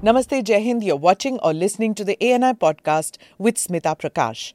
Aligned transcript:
Namaste, 0.00 0.44
Jai 0.44 0.60
Hind. 0.62 0.84
You're 0.84 0.94
watching 0.94 1.40
or 1.40 1.52
listening 1.52 1.92
to 1.96 2.04
the 2.04 2.16
ANI 2.22 2.52
podcast 2.52 3.16
with 3.36 3.56
Smita 3.56 3.98
Prakash. 3.98 4.52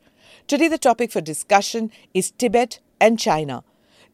Today, 0.47 0.69
the 0.69 0.77
topic 0.77 1.11
for 1.11 1.19
discussion 1.19 1.91
is 2.13 2.31
Tibet 2.31 2.79
and 3.01 3.19
China. 3.19 3.65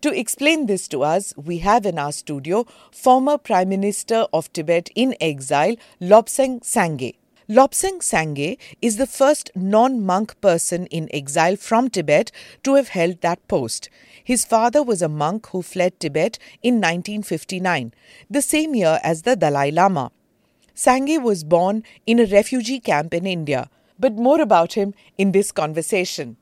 To 0.01 0.11
explain 0.11 0.65
this 0.65 0.87
to 0.87 1.03
us, 1.03 1.35
we 1.37 1.59
have 1.59 1.85
in 1.85 1.99
our 1.99 2.11
studio 2.11 2.65
former 2.91 3.37
Prime 3.37 3.69
Minister 3.69 4.25
of 4.33 4.51
Tibet 4.53 4.89
in 4.95 5.13
exile, 5.21 5.75
Lobsang 6.01 6.61
Sangay. 6.61 7.13
Lobsang 7.47 7.99
Sangay 7.99 8.57
is 8.81 8.97
the 8.97 9.05
first 9.05 9.51
non 9.53 10.03
monk 10.03 10.41
person 10.41 10.87
in 10.87 11.07
exile 11.13 11.57
from 11.57 11.91
Tibet 11.91 12.31
to 12.63 12.73
have 12.73 12.87
held 12.87 13.21
that 13.21 13.47
post. 13.47 13.91
His 14.23 14.45
father 14.45 14.81
was 14.81 15.03
a 15.03 15.07
monk 15.07 15.49
who 15.49 15.61
fled 15.61 15.99
Tibet 15.99 16.39
in 16.63 16.81
1959, 16.81 17.93
the 18.31 18.41
same 18.41 18.73
year 18.73 18.99
as 19.03 19.21
the 19.21 19.35
Dalai 19.35 19.69
Lama. 19.69 20.11
Sangay 20.79 21.21
was 21.21 21.43
born 21.43 21.83
in 22.05 22.19
a 22.19 22.25
refugee 22.25 22.79
camp 22.79 23.13
in 23.13 23.25
India, 23.25 23.69
but 23.99 24.13
more 24.13 24.39
about 24.39 24.73
him 24.73 24.93
in 25.17 25.33
this 25.33 25.51
conversation. 25.51 26.37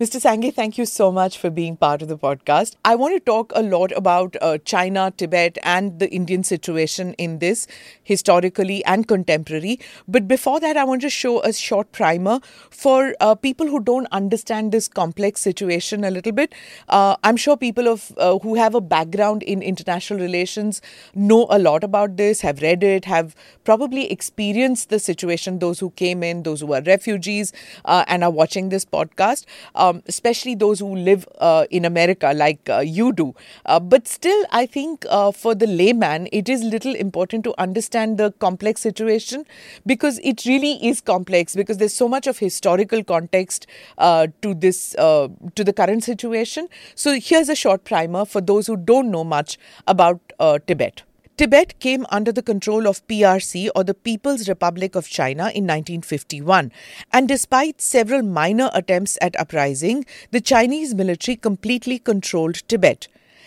Mr. 0.00 0.20
Sangay, 0.20 0.54
thank 0.54 0.78
you 0.78 0.86
so 0.86 1.10
much 1.10 1.36
for 1.36 1.50
being 1.50 1.76
part 1.76 2.02
of 2.02 2.06
the 2.06 2.16
podcast. 2.16 2.76
I 2.84 2.94
want 2.94 3.16
to 3.16 3.18
talk 3.18 3.50
a 3.56 3.62
lot 3.64 3.90
about 3.96 4.36
uh, 4.40 4.58
China, 4.58 5.12
Tibet, 5.16 5.58
and 5.64 5.98
the 5.98 6.08
Indian 6.10 6.44
situation 6.44 7.14
in 7.14 7.40
this, 7.40 7.66
historically 8.04 8.84
and 8.84 9.08
contemporary. 9.08 9.80
But 10.06 10.28
before 10.28 10.60
that, 10.60 10.76
I 10.76 10.84
want 10.84 11.02
to 11.02 11.10
show 11.10 11.40
a 11.42 11.52
short 11.52 11.90
primer 11.90 12.38
for 12.70 13.16
uh, 13.18 13.34
people 13.34 13.66
who 13.66 13.80
don't 13.80 14.06
understand 14.12 14.70
this 14.70 14.86
complex 14.86 15.40
situation 15.40 16.04
a 16.04 16.12
little 16.12 16.30
bit. 16.30 16.54
Uh, 16.88 17.16
I'm 17.24 17.36
sure 17.36 17.56
people 17.56 17.88
of 17.88 18.12
uh, 18.18 18.38
who 18.38 18.54
have 18.54 18.76
a 18.76 18.80
background 18.80 19.42
in 19.42 19.62
international 19.62 20.20
relations 20.20 20.80
know 21.16 21.48
a 21.50 21.58
lot 21.58 21.82
about 21.82 22.16
this, 22.16 22.40
have 22.42 22.62
read 22.62 22.84
it, 22.84 23.04
have 23.06 23.34
probably 23.64 24.08
experienced 24.12 24.90
the 24.90 25.00
situation. 25.00 25.58
Those 25.58 25.80
who 25.80 25.90
came 25.90 26.22
in, 26.22 26.44
those 26.44 26.60
who 26.60 26.72
are 26.72 26.82
refugees, 26.82 27.52
uh, 27.84 28.04
and 28.06 28.22
are 28.22 28.30
watching 28.30 28.68
this 28.68 28.84
podcast 28.84 29.44
um, 29.74 29.87
especially 30.06 30.54
those 30.54 30.80
who 30.80 30.94
live 30.94 31.26
uh, 31.38 31.66
in 31.70 31.84
America 31.84 32.32
like 32.34 32.68
uh, 32.68 32.78
you 32.78 33.12
do. 33.12 33.34
Uh, 33.66 33.80
but 33.80 34.06
still, 34.08 34.44
I 34.50 34.66
think 34.66 35.04
uh, 35.08 35.32
for 35.32 35.54
the 35.54 35.66
layman, 35.66 36.28
it 36.32 36.48
is 36.48 36.62
little 36.62 36.94
important 36.94 37.44
to 37.44 37.54
understand 37.58 38.18
the 38.18 38.32
complex 38.32 38.80
situation 38.80 39.44
because 39.86 40.18
it 40.22 40.44
really 40.46 40.72
is 40.86 41.00
complex 41.00 41.54
because 41.54 41.78
there's 41.78 41.94
so 41.94 42.08
much 42.08 42.26
of 42.26 42.38
historical 42.38 43.02
context 43.04 43.66
uh, 43.98 44.26
to 44.42 44.54
this 44.54 44.94
uh, 44.96 45.28
to 45.54 45.64
the 45.64 45.72
current 45.72 46.04
situation. 46.04 46.68
So 46.94 47.18
here's 47.20 47.48
a 47.48 47.56
short 47.56 47.84
primer 47.84 48.24
for 48.24 48.40
those 48.40 48.66
who 48.66 48.76
don't 48.76 49.10
know 49.10 49.24
much 49.24 49.58
about 49.86 50.20
Tibet. 50.66 51.07
Tibet 51.38 51.78
came 51.78 52.04
under 52.10 52.32
the 52.32 52.42
control 52.42 52.88
of 52.88 53.06
PRC 53.06 53.68
or 53.76 53.84
the 53.84 53.94
People's 53.94 54.48
Republic 54.48 54.96
of 54.96 55.08
China 55.08 55.44
in 55.54 55.68
1951, 55.68 56.72
and 57.12 57.28
despite 57.28 57.80
several 57.80 58.22
minor 58.22 58.70
attempts 58.74 59.16
at 59.22 59.38
uprising, 59.38 60.04
the 60.32 60.40
Chinese 60.40 60.96
military 60.96 61.36
completely 61.36 62.00
controlled 62.00 62.66
Tibet. 62.66 63.06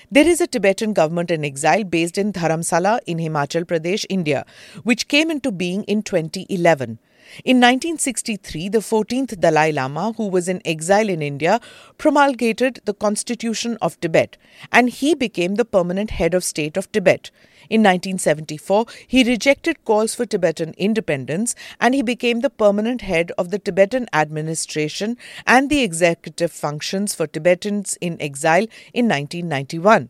There 0.10 0.26
is 0.26 0.40
a 0.40 0.48
Tibetan 0.48 0.94
government 0.94 1.32
in 1.32 1.44
exile 1.44 1.84
based 1.84 2.18
in 2.18 2.32
Dharamsala 2.32 3.02
in 3.08 3.18
Himachal 3.18 3.66
Pradesh, 3.66 4.06
India, 4.08 4.46
which 4.84 5.10
came 5.10 5.30
into 5.30 5.52
being 5.52 5.84
in 5.84 6.02
2011. 6.02 6.98
In 7.46 7.58
1963, 7.58 8.68
the 8.68 8.80
14th 8.80 9.40
Dalai 9.40 9.72
Lama, 9.72 10.12
who 10.18 10.28
was 10.28 10.50
in 10.50 10.62
exile 10.66 11.08
in 11.08 11.22
India, 11.22 11.62
promulgated 11.98 12.82
the 12.84 12.94
Constitution 12.94 13.78
of 13.82 13.98
Tibet, 14.02 14.38
and 14.70 14.90
he 14.90 15.16
became 15.16 15.56
the 15.56 15.64
permanent 15.64 16.12
head 16.12 16.34
of 16.34 16.44
state 16.44 16.76
of 16.76 16.92
Tibet. 16.92 17.32
In 17.70 17.82
1974, 17.84 18.86
he 19.08 19.24
rejected 19.24 19.86
calls 19.86 20.14
for 20.14 20.26
Tibetan 20.26 20.74
independence 20.78 21.56
and 21.80 21.96
he 21.96 22.02
became 22.02 22.42
the 22.42 22.50
permanent 22.50 23.02
head 23.02 23.32
of 23.38 23.50
the 23.50 23.60
Tibetan 23.60 24.08
administration 24.12 25.16
and 25.48 25.70
the 25.70 25.84
executive 25.84 26.52
functions 26.52 27.16
for 27.16 27.28
Tibetans 27.28 27.98
in 28.02 28.22
exile 28.22 28.68
in 28.94 29.08
1991. 29.08 30.10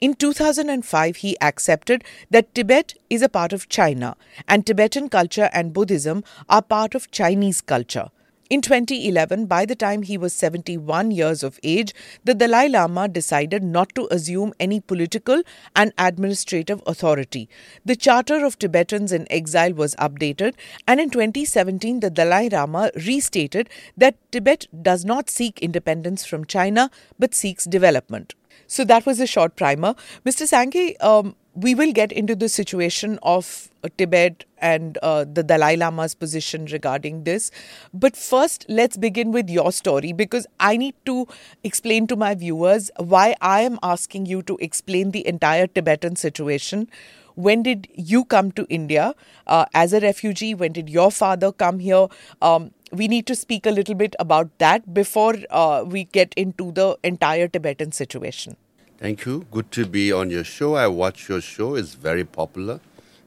In 0.00 0.14
2005, 0.14 1.16
he 1.16 1.36
accepted 1.40 2.04
that 2.30 2.54
Tibet 2.54 2.94
is 3.10 3.20
a 3.20 3.28
part 3.28 3.52
of 3.52 3.68
China 3.68 4.16
and 4.46 4.64
Tibetan 4.64 5.08
culture 5.08 5.50
and 5.52 5.72
Buddhism 5.72 6.22
are 6.48 6.62
part 6.62 6.94
of 6.94 7.10
Chinese 7.10 7.60
culture. 7.60 8.10
In 8.48 8.62
2011, 8.62 9.46
by 9.46 9.66
the 9.66 9.74
time 9.74 10.02
he 10.02 10.16
was 10.16 10.32
71 10.32 11.10
years 11.10 11.42
of 11.42 11.58
age, 11.64 11.92
the 12.24 12.32
Dalai 12.32 12.68
Lama 12.68 13.08
decided 13.08 13.64
not 13.64 13.92
to 13.96 14.06
assume 14.12 14.54
any 14.60 14.80
political 14.80 15.42
and 15.74 15.92
administrative 15.98 16.80
authority. 16.86 17.48
The 17.84 17.96
Charter 17.96 18.44
of 18.44 18.56
Tibetans 18.56 19.10
in 19.10 19.26
Exile 19.32 19.74
was 19.74 19.96
updated, 19.96 20.54
and 20.86 21.00
in 21.00 21.10
2017, 21.10 21.98
the 22.00 22.08
Dalai 22.08 22.48
Lama 22.48 22.92
restated 22.94 23.68
that 23.96 24.16
Tibet 24.30 24.68
does 24.80 25.04
not 25.04 25.28
seek 25.28 25.58
independence 25.58 26.24
from 26.24 26.44
China 26.44 26.90
but 27.18 27.34
seeks 27.34 27.64
development. 27.64 28.34
So 28.66 28.84
that 28.84 29.06
was 29.06 29.20
a 29.20 29.26
short 29.26 29.56
primer. 29.56 29.94
Mr. 30.24 30.46
Sangay, 30.46 31.02
um, 31.02 31.34
we 31.54 31.74
will 31.74 31.92
get 31.92 32.12
into 32.12 32.36
the 32.36 32.48
situation 32.48 33.18
of 33.22 33.68
uh, 33.82 33.88
Tibet 33.96 34.44
and 34.58 34.96
uh, 35.02 35.24
the 35.24 35.42
Dalai 35.42 35.76
Lama's 35.76 36.14
position 36.14 36.66
regarding 36.66 37.24
this. 37.24 37.50
But 37.92 38.16
first, 38.16 38.64
let's 38.68 38.96
begin 38.96 39.32
with 39.32 39.48
your 39.50 39.72
story 39.72 40.12
because 40.12 40.46
I 40.60 40.76
need 40.76 40.94
to 41.06 41.26
explain 41.64 42.06
to 42.08 42.16
my 42.16 42.34
viewers 42.34 42.90
why 42.98 43.34
I 43.40 43.62
am 43.62 43.78
asking 43.82 44.26
you 44.26 44.42
to 44.42 44.56
explain 44.60 45.10
the 45.10 45.26
entire 45.26 45.66
Tibetan 45.66 46.16
situation. 46.16 46.88
When 47.38 47.62
did 47.62 47.86
you 47.94 48.24
come 48.24 48.50
to 48.58 48.66
India 48.68 49.14
uh, 49.46 49.66
as 49.72 49.92
a 49.92 50.00
refugee? 50.00 50.54
When 50.54 50.72
did 50.72 50.88
your 50.90 51.12
father 51.12 51.52
come 51.52 51.78
here? 51.78 52.08
Um, 52.42 52.72
we 52.90 53.06
need 53.06 53.28
to 53.28 53.36
speak 53.36 53.64
a 53.64 53.70
little 53.70 53.94
bit 53.94 54.16
about 54.18 54.50
that 54.58 54.92
before 54.92 55.36
uh, 55.50 55.84
we 55.86 56.04
get 56.06 56.34
into 56.34 56.72
the 56.72 56.98
entire 57.04 57.46
Tibetan 57.46 57.92
situation. 57.92 58.56
Thank 58.98 59.24
you. 59.24 59.46
Good 59.52 59.70
to 59.70 59.86
be 59.86 60.10
on 60.10 60.30
your 60.30 60.42
show. 60.42 60.74
I 60.74 60.88
watch 60.88 61.28
your 61.28 61.40
show; 61.40 61.76
it's 61.76 61.94
very 61.94 62.24
popular. 62.24 62.80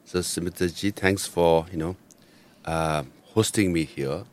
So, 0.04 0.18
Smita 0.18 0.68
ji, 0.76 0.90
thanks 0.90 1.26
for 1.26 1.64
you 1.72 1.78
know 1.78 1.96
uh, 2.66 3.04
hosting 3.32 3.72
me 3.72 3.84
here. 3.84 4.24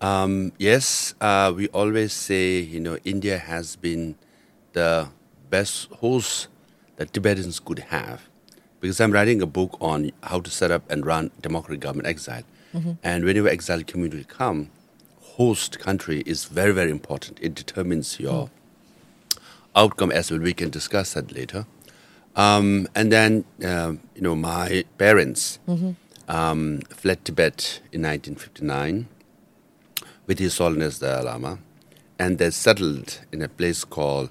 Um, 0.00 0.52
yes, 0.58 1.16
uh, 1.20 1.52
we 1.56 1.66
always 1.68 2.12
say 2.12 2.60
you 2.60 2.78
know 2.78 2.98
India 3.04 3.38
has 3.38 3.74
been 3.74 4.14
the 4.74 5.08
best 5.50 5.90
host 5.90 6.46
that 6.94 7.12
Tibetans 7.12 7.58
could 7.58 7.80
have, 7.90 8.28
because 8.82 9.00
I'm 9.00 9.12
writing 9.12 9.40
a 9.40 9.46
book 9.46 9.78
on 9.80 10.12
how 10.24 10.40
to 10.40 10.50
set 10.50 10.70
up 10.70 10.82
and 10.90 11.06
run 11.06 11.30
democratic 11.40 11.80
government 11.80 12.08
exile. 12.08 12.42
Mm-hmm. 12.74 12.92
And 13.02 13.24
whenever 13.24 13.48
exile 13.48 13.82
community 13.82 14.24
come, 14.24 14.70
host 15.38 15.78
country 15.78 16.22
is 16.26 16.44
very 16.44 16.72
very 16.72 16.90
important. 16.90 17.38
It 17.40 17.54
determines 17.54 18.20
your 18.20 18.46
mm 18.46 18.50
outcome 19.74 20.12
as 20.12 20.30
well. 20.30 20.40
We 20.40 20.54
can 20.54 20.70
discuss 20.70 21.14
that 21.14 21.32
later. 21.32 21.66
Um, 22.34 22.88
and 22.94 23.12
then, 23.12 23.44
uh, 23.64 23.94
you 24.14 24.22
know, 24.22 24.34
my 24.34 24.84
parents 24.98 25.58
mm-hmm. 25.68 25.92
um, 26.28 26.80
fled 26.90 27.24
Tibet 27.24 27.80
in 27.92 28.02
1959 28.02 29.08
with 30.26 30.38
His 30.38 30.56
Holiness 30.58 30.98
the 30.98 31.22
Lama, 31.22 31.58
and 32.18 32.38
they 32.38 32.50
settled 32.50 33.20
in 33.32 33.42
a 33.42 33.48
place 33.48 33.84
called 33.84 34.30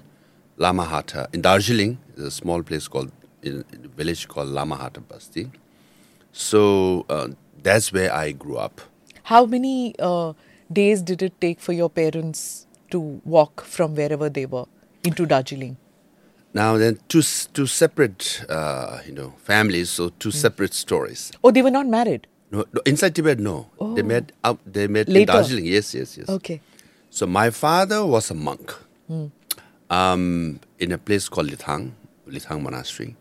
Lamahata 0.58 1.32
in 1.34 1.42
Darjeeling. 1.42 1.98
A 2.18 2.30
small 2.30 2.62
place 2.62 2.88
called 2.88 3.10
in 3.42 3.64
a 3.72 3.88
village 3.88 4.28
called 4.28 4.48
Lamahata 4.48 5.06
Basti. 5.06 5.50
So 6.32 7.04
uh, 7.08 7.28
that's 7.62 7.92
where 7.92 8.12
I 8.12 8.32
grew 8.32 8.56
up. 8.56 8.80
How 9.24 9.46
many 9.46 9.94
uh, 9.98 10.32
days 10.72 11.02
did 11.02 11.22
it 11.22 11.40
take 11.40 11.60
for 11.60 11.72
your 11.72 11.90
parents 11.90 12.66
to 12.90 13.20
walk 13.24 13.62
from 13.62 13.94
wherever 13.94 14.28
they 14.28 14.46
were? 14.46 14.66
into 15.04 15.26
Darjeeling? 15.26 15.76
Now 16.54 16.76
then, 16.76 16.98
two 17.08 17.22
two 17.54 17.66
separate, 17.66 18.44
uh, 18.48 19.00
you 19.06 19.12
know, 19.12 19.34
families. 19.38 19.90
So 19.90 20.10
two 20.10 20.28
mm. 20.28 20.34
separate 20.34 20.74
stories. 20.74 21.32
Oh, 21.42 21.50
they 21.50 21.62
were 21.62 21.70
not 21.70 21.86
married. 21.86 22.26
No, 22.50 22.64
no 22.72 22.82
inside 22.84 23.14
Tibet, 23.14 23.38
no. 23.38 23.70
Oh. 23.80 23.94
They 23.94 24.02
met 24.02 24.32
out. 24.44 24.60
They 24.66 24.86
met 24.86 25.08
Later. 25.08 25.32
in 25.32 25.38
Darjeeling. 25.38 25.66
Yes, 25.66 25.94
yes, 25.94 26.18
yes. 26.18 26.28
Okay. 26.28 26.60
So 27.08 27.26
my 27.26 27.50
father 27.50 28.04
was 28.04 28.30
a 28.30 28.34
monk, 28.34 28.74
mm. 29.10 29.30
um, 29.90 30.60
in 30.78 30.92
a 30.92 30.98
place 30.98 31.28
called 31.28 31.48
Lithang, 31.48 31.92
Lithang 32.28 32.62
Monastery. 32.62 33.16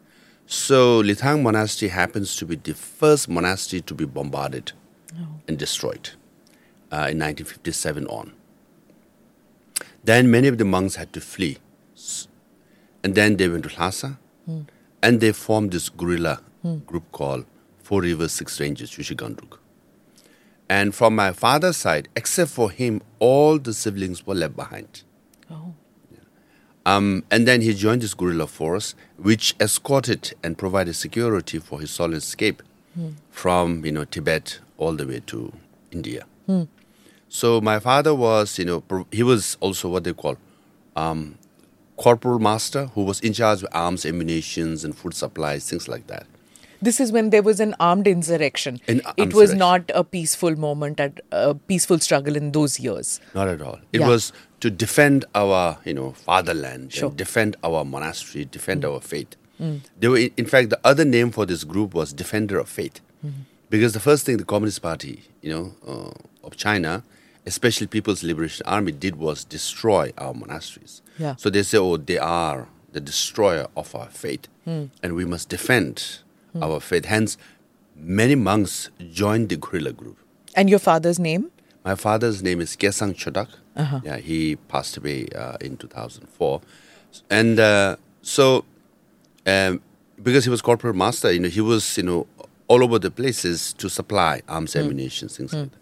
So 0.51 1.01
Lithang 1.01 1.43
Monastery 1.43 1.87
happens 1.87 2.35
to 2.35 2.45
be 2.45 2.57
the 2.57 2.73
first 2.73 3.29
monastery 3.29 3.81
to 3.83 3.93
be 3.93 4.03
bombarded 4.03 4.73
oh. 5.17 5.39
and 5.47 5.57
destroyed 5.57 6.09
uh, 6.91 7.07
in 7.07 7.19
1957 7.19 8.05
on. 8.07 8.33
Then 10.03 10.29
many 10.29 10.49
of 10.49 10.57
the 10.57 10.65
monks 10.65 10.95
had 10.95 11.13
to 11.13 11.21
flee 11.21 11.57
and 13.01 13.15
then 13.15 13.37
they 13.37 13.47
went 13.47 13.63
to 13.63 13.79
Lhasa, 13.79 14.19
mm. 14.47 14.67
and 15.01 15.21
they 15.21 15.31
formed 15.31 15.71
this 15.71 15.87
guerrilla 15.89 16.41
mm. 16.65 16.85
group 16.85 17.09
called 17.11 17.45
Four 17.81 18.01
Rivers 18.01 18.33
Six 18.33 18.59
Ranges, 18.59 18.91
Chushi 18.91 19.15
Gangdruk. 19.15 19.57
And 20.69 20.93
from 20.93 21.15
my 21.15 21.31
father's 21.31 21.77
side, 21.77 22.09
except 22.15 22.51
for 22.51 22.71
him, 22.71 23.01
all 23.19 23.57
the 23.57 23.73
siblings 23.73 24.25
were 24.25 24.35
left 24.35 24.55
behind. 24.55 25.03
Oh. 25.49 25.73
Um, 26.85 27.23
and 27.29 27.47
then 27.47 27.61
he 27.61 27.73
joined 27.73 28.01
this 28.01 28.13
guerrilla 28.15 28.47
force, 28.47 28.95
which 29.17 29.55
escorted 29.59 30.33
and 30.43 30.57
provided 30.57 30.95
security 30.95 31.59
for 31.59 31.79
his 31.79 31.91
solo 31.91 32.15
escape 32.17 32.63
from 33.29 33.85
you 33.85 33.91
know 33.91 34.03
Tibet 34.03 34.59
all 34.77 34.93
the 34.93 35.05
way 35.07 35.21
to 35.27 35.53
India. 35.91 36.25
So 37.29 37.61
my 37.61 37.79
father 37.79 38.13
was, 38.13 38.59
you 38.59 38.65
know, 38.65 38.83
he 39.11 39.23
was 39.23 39.55
also 39.61 39.87
what 39.87 40.03
they 40.03 40.11
call 40.13 40.35
um, 40.97 41.37
corporal 41.95 42.39
master, 42.39 42.87
who 42.87 43.03
was 43.05 43.21
in 43.21 43.31
charge 43.31 43.63
of 43.63 43.69
arms, 43.71 44.05
ammunitions, 44.05 44.83
and 44.83 44.93
food 44.93 45.13
supplies, 45.13 45.69
things 45.69 45.87
like 45.87 46.07
that. 46.07 46.25
This 46.81 46.99
is 46.99 47.11
when 47.11 47.29
there 47.29 47.43
was 47.43 47.59
an 47.59 47.75
armed 47.79 48.07
insurrection. 48.07 48.81
An 48.87 49.01
it 49.17 49.33
was 49.33 49.51
insurrection. 49.51 49.57
not 49.59 49.91
a 49.93 50.03
peaceful 50.03 50.55
moment, 50.55 50.99
at 50.99 51.21
a 51.31 51.53
peaceful 51.53 51.99
struggle 51.99 52.35
in 52.35 52.51
those 52.51 52.79
years. 52.79 53.19
Not 53.35 53.47
at 53.47 53.61
all. 53.61 53.79
It 53.93 54.01
Yeah. 54.01 54.07
was 54.07 54.33
to 54.61 54.69
defend 54.71 55.25
our, 55.35 55.77
you 55.85 55.93
know, 55.93 56.11
fatherland, 56.13 56.93
Sure. 56.93 57.09
and 57.09 57.17
defend 57.17 57.55
our 57.63 57.85
monastery, 57.85 58.45
defend 58.45 58.83
mm. 58.83 58.93
our 58.93 59.01
faith. 59.01 59.35
Mm. 59.61 59.81
They 59.99 60.07
were, 60.07 60.29
in 60.37 60.45
fact, 60.45 60.69
the 60.71 60.79
other 60.83 61.05
name 61.05 61.31
for 61.31 61.45
this 61.45 61.63
group 61.63 61.93
was 61.93 62.13
Defender 62.13 62.57
of 62.59 62.67
Faith, 62.67 62.99
mm-hmm. 63.25 63.41
because 63.69 63.93
the 63.93 63.99
first 63.99 64.25
thing 64.25 64.37
the 64.37 64.43
Communist 64.43 64.81
Party, 64.81 65.23
you 65.41 65.51
know, 65.51 65.73
uh, 65.87 66.47
of 66.47 66.57
China, 66.57 67.03
especially 67.45 67.87
People's 67.87 68.23
Liberation 68.23 68.65
Army, 68.65 68.91
did 68.91 69.15
was 69.17 69.43
destroy 69.43 70.13
our 70.17 70.33
monasteries. 70.33 71.01
Yeah. 71.19 71.35
So 71.35 71.49
they 71.49 71.63
say, 71.63 71.77
oh, 71.77 71.97
they 71.97 72.17
are 72.17 72.67
the 72.91 72.99
destroyer 72.99 73.67
of 73.77 73.93
our 73.95 74.07
faith, 74.09 74.47
mm. 74.67 74.89
and 75.03 75.15
we 75.15 75.25
must 75.25 75.49
defend 75.49 76.19
our 76.61 76.79
faith. 76.79 77.05
Hence, 77.05 77.37
many 77.95 78.35
monks 78.35 78.89
joined 79.11 79.49
the 79.49 79.57
guerrilla 79.57 79.93
group. 79.93 80.17
And 80.55 80.69
your 80.69 80.79
father's 80.79 81.19
name? 81.19 81.51
My 81.85 81.95
father's 81.95 82.43
name 82.43 82.59
is 82.61 82.75
Kesang 82.75 83.13
Chodak. 83.15 83.47
Uh-huh. 83.75 84.01
Yeah, 84.03 84.17
he 84.17 84.55
passed 84.67 84.97
away 84.97 85.27
uh, 85.35 85.57
in 85.61 85.77
2004. 85.77 86.61
And 87.29 87.59
uh, 87.59 87.95
so, 88.21 88.65
um, 89.45 89.81
because 90.21 90.43
he 90.43 90.49
was 90.49 90.61
corporate 90.61 90.95
master, 90.95 91.31
you 91.31 91.39
know, 91.39 91.47
he 91.49 91.61
was, 91.61 91.97
you 91.97 92.03
know, 92.03 92.27
all 92.67 92.83
over 92.83 92.99
the 92.99 93.11
places 93.11 93.73
to 93.73 93.89
supply 93.89 94.41
arms, 94.47 94.73
Hmm. 94.73 94.79
ammunition, 94.79 95.27
things 95.29 95.53
like 95.53 95.71
that. 95.71 95.77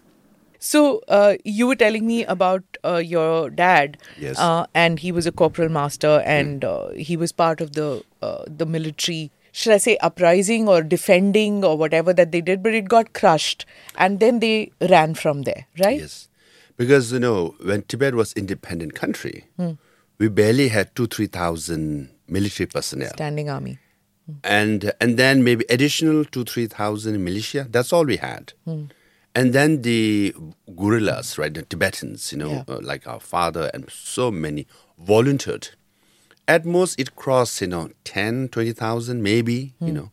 So 0.62 1.00
uh, 1.08 1.36
you 1.44 1.66
were 1.66 1.74
telling 1.76 2.06
me 2.06 2.24
about 2.24 2.62
uh, 2.84 2.96
your 2.96 3.48
dad, 3.48 3.96
Yes. 4.18 4.38
uh, 4.38 4.66
and 4.74 4.98
he 4.98 5.10
was 5.10 5.26
a 5.26 5.32
corporal 5.32 5.68
master, 5.70 6.22
and 6.26 6.64
uh, 6.64 6.90
he 6.90 7.16
was 7.16 7.32
part 7.32 7.60
of 7.62 7.72
the 7.72 8.02
uh, 8.22 8.44
the 8.46 8.66
military. 8.66 9.30
Should 9.52 9.72
I 9.72 9.78
say 9.78 9.96
uprising 9.98 10.68
or 10.68 10.82
defending 10.82 11.64
or 11.64 11.76
whatever 11.76 12.12
that 12.12 12.30
they 12.32 12.40
did? 12.40 12.62
But 12.62 12.74
it 12.74 12.88
got 12.88 13.12
crushed, 13.12 13.66
and 13.96 14.20
then 14.20 14.40
they 14.40 14.72
ran 14.80 15.14
from 15.14 15.42
there, 15.42 15.66
right? 15.78 16.00
Yes. 16.00 16.28
Because, 16.76 17.12
you 17.12 17.18
know, 17.18 17.54
when 17.62 17.82
Tibet 17.82 18.14
was 18.14 18.32
independent 18.34 18.94
country, 18.94 19.44
Hmm. 19.56 19.72
we 20.18 20.28
barely 20.28 20.68
had 20.68 20.94
two, 20.94 21.06
3,000 21.06 22.10
military 22.28 22.66
personnel. 22.66 23.10
Standing 23.10 23.50
army. 23.50 23.78
and 24.44 24.92
and 25.00 25.16
then 25.18 25.42
maybe 25.42 25.64
additional 25.68 26.24
two 26.24 26.44
three 26.44 26.66
thousand 26.68 27.24
militia. 27.24 27.66
That's 27.68 27.92
all 27.92 28.04
we 28.04 28.16
had. 28.18 28.52
And 29.34 29.52
then 29.52 29.82
the 29.82 30.34
guerrillas, 30.76 31.36
right, 31.38 31.52
the 31.52 31.62
Tibetans, 31.62 32.30
you 32.32 32.38
know, 32.38 32.50
Yeah. 32.52 32.64
uh, 32.74 32.78
like 32.80 33.06
our 33.08 33.18
father 33.20 33.70
and 33.74 33.88
so 33.90 34.30
many 34.30 34.66
volunteered. 34.98 35.70
At 36.50 36.64
most, 36.64 36.98
it 36.98 37.14
crossed, 37.14 37.60
you 37.60 37.68
know, 37.68 37.90
10, 38.02 38.48
20,000 38.48 39.22
maybe, 39.22 39.74
you 39.80 39.92
know. 39.92 40.10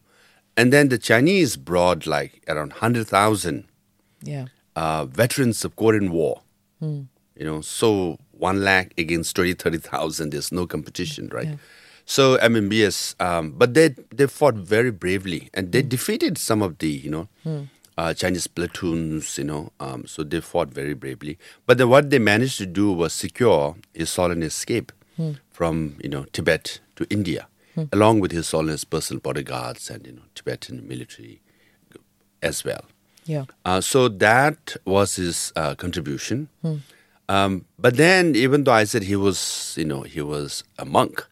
And 0.56 0.72
then 0.74 0.90
the 0.90 1.00
Chinese 1.00 1.58
brought 1.58 2.06
like 2.06 2.32
around 2.48 2.72
100,000 2.74 3.64
Yeah. 4.24 4.46
uh, 4.76 5.06
veterans 5.06 5.66
of 5.66 5.76
Korean 5.76 6.12
War. 6.12 6.42
You 7.40 7.46
know, 7.50 7.62
so 7.62 8.18
one 8.32 8.64
lakh 8.64 8.94
against 8.98 9.36
20, 9.36 9.54
30,000, 9.54 10.30
there's 10.32 10.52
no 10.52 10.68
competition, 10.68 11.30
right? 11.34 11.58
So, 12.06 12.40
I 12.40 12.48
mean, 12.50 12.70
yes, 12.72 13.16
um, 13.20 13.52
but 13.52 13.74
they, 13.74 13.88
they 14.16 14.28
fought 14.28 14.56
very 14.76 14.92
bravely 14.92 15.50
and 15.56 15.72
they 15.72 15.82
defeated 15.82 16.38
some 16.38 16.62
of 16.62 16.78
the, 16.78 16.88
you 16.90 17.10
know, 17.10 17.28
uh, 17.98 18.14
Chinese 18.14 18.46
platoons, 18.48 19.38
you 19.40 19.44
know, 19.44 19.72
um, 19.80 20.06
so 20.08 20.24
they 20.24 20.40
fought 20.42 20.70
very 20.70 20.94
bravely. 20.94 21.38
But 21.66 21.80
then 21.80 21.90
what 21.90 22.12
they 22.12 22.20
managed 22.20 22.58
to 22.60 22.68
do 22.68 22.92
was 22.92 23.12
secure 23.14 23.76
his 23.94 24.10
Solon 24.12 24.44
escape 24.44 24.92
from, 25.52 25.96
you 26.04 26.10
know, 26.10 26.26
Tibet 26.34 26.80
to 26.96 27.06
India, 27.10 27.48
along 27.92 28.20
with 28.22 28.32
his 28.32 28.48
Solon's 28.48 28.84
personal 28.84 29.20
bodyguards 29.22 29.90
and, 29.90 30.06
you 30.06 30.14
know, 30.14 30.22
Tibetan 30.36 30.88
military 30.88 31.42
as 32.42 32.64
well. 32.64 32.86
Yeah. 33.26 33.46
Uh, 33.66 33.82
so 33.82 34.08
that 34.08 34.78
was 34.86 35.16
his 35.18 35.52
uh, 35.56 35.76
contribution. 35.76 36.50
Um, 37.30 37.66
but 37.78 37.98
then, 37.98 38.36
even 38.36 38.64
though 38.64 38.72
I 38.72 38.86
said 38.86 39.04
he 39.04 39.16
was, 39.18 39.76
you 39.78 39.84
know, 39.86 40.04
he 40.04 40.22
was 40.22 40.64
a 40.80 40.86
monk, 40.86 41.26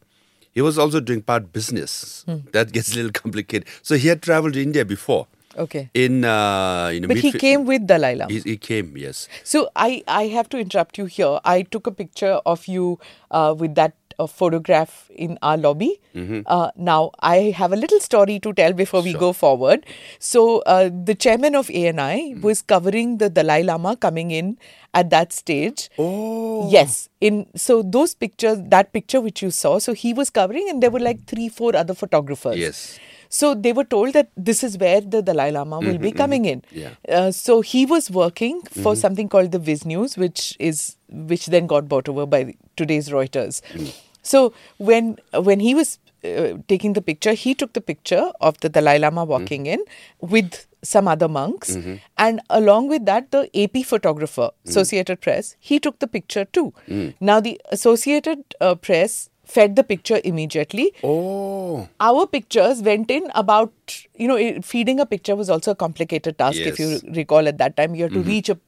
he 0.52 0.62
was 0.62 0.78
also 0.78 1.00
doing 1.00 1.22
part 1.22 1.54
business. 1.54 2.24
That 2.52 2.72
gets 2.74 2.92
a 2.94 2.96
little 2.96 3.12
complicated. 3.24 3.68
So 3.82 3.96
he 3.96 4.08
had 4.10 4.22
traveled 4.22 4.54
to 4.54 4.62
India 4.62 4.84
before. 4.86 5.28
Okay. 5.58 5.90
In 5.94 6.26
uh, 6.26 6.90
you 6.94 7.00
know, 7.02 7.08
But 7.08 7.18
he 7.18 7.32
came 7.32 7.66
with 7.66 7.88
Dalai 7.88 8.16
Lama. 8.16 8.32
He, 8.32 8.40
he 8.40 8.58
came, 8.58 8.98
yes. 8.98 9.28
So 9.44 9.70
I, 9.76 10.04
I 10.08 10.28
have 10.28 10.50
to 10.50 10.58
interrupt 10.60 10.98
you 10.98 11.06
here. 11.06 11.40
I 11.46 11.62
took 11.64 11.88
a 11.88 11.92
picture 11.92 12.40
of 12.46 12.68
you 12.68 13.00
uh, 13.32 13.56
with 13.58 13.76
that 13.76 13.94
uh, 14.20 14.28
photograph 14.28 15.10
in 15.16 15.38
our 15.42 15.58
lobby. 15.58 16.00
Uh, 16.46 16.72
now 16.78 17.12
I 17.20 17.54
have 17.58 17.74
a 17.74 17.76
little 17.76 18.00
story 18.00 18.40
to 18.40 18.54
tell 18.54 18.72
before 18.72 19.02
we 19.02 19.14
go 19.14 19.34
forward. 19.34 19.86
So 20.20 20.60
uh, 20.60 20.90
the 21.04 21.14
chairman 21.16 21.56
of 21.56 21.70
ANI 21.70 22.36
was 22.36 22.62
covering 22.62 23.18
the 23.18 23.30
Dalai 23.30 23.64
Lama 23.64 23.98
coming 23.98 24.32
in 24.32 24.58
at 24.94 25.10
that 25.10 25.34
stage. 25.34 25.90
Oh, 25.98 26.70
Yes, 26.72 27.10
in 27.20 27.48
so 27.56 27.82
those 27.82 28.16
pictures, 28.16 28.60
that 28.68 28.94
picture 28.94 29.20
which 29.20 29.42
you 29.42 29.52
saw, 29.52 29.78
so 29.80 29.94
he 29.94 30.14
was 30.14 30.30
covering, 30.30 30.70
and 30.70 30.82
there 30.82 30.90
were 30.90 31.02
like 31.02 31.26
three, 31.26 31.50
four 31.50 31.76
other 31.76 31.94
photographers. 31.94 32.58
Yes. 32.58 32.98
So 33.30 33.54
they 33.54 33.74
were 33.74 33.84
told 33.84 34.14
that 34.14 34.30
this 34.36 34.64
is 34.64 34.78
where 34.78 35.02
the 35.02 35.22
Dalai 35.22 35.52
Lama 35.52 35.80
will 35.80 35.98
be 35.98 36.10
mm-hmm, 36.10 36.18
coming 36.18 36.44
mm-hmm. 36.44 36.76
in. 36.76 36.90
Yeah. 37.08 37.18
Uh, 37.18 37.32
so 37.32 37.62
he 37.62 37.86
was 37.86 38.10
working 38.12 38.62
for 38.62 38.94
mm-hmm. 38.94 38.94
something 39.00 39.30
called 39.30 39.52
the 39.52 39.60
Visnews, 39.60 40.18
which 40.18 40.56
is 40.60 40.98
which 41.10 41.48
then 41.48 41.68
got 41.68 41.88
bought 41.88 42.10
over 42.10 42.26
by 42.26 42.56
today's 42.76 43.10
Reuters. 43.10 43.62
Mm. 43.74 43.94
So 44.24 44.54
when 44.78 45.18
when 45.34 45.60
he 45.60 45.76
was 45.76 46.00
uh, 46.24 46.58
taking 46.68 46.94
the 46.94 47.02
picture, 47.02 47.34
he 47.34 47.54
took 47.54 47.74
the 47.74 47.82
picture 47.82 48.32
of 48.42 48.60
the 48.62 48.70
Dalai 48.70 48.98
Lama 49.00 49.26
mm. 49.26 49.28
walking 49.28 49.66
in 49.68 49.84
with 50.20 50.66
some 50.84 51.08
other 51.08 51.28
monks, 51.28 51.76
and 52.16 52.42
along 52.52 52.90
with 52.90 53.06
that, 53.06 53.32
the 53.32 53.50
AP 53.60 53.86
photographer, 53.86 54.52
mm. 54.52 54.70
Associated 54.70 55.20
Press, 55.20 55.56
he 55.60 55.80
took 55.80 55.98
the 55.98 56.08
picture 56.08 56.46
too. 56.46 56.74
Now 57.20 57.40
the 57.40 57.60
Associated 57.72 58.44
uh, 58.62 58.76
Press 58.76 59.30
fed 59.46 59.76
the 59.76 59.84
picture 59.84 60.20
immediately. 60.24 60.94
Oh, 61.04 61.88
our 62.00 62.26
pictures 62.28 62.82
went 62.82 63.12
in 63.12 63.30
about 63.36 63.72
you 64.16 64.28
know 64.28 64.38
feeding 64.62 65.00
a 65.00 65.06
picture 65.06 65.36
was 65.36 65.50
also 65.50 65.72
a 65.72 65.76
complicated 65.76 66.38
task 66.38 66.62
if 66.74 66.80
you 66.80 66.88
Mm-hmm. 66.88 67.14
recall 67.14 67.48
at 67.48 67.58
that 67.64 67.76
time. 67.78 67.96
You 67.96 68.04
had 68.04 68.14
to 68.14 68.24
reach 68.34 68.50
a 68.50 68.60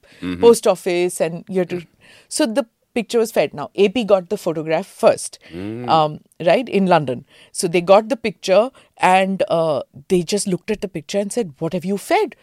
post 0.48 0.68
office 0.68 1.22
and 1.22 1.44
you 1.48 1.60
had 1.60 1.70
to 1.70 1.82
so 2.30 2.46
the 2.46 2.66
picture 2.94 3.20
was 3.20 3.32
fed. 3.32 3.54
Now 3.54 3.70
ap 3.86 3.98
got 4.12 4.30
the 4.30 4.38
photograph 4.44 4.88
first 5.06 5.40
Mm. 5.54 5.90
um, 5.96 6.20
right 6.52 6.68
in 6.82 6.88
london. 6.94 7.26
So 7.52 7.68
they 7.68 7.82
got 7.82 8.10
the 8.10 8.18
picture 8.28 8.70
and 8.98 9.44
uh, 9.48 9.82
they 10.14 10.22
just 10.36 10.48
looked 10.48 10.72
at 10.78 10.82
the 10.82 10.88
picture 11.00 11.20
and 11.20 11.32
said 11.40 11.54
what 11.60 11.74
have 11.74 11.86
you 11.86 11.98
fed? 11.98 12.36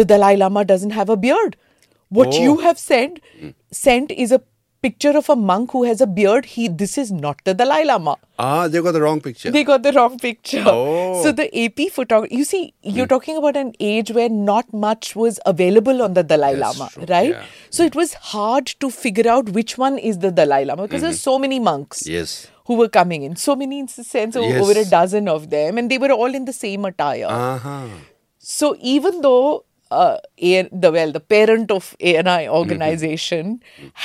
The 0.00 0.04
dalai 0.04 0.34
lama 0.36 0.64
doesn't 0.72 0.90
have 0.90 1.08
a 1.08 1.16
beard. 1.28 1.56
What 2.20 2.34
Oh. 2.34 2.42
you 2.48 2.58
have 2.64 2.78
said 2.78 3.20
sent 3.84 4.10
is 4.24 4.32
a 4.32 4.40
picture 4.84 5.16
of 5.22 5.28
a 5.30 5.36
monk 5.50 5.72
who 5.76 5.82
has 5.88 6.00
a 6.00 6.06
beard 6.20 6.46
he 6.56 6.68
this 6.84 6.96
is 7.02 7.10
not 7.24 7.42
the 7.48 7.54
dalai 7.60 7.82
lama 7.90 8.16
ah, 8.38 8.68
they 8.68 8.80
got 8.80 8.92
the 8.92 9.00
wrong 9.00 9.20
picture. 9.20 9.50
they 9.50 9.64
got 9.64 9.82
the 9.82 9.92
wrong 9.92 10.18
picture. 10.18 10.62
Oh. 10.66 11.22
So 11.22 11.32
the 11.32 11.46
AP 11.64 11.90
photography, 11.92 12.36
you 12.36 12.44
see, 12.44 12.74
you're 12.82 13.06
talking 13.06 13.36
about 13.36 13.56
an 13.56 13.72
age 13.80 14.10
where 14.10 14.28
not 14.28 14.72
much 14.72 15.14
was 15.14 15.38
available 15.46 16.02
on 16.02 16.14
the 16.14 16.22
Dalai 16.22 16.54
That's 16.54 16.78
Lama, 16.78 16.90
true, 16.92 17.04
right? 17.08 17.30
yeah. 17.30 17.44
So 17.70 17.84
it 17.84 17.94
was 17.94 18.14
hard 18.14 18.66
to 18.80 18.90
figure 18.90 19.28
out 19.30 19.50
which 19.50 19.76
one 19.78 19.98
is 19.98 20.18
the 20.18 20.30
Dalai 20.30 20.64
Lama 20.64 20.82
because 20.82 21.02
there's 21.02 21.20
so 21.20 21.38
many 21.38 21.60
monks 21.60 22.06
yes. 22.06 22.48
who 22.66 22.74
were 22.74 22.88
coming 22.88 23.22
in, 23.22 23.36
so 23.36 23.54
many 23.54 23.78
in 23.78 23.86
the 23.86 24.04
sense 24.04 24.36
of 24.36 24.42
Yes. 24.42 24.62
over 24.62 24.78
a 24.78 24.84
dozen 24.84 25.28
of 25.28 25.50
them, 25.50 25.78
and 25.78 25.90
they 25.90 25.98
were 25.98 26.10
all 26.12 26.34
in 26.34 26.44
the 26.44 26.52
same 26.52 26.84
attire. 26.84 27.26
Uh 27.26 27.58
huh. 27.58 27.86
So 28.38 28.76
even 28.80 29.20
though 29.20 29.64
uh, 30.02 30.16
A- 30.50 30.68
the 30.84 30.90
well, 30.96 31.12
the 31.16 31.22
parent 31.34 31.70
of 31.76 31.88
ANI 32.12 32.48
organization 32.60 33.52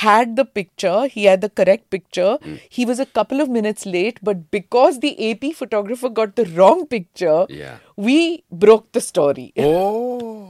had 0.04 0.36
the 0.36 0.44
picture, 0.60 0.98
he 1.16 1.24
had 1.30 1.40
the 1.46 1.50
correct 1.60 1.90
picture. 1.96 2.32
He 2.78 2.84
was 2.92 3.00
a 3.00 3.06
couple 3.20 3.40
of 3.44 3.48
minutes 3.58 3.86
late, 3.96 4.18
but 4.30 4.50
because 4.58 5.00
the 5.06 5.12
AP 5.30 5.44
photographer 5.62 6.08
got 6.20 6.36
the 6.36 6.46
wrong 6.60 6.86
picture, 6.96 7.38
Yeah. 7.62 7.76
we 8.08 8.18
broke 8.66 8.90
the 8.92 9.04
story. 9.12 9.52
Oh. 9.56 10.46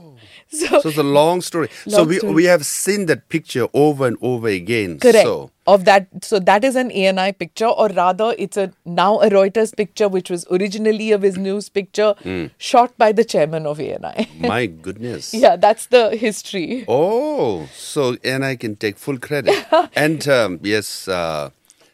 So, 0.61 0.81
So 0.81 0.89
it's 0.89 0.97
a 0.97 1.03
long 1.03 1.39
story. 1.41 1.69
so 1.87 2.03
we 2.03 2.17
story. 2.17 2.33
we 2.33 2.43
have 2.45 2.65
seen 2.65 3.05
that 3.05 3.29
picture 3.29 3.67
over 3.73 4.05
and 4.05 4.17
over 4.21 4.49
again. 4.49 4.99
correct 4.99 5.23
So 5.25 5.51
of 5.65 5.85
that. 5.85 6.07
So 6.23 6.39
that 6.39 6.65
is 6.65 6.75
an 6.75 6.91
ANI 6.91 7.31
picture, 7.31 7.67
or 7.67 7.87
rather, 7.89 8.35
it's 8.37 8.57
a 8.57 8.73
now 8.83 9.19
a 9.21 9.29
Reuters 9.29 9.73
picture, 9.75 10.09
which 10.09 10.29
was 10.29 10.45
originally 10.51 11.11
a 11.13 11.17
Visnews 11.17 11.71
picture, 11.71 12.15
shot 12.57 12.97
by 12.97 13.11
the 13.13 13.23
chairman 13.23 13.65
of 13.65 13.79
ANI. 13.79 14.27
my 14.39 14.65
goodness. 14.65 15.33
yeah, 15.33 15.55
that's 15.55 15.85
the 15.87 16.03
history. 16.17 16.83
Oh, 16.89 17.69
so 17.73 18.17
and 18.23 18.43
I 18.43 18.55
can 18.57 18.75
take 18.75 18.97
full 18.97 19.17
credit. 19.19 19.65
and 19.95 20.27
um, 20.27 20.59
yes, 20.63 21.07
uh, 21.07 21.49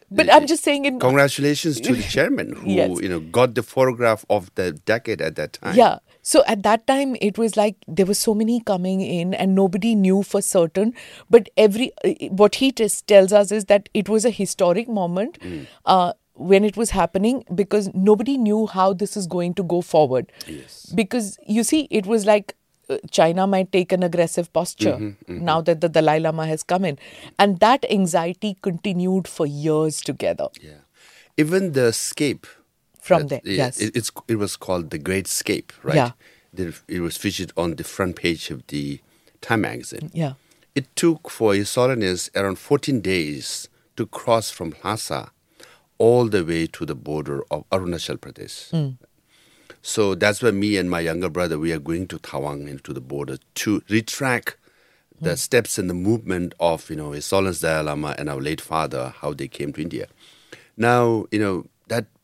But 0.09 0.33
I'm 0.33 0.47
just 0.47 0.63
saying 0.63 0.85
in 0.85 0.99
Congratulations 0.99 1.79
to 1.81 1.93
the 1.93 2.01
chairman 2.03 2.53
who 2.55 2.71
Yes. 2.71 3.01
you 3.03 3.09
know 3.09 3.19
got 3.19 3.53
the 3.55 3.61
photograph 3.63 4.25
of 4.29 4.49
the 4.55 4.71
decade 4.71 5.21
at 5.21 5.35
that 5.35 5.53
time. 5.61 5.75
Yeah. 5.75 5.99
So 6.29 6.43
at 6.53 6.63
that 6.63 6.85
time, 6.91 7.15
it 7.27 7.37
was 7.41 7.55
like 7.59 7.75
there 7.99 8.05
were 8.11 8.17
so 8.21 8.33
many 8.39 8.55
coming 8.69 9.01
in, 9.07 9.33
and 9.43 9.55
nobody 9.59 9.91
knew 10.05 10.23
for 10.31 10.41
certain. 10.47 10.93
But 11.35 11.49
every 11.65 11.91
what 12.43 12.55
he 12.63 12.71
just 12.83 13.07
tells 13.13 13.35
us 13.41 13.51
is 13.57 13.65
that 13.73 13.89
it 14.03 14.09
was 14.15 14.25
a 14.29 14.33
historic 14.39 14.89
moment 14.99 15.37
uh, 15.85 16.13
when 16.51 16.65
it 16.71 16.75
was 16.81 16.91
happening 16.97 17.43
because 17.63 17.89
nobody 17.93 18.37
knew 18.49 18.67
how 18.73 18.87
this 19.03 19.15
is 19.21 19.27
going 19.37 19.53
to 19.61 19.63
go 19.75 19.81
forward. 19.93 20.31
Yes. 20.47 20.77
Because 21.01 21.37
you 21.57 21.63
see, 21.73 21.83
it 22.01 22.05
was 22.15 22.31
like. 22.35 22.55
uh, 22.95 22.97
China 23.15 23.45
might 23.51 23.67
take 23.75 23.93
an 23.95 24.03
aggressive 24.07 24.45
posture 24.57 24.91
now 25.47 25.55
that 25.69 25.81
the 25.85 25.89
Dalai 25.95 26.13
Lama 26.25 26.45
has 26.49 26.61
come 26.73 26.85
in. 26.89 26.99
And 27.45 27.57
that 27.63 27.87
anxiety 27.95 28.51
continued 28.67 29.27
for 29.37 29.47
years 29.63 29.97
together 30.09 30.47
Yeah. 30.67 30.77
Even 31.43 31.67
the 31.79 31.87
escape 31.95 32.47
from 33.07 33.27
there. 33.27 33.41
Yes. 33.43 33.79
It, 33.79 33.95
it's 33.95 34.11
it 34.27 34.35
was 34.35 34.55
called 34.55 34.89
the 34.89 34.97
Great 34.97 35.27
Escape, 35.27 35.73
right? 35.83 35.95
Yeah. 35.95 36.11
It 36.87 37.01
was 37.01 37.17
featured 37.17 37.51
on 37.55 37.75
the 37.75 37.83
front 37.83 38.15
page 38.15 38.49
of 38.49 38.65
the 38.67 38.99
Time 39.41 39.61
magazine. 39.61 40.09
yeah. 40.13 40.33
It 40.73 40.95
took 40.95 41.29
for 41.29 41.55
His 41.55 41.73
Holiness 41.73 42.29
around 42.35 42.59
14 42.59 43.01
days 43.01 43.67
to 43.95 44.05
cross 44.05 44.51
from 44.51 44.75
Lhasa 44.83 45.31
all 45.97 46.27
the 46.27 46.45
way 46.45 46.67
to 46.67 46.85
the 46.85 46.95
border 46.95 47.43
of 47.49 47.67
Arunachal 47.71 48.17
Pradesh. 48.17 48.69
Mm. 48.71 48.97
So 49.81 50.15
that's 50.15 50.41
where 50.43 50.51
me 50.51 50.77
and 50.77 50.89
my 50.89 50.99
younger 50.99 51.29
brother 51.29 51.57
we 51.57 51.71
are 51.71 51.79
going 51.79 52.07
to 52.09 52.19
Tawang 52.19 52.67
into 52.67 52.93
the 52.93 53.01
border 53.01 53.37
to 53.55 53.81
retrack 53.81 54.53
the 55.19 55.31
mm. 55.31 55.37
steps 55.37 55.79
and 55.79 55.89
the 55.89 55.93
movement 55.95 56.53
of 56.59 56.89
you 56.89 56.95
know 56.95 57.11
His 57.11 57.29
Holiness 57.29 57.61
Dalai 57.61 57.83
Lama 57.83 58.15
and 58.17 58.29
our 58.29 58.41
late 58.41 58.61
father 58.61 59.13
how 59.17 59.33
they 59.33 59.47
came 59.47 59.73
to 59.73 59.81
India. 59.81 60.07
Now 60.75 61.25
you 61.31 61.39
know 61.39 61.65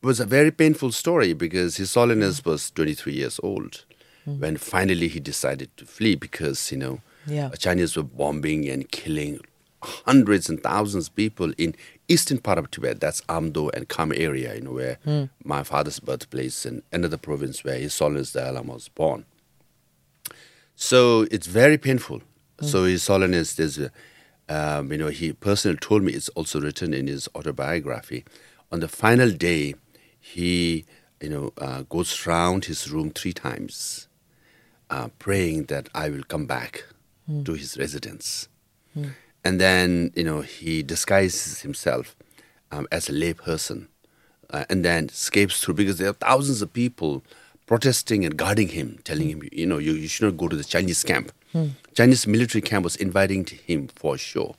that 0.04 0.08
was 0.08 0.20
a 0.20 0.26
very 0.26 0.52
painful 0.52 0.92
story 0.92 1.32
because 1.32 1.78
His 1.78 1.94
Holiness 1.94 2.42
mm. 2.42 2.48
was 2.48 2.70
23 2.72 3.14
years 3.14 3.40
old 3.42 3.86
mm. 4.28 4.38
when 4.38 4.58
finally 4.58 5.08
he 5.08 5.22
decided 5.22 5.70
to 5.78 5.86
flee 5.86 6.16
because 6.16 6.72
you 6.74 6.78
know 6.78 7.00
Yeah. 7.26 7.48
the 7.48 7.58
Chinese 7.58 7.96
were 7.96 8.04
bombing 8.04 8.68
and 8.68 8.92
killing 8.92 9.40
hundreds 10.06 10.50
and 10.50 10.62
thousands 10.62 11.08
of 11.08 11.16
people 11.16 11.54
in 11.58 11.74
eastern 12.10 12.40
part 12.40 12.58
of 12.58 12.70
Tibet. 12.70 13.00
That's 13.00 13.22
Amdo 13.22 13.70
and 13.74 13.88
Kham 13.88 14.12
area, 14.14 14.56
you 14.56 14.62
know, 14.62 14.72
where 14.72 14.98
hmm. 15.06 15.24
my 15.46 15.64
father's 15.64 16.02
birthplace 16.02 16.66
and 16.66 16.84
another 16.92 17.18
province 17.18 17.64
where 17.64 17.78
His 17.78 17.98
Holiness 17.98 18.34
the 18.34 18.42
Dalai 18.42 18.56
Lama 18.56 18.74
was 18.74 18.90
born. 18.90 19.24
So 20.76 21.28
it's 21.32 21.48
very 21.48 21.78
painful. 21.78 22.22
Hmm. 22.60 22.66
So 22.66 22.84
His 22.84 23.08
Holiness, 23.08 23.56
there's, 23.56 23.80
um, 24.50 24.92
you 24.92 24.98
know, 24.98 25.08
he 25.08 25.32
personally 25.32 25.78
told 25.78 26.04
me 26.04 26.12
it's 26.12 26.30
also 26.30 26.60
written 26.60 26.94
in 26.94 27.08
his 27.08 27.30
autobiography. 27.36 28.26
On 28.70 28.80
the 28.82 28.90
final 28.90 29.30
day, 29.32 29.76
he, 30.24 30.86
you 31.22 31.30
know, 31.30 31.52
uh, 31.58 31.82
goes 31.84 32.26
round 32.26 32.66
his 32.66 32.90
room 32.90 33.12
three 33.12 33.34
times, 33.34 34.08
uh, 34.90 35.10
praying 35.20 35.66
that 35.66 35.90
I 35.94 36.10
will 36.10 36.24
come 36.24 36.46
back 36.46 36.86
to 37.46 37.54
his 37.54 37.78
residence. 37.78 38.48
And 39.44 39.60
then, 39.60 40.12
you 40.16 40.24
know, 40.24 40.42
he 40.42 40.82
disguises 40.84 41.62
himself 41.62 42.16
um, 42.72 42.88
as 42.92 43.10
a 43.10 43.14
lay 43.14 43.34
person 43.34 43.88
uh, 44.50 44.66
and 44.70 44.84
then 44.86 45.06
escapes 45.10 45.60
through 45.62 45.74
because 45.76 45.98
there 45.98 46.10
are 46.10 46.14
thousands 46.14 46.62
of 46.62 46.72
people 46.72 47.22
protesting 47.66 48.26
and 48.26 48.38
guarding 48.38 48.70
him, 48.70 49.00
telling 49.04 49.30
him, 49.30 49.42
you 49.52 49.66
know, 49.66 49.78
you, 49.80 49.94
you 49.94 50.08
should 50.08 50.26
not 50.26 50.38
go 50.38 50.48
to 50.48 50.56
the 50.56 50.64
Chinese 50.64 51.04
camp. 51.04 51.32
Chinese 51.94 52.26
military 52.28 52.62
camp 52.62 52.84
was 52.84 52.96
inviting 52.96 53.44
to 53.46 53.56
him 53.56 53.88
for 54.02 54.18
sure. 54.18 54.56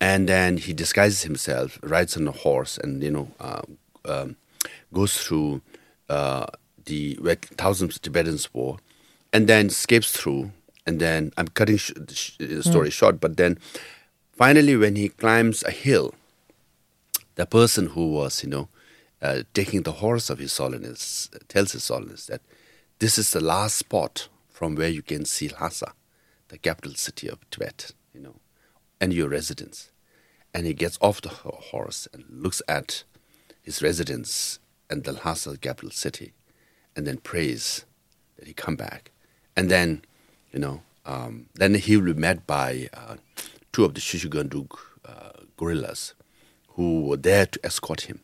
And 0.00 0.28
then 0.28 0.56
he 0.56 0.72
disguises 0.72 1.22
himself, 1.24 1.78
rides 1.82 2.16
on 2.16 2.26
a 2.26 2.32
horse, 2.32 2.78
and, 2.82 3.02
you 3.02 3.10
know, 3.10 3.28
uh, 3.38 3.62
um, 4.06 4.36
goes 4.92 5.16
through 5.16 5.62
uh, 6.08 6.46
the 6.84 7.16
where 7.20 7.36
thousands 7.36 7.96
of 7.96 8.02
Tibetans 8.02 8.52
were, 8.52 8.76
and 9.32 9.46
then 9.46 9.66
escapes 9.66 10.12
through. 10.12 10.52
And 10.86 10.98
then 10.98 11.32
I'm 11.36 11.48
cutting 11.48 11.76
sh- 11.76 11.92
the 11.94 12.14
sh- 12.14 12.36
the 12.38 12.62
story 12.62 12.90
short, 12.90 13.20
but 13.20 13.36
then 13.36 13.58
finally, 14.32 14.76
when 14.76 14.96
he 14.96 15.08
climbs 15.10 15.62
a 15.62 15.70
hill, 15.70 16.14
the 17.34 17.46
person 17.46 17.86
who 17.88 18.12
was, 18.12 18.42
you 18.42 18.50
know, 18.50 18.68
uh, 19.22 19.42
taking 19.54 19.82
the 19.82 19.92
horse 19.92 20.30
of 20.30 20.38
His 20.38 20.56
Holiness 20.56 21.30
tells 21.48 21.72
His 21.72 21.86
Holiness 21.88 22.26
that 22.26 22.40
this 22.98 23.18
is 23.18 23.30
the 23.30 23.40
last 23.40 23.76
spot 23.76 24.28
from 24.48 24.74
where 24.74 24.88
you 24.88 25.02
can 25.02 25.24
see 25.24 25.48
Lhasa, 25.48 25.92
the 26.48 26.58
capital 26.58 26.94
city 26.94 27.28
of 27.28 27.38
Tibet, 27.50 27.92
you 28.14 28.20
know, 28.20 28.36
and 29.00 29.12
your 29.12 29.28
residence. 29.28 29.90
And 30.52 30.66
he 30.66 30.74
gets 30.74 30.98
off 31.00 31.20
the 31.20 31.28
horse 31.28 32.08
and 32.12 32.24
looks 32.30 32.60
at 32.68 33.04
his 33.62 33.82
residence 33.82 34.58
and 34.90 35.04
the 35.04 35.12
Lhasa 35.12 35.56
capital 35.56 35.90
city, 35.90 36.32
and 36.94 37.06
then 37.06 37.18
prays 37.18 37.84
that 38.36 38.46
he 38.46 38.52
come 38.52 38.76
back. 38.76 39.12
And 39.56 39.70
then, 39.70 40.02
you 40.52 40.58
know, 40.58 40.82
um, 41.06 41.46
then 41.54 41.74
he 41.74 41.96
will 41.96 42.12
be 42.12 42.20
met 42.20 42.46
by 42.46 42.88
uh, 42.92 43.16
two 43.72 43.84
of 43.84 43.94
the 43.94 44.00
Chushi 44.00 44.28
Gangdruk 44.28 44.76
uh, 45.04 45.44
guerrillas 45.56 46.14
who 46.70 47.02
were 47.02 47.16
there 47.16 47.46
to 47.46 47.60
escort 47.64 48.02
him. 48.02 48.20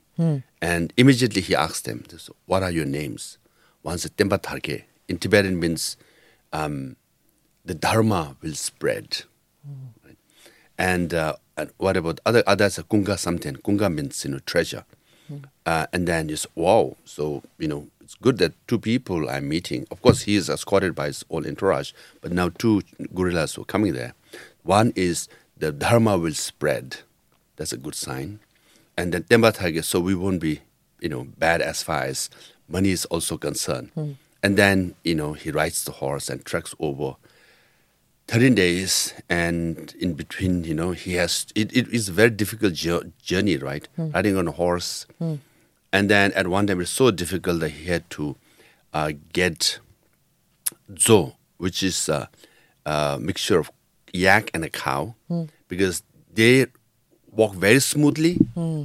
And 0.62 0.92
immediately 0.96 1.42
he 1.42 1.54
asked 1.54 1.84
them, 1.84 2.04
this, 2.08 2.30
What 2.46 2.62
are 2.62 2.70
your 2.70 2.86
names? 2.86 3.38
One 3.82 3.98
said, 3.98 4.16
Temba 4.16 4.38
Tharke. 4.38 4.84
In 5.08 5.18
Tibetan 5.18 5.60
means 5.60 5.96
um, 6.52 6.96
the 7.64 7.74
Dharma 7.74 8.36
will 8.40 8.54
spread. 8.54 9.22
Right? 10.04 10.16
And, 10.78 11.12
uh, 11.12 11.36
and 11.56 11.70
what 11.78 11.96
about 11.96 12.20
other 12.26 12.42
others? 12.46 12.78
Kunga 12.88 13.18
something. 13.18 13.56
Kunga 13.56 13.90
means 13.90 14.24
you 14.24 14.30
know 14.30 14.38
treasure. 14.40 14.84
Uh, 15.64 15.86
and 15.92 16.06
then 16.06 16.28
just 16.28 16.46
wow. 16.54 16.96
So 17.04 17.42
you 17.58 17.68
know 17.68 17.88
it's 18.00 18.14
good 18.14 18.38
that 18.38 18.52
two 18.68 18.78
people 18.78 19.28
I'm 19.28 19.48
meeting. 19.48 19.86
Of 19.90 20.00
course, 20.02 20.22
he 20.22 20.36
is 20.36 20.48
escorted 20.48 20.94
by 20.94 21.06
his 21.06 21.24
whole 21.28 21.46
entourage, 21.46 21.92
but 22.20 22.32
now 22.32 22.50
two 22.50 22.82
guerrillas 23.14 23.58
were 23.58 23.64
coming 23.64 23.94
there. 23.94 24.14
One 24.62 24.92
is 24.96 25.28
the 25.56 25.72
dharma 25.72 26.16
will 26.18 26.34
spread. 26.34 26.98
That's 27.56 27.72
a 27.72 27.76
good 27.78 27.94
sign. 27.94 28.40
And 28.96 29.12
then 29.12 29.24
Temba 29.24 29.54
Thage, 29.54 29.84
so 29.84 30.00
we 30.00 30.14
won't 30.14 30.40
be 30.40 30.60
you 31.00 31.08
know 31.08 31.24
bad 31.38 31.60
as 31.62 31.82
far 31.82 32.04
as 32.04 32.30
money 32.68 32.90
is 32.90 33.04
also 33.06 33.36
concerned. 33.36 33.90
And 34.42 34.56
then 34.56 34.94
you 35.02 35.14
know 35.14 35.32
he 35.32 35.50
rides 35.50 35.84
the 35.84 35.92
horse 35.92 36.28
and 36.30 36.44
treks 36.44 36.74
over 36.78 37.16
13 38.28 38.54
days 38.56 39.14
and 39.28 39.94
in 40.00 40.14
between 40.14 40.64
you 40.64 40.74
know 40.74 40.90
he 40.90 41.14
has 41.14 41.46
it, 41.54 41.74
it 41.76 41.88
is 41.88 42.08
a 42.08 42.12
very 42.12 42.30
difficult 42.30 42.74
jour- 42.74 43.04
journey 43.22 43.56
right? 43.56 43.86
Hmm. 43.96 44.10
Riding 44.10 44.36
on 44.36 44.48
a 44.48 44.52
horse. 44.52 45.06
Hmm. 45.18 45.36
And 45.92 46.10
then 46.10 46.32
at 46.32 46.48
one 46.48 46.66
time 46.66 46.80
it's 46.80 46.90
so 46.90 47.10
difficult 47.10 47.60
that 47.60 47.70
he 47.70 47.86
had 47.86 48.08
to 48.10 48.36
uh, 48.92 49.12
get 49.32 49.78
zo 50.98 51.36
which 51.58 51.82
is 51.82 52.08
a, 52.08 52.28
a 52.84 53.18
mixture 53.20 53.58
of 53.58 53.70
yak 54.12 54.50
and 54.52 54.64
a 54.64 54.70
cow 54.70 55.14
hmm. 55.28 55.44
because 55.68 56.02
they 56.32 56.66
walk 57.30 57.54
very 57.54 57.80
smoothly 57.80 58.38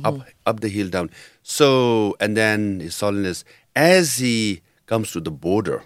up 0.03 0.21
up 0.45 0.59
the 0.59 0.69
hill 0.69 0.89
down. 0.89 1.09
So 1.41 2.15
and 2.19 2.37
then 2.37 2.79
his 2.79 2.99
holiness 2.99 3.43
as 3.75 4.17
he 4.17 4.61
comes 4.85 5.11
to 5.13 5.19
the 5.19 5.31
border 5.31 5.83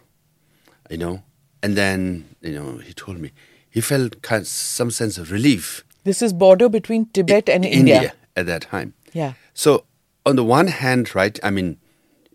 you 0.90 0.98
know. 0.98 1.24
And 1.62 1.76
then, 1.76 2.30
you 2.42 2.54
know, 2.54 2.78
he 2.78 2.94
told 2.94 3.20
me 3.20 3.32
he 3.70 3.82
felt 3.82 4.22
kind 4.22 4.42
of 4.42 4.48
some 4.48 4.92
sense 4.92 5.18
of 5.18 5.32
relief. 5.32 5.84
This 6.04 6.22
is 6.22 6.34
border 6.34 6.70
between 6.70 7.08
Tibet 7.08 7.50
and 7.50 7.66
India. 7.66 8.14
at 8.36 8.46
that 8.46 8.64
time. 8.64 8.94
Yeah. 9.14 9.34
So 9.54 9.86
on 10.26 10.36
the 10.36 10.44
one 10.44 10.68
hand, 10.68 11.16
right, 11.16 11.40
I 11.44 11.50
mean, 11.50 11.78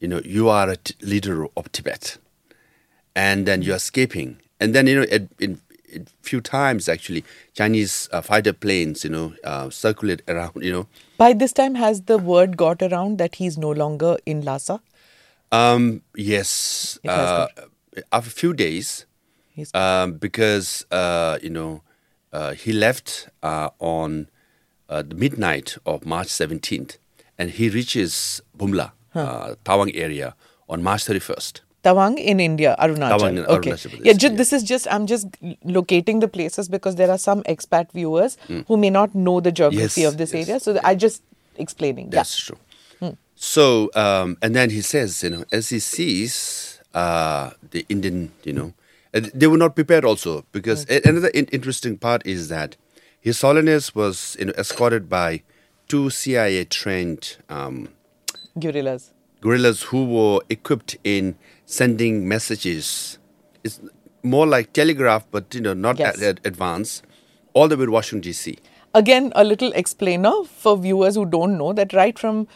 you 0.00 0.09
know, 0.09 0.21
you 0.25 0.49
are 0.49 0.69
a 0.71 0.77
t- 0.77 0.95
leader 1.03 1.47
of 1.57 1.71
Tibet, 1.73 2.17
and 3.15 3.47
then 3.47 3.62
you're 3.62 3.77
escaping, 3.77 4.39
and 4.59 4.75
then 4.75 4.87
you 4.87 4.97
know, 5.00 5.07
it, 5.09 5.29
few 6.23 6.41
times 6.41 6.89
actually, 6.89 7.25
Chinese 7.55 8.09
uh, 8.12 8.21
fighter 8.21 8.53
planes, 8.53 9.05
you 9.05 9.11
know, 9.11 9.35
uh, 9.45 9.71
circulate 9.71 10.23
around, 10.29 10.53
you 10.62 10.73
know. 10.73 10.87
By 11.19 11.33
this 11.33 11.53
time, 11.53 11.75
has 11.75 12.03
the 12.03 12.19
word 12.19 12.57
got 12.57 12.83
around 12.83 13.19
that 13.19 13.37
he's 13.37 13.59
no 13.59 13.71
longer 13.71 14.17
in 14.25 14.43
Lhasa? 14.43 14.81
Um, 15.53 16.03
yes, 16.15 16.99
It 17.03 17.11
has 17.11 17.29
uh, 17.29 17.49
after 18.12 18.29
a 18.29 18.33
few 18.33 18.55
days, 18.55 19.07
He's 19.61 19.71
um, 19.75 20.14
because 20.26 20.85
uh, 20.90 21.38
you 21.45 21.50
know 21.50 21.83
uh, 22.33 22.52
he 22.62 22.73
left 22.73 23.29
uh, 23.43 23.71
on 23.79 24.29
uh, 24.88 25.02
the 25.02 25.14
midnight 25.14 25.76
of 25.85 26.05
March 26.05 26.29
17th, 26.29 26.97
and 27.38 27.50
he 27.50 27.69
reaches 27.69 28.40
Bumla, 28.57 28.93
uh, 29.14 29.55
Tawang 29.64 29.90
area, 29.95 30.35
on 30.69 30.83
March 30.83 31.05
31st. 31.05 31.61
Tawang 31.85 32.19
in 32.19 32.40
India, 32.40 32.76
Arunachal. 32.79 33.19
Tawang 33.19 33.38
in 33.38 33.47
okay. 33.47 33.71
Arunachal 33.73 33.90
Pradesh, 33.90 34.05
yeah, 34.05 34.12
ju- 34.12 34.29
yeah. 34.29 34.37
this 34.40 34.52
is 34.52 34.62
just 34.62 34.87
I'm 34.90 35.07
just 35.07 35.26
locating 35.64 36.21
the 36.21 36.29
places 36.29 36.69
because 36.69 36.97
there 36.97 37.11
are 37.11 37.19
some 37.19 37.43
expat 37.45 37.93
viewers 37.93 38.37
who 38.69 38.76
may 38.76 38.90
not 38.90 39.14
know 39.14 39.40
the 39.40 39.52
geography 39.52 40.00
Mm. 40.02 40.05
Yes, 40.05 40.12
of 40.12 40.19
this 40.19 40.33
yes. 40.35 40.49
area. 40.49 40.61
So 40.61 40.79
I 40.85 40.95
just 40.95 41.23
explaining. 41.57 42.11
That's 42.11 42.37
true. 42.38 42.59
So, 43.43 43.88
um, 43.95 44.37
and 44.43 44.55
then 44.55 44.69
he 44.69 44.83
says, 44.83 45.23
you 45.25 45.31
know, 45.31 45.45
as 45.50 45.71
he 45.71 45.79
sees 45.79 46.79
uh, 46.93 47.50
the 47.71 47.87
Indian, 47.88 48.33
you 48.45 48.52
know, 48.52 48.75
they 49.12 49.47
were 49.47 49.57
not 49.59 49.75
prepared 49.75 50.05
also 50.05 50.45
because 50.52 50.85
another 50.88 51.29
in- 51.29 51.47
interesting 51.47 51.97
part 51.99 52.25
is 52.26 52.49
that 52.49 52.76
His 53.21 53.40
Holiness 53.40 53.95
was, 53.95 54.37
you 54.38 54.47
know, 54.47 54.52
escorted 54.57 55.09
by 55.09 55.43
two 55.88 56.11
CIA 56.11 56.64
trained 56.64 57.37
um, 57.49 57.88
Guerrillas. 58.59 59.12
guerrillas 59.40 59.83
who 59.85 60.05
were 60.05 60.40
equipped 60.49 60.97
in 61.05 61.35
sending 61.67 62.29
messages. 62.29 63.19
It's 63.64 63.81
more 64.23 64.47
like 64.47 64.73
telegraph, 64.73 65.26
but 65.31 65.55
you 65.55 65.61
know, 65.61 65.75
not 65.75 65.99
Yes. 65.99 66.17
at, 66.23 66.23
at 66.23 66.47
advanced, 66.47 67.05
all 67.52 67.69
the 67.69 67.76
way 67.76 67.87
to 67.87 67.90
Washington 67.90 68.21
D.C. 68.23 68.59
Again, 68.95 69.33
a 69.35 69.45
little 69.45 69.73
explainer 69.73 70.33
for 70.45 70.76
viewers 70.76 71.14
who 71.17 71.25
don't 71.26 71.57
know 71.59 71.73
that 71.73 71.93
right 71.93 72.19
from 72.19 72.47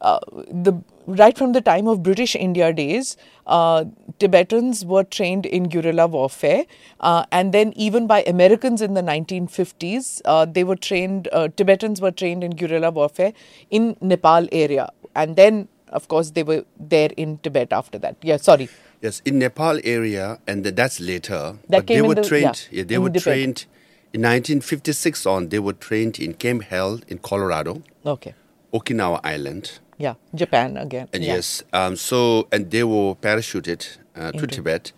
uh, 0.00 0.18
the 0.50 0.72
right 1.06 1.36
from 1.36 1.52
the 1.52 1.60
time 1.60 1.86
of 1.88 2.02
British 2.02 2.34
India 2.34 2.72
days, 2.72 3.16
uh, 3.46 3.84
Tibetans 4.18 4.84
were 4.84 5.04
trained 5.04 5.46
in 5.46 5.64
guerrilla 5.68 6.06
warfare, 6.06 6.64
uh, 7.00 7.24
and 7.32 7.52
then 7.52 7.72
even 7.76 8.06
by 8.06 8.22
Americans 8.24 8.80
in 8.80 8.94
the 8.94 9.02
1950s, 9.02 10.22
uh, 10.24 10.44
they 10.44 10.64
were 10.64 10.76
trained. 10.76 11.28
Uh, 11.32 11.48
Tibetans 11.48 12.00
were 12.00 12.10
trained 12.10 12.42
in 12.44 12.52
guerrilla 12.52 12.90
warfare 12.90 13.32
in 13.70 13.96
Nepal 14.00 14.48
area, 14.52 14.90
and 15.14 15.36
then 15.36 15.68
of 15.90 16.08
course 16.08 16.30
they 16.30 16.42
were 16.42 16.64
there 16.78 17.10
in 17.16 17.38
Tibet 17.38 17.72
after 17.72 17.98
that. 17.98 18.16
Yeah, 18.22 18.36
sorry. 18.38 18.68
Yes, 19.02 19.20
in 19.24 19.38
Nepal 19.38 19.80
area, 19.84 20.38
and 20.46 20.64
that's 20.64 20.98
later. 21.00 21.58
That 21.68 21.80
but 21.80 21.86
they 21.88 22.00
were 22.02 22.14
the- 22.14 22.22
trained. 22.24 22.68
yeah, 22.70 22.84
they 22.84 22.94
in 22.94 23.02
were 23.02 23.10
trained 23.10 23.66
in 24.14 24.22
1956 24.22 25.26
on. 25.26 25.48
They 25.50 25.58
were 25.58 25.74
trained 25.74 26.18
in 26.18 26.34
Camp 26.34 26.64
Hale 26.64 27.00
in 27.08 27.18
Colorado, 27.18 27.82
Okay. 28.06 28.34
Okinawa 28.72 29.20
Island, 29.22 29.78
Yeah, 29.98 30.14
Japan 30.34 30.76
again. 30.76 31.08
and 31.12 31.22
yeah. 31.22 31.34
yes, 31.34 31.62
um, 31.72 31.96
so 31.96 32.48
and 32.50 32.70
they 32.70 32.82
were 32.84 33.14
parachuted 33.14 33.98
uh, 34.16 34.32
to. 34.32 34.46
Tibet, 34.46 34.92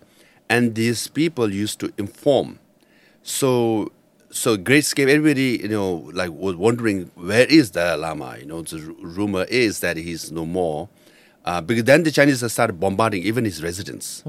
and 0.49 0.75
these 0.75 1.07
people 1.07 1.51
used 1.53 1.79
to 1.79 1.93
inform. 1.97 2.59
So, 3.21 3.91
so 4.31 4.57
Great 4.57 4.79
Escape. 4.79 5.09
Everybody, 5.09 5.59
you 5.61 5.67
know, 5.67 6.09
like 6.13 6.31
was 6.31 6.55
wondering 6.55 7.11
where 7.15 7.45
is 7.45 7.71
Dalai 7.71 7.97
Lama. 7.99 8.37
You 8.39 8.45
know, 8.45 8.61
the 8.61 8.77
r- 8.77 8.93
rumor 9.05 9.43
is 9.49 9.81
that 9.81 9.97
he's 9.97 10.31
no 10.31 10.45
more. 10.45 10.89
Uh, 11.45 11.61
because 11.61 11.85
then 11.85 12.03
the 12.03 12.11
Chinese 12.11 12.51
started 12.51 12.77
bombarding 12.77 13.23
even 13.23 13.45
his 13.45 13.63
residence. 13.63 14.21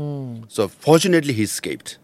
So 0.48 0.68
fortunately, 0.68 1.32
he 1.32 1.42
escaped. 1.42 1.98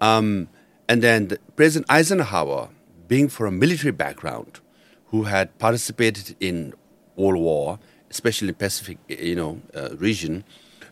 Um, 0.00 0.48
and 0.88 1.02
then 1.02 1.28
the 1.28 1.38
President 1.56 1.90
Eisenhower, 1.90 2.68
being 3.08 3.28
from 3.28 3.46
a 3.46 3.50
military 3.50 3.90
background, 3.90 4.60
who 5.06 5.24
had 5.24 5.58
participated 5.58 6.36
in 6.38 6.72
World 7.18 7.40
War, 7.42 7.78
especially 8.10 8.52
Pacific, 8.52 8.98
you 9.08 9.34
know, 9.34 9.60
uh, 9.74 9.90
region, 9.96 10.44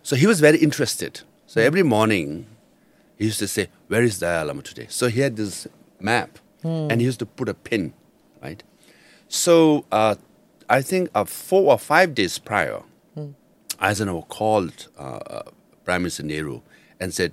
so 0.02 0.16
he 0.16 0.26
was 0.26 0.40
very 0.40 0.58
interested. 0.58 1.20
So 1.46 1.60
every 1.60 1.82
morning, 1.82 2.46
he 3.18 3.24
used 3.26 3.38
to 3.38 3.48
say, 3.48 3.68
"Where 3.88 4.02
is 4.02 4.18
Dalai 4.18 4.44
Lama 4.48 4.62
today?" 4.62 4.86
So 4.88 5.08
he 5.08 5.20
had 5.20 5.36
this 5.36 5.66
map, 6.00 6.38
and 6.62 7.00
he 7.00 7.06
used 7.06 7.20
to 7.20 7.26
put 7.26 7.48
a 7.48 7.54
pin, 7.54 7.92
right? 8.42 8.62
So 9.28 9.84
uh, 9.92 10.16
I 10.68 10.82
think 10.82 11.10
uh, 11.14 11.24
four 11.24 11.70
or 11.72 11.78
five 11.78 12.14
days 12.14 12.38
prior, 12.38 12.82
Eisenhower 13.80 14.22
called 14.22 14.88
uh, 14.98 15.02
uh, 15.02 15.42
Prime 15.84 16.02
Minister 16.02 16.22
Nehru 16.24 16.60
and 17.00 17.12
said, 17.14 17.32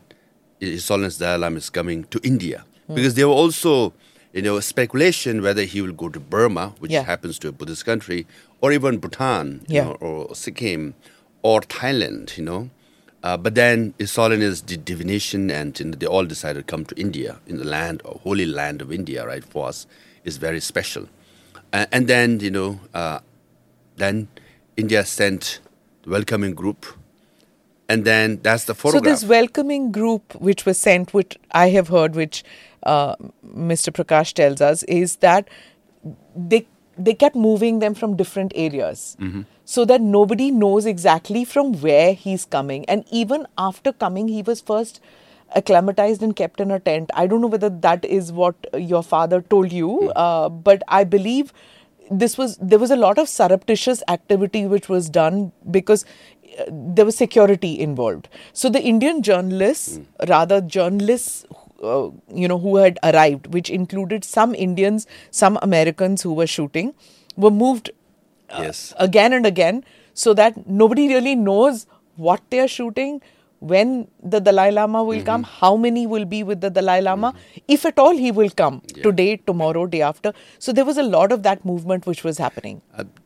His 0.59 0.87
Holiness 0.87 1.17
Dalai 1.17 1.37
Lama 1.39 1.57
is 1.57 1.69
coming 1.69 2.03
to 2.05 2.19
India. 2.23 2.65
Because 2.93 3.13
there 3.15 3.27
were 3.29 3.33
also, 3.33 3.93
you 4.33 4.41
know, 4.41 4.59
speculation 4.59 5.41
whether 5.41 5.63
he 5.63 5.81
will 5.81 5.93
go 5.93 6.09
to 6.09 6.19
Burma, 6.19 6.75
which 6.79 6.91
Yeah. 6.91 7.03
happens 7.03 7.39
to 7.39 7.47
a 7.47 7.51
Buddhist 7.51 7.85
country, 7.85 8.27
or 8.63 8.71
even 8.71 8.97
Bhutan, 8.97 9.65
you 9.67 9.75
Yeah. 9.75 9.83
know, 9.83 9.97
or 9.99 10.33
Sikkim, 10.33 10.95
or 11.43 11.59
Thailand, 11.61 12.37
you 12.37 12.45
know. 12.45 12.69
Uh, 13.21 13.35
but 13.37 13.55
then 13.55 13.93
His 13.99 14.15
Holiness 14.15 14.61
did 14.61 14.85
divination 14.85 15.51
and 15.51 15.77
you 15.79 15.85
know, 15.87 15.95
they 15.97 16.05
all 16.05 16.25
decided 16.25 16.65
to 16.67 16.71
come 16.71 16.85
to 16.85 16.95
India, 16.99 17.39
in 17.45 17.57
the 17.57 17.65
land, 17.65 18.01
or 18.05 18.19
holy 18.23 18.45
land 18.45 18.81
of 18.81 18.91
India, 18.91 19.25
right, 19.27 19.43
for 19.43 19.67
us 19.67 19.85
is 20.23 20.37
very 20.37 20.61
special. 20.61 21.07
Uh, 21.73 21.85
and 21.91 22.07
then, 22.07 22.39
you 22.39 22.51
know, 22.51 22.79
uh, 22.93 23.19
then 23.97 24.29
India 24.77 25.03
sent 25.05 25.59
the 26.03 26.09
welcoming 26.11 26.53
group, 26.53 26.85
and 27.89 28.05
then 28.05 28.39
that's 28.43 28.63
the 28.65 28.73
photograph. 28.73 29.03
So 29.19 29.25
this 29.25 29.29
welcoming 29.29 29.91
group 29.91 30.35
which 30.35 30.65
was 30.65 30.77
sent, 30.77 31.13
which 31.13 31.37
I 31.51 31.69
have 31.69 31.89
heard, 31.89 32.15
which 32.15 32.43
uh, 32.83 33.15
Mr. 33.45 33.91
Prakash 33.91 34.33
tells 34.33 34.61
us, 34.61 34.83
is 34.83 35.17
that 35.17 35.49
they 36.35 36.65
they 36.97 37.13
kept 37.13 37.35
moving 37.35 37.79
them 37.79 37.93
from 37.93 38.15
different 38.15 38.51
areas, 38.55 39.17
so 39.65 39.85
that 39.85 40.01
nobody 40.01 40.51
knows 40.51 40.85
exactly 40.85 41.45
from 41.45 41.73
where 41.81 42.13
he's 42.13 42.45
coming. 42.45 42.85
And 42.85 43.05
even 43.11 43.47
after 43.57 43.93
coming, 43.93 44.27
he 44.27 44.41
was 44.41 44.61
first 44.61 44.99
acclimatized 45.55 46.23
and 46.23 46.35
kept 46.35 46.59
in 46.59 46.71
a 46.71 46.79
tent. 46.79 47.09
I 47.13 47.27
don't 47.27 47.41
know 47.41 47.47
whether 47.47 47.69
that 47.69 48.05
is 48.05 48.31
what 48.31 48.55
your 48.73 49.03
father 49.03 49.41
told 49.41 49.71
you, 49.71 50.09
uh, 50.11 50.49
but 50.49 50.83
I 50.87 51.03
believe 51.03 51.53
this 52.11 52.37
was 52.37 52.57
there 52.57 52.79
was 52.79 52.91
a 52.91 52.95
lot 52.95 53.17
of 53.17 53.29
surreptitious 53.29 54.03
activity 54.07 54.65
which 54.67 54.89
was 54.89 55.09
done 55.09 55.51
because 55.71 56.05
uh, 56.59 56.63
there 56.69 57.05
was 57.05 57.15
security 57.15 57.79
involved 57.79 58.27
so 58.51 58.69
the 58.69 58.81
indian 58.81 59.21
journalists 59.21 59.99
rather 60.27 60.59
journalists 60.59 61.45
uh, 61.83 62.09
you 62.43 62.47
know 62.47 62.57
who 62.59 62.75
had 62.77 62.99
arrived 63.03 63.47
which 63.53 63.69
included 63.69 64.23
some 64.23 64.55
indians 64.55 65.07
some 65.31 65.59
americans 65.61 66.21
who 66.21 66.33
were 66.33 66.47
shooting 66.47 66.93
were 67.35 67.51
moved 67.51 67.91
yes. 68.59 68.93
again 68.97 69.33
and 69.33 69.45
again 69.45 69.83
so 70.13 70.33
that 70.33 70.65
nobody 70.67 71.07
really 71.13 71.35
knows 71.35 71.85
what 72.15 72.41
they 72.49 72.59
are 72.59 72.67
shooting 72.67 73.21
when 73.71 73.91
the 74.33 74.39
dalai 74.45 74.69
lama 74.71 75.01
will 75.03 75.17
Mm-hmm. 75.17 75.25
come 75.25 75.43
how 75.59 75.75
many 75.83 76.01
will 76.13 76.25
be 76.33 76.39
with 76.49 76.59
the 76.65 76.69
dalai 76.77 76.99
lama 77.01 77.29
if 77.75 77.85
at 77.89 77.97
all 78.03 78.17
he 78.23 78.31
will 78.39 78.49
come 78.61 78.81
today 79.05 79.37
tomorrow 79.51 79.85
day 79.93 80.01
after 80.07 80.33
so 80.59 80.73
there 80.79 80.85
was 80.89 80.97
a 80.97 81.07
lot 81.15 81.31
of 81.35 81.43
that 81.47 81.63
movement 81.71 82.05
which 82.11 82.23
was 82.25 82.37
happening 82.45 82.81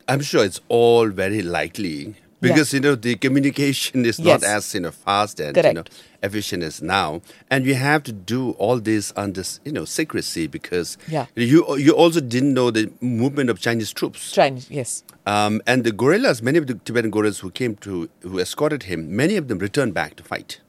I'm 0.06 0.20
sure 0.30 0.44
it's 0.50 0.60
all 0.68 1.08
very 1.22 1.42
likely 1.42 2.14
because 2.40 2.72
you 2.72 2.80
know 2.80 2.94
the 2.94 3.16
communication 3.16 4.04
is 4.04 4.18
not 4.18 4.42
as 4.44 4.74
you 4.74 4.80
know 4.80 4.90
fast 4.90 5.40
and 5.40 5.56
you 5.56 5.72
know 5.74 5.84
efficient 6.22 6.62
as 6.62 6.80
now, 6.82 7.20
and 7.50 7.64
we 7.64 7.74
have 7.74 8.02
to 8.04 8.12
do 8.12 8.50
all 8.52 8.78
this 8.80 9.12
under 9.16 9.42
you 9.64 9.72
know 9.72 9.84
secrecy 9.84 10.46
because 10.46 10.96
Yeah. 11.08 11.26
you 11.34 11.76
you 11.76 11.92
also 11.92 12.20
didn't 12.20 12.54
know 12.54 12.70
the 12.70 12.90
movement 13.00 13.50
of 13.50 13.58
Chinese 13.60 13.92
troops. 13.92 14.32
chinese 14.32 14.66
yes 14.70 15.04
Um, 15.26 15.60
and 15.66 15.84
the 15.84 15.92
guerrillas, 15.92 16.40
many 16.42 16.58
of 16.58 16.66
the 16.66 16.74
Tibetan 16.74 17.10
guerrillas 17.10 17.40
who 17.40 17.50
came 17.50 17.74
to, 17.86 18.08
who 18.22 18.38
escorted 18.38 18.84
him, 18.84 19.14
many 19.14 19.36
of 19.36 19.44
them 19.48 19.58
returned 19.58 19.92
back 19.92 20.16
to 20.16 20.22
fight. 20.22 20.60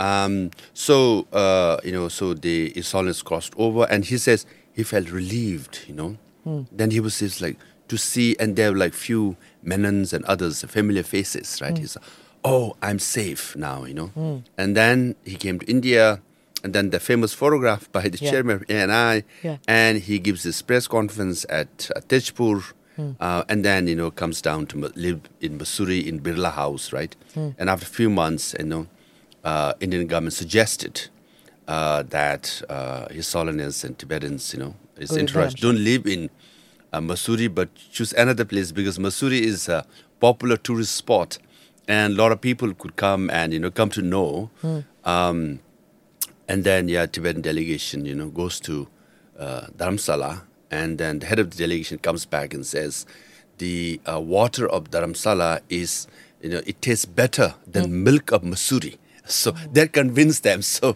Um, 0.00 0.50
so, 0.72 1.28
uh, 1.32 1.76
you 1.84 1.92
know, 1.92 2.08
so 2.08 2.34
the 2.34 2.72
Holiness 2.92 3.22
crossed 3.22 3.52
over 3.56 3.86
and 3.88 4.04
he 4.04 4.18
says 4.18 4.46
he 4.72 4.82
felt 4.82 5.10
relieved, 5.10 5.84
you 5.86 5.94
know. 5.94 6.16
Then 6.72 6.90
he 6.90 7.00
was 7.00 7.20
just 7.20 7.40
like, 7.40 7.56
to 7.88 7.96
see, 7.96 8.34
and 8.40 8.56
there 8.56 8.72
were 8.72 8.78
like 8.78 8.92
few 8.92 9.36
menons 9.64 10.12
and 10.12 10.24
others, 10.26 10.62
familiar 10.64 11.02
faces, 11.02 11.60
right? 11.62 11.76
He's 11.78 11.96
oh, 12.46 12.76
I'm 12.82 12.98
safe 12.98 13.56
now, 13.56 13.84
you 13.84 13.94
know. 13.94 14.42
And 14.58 14.76
then 14.76 15.14
he 15.24 15.36
came 15.36 15.58
to 15.60 15.66
India, 15.66 16.20
and 16.62 16.74
then 16.74 16.90
the 16.90 17.00
famous 17.00 17.32
photograph 17.32 17.90
by 17.92 18.08
the 18.08 18.18
Yeah. 18.20 18.30
chairman 18.30 18.56
of 18.56 18.64
ANI, 18.68 19.24
Yeah. 19.42 19.56
and 19.66 19.98
he 20.02 20.18
gives 20.18 20.42
this 20.42 20.60
press 20.62 20.86
conference 20.86 21.46
at 21.48 21.90
uh, 21.96 22.00
Tezpur, 22.08 22.62
uh, 23.20 23.44
and 23.48 23.64
then 23.64 23.86
you 23.88 23.96
know 23.96 24.10
comes 24.10 24.42
down 24.42 24.66
to 24.66 24.76
live 24.94 25.20
in 25.40 25.58
Mussoorie 25.58 26.06
in 26.06 26.20
Birla 26.20 26.52
House, 26.52 26.92
right? 26.92 27.16
And 27.58 27.68
after 27.70 27.86
a 27.86 27.94
few 28.00 28.10
months, 28.10 28.54
you 28.58 28.66
know, 28.66 28.86
uh, 29.42 29.72
Indian 29.80 30.06
government 30.06 30.34
suggested 30.34 31.08
uh, 31.66 32.02
that 32.10 32.62
uh, 32.68 33.08
His 33.10 33.32
Holiness 33.32 33.84
and 33.84 33.98
Tibetans, 33.98 34.52
you 34.52 34.60
know, 34.60 34.74
Go 35.08 35.16
entourage 35.16 35.54
don't 35.54 35.82
live 35.82 36.06
in 36.06 36.30
uh, 36.94 37.00
Mussoorie, 37.00 37.52
but 37.52 37.68
choose 37.74 38.12
another 38.12 38.44
place 38.44 38.72
because 38.72 38.98
Mussoorie 38.98 39.40
is 39.40 39.68
a 39.68 39.84
popular 40.20 40.56
tourist 40.56 40.94
spot, 40.94 41.38
and 41.88 42.14
a 42.14 42.16
lot 42.16 42.32
of 42.32 42.40
people 42.40 42.72
could 42.74 42.94
come 42.96 43.30
and 43.30 43.52
you 43.52 43.58
know 43.58 43.70
come 43.70 43.90
to 43.90 44.02
know. 44.02 44.50
Um, 45.04 45.60
and 46.48 46.64
then 46.64 46.88
yeah, 46.88 47.06
Tibetan 47.06 47.42
delegation, 47.42 48.04
you 48.04 48.14
know, 48.14 48.28
goes 48.28 48.60
to 48.60 48.88
uh, 49.38 49.66
Dharamsala, 49.76 50.42
and 50.70 50.98
then 50.98 51.18
the 51.18 51.26
head 51.26 51.38
of 51.38 51.50
the 51.50 51.56
delegation 51.56 51.98
comes 51.98 52.26
back 52.26 52.54
and 52.54 52.64
says, 52.66 53.06
the 53.58 54.00
uh, 54.10 54.20
water 54.20 54.68
of 54.68 54.90
Dharamsala 54.90 55.60
is, 55.68 56.06
you 56.42 56.50
know, 56.50 56.60
it 56.66 56.82
tastes 56.82 57.06
better 57.06 57.54
than 57.66 58.04
milk 58.04 58.32
of 58.32 58.42
Mussoorie. 58.42 58.98
So 59.26 59.52
that 59.72 59.92
convinced 59.92 60.42
them. 60.42 60.60
So 60.74 60.94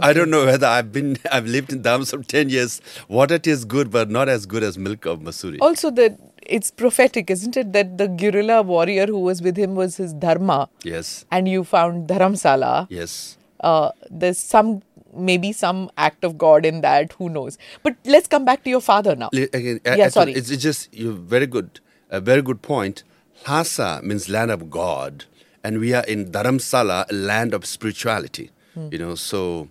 I 0.00 0.12
don't 0.12 0.30
know 0.30 0.44
whether 0.46 0.66
I've 0.66 0.92
been, 0.92 1.18
I've 1.30 1.46
lived 1.46 1.72
in 1.72 1.82
for 2.04 2.22
ten 2.22 2.48
years. 2.48 2.80
Water 3.08 3.38
tastes 3.38 3.64
good, 3.64 3.90
but 3.90 4.10
not 4.10 4.28
as 4.28 4.46
good 4.46 4.62
as 4.62 4.76
milk 4.78 5.04
of 5.06 5.20
Mussoorie. 5.20 5.58
also 5.60 5.90
that 5.90 6.18
it's 6.46 6.70
prophetic 6.70 7.30
isn't 7.30 7.56
it 7.56 7.72
that 7.72 7.96
the 7.98 8.06
guerrilla 8.06 8.62
warrior 8.62 9.06
who 9.06 9.18
was 9.18 9.40
with 9.40 9.56
him 9.56 9.74
was 9.74 9.96
his 9.96 10.12
dharma 10.12 10.68
Yes, 10.82 11.24
and 11.30 11.48
you 11.48 11.64
found 11.64 12.06
dharamsala 12.08 12.86
yes. 12.90 13.38
uh, 13.60 13.90
there's 14.10 14.38
some 14.38 14.82
maybe 15.16 15.52
some 15.52 15.90
act 15.96 16.22
of 16.24 16.36
god 16.36 16.66
in 16.66 16.82
that 16.82 17.12
who 17.14 17.30
knows 17.30 17.56
but 17.82 17.96
let's 18.04 18.26
come 18.26 18.44
back 18.44 18.62
to 18.64 18.70
your 18.70 18.80
father 18.80 19.16
now 19.16 19.30
Again, 19.32 19.80
Yeah, 19.86 19.92
actually, 19.92 20.10
sorry. 20.10 20.32
It's, 20.32 20.50
it's 20.50 20.62
just 20.62 20.92
you 20.92 21.12
very 21.14 21.46
good, 21.46 21.80
a 22.10 22.20
very 22.20 22.42
good 22.42 22.60
point. 22.62 23.04
Lhasa 23.48 24.00
means 24.02 24.28
land 24.28 24.50
of 24.50 24.68
God, 24.70 25.24
and 25.64 25.80
we 25.80 25.94
are 25.94 26.04
in 26.04 26.30
Dharamsala, 26.30 27.10
a 27.10 27.14
land 27.14 27.54
of 27.54 27.64
spirituality. 27.64 28.50
You 28.90 28.98
know, 28.98 29.14
so. 29.14 29.68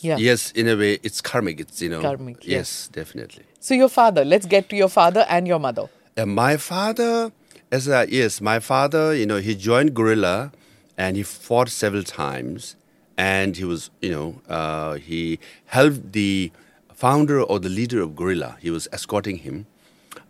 Yeah. 0.00 0.16
yes, 0.16 0.50
in 0.52 0.66
a 0.66 0.76
way, 0.76 0.98
it's 1.04 1.20
karmic. 1.20 1.60
It's 1.60 1.80
you 1.80 1.88
know, 1.88 2.00
Karmic, 2.00 2.44
yes, 2.44 2.88
definitely. 2.88 3.44
So 3.60 3.74
your 3.74 3.88
father. 3.88 4.24
Let's 4.24 4.46
get 4.46 4.68
to 4.70 4.76
your 4.76 4.88
father 4.88 5.24
and 5.28 5.46
your 5.46 5.60
mother. 5.60 5.88
And 6.16 6.34
my 6.34 6.56
father, 6.56 7.30
as 7.70 7.86
a, 7.86 8.06
yes, 8.08 8.40
my 8.40 8.58
father, 8.58 9.14
you 9.14 9.26
know, 9.26 9.36
he 9.36 9.54
joined 9.54 9.94
guerrilla, 9.94 10.50
and 10.98 11.16
he 11.16 11.22
fought 11.22 11.68
several 11.68 12.02
times, 12.02 12.74
and 13.16 13.56
he 13.56 13.64
was, 13.64 13.90
you 14.00 14.10
know, 14.10 14.42
uh, 14.48 14.94
he 14.94 15.38
helped 15.66 16.12
the 16.12 16.50
founder 16.92 17.40
or 17.40 17.60
the 17.60 17.68
leader 17.68 18.02
of 18.02 18.16
guerrilla. 18.16 18.56
He 18.60 18.70
was 18.70 18.88
escorting 18.92 19.36
him, 19.38 19.66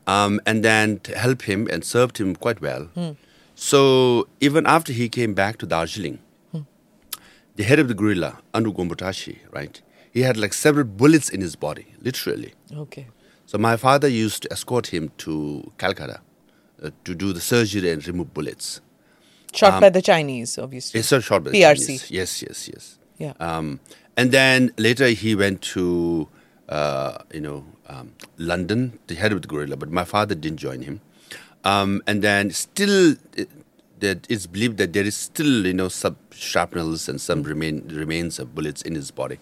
um, 0.06 0.38
and 0.44 0.62
then 0.62 0.98
to 1.00 1.16
help 1.16 1.42
him 1.42 1.66
and 1.72 1.82
served 1.82 2.18
him 2.18 2.36
quite 2.36 2.60
well. 2.60 2.88
So 3.62 4.26
even 4.40 4.66
after 4.66 4.92
he 4.92 5.08
came 5.08 5.34
back 5.34 5.56
to 5.58 5.66
Darjeeling, 5.66 6.18
the 7.54 7.62
head 7.62 7.78
of 7.78 7.86
the 7.86 7.94
guerrilla, 7.94 8.38
Andrug 8.52 8.74
Gompo 8.76 8.96
Tashi, 8.96 9.38
right? 9.52 9.80
He 10.10 10.22
had 10.22 10.36
like 10.36 10.52
several 10.52 10.84
bullets 10.84 11.28
in 11.28 11.40
his 11.40 11.54
body, 11.54 11.86
literally. 12.00 12.54
Okay. 12.74 13.06
So 13.46 13.58
my 13.58 13.76
father 13.76 14.08
used 14.08 14.42
to 14.42 14.52
escort 14.52 14.88
him 14.88 15.12
to 15.18 15.70
Calcutta 15.78 16.20
uh, 16.82 16.90
to 17.04 17.14
do 17.14 17.32
the 17.32 17.40
surgery 17.40 17.88
and 17.92 18.04
remove 18.04 18.34
bullets. 18.34 18.80
Shot 19.54 19.80
by 19.80 19.90
the 19.90 20.02
Chinese, 20.02 20.58
obviously. 20.58 20.98
It's 20.98 21.12
a 21.12 21.20
short 21.20 21.44
by 21.44 21.50
the 21.50 21.62
PRC. 21.62 21.86
Chinese. 21.86 22.10
Yes, 22.10 22.42
yes, 22.42 22.68
yes. 22.68 22.98
Yeah. 23.18 23.34
Um, 23.38 23.78
and 24.16 24.32
then 24.32 24.72
later 24.76 25.06
he 25.06 25.36
went 25.36 25.62
to, 25.76 26.28
uh, 26.68 27.18
you 27.32 27.40
know, 27.40 27.64
um, 27.88 28.14
London, 28.38 28.98
the 29.06 29.14
head 29.14 29.30
of 29.30 29.42
the 29.42 29.46
guerrilla, 29.46 29.76
but 29.76 29.88
my 29.88 30.04
father 30.04 30.34
didn't 30.34 30.58
join 30.58 30.82
him. 30.82 31.00
Um, 31.64 32.02
and 32.06 32.22
then 32.22 32.50
still, 32.50 33.16
it, 33.36 33.48
that 34.00 34.26
it's 34.28 34.46
believed 34.46 34.78
that 34.78 34.92
there 34.92 35.04
is 35.04 35.16
still, 35.16 35.66
you 35.66 35.72
know, 35.74 35.88
some 35.88 36.16
shrapnels 36.30 37.08
and 37.08 37.20
some 37.20 37.42
remain 37.44 37.86
remains 37.88 38.38
of 38.38 38.54
bullets 38.54 38.82
in 38.82 38.94
his 38.94 39.10
body. 39.10 39.38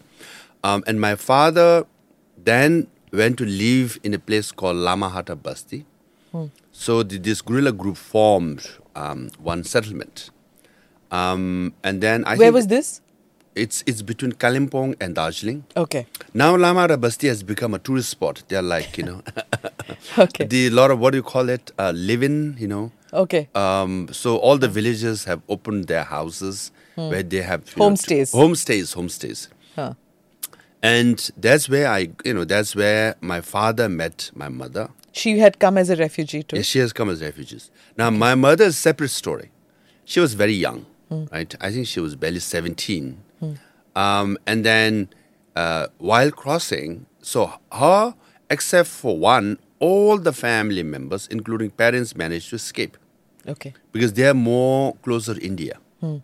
Um, 0.62 0.84
and 0.86 1.00
my 1.00 1.14
father 1.14 1.86
then 2.36 2.86
went 3.12 3.38
to 3.38 3.46
live 3.46 3.98
in 4.02 4.12
a 4.14 4.18
place 4.18 4.52
called 4.52 4.76
Lamahata 4.76 5.40
Basti. 5.40 5.86
So 6.72 7.02
the, 7.02 7.18
this 7.18 7.42
guerrilla 7.42 7.72
group 7.72 7.96
formed 7.96 8.66
um, 8.94 9.30
one 9.38 9.64
settlement. 9.64 10.30
Um, 11.10 11.74
and 11.82 12.00
then 12.00 12.24
I 12.24 12.30
think 12.30 12.40
Where 12.40 12.52
was 12.52 12.66
this? 12.68 13.00
It's 13.54 13.82
it's 13.86 14.02
between 14.02 14.32
Kalimpong 14.32 14.94
and 15.00 15.14
Darjeeling. 15.14 15.64
Okay. 15.76 16.06
Now 16.34 16.56
Lamahata 16.56 17.00
Basti 17.00 17.28
has 17.28 17.42
become 17.42 17.74
a 17.74 17.78
tourist 17.78 18.10
spot. 18.10 18.42
They're 18.48 18.62
like 18.62 18.96
you 18.98 19.04
know, 19.04 19.22
Okay. 20.18 20.44
the 20.54 20.70
lot 20.70 20.90
of 20.90 20.98
what 21.00 21.10
do 21.10 21.18
you 21.18 21.22
call 21.22 21.48
it, 21.48 21.72
uh, 21.78 21.92
live-in. 21.94 22.56
You 22.58 22.68
know, 22.68 22.92
Okay. 23.12 23.48
um, 23.54 24.08
so 24.12 24.36
all 24.36 24.56
the 24.58 24.68
villagers 24.68 25.24
have 25.24 25.42
opened 25.48 25.86
their 25.88 26.04
houses 26.04 26.70
where 26.94 27.22
they 27.22 27.42
have 27.42 27.62
you 27.68 27.74
know, 27.78 27.88
Hmm. 27.88 27.94
Homestays. 27.94 28.32
homestays, 28.34 28.94
homestays. 28.94 29.48
Huh. 29.74 29.94
And 30.82 31.30
that's 31.36 31.68
where 31.68 31.88
I, 31.88 32.10
you 32.24 32.34
know, 32.34 32.44
that's 32.44 32.74
where 32.74 33.14
my 33.20 33.40
father 33.40 33.88
met 33.88 34.30
my 34.34 34.48
mother. 34.48 34.88
She 35.12 35.38
had 35.38 35.58
come 35.58 35.76
as 35.76 35.90
a 35.90 35.96
refugee 35.96 36.42
too. 36.42 36.56
Yes, 36.56 36.66
she 36.66 36.78
has 36.78 36.92
come 36.92 37.10
as 37.10 37.20
refugees. 37.20 37.70
Now, 37.98 38.10
my 38.10 38.34
mother's 38.34 38.78
separate 38.78 39.10
story. 39.10 39.50
She 40.04 40.20
was 40.20 40.34
very 40.34 40.54
young, 40.54 40.86
right? 41.10 41.54
I 41.60 41.70
think 41.70 41.86
she 41.86 42.00
was 42.00 42.16
barely 42.16 42.38
17. 42.40 43.18
Um, 43.96 44.38
and 44.46 44.64
then 44.64 45.08
uh, 45.56 45.88
while 45.98 46.30
crossing, 46.30 47.06
so 47.22 47.52
her, 47.72 48.14
except 48.48 48.88
for 48.88 49.18
one, 49.18 49.58
all 49.78 50.18
the 50.18 50.32
family 50.32 50.82
members, 50.82 51.26
including 51.28 51.70
parents, 51.70 52.14
managed 52.16 52.50
to 52.50 52.56
escape 52.56 52.96
Okay. 53.48 53.72
because 53.92 54.12
they 54.12 54.26
are 54.26 54.34
more 54.34 54.94
closer 54.96 55.34
to 55.34 55.40
India. 55.44 55.78
Hmm. 56.00 56.18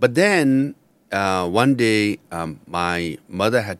But 0.00 0.14
then 0.14 0.74
uh, 1.12 1.48
one 1.48 1.74
day, 1.74 2.18
um, 2.32 2.60
my 2.66 3.18
mother 3.28 3.62
had, 3.62 3.78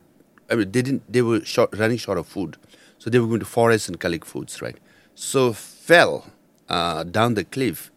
I 0.49 0.55
mean, 0.55 0.71
they 0.71 0.81
didn't, 0.81 1.11
they 1.11 1.21
were 1.21 1.43
short, 1.43 1.75
running 1.77 1.97
short 1.97 2.17
of 2.17 2.27
food, 2.27 2.57
so 2.99 3.09
they 3.09 3.19
were 3.19 3.27
going 3.27 3.39
to 3.39 3.45
forest 3.45 3.87
and 3.89 3.99
collect 3.99 4.25
foods, 4.25 4.61
right? 4.61 4.77
So 5.15 5.53
fell 5.53 6.27
uh, 6.69 7.03
down 7.03 7.33
the 7.33 7.43
cliff 7.43 7.91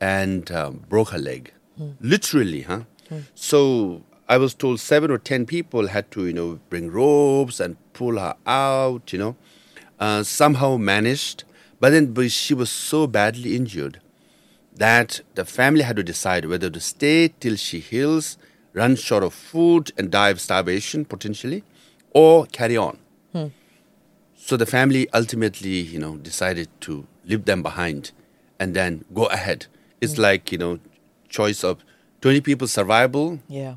and 0.00 0.50
um, 0.50 0.84
broke 0.88 1.10
her 1.10 1.18
leg, 1.18 1.52
literally, 2.00 2.62
huh? 2.62 2.80
So 3.34 4.02
I 4.28 4.38
was 4.38 4.54
told 4.54 4.80
seven 4.80 5.10
or 5.10 5.18
ten 5.18 5.46
people 5.46 5.88
had 5.88 6.10
to, 6.12 6.26
you 6.26 6.32
know, 6.32 6.60
bring 6.68 6.90
ropes 6.90 7.60
and 7.60 7.76
pull 7.92 8.18
her 8.18 8.34
out, 8.46 9.12
you 9.12 9.18
know. 9.18 9.36
Uh, 9.98 10.22
somehow 10.22 10.76
managed, 10.76 11.44
but 11.80 11.90
then 11.90 12.12
but 12.12 12.30
she 12.30 12.52
was 12.52 12.68
so 12.68 13.06
badly 13.06 13.56
injured 13.56 14.00
that 14.74 15.20
the 15.34 15.44
family 15.44 15.82
had 15.82 15.96
to 15.96 16.02
decide 16.02 16.44
whether 16.44 16.68
to 16.68 16.80
stay 16.80 17.32
till 17.40 17.56
she 17.56 17.80
heals, 17.80 18.36
run 18.74 18.94
short 18.96 19.22
of 19.22 19.32
food, 19.32 19.92
and 19.96 20.10
die 20.10 20.28
of 20.30 20.40
starvation 20.40 21.04
potentially, 21.04 21.64
or 22.10 22.46
carry 22.46 22.76
on. 22.76 22.98
So 24.36 24.56
the 24.56 24.66
family 24.66 25.08
ultimately, 25.12 25.80
you 25.80 25.98
know, 25.98 26.16
decided 26.16 26.68
to 26.82 27.06
leave 27.24 27.46
them 27.46 27.62
behind 27.62 28.12
and 28.60 28.74
then 28.74 29.04
go 29.12 29.24
ahead. 29.26 29.66
It's 30.00 30.18
like, 30.18 30.52
you 30.52 30.58
know, 30.58 30.78
choice 31.28 31.64
of 31.64 31.82
20 32.20 32.40
people 32.42 32.68
survival 32.68 33.40
Yeah. 33.48 33.76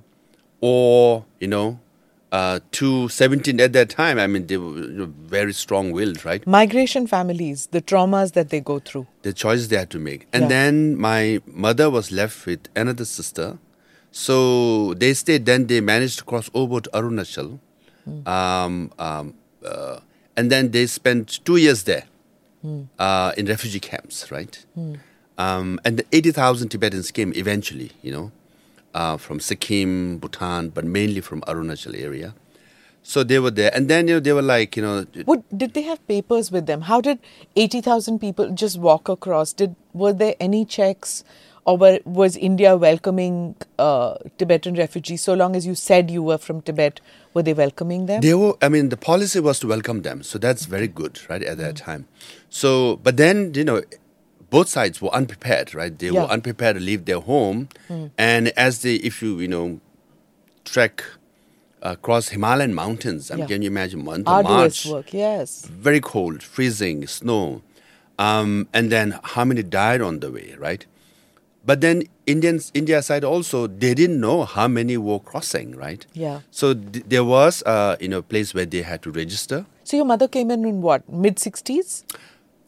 Or, 0.62 1.26
you 1.40 1.48
know, 1.48 1.80
uh, 2.32 2.60
two 2.72 3.10
17 3.10 3.60
at 3.60 3.74
that 3.74 3.90
time. 3.90 4.20
I 4.20 4.28
mean, 4.28 4.46
they 4.48 4.58
were 4.58 5.08
very 5.08 5.54
strong 5.54 5.92
willed, 5.92 6.24
right? 6.26 6.46
Migration 6.46 7.08
families, 7.08 7.68
the 7.72 7.82
traumas 7.82 8.34
that 8.34 8.50
they 8.50 8.60
go 8.60 8.80
through. 8.80 9.08
the 9.24 9.34
choice 9.34 9.68
they 9.68 9.76
had 9.78 9.90
to 9.90 10.00
make. 10.00 10.28
And 10.32 10.44
Yeah. 10.44 10.48
then 10.50 10.96
my 10.96 11.42
mother 11.46 11.90
was 11.90 12.12
left 12.12 12.46
with 12.46 12.68
another 12.76 13.04
sister. 13.06 13.58
So 14.12 14.94
they 14.96 15.14
stayed, 15.14 15.46
then 15.46 15.68
they 15.68 15.82
managed 15.82 16.20
to 16.20 16.24
cross 16.24 16.50
over 16.54 16.82
to 16.82 16.90
Arunachal. 16.94 17.60
Um, 18.26 18.92
um, 18.98 19.34
uh, 19.66 20.00
and 20.38 20.50
then 20.52 20.72
they 20.72 20.86
spent 20.88 21.40
two 21.46 21.58
years 21.58 21.84
there 21.84 22.06
uh, 22.98 23.32
in 23.38 23.46
refugee 23.46 23.80
camps, 23.80 24.32
right? 24.32 24.66
Um, 25.38 25.80
and 25.86 25.98
the 25.98 26.06
80,000 26.12 26.70
Tibetans 26.70 27.12
came 27.12 27.34
eventually, 27.36 27.92
you 28.02 28.12
know, 28.12 28.32
uh, 28.94 29.18
from 29.18 29.40
Sikkim, 29.40 30.18
Bhutan, 30.20 30.70
but 30.70 30.86
mainly 30.86 31.22
from 31.22 31.42
Arunachal 31.42 32.00
area. 32.00 32.34
So 33.02 33.24
they 33.24 33.40
were 33.40 33.52
there. 33.52 33.72
And 33.74 33.88
then, 33.88 34.08
you 34.08 34.16
know, 34.16 34.20
they 34.20 34.34
were 34.34 34.42
like, 34.42 34.76
you 34.76 34.84
know, 34.84 35.06
What 35.26 35.42
did 35.58 35.74
they 35.74 35.84
have 35.84 36.06
papers 36.08 36.52
with 36.52 36.66
them? 36.66 36.82
How 36.82 37.02
did 37.02 37.20
eighty 37.56 37.82
thousand 37.82 38.20
people 38.20 38.52
just 38.52 38.78
walk 38.78 39.10
across? 39.10 39.54
Did 39.54 39.76
were 39.94 40.14
there 40.14 40.36
any 40.40 40.66
checks, 40.66 41.24
or 41.66 41.78
were, 41.78 42.00
was 42.04 42.36
India 42.36 42.76
welcoming 42.76 43.56
uh, 43.80 44.16
Tibetan 44.38 44.76
refugees? 44.76 45.22
So 45.22 45.34
long 45.34 45.56
as 45.56 45.66
you 45.66 45.76
said 45.76 46.12
you 46.12 46.22
were 46.22 46.38
from 46.38 46.62
Tibet, 46.62 47.00
were 47.34 47.42
they 47.42 47.54
welcoming 47.54 48.06
them? 48.06 48.22
They 48.22 48.34
were, 48.34 48.56
I 48.62 48.70
mean, 48.70 48.90
the 48.90 48.98
policy 48.98 49.40
was 49.40 49.60
to 49.60 49.68
welcome 49.68 50.02
them. 50.02 50.22
So 50.22 50.38
that's 50.38 50.66
very 50.66 50.88
good, 50.88 51.20
right, 51.30 51.42
at 51.42 51.58
that 51.58 51.78
time. 51.78 52.08
So, 52.50 52.98
but 52.98 53.18
then, 53.18 53.54
you 53.56 53.64
know, 53.64 53.82
both 54.50 54.68
sides 54.68 55.02
were 55.02 55.10
unprepared, 55.14 55.74
right? 55.76 55.98
They 55.98 56.08
Yeah. 56.10 56.24
were 56.24 56.30
unprepared 56.30 56.76
to 56.78 56.82
leave 56.82 57.06
their 57.06 57.20
home. 57.20 57.70
And 58.18 58.50
as 58.58 58.82
they, 58.82 58.96
if 58.96 59.22
you, 59.22 59.40
you 59.40 59.48
know, 59.48 59.80
trek 60.66 61.04
across 61.82 62.30
Himalayan 62.30 62.74
mountains, 62.74 63.32
I 63.32 63.36
mean, 63.36 63.40
Yeah. 63.42 63.48
can 63.48 63.62
you 63.62 63.68
imagine 63.68 64.04
month 64.04 64.28
of 64.28 64.44
March? 64.44 64.86
work, 64.86 65.14
yes. 65.14 65.66
Very 65.66 66.02
cold, 66.02 66.44
freezing, 66.44 67.08
snow. 67.08 67.62
Um, 68.18 68.68
and 68.74 68.92
then 68.92 69.18
how 69.24 69.46
many 69.46 69.64
died 69.64 70.02
on 70.02 70.20
the 70.20 70.30
way, 70.32 70.56
right? 70.60 70.86
But 71.66 71.80
then 71.82 72.04
Indians, 72.26 72.72
India 72.74 73.02
side 73.02 73.24
also, 73.24 73.68
they 73.68 73.94
didn't 73.94 74.20
know 74.20 74.44
how 74.44 74.68
many 74.68 74.98
were 74.98 75.20
crossing, 75.20 75.76
right? 75.76 76.06
Yeah. 76.14 76.42
So 76.52 76.74
th- 76.74 77.06
there 77.08 77.24
was, 77.24 77.64
uh, 77.66 77.96
you 78.00 78.08
know, 78.08 78.20
a 78.20 78.24
place 78.24 78.54
where 78.54 78.66
they 78.66 78.82
had 78.82 79.02
to 79.04 79.12
register. 79.12 79.66
So 79.84 79.96
your 79.98 80.06
mother 80.06 80.28
came 80.28 80.52
in 80.52 80.66
in 80.66 80.82
what 80.82 81.08
mid 81.08 81.40
sixties? 81.40 82.04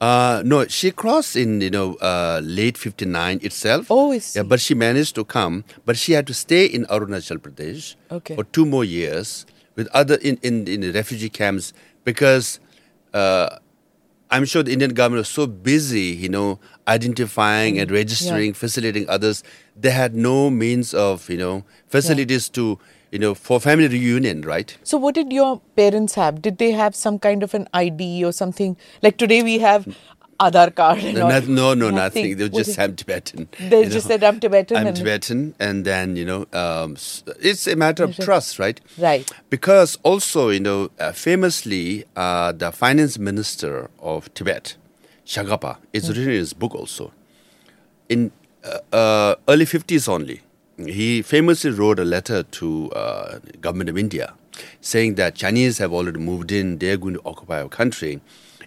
Uh, 0.01 0.41
no, 0.43 0.65
she 0.65 0.89
crossed 0.89 1.35
in 1.35 1.61
you 1.61 1.69
know 1.69 1.93
uh, 2.01 2.41
late 2.43 2.75
'59 2.75 3.39
itself. 3.43 3.85
Oh. 3.91 4.11
Yeah, 4.11 4.41
but 4.41 4.59
she 4.59 4.73
managed 4.73 5.13
to 5.15 5.23
come, 5.23 5.63
but 5.85 5.95
she 5.95 6.13
had 6.13 6.25
to 6.25 6.33
stay 6.33 6.65
in 6.65 6.85
Arunachal 6.87 7.37
Pradesh 7.37 7.95
Okay. 8.11 8.35
for 8.35 8.43
two 8.43 8.65
more 8.65 8.83
years 8.83 9.45
with 9.75 9.87
other 9.93 10.15
in 10.15 10.39
in, 10.41 10.67
in 10.67 10.81
the 10.81 10.91
refugee 10.91 11.29
camps 11.29 11.71
because. 12.03 12.59
Uh, 13.13 13.57
I'm 14.33 14.45
sure 14.45 14.63
the 14.63 14.71
Indian 14.71 14.93
government 14.93 15.19
was 15.19 15.27
so 15.27 15.45
busy, 15.45 16.15
you 16.15 16.29
know, 16.29 16.57
identifying 16.87 17.77
and 17.79 17.91
registering, 17.91 18.53
facilitating 18.53 19.09
others. 19.09 19.43
They 19.75 19.91
had 19.91 20.15
no 20.15 20.49
means 20.49 20.93
of, 20.93 21.29
you 21.29 21.35
know, 21.35 21.65
facilities 21.89 22.47
to, 22.55 22.79
you 23.12 23.19
know, 23.19 23.34
for 23.36 23.60
family 23.60 23.88
reunion, 23.88 24.41
right? 24.41 24.78
So 24.84 24.97
what 24.97 25.15
did 25.15 25.32
your 25.34 25.62
parents 25.76 26.15
have? 26.15 26.41
Did 26.41 26.58
they 26.58 26.71
have 26.71 26.95
some 26.95 27.19
kind 27.19 27.43
of 27.43 27.54
an 27.54 27.67
ID 27.74 28.24
or 28.24 28.32
something? 28.32 28.78
Like 29.02 29.17
today 29.17 29.43
we 29.43 29.60
have 29.60 29.86
Aadhaar 30.39 30.74
card. 30.74 31.00
And 31.04 31.17
No, 31.17 31.28
noth- 31.28 31.47
no, 31.47 31.74
no, 31.74 31.89
nothing. 31.91 32.38
They 32.38 32.47
Was 32.50 32.65
just 32.67 32.78
have 32.78 32.95
Tibetan. 32.95 33.47
They 33.60 33.84
just 33.84 34.08
know. 34.08 34.12
said, 34.13 34.24
"I'm 34.24 34.39
Tibetan," 34.39 34.78
I'm 34.78 34.88
and- 34.88 34.97
Tibetan, 34.97 35.54
and 35.60 35.86
then 35.86 36.15
you 36.15 36.26
know, 36.26 36.47
um, 36.54 36.95
it's 37.50 37.67
a 37.67 37.76
matter 37.76 38.04
of 38.06 38.15
trust, 38.17 38.58
right? 38.58 38.82
Right. 38.97 39.30
Because 39.52 39.97
also, 40.02 40.50
you 40.50 40.60
know, 40.60 40.89
uh, 41.00 41.12
famously, 41.12 42.06
uh, 42.15 42.54
the 42.54 42.71
finance 42.71 43.19
minister 43.19 43.89
of 44.00 44.34
Tibet, 44.34 44.78
Shakabpa, 45.28 45.78
it's 45.93 46.08
Hmm. 46.08 46.13
written 46.13 46.30
in 46.30 46.39
his 46.39 46.54
book 46.54 46.74
also. 46.74 47.12
In 48.10 48.32
uh, 48.63 48.80
uh, 48.95 49.36
early 49.47 49.65
50s 49.65 50.08
only, 50.08 50.41
he 50.77 51.21
famously 51.21 51.71
wrote 51.71 51.99
a 51.99 52.05
letter 52.05 52.43
to 52.43 52.91
uh, 52.91 53.39
government 53.60 53.89
of 53.89 53.97
India 53.97 54.34
saying 54.81 55.15
that 55.15 55.36
Chinese 55.36 55.77
have 55.77 55.93
already 55.93 56.19
moved 56.19 56.51
in, 56.51 56.77
they're 56.77 56.97
going 56.97 57.13
to 57.13 57.21
occupy 57.25 57.62
our 57.62 57.69
country. 57.69 58.21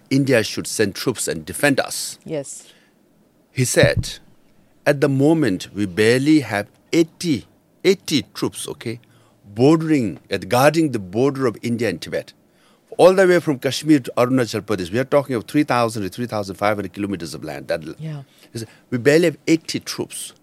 India 0.09 0.43
should 0.43 0.67
send 0.67 0.95
troops 0.95 1.27
and 1.27 1.45
defend 1.45 1.79
us. 1.79 2.19
Yes. 2.25 2.71
He 3.51 3.65
said, 3.65 4.19
at 4.85 5.01
the 5.01 5.09
moment, 5.09 5.73
we 5.73 5.85
barely 5.85 6.41
have 6.41 6.67
80, 6.93 7.47
80 7.83 8.23
troops, 8.33 8.67
okay, 8.67 8.99
bordering, 9.43 10.19
at 10.29 10.49
guarding 10.49 10.91
the 10.91 10.99
border 10.99 11.45
of 11.47 11.57
India 11.61 11.89
and 11.89 12.01
Tibet. 12.01 12.33
All 12.97 13.13
the 13.13 13.27
way 13.27 13.39
from 13.39 13.59
Kashmir 13.59 13.99
to 13.99 14.13
Arunachal 14.15 14.61
Pradesh, 14.61 14.89
we 14.91 14.99
are 14.99 15.03
talking 15.05 15.35
of 15.35 15.45
3,000 15.45 16.03
to 16.03 16.09
3,500 16.09 16.93
kilometers 16.93 17.33
of 17.33 17.43
land. 17.43 17.67
That, 17.67 17.83
Yeah. 17.99 18.23
We 18.89 18.97
barely 18.97 19.25
have 19.25 19.37
80 19.47 19.81
troops. 19.81 20.33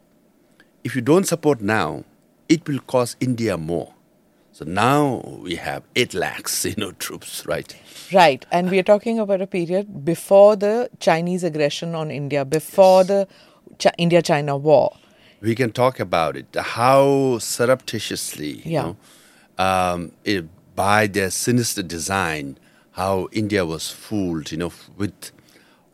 If 0.84 0.96
you 0.96 1.02
don't 1.02 1.24
support 1.26 1.60
now, 1.60 2.04
it 2.48 2.66
will 2.68 2.80
cost 2.80 3.16
India 3.20 3.56
more. 3.56 3.94
So 4.52 4.64
now 4.64 5.38
we 5.40 5.56
have 5.56 5.82
8 5.96 6.12
lakhs, 6.14 6.64
you 6.70 6.74
know, 6.76 6.92
troops, 6.92 7.46
right? 7.46 7.74
Right. 8.12 8.44
And 8.50 8.70
we 8.70 8.78
are 8.78 8.82
talking 8.82 9.18
about 9.18 9.40
a 9.40 9.46
period 9.46 10.04
before 10.04 10.56
the 10.56 10.90
Chinese 11.00 11.44
aggression 11.44 11.94
on 11.94 12.10
India, 12.10 12.44
before 12.44 13.04
the 13.04 13.28
Ch- 13.78 13.86
India 13.98 14.20
China 14.22 14.56
war. 14.56 14.96
we 15.40 15.54
can 15.56 15.72
talk 15.72 15.98
about 15.98 16.36
it 16.40 16.46
how 16.78 17.36
surreptitiously 17.38 18.52
you 18.64 18.78
know 18.80 18.96
um, 19.58 20.12
it, 20.24 20.44
by 20.76 21.06
their 21.16 21.30
sinister 21.30 21.82
design 21.82 22.56
how 23.00 23.28
india 23.32 23.64
was 23.66 23.84
fooled 24.04 24.52
you 24.52 24.58
know 24.62 24.70
with 24.96 25.32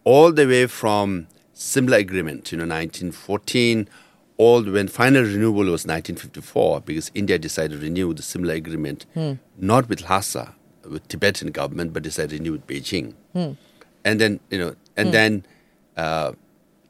all 0.04 0.30
the 0.40 0.46
way 0.52 0.66
from 0.66 1.26
Simla 1.54 1.96
agreement 2.06 2.52
you 2.52 2.58
know 2.58 2.68
1914 2.68 3.88
all 4.38 4.62
when 4.62 4.88
final 4.88 5.22
renewal 5.22 5.66
was 5.76 5.84
1954 5.86 6.80
because 6.82 7.10
india 7.14 7.38
decided 7.38 7.72
to 7.80 7.84
renew 7.86 8.14
the 8.14 8.22
Simla 8.22 8.54
agreement 8.54 9.04
not 9.70 9.88
with 9.88 10.02
lhasa 10.08 10.54
with 10.94 11.06
tibetan 11.08 11.50
government 11.50 11.92
but 11.92 12.02
decided 12.02 12.30
to 12.30 12.36
renew 12.38 12.52
with 12.52 12.66
beijing 12.66 13.14
and 13.34 14.20
then 14.20 14.38
you 14.50 14.58
know 14.58 14.74
and 14.96 15.12
then 15.12 15.44
uh, 15.96 16.32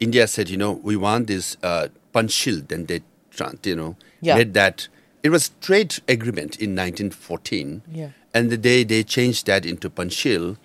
India 0.00 0.26
said, 0.28 0.48
you 0.48 0.56
know, 0.56 0.72
we 0.82 0.96
want 0.96 1.26
this 1.26 1.56
uh, 1.62 1.88
Panchsheel. 2.14 2.68
Then 2.68 2.86
they, 2.86 3.00
you 3.64 3.74
know, 3.74 3.96
Yeah. 4.20 4.36
made 4.36 4.54
that. 4.54 4.86
It 5.22 5.30
was 5.30 5.50
trade 5.60 5.98
agreement 6.06 6.56
in 6.56 6.76
1914, 6.76 7.82
Yeah. 7.92 8.10
and 8.32 8.62
day 8.62 8.84
they 8.84 9.02
changed 9.02 9.46
that 9.46 9.66
into 9.66 9.90
Panchsheel, 9.90 10.56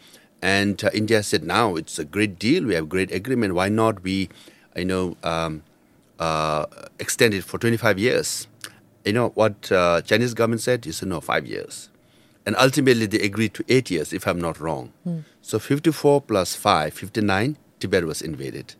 and 0.42 0.84
uh, 0.84 0.90
India 0.94 1.24
said, 1.24 1.44
now 1.44 1.76
it's 1.76 1.98
a 1.98 2.06
great 2.06 2.38
deal. 2.38 2.66
We 2.66 2.76
have 2.76 2.88
great 2.90 3.12
agreement. 3.12 3.56
Why 3.56 3.70
not 3.70 4.04
we, 4.04 4.30
you 4.76 4.86
know, 4.86 5.18
um, 5.24 5.64
uh, 6.20 6.66
extend 7.00 7.34
it 7.34 7.44
for 7.44 7.58
25 7.58 8.00
years? 8.00 8.48
You 9.06 9.14
know 9.14 9.30
what 9.30 9.72
uh, 9.72 10.02
Chinese 10.02 10.34
government 10.34 10.62
said? 10.62 10.86
You 10.86 10.92
said 10.92 11.10
no, 11.10 11.20
five 11.22 11.46
years. 11.46 11.90
And 12.46 12.56
ultimately, 12.58 13.06
they 13.06 13.20
agreed 13.20 13.54
to 13.56 13.64
eight 13.70 13.90
years, 13.90 14.12
if 14.14 14.28
I'm 14.28 14.40
not 14.40 14.60
wrong. 14.60 14.92
So 15.42 15.60
54 15.60 16.22
plus 16.22 16.56
5, 16.56 16.94
59, 16.94 17.58
Tibet 17.80 18.06
was 18.06 18.22
invaded. 18.22 18.76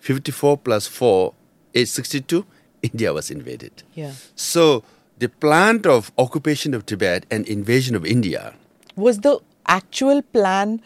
54 0.00 0.58
plus 0.58 0.86
4 0.86 1.34
is 1.74 1.90
62, 1.90 2.44
India 2.82 3.12
was 3.12 3.30
invaded. 3.30 3.82
Yeah. 3.94 4.12
So 4.34 4.84
the 5.18 5.28
plan 5.28 5.82
of 5.84 6.10
occupation 6.18 6.74
of 6.74 6.84
Tibet 6.86 7.26
and 7.30 7.46
invasion 7.46 7.94
of 7.94 8.04
India, 8.04 8.54
Was 8.96 9.20
the 9.20 9.38
actual 9.66 10.20
plan 10.22 10.80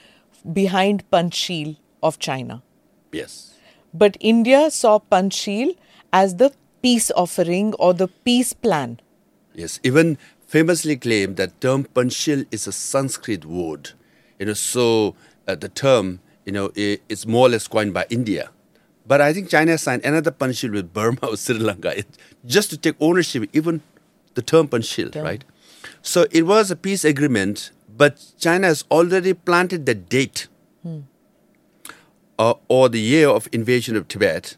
behind 0.53 1.09
Panchsheel 1.11 1.77
of 2.03 2.19
China? 2.19 2.63
yes, 3.13 3.55
But 3.99 4.17
India 4.21 4.71
saw 4.71 4.99
Panchsheel 4.99 5.75
as 6.13 6.37
the 6.37 6.53
peace 6.83 7.11
offering 7.17 7.73
or 7.75 7.95
the 7.95 8.09
peace 8.09 8.53
plan. 8.53 9.01
yes, 9.55 9.81
even 9.83 10.19
famously 10.47 10.97
claimed 10.97 11.37
that 11.37 11.61
term 11.61 11.85
Panchsheel 11.95 12.45
is 12.51 12.67
a 12.67 12.73
Sanskrit 12.73 13.45
word. 13.47 13.93
You 14.39 14.47
know, 14.47 14.53
so 14.53 15.15
uh, 15.49 15.55
the 15.55 15.71
term, 15.71 16.21
you 16.45 16.53
know, 16.53 16.71
is 16.75 17.27
more 17.27 17.47
or 17.47 17.51
less 17.51 17.67
coined 17.67 17.95
by 17.95 18.05
India. 18.11 18.51
But 19.07 19.21
I 19.21 19.33
think 19.33 19.49
China 19.49 19.79
signed 19.79 20.05
another 20.05 20.31
Panchsheel 20.31 20.73
with 20.73 20.93
Burma 20.93 21.19
or 21.23 21.37
Sri 21.37 21.59
Lanka 21.59 21.99
it, 21.99 22.07
just 22.45 22.69
to 22.71 22.77
take 22.77 22.97
ownership, 23.01 23.49
even 23.53 23.81
the 24.35 24.43
term 24.43 24.69
Panchsheel, 24.69 25.13
Term. 25.13 25.25
right? 25.25 25.45
So 26.03 26.27
it 26.31 26.43
was 26.47 26.71
a 26.71 26.77
peace 26.77 27.05
agreement, 27.05 27.71
but 27.97 28.33
China 28.39 28.67
has 28.67 28.85
already 28.91 29.33
planted 29.33 29.87
the 29.87 29.95
date 29.95 30.49
uh, 32.39 32.55
or 32.69 32.89
the 32.89 33.01
year 33.01 33.29
of 33.29 33.49
invasion 33.53 33.97
of 33.97 34.09
Tibet 34.09 34.57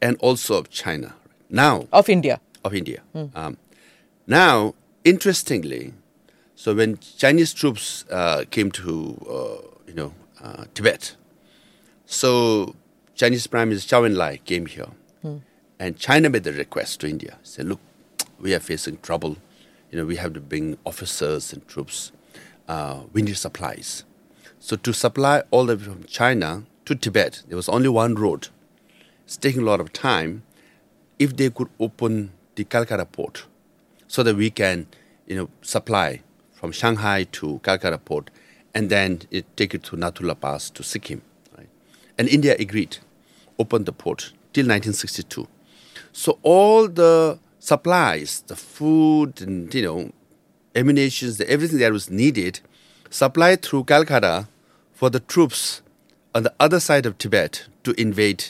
and 0.00 0.16
also 0.20 0.58
of 0.58 0.70
China. 0.70 1.14
Now, 1.50 1.86
Of 1.92 2.08
India. 2.08 2.40
of 2.64 2.74
India. 2.74 3.02
Um, 3.34 3.56
now, 4.26 4.74
interestingly, 5.04 5.94
so 6.54 6.74
when 6.74 6.98
Chinese 7.16 7.54
troops 7.54 8.04
uh, 8.10 8.44
came 8.50 8.70
to 8.72 9.16
uh, 9.30 9.66
you 9.86 9.94
know 9.94 10.12
uh, 10.42 10.64
Tibet, 10.74 11.16
so 12.06 12.74
Chinese 13.14 13.46
Prime 13.46 13.68
Minister 13.70 13.88
Chou 13.96 14.02
Enlai 14.08 14.42
came 14.44 14.66
here, 14.66 14.88
and 15.80 15.96
China 15.98 16.28
made 16.28 16.44
the 16.44 16.52
request 16.52 17.00
to 17.00 17.08
India. 17.08 17.38
Said, 17.42 17.66
"Look, 17.66 17.80
we 18.40 18.54
are 18.54 18.60
facing 18.60 18.98
trouble. 18.98 19.36
You 19.90 19.98
know, 19.98 20.04
we 20.04 20.16
have 20.16 20.34
to 20.34 20.40
bring 20.40 20.76
officers 20.84 21.52
and 21.52 21.66
troops. 21.66 22.12
Uh, 22.68 23.04
we 23.14 23.22
need 23.22 23.36
supplies. 23.36 24.04
So 24.60 24.76
to 24.76 24.92
supply 24.92 25.42
all 25.50 25.64
the 25.66 25.76
way 25.76 25.82
from 25.84 26.04
China 26.04 26.64
to 26.88 26.94
Tibet, 26.94 27.42
there 27.48 27.56
was 27.56 27.68
only 27.68 27.88
one 27.88 28.14
road. 28.14 28.48
It's 29.24 29.36
taking 29.36 29.60
a 29.60 29.64
lot 29.64 29.78
of 29.78 29.92
time. 29.92 30.42
If 31.18 31.36
they 31.36 31.50
could 31.50 31.68
open 31.78 32.32
the 32.54 32.64
Calcutta 32.64 33.04
port, 33.04 33.44
so 34.06 34.22
that 34.22 34.36
we 34.36 34.48
can, 34.50 34.86
you 35.26 35.36
know, 35.36 35.50
supply 35.60 36.22
from 36.52 36.72
Shanghai 36.72 37.24
to 37.32 37.60
Calcutta 37.62 37.98
port, 37.98 38.30
and 38.74 38.88
then 38.88 39.20
it, 39.30 39.44
take 39.54 39.74
it 39.74 39.82
to 39.84 39.96
Nathula 39.96 40.40
Pass 40.40 40.70
to 40.70 40.82
Sikkim. 40.82 41.20
Right? 41.56 41.68
And 42.16 42.26
India 42.26 42.56
agreed, 42.58 42.96
opened 43.58 43.84
the 43.84 43.92
port 43.92 44.32
till 44.54 44.64
1962. 44.64 45.46
So 46.12 46.38
all 46.42 46.88
the 46.88 47.38
supplies, 47.58 48.44
the 48.46 48.56
food, 48.56 49.42
and 49.42 49.74
you 49.74 49.82
know, 49.82 50.10
ammunitions, 50.74 51.38
everything 51.42 51.80
that 51.80 51.92
was 51.92 52.08
needed, 52.08 52.60
supplied 53.10 53.60
through 53.60 53.84
Calcutta 53.84 54.48
for 54.94 55.10
the 55.10 55.20
troops 55.20 55.82
on 56.38 56.44
the 56.48 56.52
other 56.66 56.80
side 56.86 57.06
of 57.10 57.18
Tibet 57.24 57.58
to 57.88 57.94
invade 58.06 58.44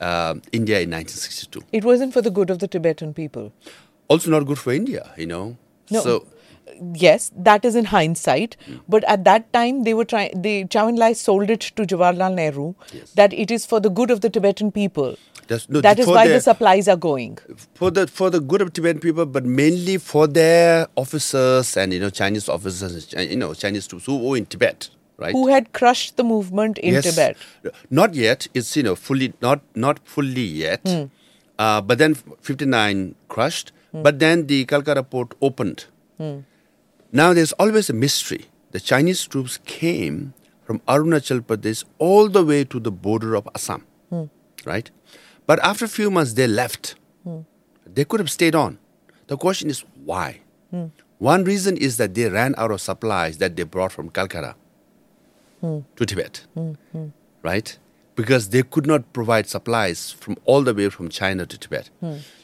uh, 0.00 0.34
India 0.60 0.80
in 0.80 0.90
1962 0.90 1.62
It 1.80 1.84
wasn't 1.84 2.12
for 2.12 2.22
the 2.28 2.30
good 2.30 2.50
of 2.50 2.58
the 2.66 2.68
Tibetan 2.76 3.14
people. 3.14 3.52
also 4.08 4.30
not 4.30 4.46
good 4.52 4.58
for 4.58 4.72
India, 4.82 5.10
you 5.16 5.26
know. 5.26 5.56
No. 5.90 6.00
So 6.08 6.26
Yes, 7.02 7.30
that 7.46 7.64
is 7.68 7.74
in 7.78 7.84
hindsight. 7.86 8.56
But 8.88 9.04
at 9.14 9.24
that 9.24 9.52
time, 9.56 9.82
they 9.86 9.92
were 9.98 10.04
trying. 10.12 10.40
They 10.44 10.52
Chou 10.74 10.84
Enlai 10.92 11.08
sold 11.20 11.50
it 11.54 11.60
to 11.80 11.84
Jawaharlal 11.92 12.34
Nehru 12.38 12.64
Yes. 12.92 13.10
that 13.20 13.32
it 13.44 13.50
is 13.56 13.66
for 13.72 13.80
the 13.86 13.90
good 13.98 14.10
of 14.14 14.20
the 14.24 14.30
Tibetan 14.36 14.70
people. 14.78 15.10
That's- 15.48 15.68
no, 15.76 15.82
that 15.86 15.98
is 16.04 16.06
why 16.06 16.24
their- 16.26 16.36
the 16.38 16.40
supplies 16.46 16.88
are 16.94 16.96
going. 17.04 17.36
for 17.82 17.90
the 17.98 18.06
for 18.20 18.30
the 18.36 18.40
good 18.54 18.62
of 18.66 18.72
Tibetan 18.78 19.00
people, 19.06 19.26
but 19.36 19.44
mainly 19.60 19.98
for 20.08 20.26
their 20.40 20.88
officers 21.04 21.76
and 21.84 21.92
you 21.98 22.00
know 22.06 22.10
Chinese 22.22 22.48
officers, 22.58 23.12
and, 23.14 23.30
you 23.36 23.36
know 23.44 23.52
Chinese 23.66 23.86
troops 23.92 24.06
who 24.12 24.18
were 24.26 24.36
in 24.42 24.46
Tibet, 24.56 24.88
right? 25.22 25.32
Who 25.38 25.48
had 25.54 25.72
crushed 25.80 26.16
the 26.20 26.24
movement 26.30 26.78
in 26.78 26.94
Yes. 26.94 27.04
Tibet? 27.08 27.36
Not 28.00 28.14
yet. 28.14 28.46
It's 28.60 28.76
you 28.76 28.82
know 28.88 28.94
fully 29.08 29.32
not 29.46 29.62
not 29.86 30.00
fully 30.16 30.46
yet. 30.62 30.80
Hmm. 30.92 31.04
Uh, 31.58 31.80
but 31.80 31.98
then 32.02 32.14
59 32.14 33.14
crushed. 33.28 33.72
But 34.04 34.18
then 34.20 34.46
the 34.50 34.64
Calcutta 34.64 35.02
port 35.14 35.34
opened. 35.48 35.84
Hmm. 36.18 36.38
Now 37.20 37.32
there's 37.38 37.52
always 37.64 37.90
a 37.90 37.92
mystery. 38.04 38.46
The 38.76 38.80
Chinese 38.80 39.26
troops 39.34 39.58
came 39.72 40.32
from 40.68 40.78
Arunachal 40.94 41.40
Pradesh 41.50 41.84
all 41.98 42.30
the 42.36 42.42
way 42.50 42.64
to 42.64 42.80
the 42.80 42.90
border 43.06 43.34
of 43.40 43.48
Assam, 43.54 43.84
Hmm. 44.10 44.24
right? 44.64 44.90
But 45.46 45.60
after 45.72 45.84
a 45.84 45.88
few 45.98 46.10
months 46.18 46.32
they 46.40 46.46
left. 46.46 46.94
They 47.94 48.04
could 48.06 48.20
have 48.20 48.30
stayed 48.30 48.54
on. 48.54 48.78
The 49.26 49.36
question 49.36 49.68
is 49.68 49.84
why? 50.10 50.28
Hmm. 50.70 50.86
One 51.18 51.44
reason 51.44 51.76
is 51.76 51.96
that 51.98 52.14
they 52.14 52.28
ran 52.28 52.54
out 52.56 52.70
of 52.70 52.80
supplies 52.80 53.36
that 53.38 53.56
they 53.56 53.64
brought 53.64 53.92
from 53.92 54.08
Calcutta 54.08 54.54
to 55.62 56.06
Tibet, 56.06 56.44
right? 57.42 57.78
Because 58.14 58.50
they 58.50 58.62
could 58.62 58.86
not 58.86 59.10
provide 59.14 59.48
supplies 59.48 60.10
from 60.12 60.36
all 60.44 60.62
the 60.62 60.74
way 60.74 60.90
from 60.90 61.08
China 61.08 61.46
to 61.46 61.56
Tibet. 61.56 61.88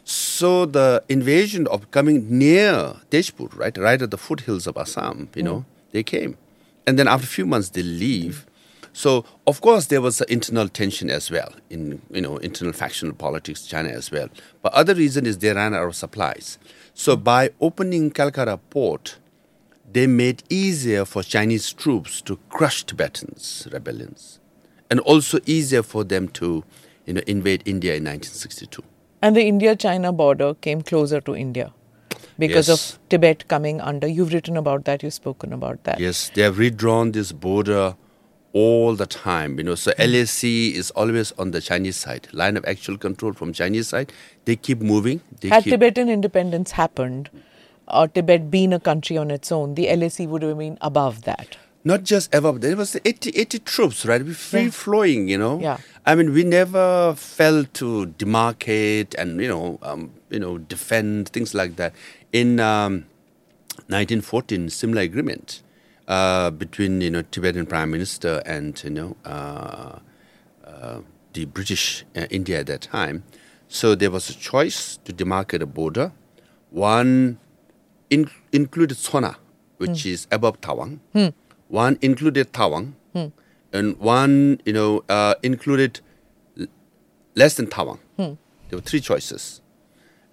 So 0.05 0.65
the 0.65 1.03
invasion 1.09 1.67
of 1.67 1.91
coming 1.91 2.27
near 2.39 2.95
Tezpur, 3.11 3.55
right, 3.59 3.77
right 3.77 4.01
at 4.01 4.11
the 4.11 4.17
foothills 4.17 4.67
of 4.67 4.77
Assam, 4.79 5.29
you 5.35 5.43
know, 5.43 5.65
they 5.93 6.03
came, 6.03 6.37
and 6.87 6.99
then 6.99 7.07
after 7.09 7.25
a 7.25 7.29
few 7.29 7.45
months 7.45 7.71
they 7.71 7.83
leave. 7.83 8.47
So 8.95 9.25
of 9.47 9.61
course 9.61 9.87
there 9.87 10.01
was 10.01 10.21
internal 10.23 10.69
tension 10.69 11.11
as 11.11 11.31
well 11.31 11.53
in 11.71 12.01
you 12.11 12.23
know 12.23 12.39
internal 12.39 12.73
factional 12.73 13.15
politics 13.15 13.67
China 13.67 13.91
as 13.91 14.11
well. 14.11 14.29
But 14.63 14.73
other 14.73 14.95
reason 14.95 15.27
is 15.27 15.39
they 15.39 15.53
ran 15.53 15.75
out 15.75 15.87
of 15.87 15.95
supplies. 15.95 16.59
So 16.95 17.15
by 17.17 17.51
opening 17.61 18.11
Calcutta 18.11 18.57
port, 18.71 19.19
they 19.93 20.07
made 20.07 20.43
easier 20.51 21.05
for 21.05 21.23
Chinese 21.23 21.73
troops 21.73 22.21
to 22.23 22.39
crush 22.51 22.85
Tibetans 22.85 23.69
rebellions, 23.73 24.41
and 24.91 25.01
also 25.01 25.39
easier 25.47 25.83
for 25.83 26.05
them 26.05 26.29
to 26.29 26.65
you 27.07 27.15
know 27.15 27.23
invade 27.27 27.63
India 27.67 27.95
in 27.95 28.05
1962. 28.05 28.83
And 29.21 29.35
the 29.35 29.43
India 29.47 29.75
China 29.75 30.13
border 30.13 30.55
came 30.55 30.83
closer 30.83 31.21
to 31.23 31.35
India. 31.35 31.73
because 32.39 32.69
Yes. 32.69 32.93
of 32.93 32.99
Tibet 33.09 33.49
coming 33.49 33.81
under. 33.81 34.07
You've 34.07 34.33
written 34.33 34.57
about 34.57 34.85
that, 34.85 35.03
you've 35.03 35.15
spoken 35.15 35.53
about 35.53 35.83
that. 35.85 35.99
Yes, 35.99 36.31
they 36.35 36.43
have 36.43 36.59
redrawn 36.59 37.11
this 37.13 37.33
border 37.33 37.97
all 38.53 38.95
the 38.95 39.07
time. 39.07 39.59
You 39.59 39.65
know, 39.65 39.75
so 39.75 39.91
mm. 39.93 40.13
LAC 40.13 40.77
is 40.77 40.91
always 40.93 41.33
on 41.33 41.51
the 41.51 41.61
Chinese 41.61 41.97
side, 41.97 42.29
line 42.33 42.57
of 42.57 42.65
actual 42.65 42.97
control 42.97 43.33
from 43.33 43.53
Chinese 43.53 43.89
side. 43.89 44.13
They 44.45 44.57
keep 44.57 44.81
moving. 44.81 45.21
They 45.41 45.49
Had 45.49 45.65
keep, 45.65 45.73
Tibetan 45.73 46.09
independence 46.09 46.71
happened, 46.73 47.31
or 47.91 48.09
Tibet 48.09 48.51
being 48.51 48.73
a 48.73 48.81
country 48.81 49.17
on 49.17 49.31
its 49.31 49.51
own, 49.53 49.75
the 49.75 49.89
LAC 49.89 50.21
would 50.29 50.43
have 50.43 50.59
been 50.59 50.79
above 50.81 51.23
that. 51.23 51.57
not 51.85 52.03
just 52.03 52.35
above, 52.35 52.61
there 52.61 52.77
was 52.77 52.97
80, 53.03 53.31
80 53.31 53.59
troops, 53.61 54.05
right? 54.05 54.23
We 54.23 54.35
free 54.35 54.65
Yeah. 54.65 54.71
flowing, 54.71 55.29
you 55.29 55.39
know. 55.39 55.59
Yeah. 55.61 55.79
I 56.05 56.15
mean, 56.17 56.33
we 56.35 56.43
never 56.45 57.15
felt 57.17 57.73
to 57.75 58.07
demarcate 58.19 59.15
and 59.17 59.41
you 59.41 59.49
know, 59.49 59.79
um, 59.83 60.11
you 60.29 60.39
know, 60.41 60.59
defend 60.59 61.31
things 61.31 61.55
like 61.55 61.77
that. 61.77 61.95
In 62.33 62.61
um, 62.61 63.07
1914, 63.89 64.69
similar 64.71 65.03
agreement 65.03 65.63
uh, 66.09 66.51
between 66.51 67.01
you 67.01 67.11
know 67.11 67.23
Tibetan 67.23 67.65
Prime 67.67 67.91
Minister 67.91 68.43
and 68.45 68.83
you 68.85 68.91
know 68.91 69.17
uh, 69.25 69.99
uh, 70.67 71.01
the 71.33 71.45
British 71.47 72.05
uh, 72.17 72.27
India 72.31 72.61
at 72.61 72.67
that 72.67 72.83
time. 72.83 73.23
So 73.69 73.95
there 73.95 74.11
was 74.11 74.29
a 74.29 74.35
choice 74.35 74.99
to 75.05 75.13
demarcate 75.13 75.63
a 75.63 75.67
border. 75.67 76.13
One 76.71 77.39
in, 78.11 78.31
included 78.53 78.97
Sona, 78.97 79.37
which 79.79 80.03
hmm. 80.03 80.09
is 80.09 80.27
above 80.31 80.61
Tawang. 80.61 81.01
Hmm. 81.13 81.29
One 81.69 81.99
included 82.01 82.53
Tawang, 82.53 82.95
hmm. 83.13 83.27
and 83.73 83.97
one 83.99 84.61
you 84.65 84.73
know 84.73 85.05
uh, 85.09 85.35
included 85.43 86.01
less 87.35 87.55
than 87.55 87.67
Tawang. 87.67 87.99
There 88.17 88.77
were 88.77 88.83
three 88.83 89.01
choices, 89.01 89.61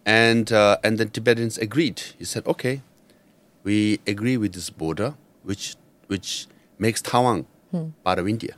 and 0.05 0.51
uh, 0.51 0.77
and 0.83 0.97
the 0.97 1.05
Tibetans 1.05 1.57
agreed. 1.57 2.01
He 2.17 2.25
said, 2.25 2.45
"Okay, 2.47 2.81
we 3.63 3.99
agree 4.07 4.37
with 4.37 4.53
this 4.53 4.69
border, 4.69 5.15
which 5.43 5.75
which 6.07 6.47
makes 6.77 7.01
Tawang 7.01 7.45
part 8.03 8.19
of 8.19 8.27
India." 8.27 8.55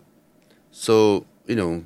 So 0.71 1.25
you 1.45 1.56
know, 1.56 1.84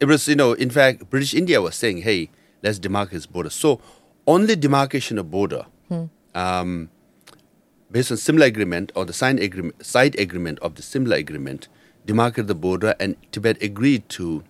it 0.00 0.06
was 0.06 0.26
you 0.28 0.36
know, 0.36 0.52
in 0.52 0.70
fact, 0.70 1.10
British 1.10 1.34
India 1.34 1.60
was 1.60 1.74
saying, 1.74 1.98
"Hey, 2.02 2.30
let's 2.62 2.78
demarcate 2.78 3.10
this 3.10 3.26
border." 3.26 3.50
So 3.50 3.80
only 4.26 4.56
demarcation 4.56 5.18
of 5.18 5.30
border, 5.30 5.66
um, 6.36 6.90
based 7.90 8.10
on 8.12 8.16
similar 8.18 8.46
agreement 8.46 8.92
or 8.94 9.04
the 9.04 9.12
signed 9.12 9.40
agreement, 9.40 9.84
side 9.84 10.18
agreement 10.20 10.58
of 10.60 10.74
the 10.74 10.82
similar 10.82 11.16
agreement, 11.16 11.68
demarcated 12.04 12.46
the 12.46 12.54
border, 12.54 12.94
and 13.00 13.16
Tibet 13.32 13.60
agreed 13.62 14.08
to 14.10 14.44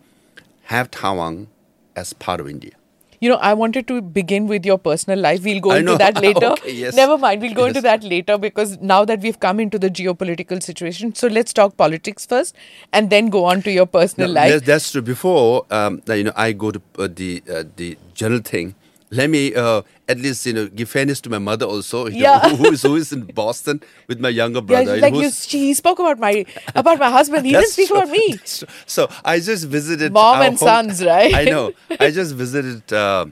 have 0.64 0.90
Tawang 0.90 1.46
as 1.94 2.12
part 2.12 2.40
of 2.40 2.48
India. 2.48 2.72
You 3.18 3.30
know, 3.30 3.36
I 3.36 3.54
wanted 3.54 3.88
to 3.88 4.02
begin 4.02 4.46
with 4.46 4.66
your 4.66 4.76
personal 4.76 5.18
life. 5.18 5.42
We'll 5.42 5.60
go 5.60 5.70
I 5.70 5.78
into 5.78 5.92
know. 5.92 5.98
that 5.98 6.20
later. 6.22 6.46
Okay, 6.48 6.72
yes. 6.72 6.94
Never 6.94 7.16
mind, 7.16 7.40
we'll 7.40 7.54
go 7.54 7.64
into 7.64 7.80
that 7.80 8.02
later 8.02 8.36
because 8.36 8.78
now 8.80 9.06
that 9.06 9.20
we've 9.20 9.40
come 9.40 9.58
into 9.58 9.78
the 9.78 9.88
geopolitical 9.88 10.62
situation, 10.62 11.14
so 11.14 11.28
let's 11.28 11.54
talk 11.54 11.76
politics 11.78 12.26
first 12.26 12.54
and 12.92 13.08
then 13.08 13.30
go 13.30 13.44
on 13.46 13.62
to 13.62 13.72
your 13.72 13.86
personal 13.86 14.28
No, 14.28 14.34
life. 14.34 14.52
That's, 14.52 14.66
that's 14.66 14.92
true. 14.92 15.02
Before 15.02 15.64
um, 15.70 16.02
you 16.08 16.24
know, 16.24 16.32
I 16.36 16.52
go 16.52 16.72
to 16.72 16.82
uh, 16.98 17.08
the 17.10 17.42
uh, 17.50 17.64
the 17.76 17.96
general 18.14 18.40
thing. 18.40 18.74
Let 19.10 19.30
me 19.30 19.54
uh, 19.54 19.82
at 20.08 20.18
least 20.18 20.44
you 20.46 20.52
know 20.52 20.66
give 20.68 20.88
fairness 20.88 21.20
to 21.22 21.30
my 21.30 21.38
mother 21.38 21.64
also. 21.66 22.06
you 22.08 22.22
know, 22.22 22.38
who, 22.40 22.56
who 22.56 22.72
is 22.72 22.82
who 22.82 22.96
is 22.96 23.12
in 23.12 23.22
Boston 23.26 23.80
with 24.08 24.18
my 24.20 24.28
younger 24.30 24.58
Yeah, 24.58 24.82
brother. 24.82 24.96
like 24.98 25.14
you, 25.14 25.30
she 25.30 25.74
spoke 25.74 25.98
about 26.00 26.18
my 26.18 26.44
about 26.74 26.98
my 26.98 27.10
husband. 27.10 27.46
He 27.46 27.52
didn't 27.52 27.68
speak 27.70 27.88
true. 27.88 27.98
about 27.98 28.10
me. 28.10 28.38
So 28.86 29.08
I 29.24 29.38
just 29.38 29.66
visited 29.66 30.12
Mom 30.12 30.42
and 30.42 30.58
sons, 30.58 31.04
right? 31.04 31.34
I 31.34 31.44
know. 31.44 31.72
I 32.00 32.10
just 32.10 32.34
visited 32.34 32.92
uh, 32.92 33.26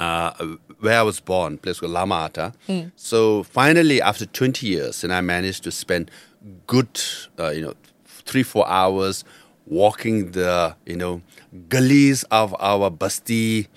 uh, 0.00 0.32
where 0.80 0.98
I 0.98 1.02
was 1.02 1.20
born, 1.20 1.58
place 1.58 1.78
called 1.80 1.92
Lama 1.92 2.14
Ata. 2.26 2.52
Hmm. 2.66 2.88
So 2.96 3.44
finally, 3.44 4.02
after 4.02 4.26
20 4.26 4.66
years, 4.66 5.04
and 5.04 5.12
I 5.12 5.20
managed 5.20 5.62
to 5.64 5.70
spend 5.70 6.10
good, 6.66 7.00
uh, 7.38 7.50
you 7.50 7.62
know, 7.62 7.74
three 8.06 8.42
four 8.42 8.66
hours 8.68 9.24
walking 9.66 10.32
the 10.32 10.74
you 10.86 10.96
know 10.96 11.22
gullies 11.68 12.24
of 12.24 12.54
our 12.58 12.90
basti. 12.90 13.68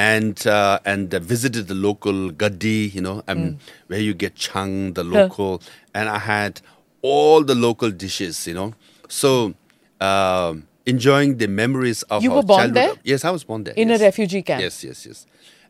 And 0.00 0.36
uh, 0.46 0.78
and 0.92 1.12
uh, 1.14 1.18
visited 1.18 1.64
the 1.68 1.74
local 1.74 2.30
gaddi, 2.40 2.78
you 2.96 3.02
know, 3.06 3.22
um, 3.28 3.58
where 3.88 4.00
you 4.00 4.14
get 4.14 4.32
chung, 4.34 4.94
the 4.94 5.04
local, 5.04 5.52
and 5.96 6.08
I 6.08 6.18
had 6.18 6.62
all 7.02 7.44
the 7.44 7.54
local 7.54 7.90
dishes, 7.90 8.46
you 8.48 8.54
know. 8.54 8.72
So 9.08 9.52
um, 10.00 10.66
enjoying 10.86 11.36
the 11.36 11.48
memories 11.48 12.02
of 12.04 12.22
You 12.22 12.30
our 12.30 12.36
were 12.38 12.42
born 12.42 12.60
childhood. 12.60 12.74
there? 12.76 12.94
Yes, 13.04 13.24
I 13.24 13.30
was 13.30 13.44
born 13.44 13.64
there. 13.64 13.74
In 13.76 13.90
a 13.90 13.98
refugee 13.98 14.42
camp? 14.42 14.62
Yes, 14.62 14.82
yes, 14.84 15.04
yes. 15.06 15.26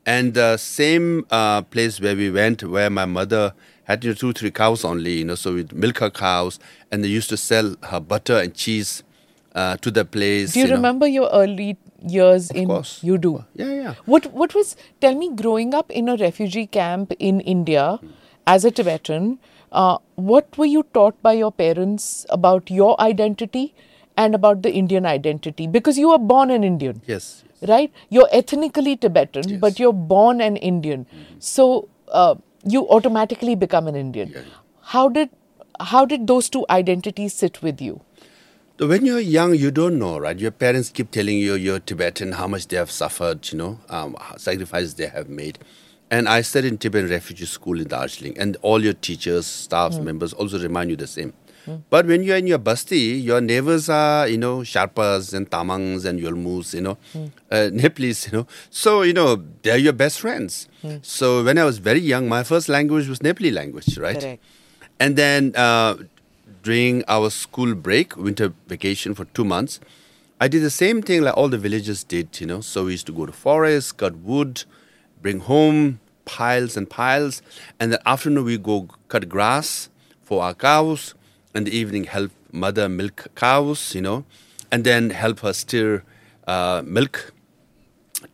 And 0.07 0.35
the 0.35 0.57
same 0.57 1.27
uh, 1.31 1.63
place 1.63 2.01
where 2.01 2.17
we 2.17 2.31
went, 2.31 2.63
where 2.63 2.89
my 2.89 3.05
mother 3.05 3.53
had 3.85 4.05
you 4.05 4.11
know, 4.11 4.15
two, 4.15 4.33
three 4.33 4.51
cows 4.51 4.85
only, 4.85 5.15
you 5.19 5.25
know, 5.25 5.35
so 5.35 5.55
we'd 5.55 5.73
milk 5.73 5.99
her 5.99 6.11
cows, 6.11 6.59
and 6.91 7.03
they 7.05 7.09
used 7.09 7.29
to 7.31 7.37
sell 7.37 7.75
her 7.83 8.01
butter 8.01 8.39
and 8.39 8.55
cheese 8.55 9.03
uh, 9.55 9.77
to 9.79 9.91
the 9.91 10.05
place. 10.05 10.55
Do 10.55 10.61
you, 10.61 10.69
know. 10.69 10.77
remember 10.77 11.07
your 11.07 11.29
early 11.33 11.77
years 12.03 12.51
in? 12.51 12.67
course. 12.69 13.03
You 13.03 13.19
do. 13.19 13.45
Yeah, 13.55 13.73
yeah. 13.73 13.95
What 14.07 14.27
What 14.33 14.55
was? 14.55 14.77
Tell 15.01 15.15
me, 15.15 15.31
growing 15.35 15.75
up 15.75 15.91
in 15.91 16.09
a 16.09 16.17
refugee 16.17 16.67
camp 16.67 17.13
in 17.19 17.41
India, 17.41 17.99
as 18.47 18.65
a 18.65 18.71
Tibetan, 18.71 19.39
uh, 19.73 19.99
what 20.17 20.59
were 20.59 20.67
you 20.67 20.83
taught 20.95 21.21
by 21.23 21.33
your 21.35 21.53
parents 21.53 22.27
about 22.31 22.71
your 22.71 23.01
identity 23.01 23.75
and 24.17 24.35
about 24.35 24.63
the 24.63 24.73
Indian 24.73 25.07
identity? 25.07 25.67
Because 25.67 25.99
you 25.99 26.09
were 26.11 26.19
born 26.19 26.51
an 26.51 26.65
Indian, 26.65 27.01
Yes. 27.07 27.45
yes. 27.61 27.69
right? 27.69 27.93
You're 28.09 28.29
ethnically 28.33 28.97
Tibetan, 28.97 29.59
but 29.61 29.79
you're 29.79 29.93
born 29.93 30.41
an 30.41 30.57
Indian, 30.57 31.07
so 31.39 31.89
uh, 32.09 32.35
you 32.65 32.89
automatically 32.89 33.55
become 33.55 33.87
an 33.87 33.95
Indian. 33.97 34.35
How 34.95 35.09
did 35.09 35.31
how 35.89 36.05
did 36.05 36.27
those 36.27 36.49
two 36.51 36.67
identities 36.69 37.33
sit 37.43 37.63
with 37.63 37.81
you? 37.81 38.01
So 38.81 38.87
When 38.87 39.05
you're 39.05 39.21
young, 39.21 39.55
you 39.55 39.71
don't 39.71 39.99
know, 39.99 40.19
right? 40.19 40.39
Your 40.39 40.53
parents 40.53 40.89
keep 40.89 41.11
telling 41.11 41.37
you 41.37 41.53
you're 41.53 41.81
Tibetan, 41.81 42.33
how 42.33 42.47
much 42.47 42.67
they 42.69 42.79
have 42.79 42.91
suffered, 42.91 43.47
you 43.53 43.59
know, 43.59 43.79
um, 43.91 44.17
sacrifices 44.39 44.95
they 44.95 45.07
have 45.09 45.29
made. 45.29 45.59
And 46.11 46.27
I 46.27 46.41
studied 46.41 46.69
in 46.69 46.79
Tibetan 46.79 47.11
refugee 47.11 47.45
school 47.45 47.79
in 47.79 47.89
Darjeeling, 47.89 48.39
and 48.39 48.57
all 48.63 48.83
your 48.83 48.95
teachers, 48.95 49.45
staff 49.45 49.99
members 49.99 50.33
also 50.33 50.59
remind 50.59 50.89
you 50.89 50.97
the 50.97 51.07
same. 51.07 51.35
But 51.91 52.07
when 52.07 52.23
you're 52.23 52.39
in 52.39 52.47
your 52.47 52.57
basti, 52.57 52.97
your 52.97 53.43
neighbors 53.43 53.91
are, 53.91 54.27
you 54.27 54.39
know, 54.39 54.61
Sherpas 54.61 55.35
and 55.35 55.51
Tamangs 55.51 56.07
and 56.07 56.19
Yolmus, 56.19 56.73
you 56.73 56.81
know, 56.81 56.97
uh, 57.51 57.69
Nepalese, 57.75 58.29
you 58.33 58.39
know. 58.39 58.47
So, 58.71 59.03
you 59.03 59.13
know, 59.13 59.45
they're 59.63 59.77
your 59.77 59.93
best 59.93 60.21
friends. 60.21 60.69
So 61.03 61.45
when 61.45 61.59
I 61.59 61.65
was 61.65 61.77
very 61.77 62.01
young, 62.01 62.31
my 62.31 62.45
first 62.45 62.71
language 62.71 63.09
was 63.09 63.19
Nepali 63.19 63.53
language, 63.53 63.99
right? 63.99 64.19
Correct. 64.19 64.43
And 64.99 65.17
then 65.17 65.53
uh, 65.55 65.97
during 66.63 67.05
our 67.09 67.31
school 67.31 67.75
break, 67.75 68.17
winter 68.17 68.53
vacation 68.67 69.15
for 69.15 69.25
two 69.27 69.45
months, 69.45 69.81
I 70.41 70.49
did 70.49 70.63
the 70.63 70.71
same 70.71 71.03
thing 71.03 71.23
like 71.23 71.37
all 71.37 71.49
the 71.49 71.59
villagers 71.59 72.03
did, 72.05 72.41
you 72.41 72.47
know. 72.47 72.61
So 72.61 72.85
we 72.85 72.93
used 72.93 73.07
to 73.07 73.13
go 73.13 73.27
to 73.27 73.33
forest, 73.33 73.99
cut 73.99 74.17
wood, 74.17 74.65
bring 75.21 75.41
home 75.41 76.01
piles 76.25 76.77
and 76.77 76.89
piles, 76.89 77.43
and 77.79 77.93
the 77.93 78.09
afternoon 78.09 78.45
we 78.45 78.57
go 78.57 78.89
cut 79.09 79.29
grass 79.29 79.91
for 80.23 80.43
our 80.43 80.55
cows, 80.55 81.15
and 81.55 81.67
the 81.67 81.77
evening 81.77 82.05
help 82.05 82.31
mother 82.53 82.89
milk 82.89 83.27
cows, 83.35 83.95
you 83.95 84.01
know, 84.01 84.25
and 84.71 84.85
then 84.85 85.11
help 85.11 85.41
her 85.41 85.53
stir 85.53 86.03
uh, 86.47 86.83
milk 86.85 87.33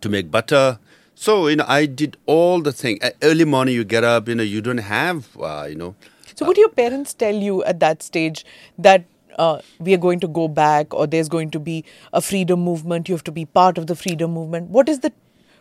to 0.01 0.09
make 0.09 0.31
butter. 0.31 0.79
So 1.15 1.49
you 1.49 1.57
know, 1.57 1.65
I 1.67 1.87
did 1.87 2.17
all 2.27 2.61
the 2.61 2.73
thing. 2.73 3.01
Early 3.23 3.45
morning, 3.45 3.75
you 3.75 3.85
get 3.85 4.05
up. 4.05 4.29
You 4.29 4.35
know, 4.35 4.43
you 4.43 4.61
don't 4.61 4.79
have, 4.79 5.37
uh, 5.41 5.67
you 5.69 5.75
know, 5.75 5.95
So, 6.37 6.44
what 6.44 6.55
do 6.57 6.61
your 6.61 6.68
parents 6.70 7.14
tell 7.14 7.35
you 7.35 7.64
at 7.64 7.81
that 7.81 8.03
stage 8.03 8.44
that 8.79 9.05
uh, 9.38 9.61
we 9.79 9.94
are 9.94 9.99
going 9.99 10.20
to 10.20 10.29
go 10.29 10.49
back, 10.49 10.92
or 10.92 11.07
there's 11.07 11.29
going 11.31 11.51
to 11.53 11.59
be 11.59 11.83
a 12.12 12.20
freedom 12.20 12.61
movement? 12.61 13.09
You 13.09 13.14
have 13.14 13.25
to 13.25 13.33
be 13.33 13.46
part 13.46 13.79
of 13.79 13.87
the 13.87 13.96
freedom 13.96 14.33
movement. 14.33 14.68
What 14.70 14.88
is 14.90 15.01
the, 15.01 15.12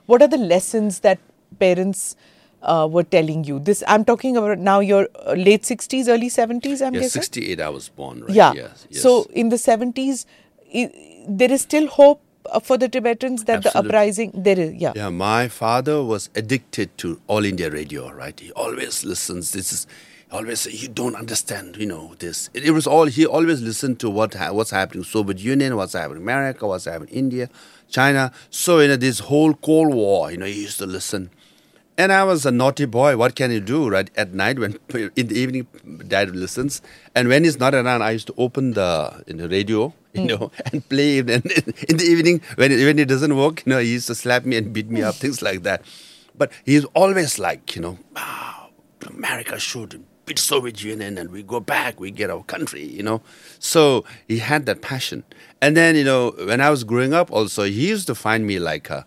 what 0.06 0.22
are 0.22 0.28
the 0.28 0.38
lessons 0.38 1.00
that 1.00 1.18
parents 1.60 2.18
uh, 2.62 2.88
were 2.92 3.04
telling 3.04 3.46
you? 3.46 3.60
This 3.60 3.84
I'm 3.88 4.04
talking 4.04 4.36
about 4.36 4.60
now. 4.60 4.80
Your 4.82 5.08
uh, 5.26 5.32
late 5.34 5.64
60s, 5.64 6.10
early 6.10 6.30
70s. 6.30 6.86
I'm 6.86 6.94
yeah, 6.94 7.02
guessing. 7.02 7.22
68 7.22 7.62
I 7.62 7.70
was 7.70 7.88
born, 7.88 8.22
right? 8.26 8.36
Yeah. 8.36 8.52
Yes, 8.54 8.88
yes. 8.90 9.02
So 9.02 9.24
in 9.32 9.48
the 9.50 9.56
70s, 9.58 10.26
i- 10.74 10.92
there 11.28 11.52
is 11.52 11.62
still 11.62 11.88
hope 11.88 12.22
uh, 12.52 12.60
for 12.60 12.78
the 12.78 12.90
Tibetans 12.90 13.46
that 13.46 13.64
the 13.64 13.78
uprising 13.78 14.32
there 14.36 14.60
is. 14.60 14.74
Yeah. 14.74 14.92
Yeah, 14.94 15.08
my 15.10 15.48
father 15.48 16.04
was 16.04 16.30
addicted 16.36 16.98
to 16.98 17.22
All 17.28 17.46
India 17.46 17.70
Radio, 17.70 18.12
right? 18.12 18.38
He 18.38 18.52
always 18.52 19.06
listens. 19.06 19.52
This 19.54 19.72
is 19.72 19.88
always 20.36 20.62
say, 20.62 20.72
you 20.72 20.88
don't 20.88 21.16
understand, 21.16 21.78
you 21.78 21.86
know 21.86 22.14
this. 22.20 22.50
It, 22.54 22.66
it 22.66 22.72
was 22.72 22.86
all 22.86 23.06
he 23.06 23.26
always 23.26 23.62
listened 23.62 24.00
to 24.02 24.10
what 24.10 24.34
ha- 24.34 24.52
what's 24.52 24.72
happening 24.72 25.04
Soviet 25.04 25.40
Union, 25.40 25.76
what's 25.76 25.94
happening 25.94 26.22
America, 26.22 26.68
what's 26.68 26.86
happening 26.86 27.14
India, 27.14 27.50
China. 27.90 28.32
So 28.50 28.80
you 28.80 28.90
know 28.90 28.98
this 28.98 29.20
whole 29.20 29.54
Cold 29.54 29.94
War, 29.94 30.32
you 30.32 30.38
know, 30.38 30.46
he 30.46 30.62
used 30.64 30.78
to 30.80 30.86
listen. 30.86 31.30
And 31.98 32.12
I 32.12 32.26
was 32.26 32.46
a 32.46 32.52
naughty 32.52 32.84
boy. 32.86 33.16
What 33.16 33.36
can 33.36 33.52
you 33.52 33.62
do, 33.62 33.88
right? 33.90 34.10
At 34.18 34.34
night, 34.34 34.60
when 34.60 34.78
in 35.16 35.28
the 35.28 35.40
evening, 35.40 35.68
dad 36.08 36.36
listens, 36.36 36.82
and 37.16 37.30
when 37.30 37.46
he's 37.46 37.58
not 37.58 37.74
around, 37.74 38.02
I 38.02 38.12
used 38.12 38.28
to 38.28 38.36
open 38.38 38.74
the 38.74 39.24
you 39.28 39.36
know, 39.36 39.48
radio, 39.48 39.94
you 40.14 40.22
mm. 40.24 40.28
know, 40.28 40.52
and 40.72 40.88
play. 40.90 41.20
And 41.20 41.30
in 41.90 41.98
the 41.98 42.06
evening, 42.06 42.42
when 42.56 42.72
it, 42.72 42.84
when 42.84 43.00
it 43.00 43.08
doesn't 43.08 43.36
work, 43.38 43.64
you 43.66 43.72
know, 43.72 43.80
he 43.80 43.94
used 43.94 44.08
to 44.08 44.16
slap 44.16 44.44
me 44.44 44.58
and 44.58 44.74
beat 44.74 44.90
me 44.90 45.04
up, 45.04 45.16
things 45.16 45.42
like 45.42 45.64
that. 45.64 45.84
But 46.38 46.52
he's 46.66 46.84
always 46.94 47.40
like, 47.40 47.78
you 47.78 47.82
know, 47.82 47.98
America 49.08 49.58
should 49.58 50.04
beat 50.26 50.40
Soviet 50.40 50.84
Union 50.84 51.18
and 51.18 51.32
we 51.32 51.44
go 51.44 51.60
back, 51.60 52.00
we 52.00 52.12
get 52.12 52.30
our 52.30 52.44
country, 52.44 52.84
you 52.84 53.04
know. 53.04 53.22
So 53.60 54.06
he 54.28 54.40
had 54.40 54.66
that 54.66 54.82
passion. 54.82 55.24
And 55.62 55.76
then, 55.78 55.96
you 55.96 56.04
know, 56.04 56.32
when 56.46 56.62
I 56.62 56.70
was 56.70 56.84
growing 56.84 57.14
up 57.14 57.32
also, 57.32 57.64
he 57.64 57.90
used 57.90 58.08
to 58.08 58.16
find 58.16 58.46
me 58.46 58.60
like 58.60 58.90
a 58.90 59.06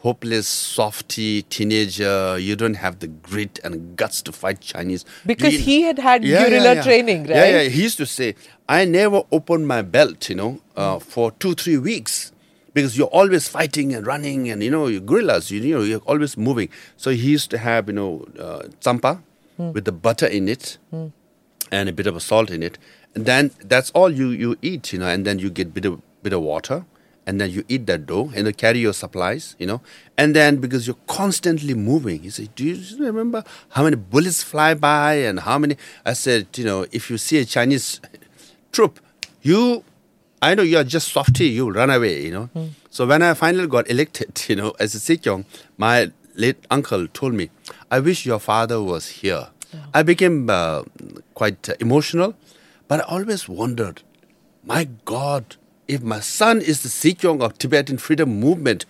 hopeless, 0.00 0.48
softy 0.48 1.42
teenager. 1.42 2.38
You 2.38 2.56
don't 2.56 2.74
have 2.74 2.98
the 3.00 3.06
grit 3.08 3.58
and 3.64 3.96
guts 3.96 4.22
to 4.22 4.32
fight 4.32 4.60
Chinese. 4.60 5.04
Because 5.26 5.54
you- 5.54 5.60
he 5.60 5.82
had 5.82 5.98
had 5.98 6.24
Yeah, 6.24 6.40
yeah, 6.42 6.48
guerrilla 6.48 6.74
yeah. 6.74 6.82
training, 6.82 7.20
right? 7.24 7.30
Yeah, 7.36 7.62
yeah. 7.62 7.68
He 7.68 7.82
used 7.82 7.98
to 7.98 8.06
say, 8.06 8.34
I 8.68 8.84
never 8.84 9.22
opened 9.30 9.66
my 9.68 9.82
belt, 9.82 10.28
you 10.28 10.34
know, 10.36 10.60
uh, 10.76 10.98
for 10.98 11.30
two, 11.32 11.54
three 11.54 11.78
weeks. 11.78 12.32
Because 12.74 12.96
you're 12.96 13.08
always 13.08 13.48
fighting 13.48 13.94
and 13.94 14.06
running, 14.06 14.48
and 14.48 14.62
you 14.62 14.70
know, 14.70 14.86
you're 14.86 14.98
guerrillas, 15.02 15.50
you, 15.50 15.60
you 15.60 15.74
know, 15.76 15.82
you're 15.82 16.00
always 16.06 16.38
moving. 16.38 16.70
So 16.96 17.10
he 17.10 17.30
used 17.32 17.50
to 17.50 17.58
have, 17.58 17.86
you 17.88 17.92
know, 17.92 18.24
uh, 18.38 18.62
tsampa 19.62 19.74
with 19.74 19.84
the 19.84 19.92
butter 19.92 20.26
in 20.26 20.48
it 20.48 20.78
mm. 20.92 21.12
and 21.70 21.88
a 21.88 21.92
bit 21.92 22.06
of 22.06 22.16
a 22.16 22.20
salt 22.20 22.50
in 22.50 22.62
it. 22.62 22.78
And 23.14 23.26
then 23.26 23.50
that's 23.64 23.90
all 23.90 24.10
you, 24.10 24.28
you 24.28 24.56
eat, 24.62 24.92
you 24.92 24.98
know, 24.98 25.08
and 25.08 25.26
then 25.26 25.38
you 25.38 25.50
get 25.50 25.74
bit 25.74 25.84
of, 25.84 26.00
bit 26.22 26.32
of 26.32 26.42
water 26.42 26.84
and 27.26 27.40
then 27.40 27.50
you 27.50 27.64
eat 27.68 27.86
that 27.86 28.06
dough 28.06 28.32
and 28.34 28.46
you 28.46 28.52
carry 28.52 28.80
your 28.80 28.92
supplies, 28.92 29.54
you 29.58 29.66
know. 29.66 29.80
And 30.18 30.34
then 30.34 30.56
because 30.56 30.86
you're 30.86 30.96
constantly 31.06 31.74
moving, 31.74 32.22
he 32.22 32.30
said, 32.30 32.54
Do 32.54 32.64
you 32.64 33.04
remember 33.04 33.44
how 33.70 33.84
many 33.84 33.96
bullets 33.96 34.42
fly 34.42 34.74
by 34.74 35.14
and 35.14 35.40
how 35.40 35.58
many? 35.58 35.76
I 36.04 36.14
said, 36.14 36.46
You 36.56 36.64
know, 36.64 36.86
if 36.90 37.10
you 37.10 37.18
see 37.18 37.38
a 37.38 37.44
Chinese 37.44 38.00
troop, 38.72 38.98
you, 39.42 39.84
I 40.40 40.54
know 40.54 40.62
you're 40.62 40.84
just 40.84 41.12
softy, 41.12 41.46
you 41.46 41.70
run 41.70 41.90
away, 41.90 42.24
you 42.24 42.32
know. 42.32 42.50
Mm. 42.56 42.70
So 42.90 43.06
when 43.06 43.22
I 43.22 43.34
finally 43.34 43.68
got 43.68 43.88
elected, 43.88 44.44
you 44.48 44.56
know, 44.56 44.74
as 44.80 44.94
a 44.94 44.98
Sikyong, 44.98 45.44
my 45.76 46.10
late 46.34 46.64
uncle 46.70 47.06
told 47.08 47.34
me, 47.34 47.50
I 47.90 48.00
wish 48.00 48.26
your 48.26 48.38
father 48.40 48.82
was 48.82 49.08
here. 49.08 49.48
I 49.94 50.02
became 50.02 50.48
uh, 50.50 50.82
quite 51.34 51.68
uh, 51.68 51.74
emotional, 51.80 52.34
but 52.88 53.00
I 53.00 53.04
always 53.04 53.48
wondered, 53.48 54.02
my 54.64 54.88
God, 55.04 55.56
if 55.88 56.02
my 56.02 56.20
son 56.20 56.60
is 56.60 56.82
the 56.82 56.88
Sikyong 56.88 57.42
of 57.42 57.58
Tibetan 57.58 57.98
freedom 57.98 58.38
movement, 58.40 58.86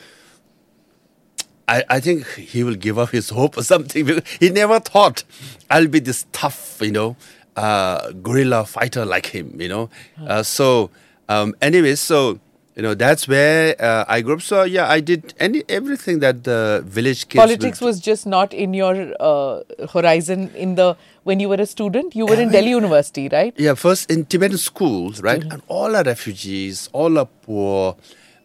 I, 1.69 1.85
I 1.89 2.01
think 2.01 2.27
he 2.35 2.65
will 2.65 2.75
give 2.75 2.99
up 2.99 3.11
his 3.11 3.31
hope 3.39 3.57
or 3.57 3.63
something. 3.63 4.23
He 4.41 4.51
never 4.51 4.81
thought 4.81 5.25
I'll 5.71 5.89
be 5.89 6.01
this 6.01 6.27
tough, 6.33 6.79
you 6.81 6.93
know, 6.93 7.17
uh, 7.57 8.11
guerrilla 8.13 8.65
fighter 8.65 9.05
like 9.05 9.27
him, 9.27 9.61
you 9.61 9.69
know. 9.69 9.91
Uh, 10.27 10.43
so, 10.43 10.91
um, 11.29 11.55
anyway, 11.61 11.95
so 11.95 12.41
you 12.77 12.83
know 12.83 12.95
that's 12.95 13.27
where 13.29 13.75
uh, 13.81 14.05
I 14.09 14.21
grew 14.23 14.35
up. 14.35 14.43
So 14.43 14.63
yeah, 14.65 14.89
I 14.89 15.01
did 15.01 15.35
any 15.39 15.63
everything 15.69 16.21
that 16.21 16.45
the 16.45 16.83
village 16.87 17.29
kids. 17.29 17.41
Politics 17.43 17.81
would- 17.81 17.87
was 17.89 18.01
just 18.01 18.27
not 18.27 18.55
in 18.55 18.75
your 18.75 18.95
uh, 19.21 19.61
horizon 19.93 20.51
in 20.55 20.75
the 20.77 20.97
when 21.25 21.39
you 21.41 21.49
were 21.49 21.61
a 21.61 21.67
student. 21.67 22.15
You 22.17 22.27
were 22.27 22.41
in 22.41 22.51
Delhi 22.51 22.71
University, 22.71 23.29
right? 23.29 23.55
Yeah, 23.59 23.75
first 23.75 24.11
in 24.11 24.25
Tibetan 24.25 24.59
schools, 24.59 25.23
right? 25.23 25.43
And 25.53 25.63
all 25.69 25.95
are 25.97 26.03
refugees, 26.05 26.89
all 26.93 27.19
are 27.19 27.29
poor. 27.43 27.97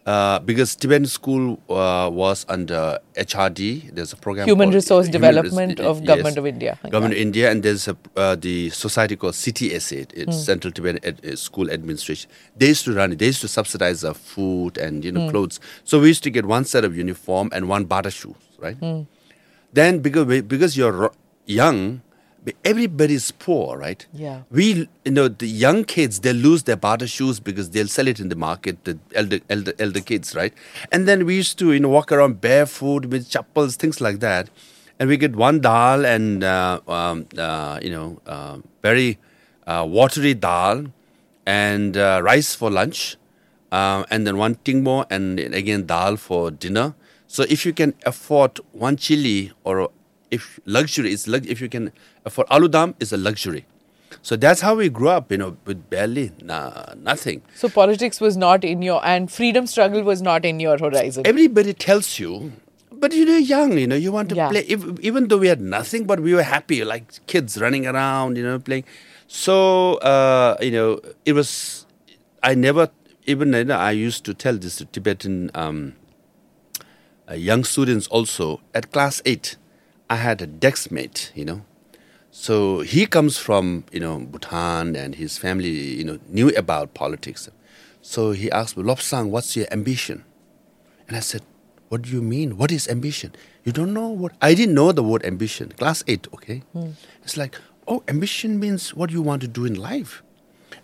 Uh, 0.08 0.38
because 0.38 0.74
Tibetan 0.74 1.04
school 1.04 1.60
uh, 1.68 2.08
was 2.10 2.46
under 2.48 2.98
HRD, 3.14 3.94
there's 3.94 4.14
a 4.14 4.16
program 4.16 4.48
Human 4.48 4.70
Resource 4.70 5.04
Res- 5.04 5.12
Development 5.12 5.78
of 5.80 6.00
yes, 6.00 6.06
Government 6.06 6.38
of 6.38 6.46
India. 6.46 6.78
Government 6.88 7.12
of 7.12 7.20
India, 7.20 7.50
and 7.50 7.62
there's 7.62 7.88
a, 7.88 7.96
uh, 8.16 8.34
the 8.34 8.70
society 8.70 9.16
called 9.16 9.34
CTSA, 9.34 10.10
it's 10.14 10.42
Central 10.42 10.72
Tibetan 10.72 11.04
Ed- 11.04 11.20
uh, 11.26 11.36
School 11.36 11.70
Administration. 11.70 12.30
They 12.56 12.68
used 12.68 12.86
to 12.86 12.94
run 12.94 13.12
it. 13.12 13.18
They 13.18 13.26
used 13.26 13.42
to 13.42 13.48
subsidize 13.48 14.02
our 14.02 14.14
food 14.14 14.78
and 14.78 15.04
you 15.04 15.12
know 15.12 15.28
clothes. 15.28 15.60
So 15.84 16.00
we 16.00 16.08
used 16.08 16.22
to 16.22 16.30
get 16.30 16.46
one 16.46 16.64
set 16.64 16.86
of 16.86 16.96
uniform 16.96 17.50
and 17.52 17.68
one 17.68 17.84
bata 17.84 18.10
shoes, 18.10 18.36
right? 18.58 18.78
Then 19.74 19.98
because 19.98 20.24
because 20.40 20.74
you're 20.74 21.12
young, 21.44 22.00
everybody's 22.64 23.30
poor, 23.30 23.76
right? 23.76 24.06
Yeah. 24.12 24.42
We, 24.50 24.88
you 25.04 25.12
know, 25.12 25.28
the 25.28 25.46
young 25.46 25.84
kids 25.84 26.20
they 26.20 26.32
lose 26.32 26.62
their 26.64 26.76
Bata 26.76 27.06
shoes 27.06 27.40
because 27.40 27.70
they'll 27.70 27.88
sell 27.88 28.08
it 28.08 28.20
in 28.20 28.28
the 28.28 28.36
market. 28.36 28.84
The 28.84 28.98
elder, 29.14 29.40
elder, 29.48 29.72
elder 29.78 30.00
kids, 30.00 30.34
right? 30.34 30.52
And 30.92 31.06
then 31.06 31.26
we 31.26 31.36
used 31.36 31.58
to, 31.58 31.72
you 31.72 31.80
know, 31.80 31.88
walk 31.88 32.12
around 32.12 32.40
barefoot 32.40 33.06
with 33.06 33.28
chappals, 33.28 33.76
things 33.76 34.00
like 34.00 34.20
that. 34.20 34.50
And 34.98 35.08
we 35.08 35.16
get 35.16 35.36
one 35.36 35.60
dal 35.60 36.04
and 36.04 36.42
uh, 36.42 36.80
um, 36.88 37.26
uh, 37.36 37.78
you 37.82 37.90
know, 37.90 38.20
uh, 38.26 38.58
very 38.82 39.18
uh, 39.66 39.86
watery 39.88 40.34
dal 40.34 40.86
and 41.46 41.96
uh, 41.96 42.20
rice 42.22 42.54
for 42.54 42.70
lunch, 42.70 43.16
uh, 43.72 44.04
and 44.10 44.26
then 44.26 44.36
one 44.36 44.56
tingmo 44.56 45.06
and 45.10 45.38
again 45.38 45.86
dal 45.86 46.16
for 46.16 46.50
dinner. 46.50 46.94
So 47.26 47.44
if 47.48 47.64
you 47.64 47.72
can 47.72 47.94
afford 48.04 48.60
one 48.72 48.96
chili 48.96 49.52
or 49.64 49.90
if 50.30 50.60
luxury 50.64 51.12
is 51.12 51.26
lux- 51.28 51.46
if 51.46 51.60
you 51.60 51.68
can 51.68 51.92
for 52.28 52.44
aloo 52.46 52.70
dum 52.70 52.94
is 53.00 53.12
a 53.12 53.16
luxury. 53.16 53.64
So 54.22 54.36
that's 54.36 54.60
how 54.62 54.74
we 54.74 54.88
grew 54.88 55.08
up, 55.08 55.30
you 55.30 55.38
know, 55.38 55.56
with 55.64 55.88
barely 55.90 56.32
nah, 56.42 56.94
nothing. 56.96 57.42
So 57.54 57.68
politics 57.68 58.20
was 58.20 58.36
not 58.36 58.64
in 58.64 58.82
your 58.82 59.04
and 59.04 59.30
freedom 59.30 59.66
struggle 59.66 60.02
was 60.02 60.22
not 60.22 60.44
in 60.44 60.60
your 60.60 60.78
horizon. 60.78 61.26
Everybody 61.26 61.74
tells 61.74 62.18
you, 62.18 62.52
but 62.90 63.12
you 63.12 63.26
know, 63.26 63.36
young, 63.36 63.78
you 63.78 63.86
know, 63.86 63.96
you 63.96 64.10
want 64.10 64.30
to 64.30 64.34
Yeah. 64.34 64.48
play. 64.48 64.64
If, 64.66 64.84
even 65.00 65.28
though 65.28 65.38
we 65.38 65.48
had 65.48 65.60
nothing, 65.60 66.04
but 66.04 66.20
we 66.20 66.34
were 66.34 66.42
happy, 66.42 66.84
like 66.84 67.24
kids 67.26 67.60
running 67.60 67.86
around, 67.86 68.36
you 68.36 68.42
know, 68.44 68.58
playing. 68.58 68.84
So 69.26 69.94
uh, 69.96 70.56
you 70.60 70.70
know, 70.70 71.00
it 71.24 71.34
was. 71.34 71.84
I 72.42 72.54
never 72.54 72.88
even 73.26 73.52
you 73.52 73.64
know, 73.64 73.76
I 73.76 73.90
used 73.90 74.24
to 74.24 74.32
tell 74.32 74.56
this 74.56 74.76
to 74.76 74.86
Tibetan 74.86 75.50
um, 75.54 75.94
uh, 77.30 77.34
young 77.34 77.62
students 77.64 78.06
also 78.08 78.60
at 78.74 78.90
class 78.90 79.20
eight. 79.26 79.57
I 80.10 80.16
had 80.16 80.40
a 80.42 80.46
desk 80.46 80.90
mate, 80.90 81.32
you 81.34 81.44
know. 81.44 81.62
So 82.30 82.80
he 82.80 83.06
comes 83.06 83.38
from 83.38 83.84
you 83.92 84.00
know 84.00 84.18
Bhutan, 84.18 84.96
and 84.96 85.14
his 85.14 85.38
family 85.38 85.70
you 85.70 86.04
know 86.04 86.18
knew 86.28 86.48
about 86.50 86.94
politics. 86.94 87.48
So 88.00 88.30
he 88.32 88.50
asked 88.50 88.76
me, 88.76 88.84
Lobsang, 88.84 89.28
what's 89.28 89.56
your 89.56 89.66
ambition? 89.70 90.24
And 91.08 91.16
I 91.16 91.20
said, 91.20 91.42
What 91.88 92.02
do 92.02 92.10
you 92.10 92.22
mean? 92.22 92.56
What 92.56 92.70
is 92.70 92.88
ambition? 92.88 93.34
You 93.64 93.72
don't 93.72 93.92
know 93.92 94.08
what? 94.08 94.32
I 94.40 94.54
didn't 94.54 94.74
know 94.74 94.92
the 94.92 95.02
word 95.02 95.24
ambition. 95.24 95.72
Class 95.72 96.04
8, 96.06 96.28
okay? 96.34 96.62
Hmm. 96.72 96.90
It's 97.22 97.36
like, 97.36 97.56
Oh, 97.86 98.02
ambition 98.08 98.60
means 98.60 98.94
what 98.94 99.10
you 99.10 99.22
want 99.22 99.42
to 99.42 99.48
do 99.48 99.64
in 99.64 99.74
life. 99.74 100.22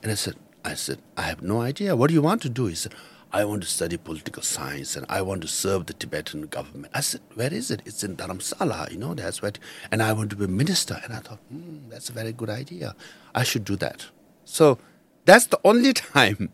And 0.03 0.11
I 0.11 0.17
said, 0.17 0.35
I 0.65 0.75
said, 0.75 0.99
I 1.17 1.23
have 1.23 1.43
no 1.43 1.61
idea. 1.61 1.95
What 1.95 2.09
do 2.09 2.15
you 2.15 2.23
want 2.23 2.43
to 2.43 2.49
do? 2.49 2.67
He 2.67 2.75
said, 2.75 2.95
I 3.35 3.45
want 3.45 3.63
to 3.65 3.69
study 3.69 3.97
political 3.97 4.45
science 4.45 4.95
and 4.95 5.05
I 5.09 5.21
want 5.21 5.43
to 5.43 5.49
serve 5.49 5.87
the 5.87 5.93
Tibetan 5.93 6.43
government. 6.47 6.93
I 6.95 7.01
said, 7.01 7.21
Where 7.35 7.53
is 7.53 7.69
it? 7.73 7.83
It's 7.85 8.05
in 8.05 8.17
Dharamsala, 8.17 8.93
you 8.93 8.97
know, 8.97 9.13
that's 9.13 9.43
what. 9.43 9.59
And 9.91 10.01
I 10.01 10.13
want 10.13 10.31
to 10.31 10.37
be 10.37 10.45
a 10.45 10.49
minister. 10.49 11.01
And 11.03 11.13
I 11.13 11.19
thought, 11.19 11.41
hmm, 11.51 11.89
that's 11.89 12.09
a 12.09 12.13
very 12.13 12.33
good 12.33 12.49
idea. 12.49 12.95
I 13.35 13.43
should 13.43 13.65
do 13.65 13.75
that. 13.77 14.07
So 14.45 14.79
that's 15.25 15.47
the 15.47 15.59
only 15.65 15.93
time 16.15 16.51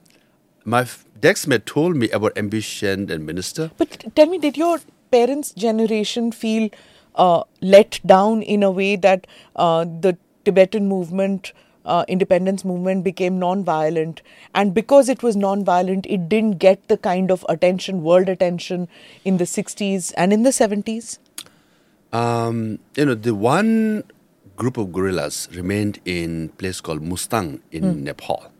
my 0.64 0.84
Dexmate 1.20 1.66
told 1.66 1.96
me 1.96 2.08
about 2.12 2.38
ambition 2.38 3.10
and 3.10 3.26
minister. 3.26 3.70
But 3.76 4.16
tell 4.16 4.24
me, 4.24 4.38
did 4.38 4.56
your 4.56 4.80
parents' 5.10 5.52
generation 5.52 6.32
feel 6.32 6.70
uh, 7.14 7.42
let 7.60 8.00
down 8.06 8.40
in 8.40 8.62
a 8.62 8.70
way 8.70 8.96
that 8.96 9.26
uh, 9.54 9.84
the 9.84 10.16
Tibetan 10.46 10.88
movement, 10.88 11.52
uh, 11.90 12.04
independence 12.08 12.64
movement, 12.64 13.04
became 13.04 13.38
non-violent, 13.38 14.22
and 14.54 14.72
because 14.74 15.08
it 15.08 15.22
was 15.22 15.36
non-violent, 15.36 16.06
it 16.06 16.28
didn't 16.28 16.58
get 16.58 16.86
the 16.88 16.96
kind 16.96 17.30
of 17.30 17.44
attention, 17.48 18.02
world 18.02 18.28
attention, 18.28 18.88
in 19.24 19.38
the 19.42 19.44
'60s 19.44 20.12
and 20.16 20.32
in 20.32 20.44
the 20.44 20.50
'70s? 20.50 21.18
Um, 22.12 22.78
you 22.96 23.04
know, 23.06 23.14
the 23.14 23.34
one 23.34 24.04
group 24.56 24.76
of 24.76 24.92
guerrillas 24.92 25.48
remained 25.52 26.00
in 26.04 26.50
place 26.50 26.80
called 26.80 27.02
Mustang 27.02 27.62
in 27.72 28.04
Nepal, 28.04 28.52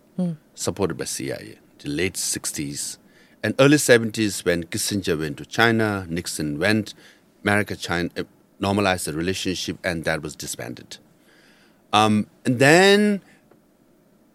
supported 0.55 0.97
by 0.97 1.05
CIA. 1.05 1.59
The 1.79 1.89
late 1.89 2.15
60s 2.15 2.99
and 3.43 3.55
early 3.59 3.77
70s 3.77 4.45
when 4.45 4.65
Kissinger 4.65 5.19
went 5.19 5.39
to 5.39 5.47
China, 5.47 6.07
Nixon 6.09 6.59
went, 6.59 6.95
America, 7.43 7.75
China 7.77 8.11
uh, 8.17 8.25
normalized 8.59 9.07
the 9.07 9.15
relationship, 9.15 9.79
and 9.83 10.05
that 10.05 10.23
was 10.23 10.37
disbanded. 10.37 10.99
Um, 11.93 12.27
and 12.45 12.59
then 12.59 13.21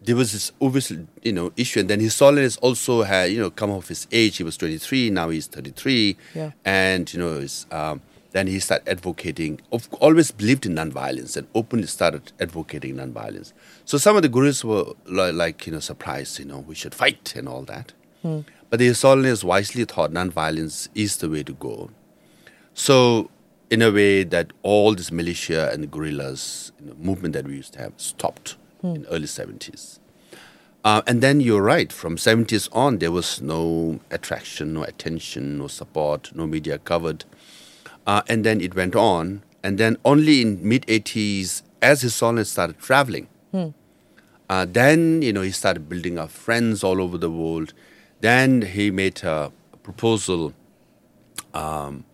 there 0.02 0.14
was 0.16 0.32
this 0.32 0.52
obvious, 0.60 0.92
you 1.22 1.32
know 1.32 1.52
issue 1.56 1.80
and 1.80 1.88
then 1.90 2.00
his 2.00 2.18
Holiness 2.18 2.56
also 2.58 3.02
had 3.02 3.30
you 3.32 3.40
know 3.40 3.50
come 3.50 3.70
off 3.70 3.88
his 3.88 4.06
age. 4.12 4.36
He 4.36 4.44
was 4.44 4.56
23 4.56 5.10
now 5.10 5.30
he's 5.30 5.46
33 5.46 6.16
Yeah. 6.34 6.50
and 6.64 7.12
you 7.12 7.18
know 7.20 7.46
um, 7.72 8.02
then 8.32 8.46
he 8.46 8.60
started 8.60 8.88
advocating 8.88 9.60
of, 9.72 9.88
always 9.94 10.30
believed 10.30 10.66
in 10.66 10.74
nonviolence 10.74 11.36
and 11.36 11.48
openly 11.54 11.86
started 11.86 12.32
advocating 12.38 12.96
nonviolence. 12.96 13.52
So 13.86 13.96
some 13.98 14.14
of 14.16 14.22
the 14.22 14.28
gurus 14.28 14.62
were 14.62 14.84
li- 15.06 15.32
like 15.32 15.66
you 15.66 15.72
know 15.72 15.80
surprised 15.80 16.38
you 16.38 16.44
know 16.44 16.58
we 16.60 16.74
should 16.74 16.94
fight 16.94 17.34
and 17.36 17.48
all 17.48 17.62
that. 17.62 17.92
But 18.68 18.80
the 18.80 18.86
His 18.86 19.00
Holiness 19.02 19.44
wisely 19.44 19.84
thought 19.84 20.10
nonviolence 20.12 20.88
is 20.96 21.16
the 21.18 21.30
way 21.30 21.44
to 21.44 21.52
go. 21.52 21.90
So, 22.74 23.30
in 23.70 23.82
a 23.82 23.90
way, 23.90 24.22
that 24.24 24.52
all 24.62 24.94
this 24.94 25.10
militia 25.10 25.70
and 25.72 25.90
guerrillas 25.90 26.72
you 26.80 26.86
know, 26.86 26.94
movement 26.98 27.34
that 27.34 27.46
we 27.46 27.56
used 27.56 27.72
to 27.74 27.80
have 27.80 27.92
stopped 27.96 28.56
in 28.82 29.04
early 29.06 29.26
seventies. 29.26 29.98
Uh, 30.84 31.02
and 31.08 31.20
then 31.20 31.40
you're 31.40 31.62
right. 31.62 31.92
From 31.92 32.16
seventies 32.16 32.68
on, 32.72 32.98
there 32.98 33.10
was 33.10 33.40
no 33.42 33.98
attraction, 34.10 34.72
no 34.74 34.84
attention, 34.84 35.58
no 35.58 35.66
support, 35.66 36.30
no 36.34 36.46
media 36.46 36.78
covered. 36.78 37.24
Uh, 38.06 38.22
and 38.28 38.44
then 38.44 38.60
it 38.60 38.74
went 38.76 38.94
on. 38.94 39.42
And 39.64 39.78
then 39.78 39.96
only 40.04 40.42
in 40.42 40.60
mid 40.66 40.86
80s, 40.86 41.62
as 41.82 42.02
his 42.02 42.14
son 42.14 42.42
started 42.44 42.78
traveling, 42.78 43.26
uh, 44.48 44.64
then 44.64 45.22
you 45.22 45.32
know 45.32 45.40
he 45.42 45.50
started 45.50 45.88
building 45.88 46.18
up 46.18 46.30
friends 46.30 46.84
all 46.84 47.00
over 47.02 47.18
the 47.18 47.30
world. 47.30 47.72
Then 48.20 48.62
he 48.62 48.92
made 48.92 49.24
a 49.24 49.50
proposal. 49.82 50.52
Um, 51.52 52.04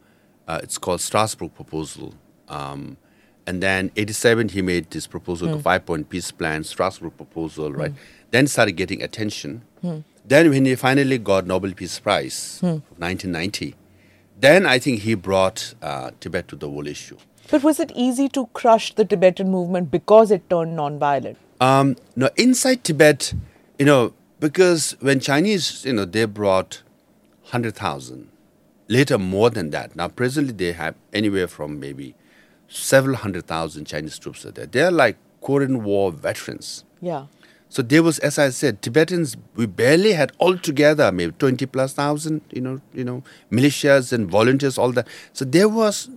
uh, 0.48 0.60
it's 0.62 0.78
called 0.78 1.00
Strasbourg 1.00 1.54
proposal. 1.54 2.14
Um, 2.48 2.96
and 3.46 3.62
then 3.62 3.90
87 3.96 4.50
he 4.50 4.62
made 4.62 4.90
this 4.90 5.06
proposal, 5.06 5.48
the 5.48 5.58
five-point 5.62 6.08
peace 6.08 6.30
plan, 6.30 6.62
Strasbourg 6.64 7.16
proposal, 7.16 7.72
right? 7.72 7.92
Then 8.30 8.46
started 8.46 8.72
getting 8.72 9.02
attention. 9.02 9.62
Then 10.24 10.50
when 10.50 10.64
he 10.64 10.74
finally 10.76 11.18
got 11.18 11.46
Nobel 11.46 11.72
Peace 11.72 11.98
Prize, 11.98 12.58
1990, 12.62 13.74
then 14.38 14.64
I 14.66 14.78
think 14.78 15.00
he 15.00 15.14
brought 15.14 15.74
uh, 15.82 16.10
Tibet 16.20 16.48
to 16.48 16.56
the 16.56 16.68
whole 16.68 16.86
issue. 16.86 17.16
But 17.50 17.62
was 17.62 17.80
it 17.80 17.92
easy 17.94 18.28
to 18.30 18.46
crush 18.54 18.94
the 18.94 19.04
Tibetan 19.04 19.50
movement 19.50 19.90
because 19.90 20.30
it 20.30 20.48
turned 20.48 20.76
non-violent? 20.76 21.36
Um, 21.60 21.96
no, 22.16 22.28
inside 22.36 22.82
Tibet, 22.84 23.34
you 23.78 23.86
know, 23.86 24.14
because 24.40 24.96
when 25.00 25.20
Chinese, 25.20 25.84
you 25.84 25.92
know, 25.92 26.04
they 26.04 26.24
brought 26.24 26.82
100,000, 27.42 28.28
later 28.92 29.18
more 29.18 29.50
than 29.50 29.70
that. 29.70 29.96
Now, 29.96 30.08
presently, 30.08 30.52
they 30.52 30.72
have 30.72 30.94
anywhere 31.12 31.48
from 31.48 31.80
maybe 31.80 32.14
several 32.68 33.16
hundred 33.16 33.46
thousand 33.46 33.86
Chinese 33.86 34.18
troops 34.18 34.44
are 34.46 34.52
there. 34.52 34.66
They're 34.66 34.90
like 34.90 35.16
Korean 35.40 35.82
War 35.82 36.12
veterans. 36.12 36.84
Yeah. 37.00 37.26
So 37.68 37.80
there 37.80 38.02
was, 38.02 38.18
as 38.18 38.38
I 38.38 38.50
said, 38.50 38.82
Tibetans. 38.82 39.36
We 39.56 39.66
barely 39.66 40.12
had 40.12 40.32
altogether 40.38 41.10
maybe 41.10 41.32
twenty 41.38 41.66
plus 41.66 41.94
thousand. 41.94 42.42
You 42.52 42.60
know, 42.60 42.80
you 42.92 43.04
know, 43.04 43.22
militias 43.50 44.12
and 44.12 44.30
volunteers, 44.30 44.78
all 44.78 44.92
that. 44.92 45.08
So 45.32 45.46
there 45.46 45.68
was 45.68 46.10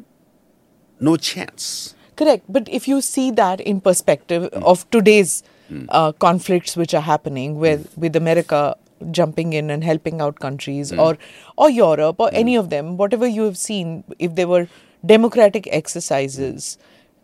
no 0.99 1.15
chance. 1.17 1.95
Correct. 2.15 2.43
But 2.47 2.69
if 2.69 2.87
you 2.87 3.01
see 3.01 3.31
that 3.31 3.59
in 3.59 3.81
perspective 3.81 4.45
of 4.71 4.89
today's 4.89 5.43
uh, 5.89 6.11
conflicts 6.13 6.77
which 6.77 6.93
are 6.93 7.01
happening 7.01 7.57
with, 7.59 7.91
with 7.97 8.15
America 8.15 8.77
jumping 9.11 9.53
in 9.53 9.69
and 9.69 9.83
helping 9.83 10.21
out 10.21 10.39
countries 10.39 10.91
hmm. 10.91 10.99
or 10.99 11.17
or 11.57 11.69
Europe 11.69 12.19
or 12.19 12.29
hmm. 12.29 12.35
any 12.35 12.55
of 12.55 12.69
them, 12.69 12.97
whatever 12.97 13.27
you 13.27 13.43
have 13.43 13.57
seen, 13.57 14.03
if 14.19 14.35
there 14.35 14.47
were 14.47 14.67
democratic 15.05 15.67
exercises, 15.71 16.77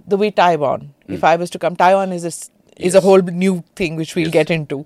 the 0.08 0.18
way 0.18 0.32
Taiwan, 0.32 0.94
hmm. 1.06 1.14
if 1.14 1.24
I 1.24 1.36
was 1.36 1.50
to 1.52 1.60
come, 1.60 1.76
Taiwan 1.76 2.12
is 2.12 2.26
a, 2.26 2.84
is 2.84 2.96
a 2.96 3.02
whole 3.02 3.22
new 3.22 3.64
thing 3.76 3.96
which 3.96 4.16
we'll 4.16 4.26
Yes. 4.26 4.34
get 4.34 4.52
into. 4.52 4.86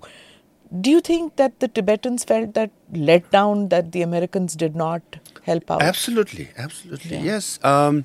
Do 0.80 0.90
you 0.90 1.00
think 1.00 1.36
that 1.36 1.60
the 1.60 1.68
Tibetans 1.68 2.24
felt 2.24 2.54
that 2.54 2.70
let 2.92 3.30
down 3.30 3.68
that 3.68 3.92
the 3.92 4.02
Americans 4.02 4.56
did 4.56 4.74
not 4.74 5.02
help 5.42 5.70
out? 5.70 5.82
Absolutely, 5.82 6.48
absolutely, 6.56 7.16
Yeah. 7.16 7.22
yes. 7.22 7.60
Um, 7.62 8.04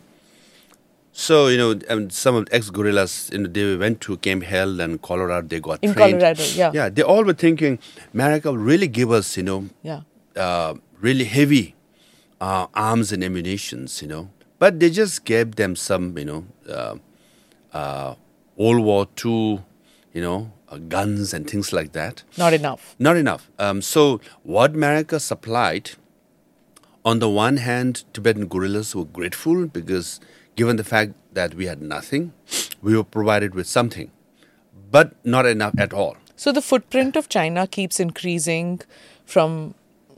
so 1.12 1.47
you 1.47 1.57
know, 1.57 1.80
um, 1.89 2.09
some 2.09 2.36
of 2.36 2.45
the 2.45 2.55
ex-guerrillas, 2.55 3.30
you 3.34 3.39
know, 3.39 3.47
they 3.49 3.76
went 3.76 4.01
to 4.01 4.18
Camp 4.18 4.43
Hale 4.43 4.80
and 4.82 5.01
Colorado. 5.01 5.47
They 5.47 5.59
got 5.59 5.80
In 5.84 5.93
trained. 5.93 6.20
Colorado, 6.20 6.43
yeah. 6.55 6.72
yeah. 6.74 6.89
They 6.89 7.01
all 7.03 7.24
were 7.24 7.34
thinking, 7.34 7.80
America 8.14 8.51
will 8.51 8.57
really 8.57 8.88
give 8.88 9.12
us, 9.12 9.36
you 9.38 9.43
know, 9.43 9.70
Yeah. 9.84 10.01
uh, 10.36 10.76
really 10.99 11.26
heavy 11.26 11.76
uh, 12.39 12.68
arms 12.74 13.12
and 13.12 13.24
ammunitions, 13.24 14.01
you 14.01 14.07
know. 14.07 14.30
But 14.59 14.80
they 14.80 14.89
just 14.89 15.26
gave 15.26 15.55
them 15.55 15.76
some, 15.76 16.18
you 16.18 16.26
know, 16.26 16.45
uh, 16.70 16.95
uh, 17.74 18.16
World 18.55 18.84
War 18.86 19.07
II, 19.26 19.62
you 20.14 20.22
know, 20.22 20.51
uh, 20.70 20.78
guns 20.78 21.34
and 21.34 21.49
things 21.49 21.74
like 21.74 21.91
that. 21.93 22.24
Not 22.38 22.53
enough. 22.53 22.95
Not 22.99 23.18
enough. 23.18 23.49
Um, 23.59 23.82
so 23.82 24.22
what 24.43 24.76
America 24.76 25.20
supplied, 25.20 25.91
on 27.03 27.20
the 27.20 27.30
one 27.30 27.57
hand, 27.57 28.03
Tibetan 28.14 28.47
guerrillas 28.47 28.95
were 28.95 29.05
grateful 29.05 29.66
because 29.66 30.20
given 30.56 30.76
the 30.76 30.84
fact 30.84 31.14
that 31.34 31.54
we 31.56 31.66
had 31.66 31.82
nothing, 31.82 32.34
we 32.82 32.95
were 32.95 33.04
provided 33.04 33.56
with 33.56 33.68
something, 33.68 34.12
but 34.91 35.14
not 35.24 35.45
enough 35.45 35.74
at 35.78 35.93
all. 35.93 36.18
So 36.36 36.52
the 36.52 36.62
footprint 36.62 37.16
of 37.16 37.30
China 37.30 37.68
keeps 37.68 37.99
increasing 37.99 38.82
from, 39.26 39.76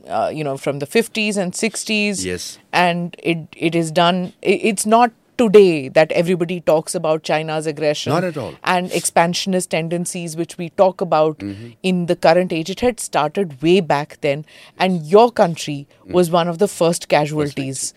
uh, 0.08 0.30
you 0.34 0.42
know, 0.42 0.56
from 0.56 0.78
the 0.78 0.86
50s 0.86 1.36
and 1.36 1.52
60s. 1.52 2.24
Yes. 2.24 2.58
And 2.72 3.14
it 3.22 3.38
it 3.56 3.74
is 3.74 3.90
done. 3.90 4.32
i- 4.42 4.60
It's 4.72 4.86
not 4.86 5.12
today 5.36 5.88
that 5.88 6.12
everybody 6.12 6.60
talks 6.60 6.94
about 6.94 7.22
China's 7.28 7.66
aggression. 7.66 8.12
Not 8.12 8.24
at 8.24 8.36
all. 8.36 8.52
And 8.62 8.90
expansionist 8.92 9.70
tendencies, 9.70 10.36
which 10.36 10.56
we 10.58 10.68
talk 10.82 11.00
about 11.00 11.42
in 11.82 12.06
the 12.06 12.16
current 12.16 12.52
age. 12.52 12.70
It 12.70 12.80
had 12.88 13.00
started 13.00 13.60
way 13.60 13.80
back 13.80 14.18
then, 14.20 14.44
and 14.78 15.04
your 15.14 15.30
country 15.32 15.86
was 16.18 16.30
one 16.30 16.46
of 16.48 16.58
the 16.58 16.68
first 16.68 17.08
casualties. 17.08 17.92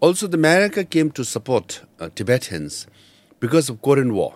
Also, 0.00 0.26
the 0.26 0.36
America 0.36 0.84
came 0.84 1.10
to 1.12 1.24
support 1.24 1.82
uh, 2.00 2.10
Tibetans 2.14 2.86
because 3.40 3.68
of 3.70 3.80
Korean 3.82 4.14
War. 4.14 4.34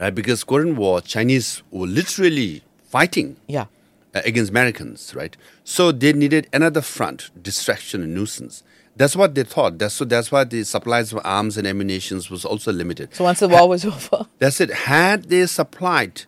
Right? 0.00 0.14
Because 0.14 0.42
Korean 0.44 0.76
War, 0.76 1.00
Chinese 1.00 1.62
were 1.70 1.86
literally 1.86 2.62
fighting 2.88 3.36
Yeah. 3.46 3.66
uh, 4.14 4.20
against 4.24 4.50
Americans, 4.50 5.14
right? 5.14 5.36
So 5.64 5.92
they 5.92 6.12
needed 6.12 6.48
another 6.52 6.82
front, 6.82 7.30
distraction 7.42 8.02
and 8.02 8.14
nuisance. 8.14 8.62
That's 8.96 9.16
what 9.16 9.34
they 9.34 9.44
thought. 9.44 9.78
That's 9.78 9.94
so. 9.94 10.04
That's 10.04 10.30
why 10.30 10.44
the 10.44 10.64
supplies 10.64 11.12
of 11.14 11.20
arms 11.24 11.56
and 11.56 11.66
ammunition 11.66 12.20
was 12.30 12.44
also 12.44 12.70
limited. 12.72 13.14
So 13.14 13.24
once 13.24 13.40
the 13.40 13.48
war 13.48 13.66
was 13.68 13.84
over, 13.92 14.26
That's 14.38 14.60
it. 14.60 14.70
Had 14.70 15.24
they 15.30 15.46
supplied, 15.46 16.24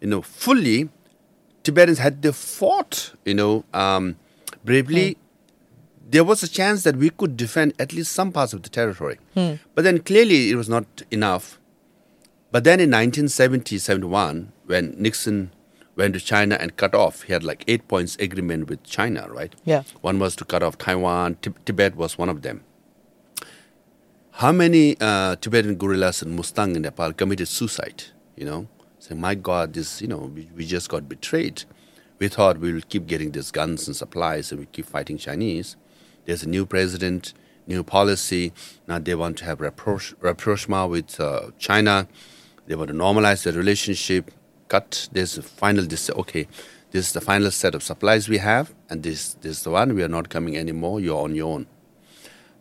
you 0.00 0.08
know, 0.08 0.22
fully, 0.22 0.88
Tibetans 1.64 1.98
had 1.98 2.22
they 2.22 2.32
fought, 2.32 3.12
you 3.26 3.34
know, 3.34 3.64
um, 3.74 4.16
bravely, 4.64 5.18
there 6.10 6.24
was 6.24 6.42
a 6.42 6.48
chance 6.48 6.82
that 6.84 6.96
we 6.96 7.10
could 7.10 7.36
defend 7.36 7.74
at 7.78 7.92
least 7.92 8.12
some 8.12 8.32
parts 8.32 8.52
of 8.54 8.62
the 8.62 8.68
territory. 8.70 9.18
But 9.74 9.84
then 9.84 9.98
clearly 10.00 10.50
it 10.50 10.54
was 10.56 10.68
not 10.68 11.02
enough. 11.10 11.60
But 12.50 12.64
then 12.64 12.80
in 12.80 12.90
1970, 12.90 13.76
71, 13.78 14.52
when 14.64 14.94
Nixon 14.98 15.50
went 15.96 16.14
to 16.14 16.20
China 16.20 16.56
and 16.58 16.76
cut 16.76 16.94
off, 16.94 17.22
he 17.24 17.32
had 17.34 17.44
like 17.44 17.62
eight 17.68 17.86
points 17.88 18.16
agreement 18.16 18.70
with 18.70 18.82
China, 18.84 19.26
right? 19.28 19.54
Yeah. 19.64 19.82
One 20.00 20.18
was 20.18 20.34
to 20.36 20.44
cut 20.46 20.62
off 20.62 20.78
Taiwan. 20.78 21.36
Tib- 21.42 21.62
Tibet 21.66 21.94
was 21.96 22.16
one 22.16 22.30
of 22.30 22.40
them. 22.40 22.64
How 24.32 24.52
many 24.52 24.96
uh, 25.00 25.36
Tibetan 25.36 25.74
guerrillas 25.76 26.22
in 26.22 26.34
Mustang 26.36 26.76
in 26.76 26.82
Nepal 26.82 27.12
committed 27.12 27.48
suicide? 27.48 28.04
You 28.36 28.44
know, 28.46 28.68
saying, 29.00 29.20
"My 29.20 29.34
God, 29.34 29.74
this, 29.74 30.00
you 30.00 30.06
know, 30.06 30.30
we, 30.34 30.48
we 30.56 30.64
just 30.64 30.88
got 30.88 31.08
betrayed. 31.08 31.64
We 32.20 32.28
thought 32.28 32.58
we 32.58 32.72
will 32.72 32.82
keep 32.88 33.06
getting 33.08 33.32
these 33.32 33.50
guns 33.50 33.88
and 33.88 33.96
supplies, 33.96 34.52
and 34.52 34.60
we 34.60 34.66
keep 34.66 34.86
fighting 34.86 35.18
Chinese. 35.18 35.76
There's 36.28 36.42
a 36.42 36.48
new 36.48 36.66
president, 36.66 37.32
new 37.66 37.82
policy. 37.82 38.52
Now 38.86 38.98
they 38.98 39.14
want 39.14 39.38
to 39.38 39.46
have 39.46 39.62
rapproche, 39.62 40.12
rapprochement 40.20 40.90
with 40.90 41.18
uh, 41.18 41.52
China. 41.58 42.06
They 42.66 42.74
want 42.74 42.88
to 42.88 42.94
normalize 42.94 43.44
the 43.44 43.52
relationship. 43.54 44.30
Cut. 44.68 45.08
There's 45.10 45.38
a 45.38 45.42
final. 45.42 45.86
Okay, 46.20 46.46
this 46.90 47.06
is 47.06 47.12
the 47.14 47.22
final 47.22 47.50
set 47.50 47.74
of 47.74 47.82
supplies 47.82 48.28
we 48.28 48.36
have, 48.36 48.74
and 48.90 49.02
this 49.02 49.32
this 49.40 49.52
is 49.56 49.62
the 49.62 49.70
one. 49.70 49.94
We 49.94 50.02
are 50.02 50.08
not 50.18 50.28
coming 50.28 50.54
anymore. 50.58 51.00
You're 51.00 51.22
on 51.24 51.34
your 51.34 51.50
own." 51.54 51.66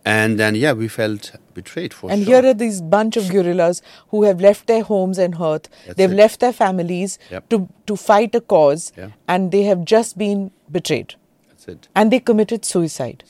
And 0.06 0.40
then, 0.40 0.56
yeah, 0.56 0.72
we 0.72 0.88
felt 0.88 1.34
betrayed 1.54 1.94
for 1.94 2.10
and 2.10 2.24
sure. 2.24 2.42
here 2.42 2.50
are 2.52 2.54
these 2.54 2.80
bunch 2.82 3.18
of 3.18 3.30
guerrillas 3.30 3.82
who 4.12 4.24
have 4.24 4.40
left 4.40 4.68
their 4.68 4.84
homes 4.84 5.18
and 5.18 5.36
hearth. 5.36 5.68
That's 5.86 5.98
They've 5.98 6.10
it. 6.14 6.16
left 6.16 6.40
their 6.40 6.54
families 6.54 7.20
Yep. 7.30 7.50
to 7.50 7.68
to 7.88 7.98
fight 7.98 8.34
a 8.34 8.40
cause, 8.40 8.94
Yeah. 8.96 9.10
and 9.28 9.52
they 9.52 9.64
have 9.64 9.84
just 9.84 10.18
been 10.18 10.52
betrayed, 10.72 11.16
That's 11.50 11.68
it. 11.68 11.90
and 11.94 12.10
they 12.10 12.22
committed 12.22 12.64
suicide. 12.64 13.26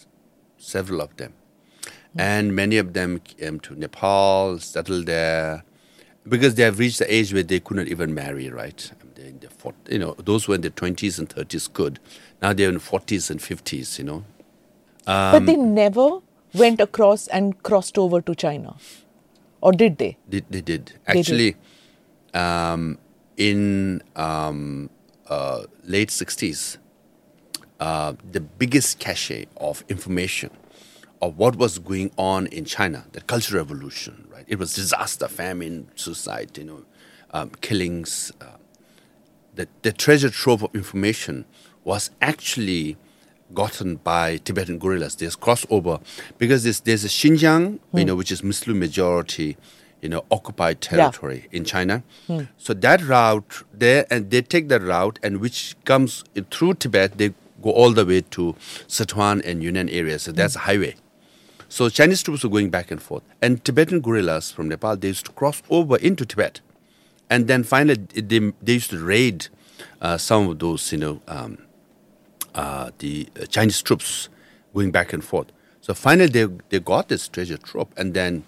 Several 0.57 1.01
of 1.01 1.15
them. 1.17 1.33
And 2.17 2.55
many 2.55 2.77
of 2.77 2.93
them 2.93 3.19
came 3.19 3.59
to 3.61 3.75
Nepal, 3.75 4.57
settled 4.59 5.05
there, 5.05 5.63
because 6.27 6.55
they 6.55 6.63
have 6.63 6.79
reached 6.79 6.99
the 6.99 7.13
age 7.13 7.31
where 7.33 7.43
they 7.43 7.59
could 7.59 7.77
not 7.77 7.87
even 7.87 8.13
marry, 8.13 8.49
right? 8.49 8.91
They're 9.15 9.27
in 9.27 9.39
their 9.39 9.49
fort- 9.51 9.75
you 9.89 9.99
know, 9.99 10.15
those 10.17 10.47
were 10.47 10.55
in 10.55 10.61
their 10.61 10.71
20s 10.71 11.19
and 11.19 11.29
30s 11.29 11.71
could. 11.71 11.99
Now 12.41 12.53
they're 12.53 12.69
in 12.69 12.79
40s 12.79 13.29
and 13.29 13.39
50s, 13.39 13.99
you 13.99 14.05
know. 14.05 14.23
but 15.05 15.45
they 15.45 15.55
Um, 15.55 15.73
never 15.75 16.19
went 16.53 16.81
across 16.81 17.27
and 17.27 17.61
crossed 17.63 17.97
over 17.97 18.19
to 18.21 18.35
China, 18.35 18.75
or 19.61 19.71
did 19.71 19.97
they? 19.99 20.17
They, 20.27 20.41
they 20.49 20.61
did. 20.61 20.85
did. 20.85 20.93
Actually, 21.07 21.55
um, 22.33 22.97
in 23.37 24.01
um, 24.15 24.89
uh, 25.29 25.63
late 25.85 26.09
60s, 26.09 26.77
uh, 27.79 28.13
the 28.31 28.39
biggest 28.39 28.99
cache 28.99 29.45
of 29.57 29.83
information 29.89 30.49
of 31.21 31.37
what 31.37 31.55
was 31.55 31.79
going 31.79 32.11
on 32.17 32.47
in 32.47 32.65
China, 32.65 33.05
the 33.11 33.21
Cultural 33.21 33.63
Revolution, 33.63 34.27
right? 34.31 34.45
It 34.47 34.59
was 34.59 34.75
disaster, 34.75 35.27
famine, 35.27 35.89
suicide, 35.95 36.57
you 36.57 36.63
know, 36.63 36.85
um, 37.31 37.51
killings. 37.61 38.31
Uh, 38.39 38.45
the, 39.55 39.67
the 39.81 39.91
treasure 39.91 40.29
trove 40.29 40.63
of 40.63 40.75
information 40.75 41.45
was 41.83 42.11
actually 42.21 42.97
gotten 43.53 43.95
by 43.95 44.37
Tibetan 44.37 44.77
guerrillas. 44.77 45.15
There's 45.15 45.35
crossover 45.35 46.01
because 46.37 46.63
there's, 46.63 46.81
there's 46.81 47.03
a 47.05 47.07
Xinjiang, 47.07 47.79
you 47.93 48.05
know, 48.05 48.15
which 48.15 48.31
is 48.31 48.43
Muslim 48.43 48.77
majority, 48.77 49.57
you 50.01 50.09
know, 50.09 50.23
occupied 50.29 50.81
territory 50.81 51.47
in 51.51 51.63
China. 51.65 52.03
So 52.57 52.73
that 52.75 53.01
route 53.01 53.63
there, 53.73 54.05
and 54.11 54.29
they 54.29 54.41
take 54.43 54.67
that 54.67 54.81
route, 54.83 55.17
and 55.23 55.39
which 55.39 55.75
comes 55.85 56.23
through 56.51 56.75
Tibet, 56.75 57.17
they 57.17 57.33
go 57.61 57.71
all 57.71 57.91
the 57.91 58.05
way 58.05 58.21
to 58.21 58.55
Sichuan 58.87 59.45
and 59.45 59.63
Yunnan 59.63 59.89
areas. 59.89 60.23
So 60.23 60.31
that's 60.31 60.55
a 60.55 60.59
highway. 60.59 60.95
So 61.69 61.89
Chinese 61.89 62.23
troops 62.23 62.43
were 62.43 62.49
going 62.49 62.69
back 62.69 62.91
and 62.91 63.01
forth, 63.01 63.23
and 63.41 63.63
Tibetan 63.63 63.99
guerrillas 63.99 64.51
from 64.51 64.69
Nepal 64.69 64.95
they 64.95 65.09
used 65.09 65.25
to 65.25 65.31
cross 65.33 65.61
over 65.69 65.97
into 65.97 66.25
Tibet, 66.25 66.61
and 67.29 67.47
then 67.47 67.63
finally 67.63 67.95
they, 68.13 68.53
they 68.61 68.73
used 68.73 68.89
to 68.91 69.03
raid 69.03 69.47
uh, 70.01 70.17
some 70.17 70.47
of 70.47 70.59
those 70.59 70.91
you 70.93 70.97
know 70.97 71.21
um, 71.27 71.57
uh, 72.55 72.91
the 72.99 73.27
uh, 73.39 73.45
Chinese 73.45 73.81
troops 73.81 74.29
going 74.73 74.91
back 74.91 75.11
and 75.11 75.23
forth. 75.25 75.47
So 75.81 75.93
finally 75.93 76.29
they 76.29 76.47
they 76.69 76.79
got 76.79 77.09
this 77.09 77.27
treasure 77.27 77.57
trove, 77.57 77.89
and 77.97 78.13
then 78.13 78.45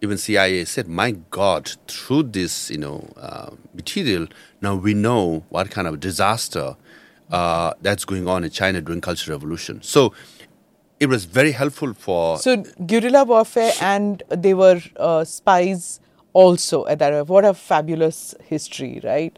even 0.00 0.16
CIA 0.16 0.64
said, 0.64 0.86
"My 0.86 1.12
God, 1.30 1.72
through 1.88 2.24
this 2.24 2.70
you 2.70 2.78
know 2.78 3.08
uh, 3.16 3.50
material, 3.74 4.28
now 4.60 4.76
we 4.76 4.94
know 4.94 5.44
what 5.48 5.70
kind 5.72 5.88
of 5.88 5.98
disaster 5.98 6.76
uh, 7.32 7.72
that's 7.80 8.04
going 8.04 8.28
on 8.28 8.44
in 8.44 8.50
China 8.50 8.80
during 8.80 9.00
Cultural 9.00 9.36
Revolution." 9.36 9.82
So 9.82 10.12
it 11.00 11.08
was 11.08 11.24
very 11.24 11.52
helpful 11.52 11.94
for. 11.94 12.38
So 12.38 12.64
guerrilla 12.86 13.24
warfare, 13.24 13.72
and 13.80 14.22
they 14.28 14.54
were 14.54 14.80
uh, 14.96 15.24
spies 15.24 16.00
also 16.32 16.86
at 16.86 17.00
that. 17.00 17.26
What 17.28 17.44
a 17.44 17.54
fabulous 17.54 18.34
history, 18.48 19.00
right? 19.02 19.36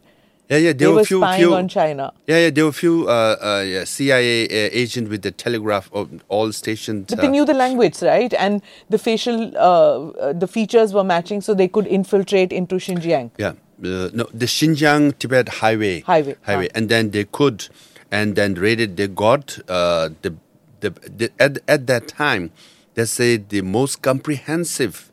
Yeah, 0.48 0.58
yeah, 0.58 0.72
They, 0.72 0.78
there 0.78 0.90
were 0.90 0.96
were 0.96 1.04
few, 1.04 1.20
spying 1.20 1.40
few, 1.40 1.54
on 1.54 1.68
China. 1.68 2.12
Yeah, 2.26 2.38
yeah, 2.38 2.50
there 2.50 2.64
were 2.66 2.72
few 2.72 3.08
uh, 3.08 3.36
uh, 3.40 3.64
yeah, 3.66 3.84
CIA 3.84 4.44
uh, 4.44 4.70
agent 4.72 5.08
with 5.08 5.22
the 5.22 5.30
telegraph 5.30 5.88
of 5.92 6.22
all 6.28 6.52
stationed. 6.52 7.06
But 7.06 7.22
they 7.22 7.28
uh, 7.28 7.30
knew 7.30 7.46
the 7.46 7.54
language, 7.54 8.02
right? 8.02 8.32
And 8.34 8.60
the 8.90 8.98
facial, 8.98 9.56
uh, 9.56 10.10
uh, 10.10 10.32
the 10.34 10.46
features 10.46 10.92
were 10.92 11.04
matching, 11.04 11.40
so 11.40 11.54
they 11.54 11.68
could 11.68 11.86
infiltrate 11.86 12.52
into 12.52 12.74
Xinjiang. 12.74 13.30
Yeah, 13.38 13.54
uh, 13.82 14.10
no, 14.12 14.28
the 14.32 14.46
Xinjiang 14.46 15.18
Tibet 15.18 15.48
highway. 15.48 16.00
Highway, 16.00 16.36
Highway, 16.42 16.68
ah. 16.68 16.78
and 16.78 16.88
then 16.88 17.10
they 17.10 17.24
could, 17.24 17.68
and 18.10 18.36
then 18.36 18.54
raided. 18.54 18.96
They 18.96 19.08
got 19.08 19.58
uh, 19.68 20.10
the, 20.22 20.34
the, 20.80 20.90
the 20.90 21.32
at 21.38 21.58
at 21.66 21.86
that 21.86 22.08
time, 22.08 22.50
they 22.94 23.04
say 23.04 23.36
the 23.36 23.62
most 23.62 24.02
comprehensive 24.02 25.10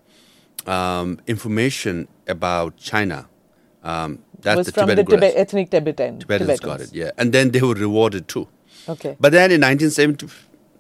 um, 0.68 1.20
information 1.28 2.07
about 2.28 2.78
China. 2.78 3.28
Um, 3.84 4.20
that's 4.41 4.57
was 4.57 4.66
the 4.68 4.74
from 4.74 4.89
Tibetan 4.89 5.05
the 5.05 5.12
Tibet, 5.12 5.34
ethnic 5.36 5.70
Tibetan. 5.70 6.20
Tibetans 6.20 6.59
got 6.59 6.82
it, 6.82 6.93
yeah, 6.93 7.12
and 7.18 7.34
then 7.34 7.51
they 7.51 7.62
were 7.62 7.74
rewarded 7.74 8.28
too. 8.28 8.47
Okay. 8.89 9.16
But 9.20 9.32
then 9.32 9.51
in 9.51 9.62
1970, 9.62 10.28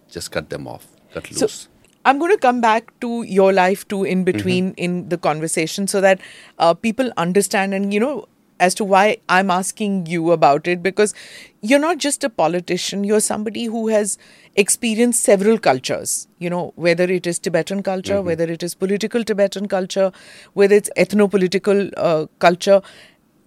just 0.09 0.31
cut 0.31 0.49
them 0.49 0.67
off, 0.67 0.87
cut 1.13 1.27
So 1.27 1.45
loose. 1.45 1.67
I'm 2.05 2.19
going 2.19 2.31
to 2.31 2.37
come 2.37 2.61
back 2.61 2.91
to 3.01 3.23
your 3.23 3.53
life 3.53 3.87
too 3.87 4.03
in 4.03 4.19
Mm-hmm. 4.19 4.23
between 4.31 4.73
in 4.73 5.09
the 5.09 5.17
conversation 5.17 5.87
so 5.87 6.01
that 6.01 6.19
uh, 6.59 6.73
people 6.73 7.11
understand 7.17 7.73
and 7.73 7.93
you 7.93 7.99
know 7.99 8.27
as 8.59 8.75
to 8.75 8.83
why 8.85 9.17
I'm 9.27 9.49
asking 9.49 10.05
you 10.05 10.31
about 10.31 10.67
it 10.67 10.81
because 10.83 11.13
you're 11.61 11.79
not 11.79 11.97
just 11.97 12.23
a 12.23 12.29
politician 12.29 13.03
you're 13.03 13.19
somebody 13.19 13.65
who 13.65 13.87
has 13.87 14.17
experienced 14.55 15.23
several 15.23 15.57
cultures 15.57 16.27
you 16.39 16.49
know 16.49 16.71
whether 16.75 17.03
it 17.05 17.25
is 17.25 17.39
Tibetan 17.39 17.81
culture 17.83 18.15
Mm-hmm. 18.17 18.25
whether 18.27 18.43
it 18.57 18.61
is 18.63 18.75
political 18.75 19.23
Tibetan 19.23 19.67
culture 19.67 20.11
whether 20.53 20.75
it's 20.75 20.91
ethno-political 20.97 21.89
uh, 21.97 22.25
culture 22.39 22.81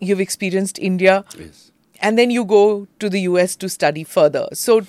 you've 0.00 0.20
experienced 0.20 0.78
India 0.78 1.24
Yes. 1.38 1.70
and 2.00 2.18
then 2.18 2.30
you 2.30 2.44
go 2.44 2.86
to 2.98 3.08
the 3.08 3.20
US 3.22 3.56
to 3.56 3.68
study 3.68 4.04
further. 4.04 4.48
So 4.52 4.82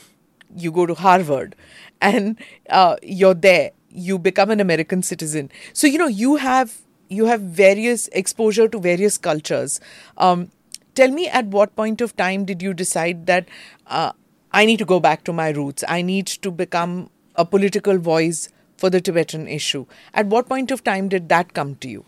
you 0.55 0.71
go 0.71 0.85
to 0.85 0.93
Harvard 0.95 1.55
and 2.01 2.37
uh, 2.69 2.95
you're 3.01 3.33
there. 3.33 3.71
You 3.89 4.19
become 4.19 4.51
an 4.51 4.59
American 4.59 5.01
citizen. 5.03 5.51
So 5.73 5.87
you 5.87 5.97
know 5.97 6.07
you 6.07 6.35
have 6.35 6.81
you 7.09 7.25
have 7.25 7.41
various 7.41 8.07
exposure 8.09 8.67
to 8.67 8.79
various 8.79 9.17
cultures. 9.17 9.79
Um, 10.17 10.51
tell 10.95 11.11
me, 11.11 11.27
at 11.27 11.45
what 11.47 11.75
point 11.75 12.01
of 12.01 12.15
time 12.15 12.45
did 12.45 12.61
you 12.61 12.73
decide 12.73 13.25
that 13.27 13.47
uh, 13.87 14.11
I 14.51 14.65
need 14.65 14.77
to 14.79 14.85
go 14.85 14.99
back 14.99 15.23
to 15.25 15.33
my 15.33 15.49
roots? 15.49 15.83
I 15.87 16.01
need 16.01 16.27
to 16.27 16.51
become 16.51 17.09
a 17.35 17.45
political 17.45 17.97
voice 17.97 18.49
for 18.77 18.89
the 18.89 19.01
Tibetan 19.01 19.47
issue. 19.47 19.85
At 20.13 20.27
what 20.27 20.49
point 20.49 20.71
of 20.71 20.83
time 20.83 21.09
did 21.09 21.29
that 21.29 21.53
come 21.53 21.75
to 21.75 21.89
you? 21.89 22.05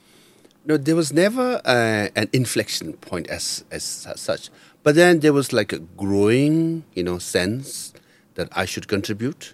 No, 0.65 0.75
there 0.75 0.95
was 0.95 1.13
never 1.13 1.61
uh, 1.63 2.09
an 2.15 2.29
inflection 2.33 2.93
point 2.93 3.27
as, 3.27 3.63
as 3.71 3.83
such. 3.83 4.49
But 4.83 4.95
then 4.95 5.19
there 5.21 5.31
was 5.33 5.53
like 5.53 5.71
a 5.71 5.79
growing, 5.79 6.83
you 6.93 7.03
know, 7.03 7.19
sense 7.19 7.93
that 8.35 8.49
I 8.51 8.65
should 8.65 8.88
contribute. 8.88 9.53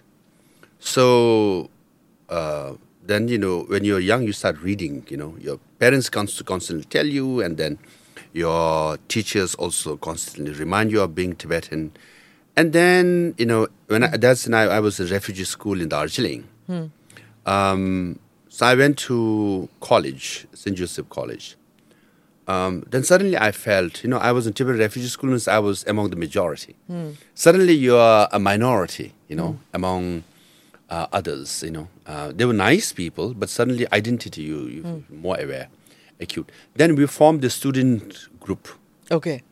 So 0.84 1.70
uh, 2.28 2.74
then, 3.02 3.28
you 3.28 3.38
know, 3.38 3.60
when 3.68 3.84
you're 3.84 4.00
young, 4.00 4.22
you 4.22 4.32
start 4.32 4.60
reading. 4.60 5.06
You 5.08 5.16
know, 5.16 5.34
your 5.40 5.58
parents 5.78 6.10
const- 6.10 6.44
constantly 6.44 6.84
tell 6.84 7.06
you, 7.06 7.40
and 7.40 7.56
then 7.56 7.78
your 8.34 8.98
teachers 9.08 9.54
also 9.54 9.96
constantly 9.96 10.52
remind 10.52 10.92
you 10.92 11.00
of 11.00 11.14
being 11.14 11.34
Tibetan. 11.36 11.92
And 12.54 12.72
then, 12.74 13.34
you 13.38 13.46
know, 13.46 13.66
when 13.86 14.04
I, 14.04 14.16
that's 14.18 14.46
when 14.46 14.52
I, 14.54 14.64
I 14.64 14.80
was 14.80 15.00
in 15.00 15.08
refugee 15.08 15.44
school 15.44 15.80
in 15.80 15.88
Darjeeling. 15.88 16.46
Um, 17.46 18.18
so 18.48 18.66
I 18.66 18.74
went 18.74 18.98
to 19.08 19.68
college, 19.80 20.46
St. 20.52 20.76
Joseph 20.76 21.08
College. 21.08 21.56
Um, 22.46 22.84
then 22.90 23.02
suddenly 23.04 23.38
I 23.38 23.52
felt, 23.52 24.04
you 24.04 24.10
know, 24.10 24.18
I 24.18 24.32
was 24.32 24.46
in 24.46 24.52
Tibetan 24.52 24.80
refugee 24.80 25.08
school, 25.08 25.32
and 25.32 25.42
I 25.48 25.58
was 25.60 25.82
among 25.86 26.10
the 26.10 26.16
majority. 26.16 26.76
Suddenly 27.34 27.72
you 27.72 27.96
are 27.96 28.28
a 28.32 28.38
minority, 28.38 29.14
you 29.28 29.36
know, 29.36 29.58
among 29.72 30.24
uh, 30.94 31.06
others, 31.18 31.62
you 31.66 31.70
know. 31.76 31.88
Uh, 32.06 32.30
they 32.38 32.44
were 32.44 32.58
nice 32.70 32.92
people, 32.92 33.34
but 33.34 33.48
suddenly 33.48 33.84
identity, 33.92 34.42
you, 34.42 34.58
you 34.74 35.04
more 35.10 35.36
aware, 35.40 35.68
acute. 36.20 36.48
Then 36.74 36.94
we 36.94 37.06
formed 37.06 37.40
the 37.42 37.50
student 37.50 38.28
group, 38.44 38.68
Okay. 39.10 39.42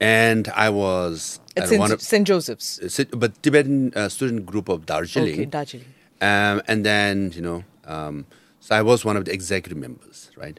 and 0.00 0.48
I 0.66 0.68
was 0.70 1.40
uh, 1.60 1.66
in 1.74 1.98
St. 1.98 2.26
Joseph's. 2.26 2.68
uh, 3.00 3.04
but 3.22 3.30
Tibetan 3.42 3.92
uh, 3.94 4.08
student 4.08 4.46
group 4.46 4.68
of 4.68 4.86
Darjeeling. 4.86 5.34
Okay, 5.34 5.44
Darjeeling. 5.44 5.92
Um, 6.20 6.62
and 6.70 6.78
then, 6.86 7.32
you 7.36 7.42
know, 7.42 7.64
um, 7.84 8.24
so 8.60 8.74
I 8.74 8.82
was 8.82 9.04
one 9.04 9.16
of 9.18 9.24
the 9.26 9.32
executive 9.32 9.76
members, 9.78 10.30
right? 10.36 10.58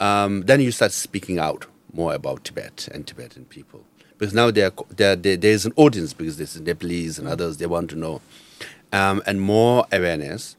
Um, 0.00 0.42
then 0.42 0.60
you 0.60 0.72
start 0.72 0.92
speaking 0.92 1.38
out 1.38 1.66
more 1.92 2.12
about 2.14 2.44
Tibet 2.44 2.88
and 2.92 3.06
Tibetan 3.06 3.44
people. 3.44 3.84
Because 4.16 4.34
now 4.34 4.50
there, 4.50 4.72
there, 4.96 5.14
there, 5.14 5.36
there's 5.36 5.64
an 5.64 5.72
audience 5.76 6.12
because 6.12 6.36
there's 6.38 6.60
Nepalese 6.60 7.18
and 7.20 7.28
others, 7.28 7.58
they 7.58 7.66
want 7.66 7.90
to 7.90 7.96
know. 7.96 8.20
Um, 8.92 9.22
and 9.26 9.40
more 9.40 9.86
awareness. 9.92 10.56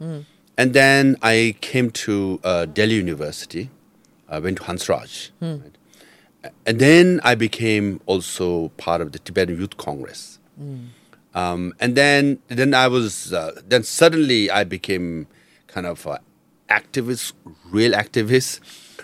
And 0.57 0.73
then 0.73 1.15
I 1.21 1.55
came 1.61 1.89
to 2.05 2.39
uh, 2.43 2.65
Delhi 2.65 2.95
University. 2.95 3.69
I 4.27 4.39
went 4.39 4.57
to 4.57 4.63
Hansraj. 4.63 5.32
Right? 5.41 5.75
And 6.65 6.80
then 6.80 7.19
I 7.23 7.36
became 7.36 7.99
also 8.05 8.69
part 8.77 9.01
of 9.01 9.11
the 9.11 9.19
Tibetan 9.19 9.57
Youth 9.57 9.77
Congress. 9.77 10.39
Um, 11.34 11.73
and 11.80 11.95
then 11.95 12.39
then 12.47 12.73
I 12.73 12.88
was 12.88 13.34
uh, 13.34 13.59
then 13.67 13.84
suddenly 13.84 14.49
I 14.51 14.63
became 14.63 15.27
kind 15.67 15.86
of 15.88 16.05
a 16.05 16.19
activist, 16.69 17.34
real 17.65 17.93
activist. 17.93 18.59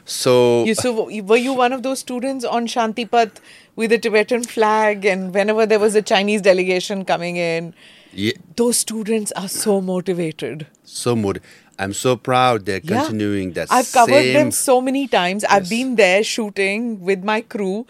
So 0.06 0.64
You, 0.66 0.76
so 0.76 1.10
were 1.24 1.38
you 1.38 1.54
one 1.54 1.74
of 1.74 1.82
those 1.84 2.00
students 2.00 2.46
on 2.46 2.68
Shantipath 2.68 3.38
with 3.76 3.92
a 3.92 3.98
Tibetan 3.98 4.44
flag, 4.44 5.06
and 5.06 5.34
whenever 5.34 5.66
there 5.66 5.80
was 5.80 5.96
a 5.96 6.02
Chinese 6.02 6.42
delegation 6.42 7.06
coming 7.06 7.38
in, 7.38 7.74
yeah, 8.15 8.33
those 8.57 8.79
students 8.79 9.33
are 9.33 9.49
so 9.49 9.81
motivated. 9.81 10.67
so 10.85 11.15
mood. 11.17 11.41
I'm 11.83 11.93
so 11.99 12.11
proud 12.15 12.65
they're 12.67 12.81
Yeah. 12.85 12.97
continuing 13.05 13.53
that. 13.59 13.69
I've 13.75 13.91
covered 13.93 14.25
them 14.35 14.49
same- 14.49 14.57
so 14.57 14.75
many 14.89 15.03
times. 15.13 15.45
I've 15.45 15.63
Yes. 15.63 15.71
been 15.71 15.95
there 16.01 16.25
shooting 16.31 16.83
with 17.11 17.23
my 17.31 17.37
crew, 17.55 17.87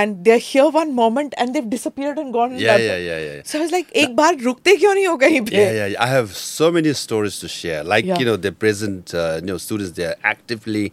and 0.00 0.18
they're 0.26 0.42
here 0.48 0.66
one 0.74 0.92
moment 0.98 1.32
and 1.44 1.54
they've 1.54 1.70
disappeared 1.76 2.18
and 2.24 2.34
gone. 2.34 2.52
in 2.52 2.58
Yeah, 2.64 2.76
that- 2.76 2.84
yeah, 2.88 2.98
yeah, 3.06 3.20
yeah, 3.28 3.36
yeah. 3.36 3.40
So 3.52 3.58
I 3.60 3.62
was 3.62 3.72
like, 3.76 3.94
एक 4.02 4.14
बार 4.16 4.36
रुकते 4.48 4.76
क्यों 4.82 4.94
नहीं 4.94 5.06
हो 5.06 5.16
कहीं 5.24 5.40
पे? 5.46 5.56
Yeah, 5.56 5.72
yeah, 5.78 5.86
yeah. 5.94 6.04
I 6.08 6.08
have 6.08 6.36
so 6.42 6.70
many 6.78 6.92
stories 7.04 7.38
to 7.44 7.48
share. 7.56 7.82
Like 7.94 8.04
Yeah. 8.10 8.18
you 8.24 8.26
know, 8.30 8.36
the 8.48 8.52
present 8.66 9.14
uh, 9.22 9.24
you 9.40 9.46
know 9.52 9.56
students 9.68 9.96
they 10.00 10.04
are 10.10 10.16
actively 10.34 10.84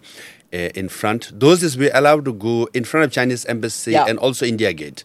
uh, 0.54 0.70
in 0.84 0.88
front. 1.00 1.30
Those 1.46 1.60
days 1.66 1.76
we 1.84 1.90
allowed 2.02 2.24
to 2.32 2.34
go 2.48 2.56
in 2.74 2.86
front 2.94 3.10
of 3.10 3.12
Chinese 3.20 3.46
embassy 3.58 3.92
Yeah. 3.98 4.04
Hmm. 4.06 4.12
and 4.16 4.20
also 4.30 4.46
India 4.54 4.72
Gate, 4.84 5.04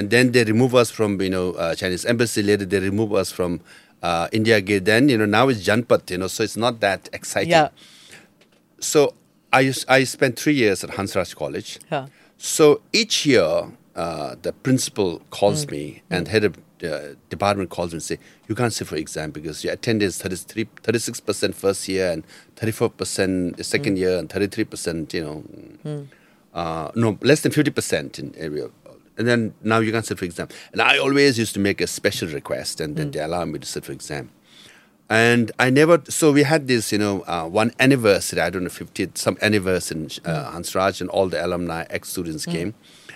and 0.00 0.08
then 0.08 0.32
they 0.32 0.44
remove 0.44 0.74
us 0.74 0.90
from 0.90 1.20
you 1.20 1.28
know 1.28 1.52
uh, 1.52 1.74
Chinese 1.74 2.06
embassy. 2.06 2.42
Later 2.42 2.64
they 2.64 2.80
remove 2.80 3.12
us 3.12 3.30
from 3.30 3.60
uh, 4.02 4.28
India 4.32 4.58
Gate. 4.62 4.86
Then 4.86 5.10
you 5.10 5.18
know 5.18 5.26
now 5.26 5.48
it's 5.48 5.60
Janpath. 5.60 6.10
You 6.10 6.16
know, 6.18 6.26
so 6.26 6.42
it's 6.42 6.56
not 6.56 6.80
that 6.80 7.10
exciting. 7.12 7.50
Yeah. 7.50 7.68
So 8.80 9.12
I 9.52 9.60
used, 9.60 9.84
I 9.88 10.04
spent 10.04 10.38
three 10.38 10.54
years 10.54 10.82
at 10.84 10.90
Hansraj 10.90 11.36
College. 11.36 11.80
Yeah. 11.92 12.06
So 12.38 12.80
each 12.94 13.26
year, 13.26 13.72
uh, 13.94 14.36
the 14.40 14.54
principal 14.54 15.20
calls 15.28 15.68
me 15.68 16.02
and 16.08 16.28
head 16.28 16.44
of 16.44 16.56
uh, 16.82 17.14
department 17.28 17.68
calls 17.68 17.90
me 17.92 17.96
and 17.96 18.02
say, 18.02 18.18
you 18.48 18.54
can't 18.54 18.72
sit 18.72 18.86
for 18.86 18.96
exam 18.96 19.32
because 19.32 19.62
your 19.62 19.74
attendance 19.74 20.16
33, 20.16 20.64
36% 20.82 21.54
first 21.54 21.86
year 21.88 22.10
and 22.10 22.24
34% 22.56 23.56
the 23.56 23.64
second 23.64 23.98
year 23.98 24.16
and 24.16 24.30
33%, 24.30 25.12
you 25.12 25.22
know, 25.22 26.06
uh, 26.54 26.90
no, 26.94 27.18
less 27.20 27.42
than 27.42 27.52
50% 27.52 28.18
in 28.18 28.34
area. 28.36 28.70
And 29.20 29.28
then 29.28 29.52
now 29.62 29.80
you 29.80 29.92
can't 29.92 30.06
sit 30.06 30.18
for 30.18 30.24
exam. 30.24 30.48
And 30.72 30.80
I 30.80 30.96
always 30.96 31.38
used 31.38 31.52
to 31.52 31.60
make 31.60 31.82
a 31.82 31.86
special 31.86 32.26
request 32.28 32.80
and 32.80 32.96
then 32.96 33.10
they 33.10 33.20
allow 33.20 33.44
me 33.44 33.58
to 33.58 33.66
sit 33.66 33.84
for 33.84 33.92
exam. 33.92 34.30
And 35.10 35.52
I 35.58 35.68
never, 35.68 36.00
so 36.08 36.32
we 36.32 36.42
had 36.42 36.68
this, 36.68 36.90
you 36.90 36.96
know, 36.96 37.20
uh, 37.26 37.46
one 37.46 37.72
anniversary, 37.78 38.40
I 38.40 38.48
don't 38.48 38.62
know, 38.62 38.70
50th, 38.70 39.18
some 39.18 39.36
anniversary 39.42 39.98
in 39.98 40.06
uh, 40.24 40.52
Hansraj, 40.52 41.02
and 41.02 41.10
all 41.10 41.28
the 41.28 41.44
alumni, 41.44 41.84
ex 41.90 42.08
students 42.08 42.46
came. 42.46 42.72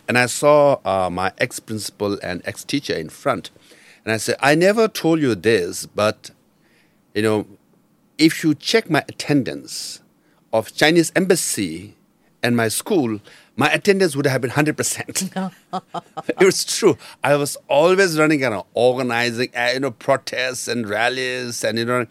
And 0.07 0.19
I 0.19 0.27
saw 0.27 0.79
uh, 0.85 1.09
my 1.09 1.33
ex 1.39 1.59
principal 1.59 2.19
and 2.23 2.43
ex 2.45 2.65
teacher 2.65 2.95
in 2.95 3.09
front. 3.09 3.51
And 4.05 4.13
I 4.13 4.19
said, 4.19 4.37
I 4.41 4.55
never 4.55 4.89
told 4.89 5.21
you 5.21 5.35
this, 5.35 5.87
but, 5.87 6.33
you 7.15 7.23
know, 7.23 7.47
if 8.19 8.45
you 8.45 8.55
check 8.55 8.91
my 8.91 9.03
attendance 9.09 10.03
of 10.53 10.75
Chinese 10.75 11.13
embassy 11.17 11.95
and 12.43 12.55
my 12.55 12.69
school, 12.69 13.21
my 13.57 13.69
attendance 13.71 14.17
would 14.17 14.27
have 14.27 14.41
been 14.41 14.51
100%. 14.51 15.53
it 16.41 16.45
was 16.45 16.65
true. 16.65 16.99
I 17.23 17.37
was 17.37 17.57
always 17.69 18.19
running 18.19 18.45
around 18.45 18.65
organizing, 18.75 19.51
uh, 19.57 19.71
you 19.75 19.81
know, 19.81 19.93
protests 19.93 20.67
and 20.67 20.89
rallies 20.89 21.63
and, 21.63 21.79
you 21.79 21.85
know, 21.85 22.07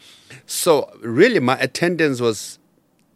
so 0.45 0.91
really 1.01 1.39
my 1.39 1.57
attendance 1.59 2.21
was, 2.21 2.59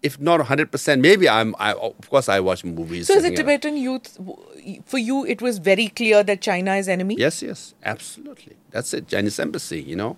if 0.04 0.20
not 0.20 0.42
100%, 0.42 1.00
maybe 1.00 1.30
I'm, 1.30 1.56
I, 1.58 1.74
of 1.74 2.10
course 2.10 2.28
I 2.28 2.40
watch 2.42 2.64
movies. 2.64 3.08
So 3.08 3.16
as 3.16 3.24
a 3.24 3.28
and. 3.28 3.38
Tibetan 3.38 3.78
youth, 3.78 4.18
for 4.86 4.98
you, 4.98 5.26
it 5.26 5.42
was 5.42 5.60
very 5.60 5.88
clear 5.88 6.24
that 6.24 6.42
China 6.42 6.76
is 6.76 6.90
enemy? 6.90 7.16
Yes, 7.18 7.42
yes, 7.42 7.74
absolutely. 7.84 8.58
That's 8.72 8.94
it. 8.94 9.08
Chinese 9.08 9.40
embassy, 9.40 9.82
you 9.82 9.96
know. 9.96 10.18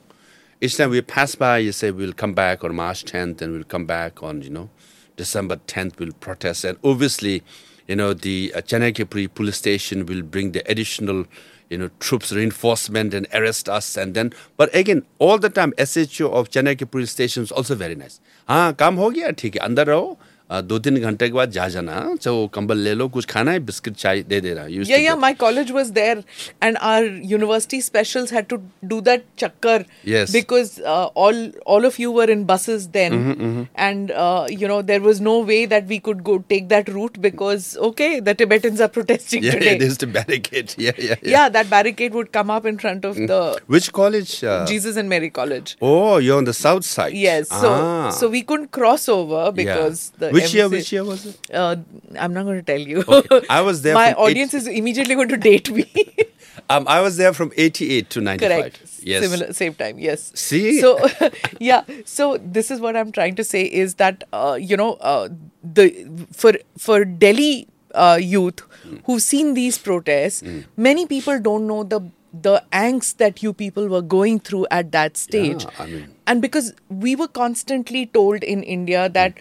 Each 0.61 0.75
time 0.75 0.89
we 0.89 1.01
pass 1.01 1.35
by, 1.35 1.59
you 1.59 1.71
say 1.71 1.91
we'll 1.91 2.11
come 2.11 2.33
back 2.33 2.63
on 2.63 2.75
March 2.75 3.05
10th, 3.05 3.41
and 3.41 3.53
we'll 3.53 3.63
come 3.63 3.85
back 3.85 4.21
on, 4.21 4.41
you 4.41 4.49
know, 4.49 4.69
December 5.15 5.55
10th. 5.55 5.97
We'll 5.99 6.11
protest, 6.11 6.65
and 6.65 6.77
obviously, 6.83 7.43
you 7.88 7.96
know, 7.96 8.12
the 8.14 8.52
uh, 8.54 8.60
Chanakapuri 8.60 9.32
police 9.34 9.56
station 9.56 10.06
will 10.06 10.22
bring 10.22 10.52
the 10.52 10.62
additional, 10.70 11.26
you 11.70 11.78
know, 11.78 11.90
troops 12.00 12.32
reinforcement 12.32 13.12
and 13.14 13.26
arrest 13.34 13.68
us, 13.68 13.96
and 13.96 14.14
then. 14.14 14.32
But 14.56 14.74
again, 14.74 15.04
all 15.18 15.38
the 15.38 15.50
time, 15.50 15.72
SHO 15.78 16.30
of 16.30 16.50
Chanakapuri 16.50 17.08
station 17.08 17.42
is 17.42 17.52
also 17.52 17.74
very 17.74 17.94
nice. 17.94 18.20
हाँ 18.48 18.72
काम 18.80 18.94
हो 18.96 19.10
गया 19.10 19.30
ठीक 19.40 19.54
है 19.56 19.60
अंदर 19.66 19.86
रहो 19.86 20.06
अ, 20.12 20.24
दो 20.52 20.78
तीन 20.78 20.96
घंटे 21.00 21.26
के 21.28 21.32
बाद 21.34 21.50
जा 21.50 21.66
जाना 21.74 21.92
हाँ? 21.92 22.16
तो 22.24 22.46
कंबल 22.54 22.78
ले 22.78 22.92
लो 22.94 23.06
कुछ 23.08 23.24
खाना 23.26 23.50
है 23.52 23.58
बिस्किट 23.68 23.94
चाय 23.96 24.20
दे 24.32 24.40
दे 24.40 24.52
रहा 24.54 24.64
Used 24.72 24.90
Yeah, 24.90 24.98
to 24.98 25.02
yeah. 25.02 25.14
get- 25.14 25.20
My 25.22 25.30
college 25.42 25.70
was 25.76 25.92
there, 25.98 26.22
and 26.66 26.78
our 26.88 27.04
university 27.30 27.80
specials 27.86 28.30
had 28.36 28.48
to 28.50 28.58
do 28.92 28.98
that 29.08 29.24
chakkar. 29.42 29.76
Yes. 30.10 30.30
Because 30.34 30.74
uh, 30.80 31.06
all 31.24 31.40
all 31.76 31.86
of 31.90 31.98
you 32.02 32.12
were 32.18 32.26
in 32.34 32.44
buses 32.50 32.84
then, 32.98 33.16
Mm-hmm, 33.20 33.62
and 33.86 34.12
uh, 34.26 34.46
you 34.64 34.68
know 34.72 34.76
there 34.90 35.00
was 35.06 35.22
no 35.28 35.34
way 35.52 35.58
that 35.74 35.86
we 35.94 35.98
could 36.10 36.22
go 36.28 36.36
take 36.54 36.68
that 36.74 36.92
route 36.98 37.18
because 37.28 37.68
okay, 37.88 38.10
the 38.28 38.34
Tibetans 38.42 38.84
are 38.88 38.90
protesting 38.98 39.42
yeah, 39.48 39.56
today. 39.56 39.72
yeah, 39.72 39.78
there's 39.84 39.98
the 40.04 40.10
barricade. 40.18 40.76
Yeah, 40.86 40.92
yeah, 40.98 41.16
yeah. 41.22 41.32
yeah, 41.36 41.48
that 41.58 41.70
barricade 41.74 42.20
would 42.20 42.30
come 42.38 42.54
up 42.58 42.70
in 42.74 42.78
front 42.84 43.04
of 43.12 43.16
the 43.32 43.40
Which 43.78 43.90
college? 44.02 44.36
Uh, 44.44 44.60
Jesus 44.74 44.96
and 45.04 45.08
Mary 45.16 45.30
College. 45.40 45.74
Oh, 45.80 46.18
you're 46.28 46.38
on 46.44 46.50
the 46.52 46.56
south 46.60 46.84
side. 46.92 47.18
Yes, 47.24 47.48
so 47.64 47.74
Ah. 47.74 48.10
so 48.20 48.32
we 48.38 48.42
couldn't 48.52 48.72
cross 48.80 49.08
over 49.18 49.42
Yeah. 49.46 49.58
because 49.64 50.06
the 50.18 50.32
which 50.41 50.53
year? 50.53 50.69
Which 50.69 50.91
year 50.91 51.03
was 51.03 51.25
it? 51.25 51.39
Uh, 51.53 51.75
I'm 52.17 52.33
not 52.33 52.43
going 52.45 52.57
to 52.57 52.63
tell 52.71 52.79
you. 52.79 53.03
Okay. 53.07 53.41
I 53.49 53.61
was 53.61 53.81
there 53.81 53.93
My 53.93 54.13
audience 54.13 54.53
is 54.53 54.67
immediately 54.67 55.15
going 55.15 55.29
to 55.29 55.37
date 55.37 55.71
me. 55.71 55.87
Um, 56.71 56.85
I 56.87 57.01
was 57.01 57.17
there 57.17 57.33
from 57.33 57.51
88 57.57 58.09
to 58.11 58.21
95. 58.21 58.49
Correct. 58.49 58.79
Yes. 59.01 59.23
Similar, 59.23 59.53
same 59.53 59.73
time. 59.73 59.97
Yes. 59.97 60.31
See? 60.35 60.79
So, 60.81 60.99
yeah. 61.59 61.83
So 62.05 62.37
this 62.37 62.69
is 62.69 62.79
what 62.79 62.95
I'm 62.95 63.11
trying 63.11 63.33
to 63.35 63.43
say 63.43 63.63
is 63.63 63.95
that 63.95 64.23
uh, 64.33 64.55
you 64.61 64.77
know 64.77 64.93
uh, 65.13 65.29
the 65.63 65.87
for 66.31 66.53
for 66.77 67.05
Delhi 67.05 67.67
uh, 67.95 68.19
youth 68.21 68.59
Hmm. 68.83 68.97
who've 69.05 69.21
seen 69.21 69.55
these 69.55 69.77
protests, 69.85 70.43
many 70.77 71.05
people 71.07 71.39
don't 71.39 71.65
know 71.71 71.83
the 71.83 72.01
the 72.33 72.61
angst 72.71 73.17
that 73.17 73.41
you 73.41 73.51
people 73.53 73.87
were 73.87 74.03
going 74.17 74.39
through 74.39 74.67
at 74.69 74.91
that 74.91 75.17
stage. 75.17 75.65
I 75.79 75.87
mean- 75.87 76.13
and 76.27 76.41
because 76.41 76.73
we 76.89 77.15
were 77.15 77.27
constantly 77.39 78.05
told 78.19 78.43
in 78.43 78.61
India 78.63 79.09
that 79.09 79.33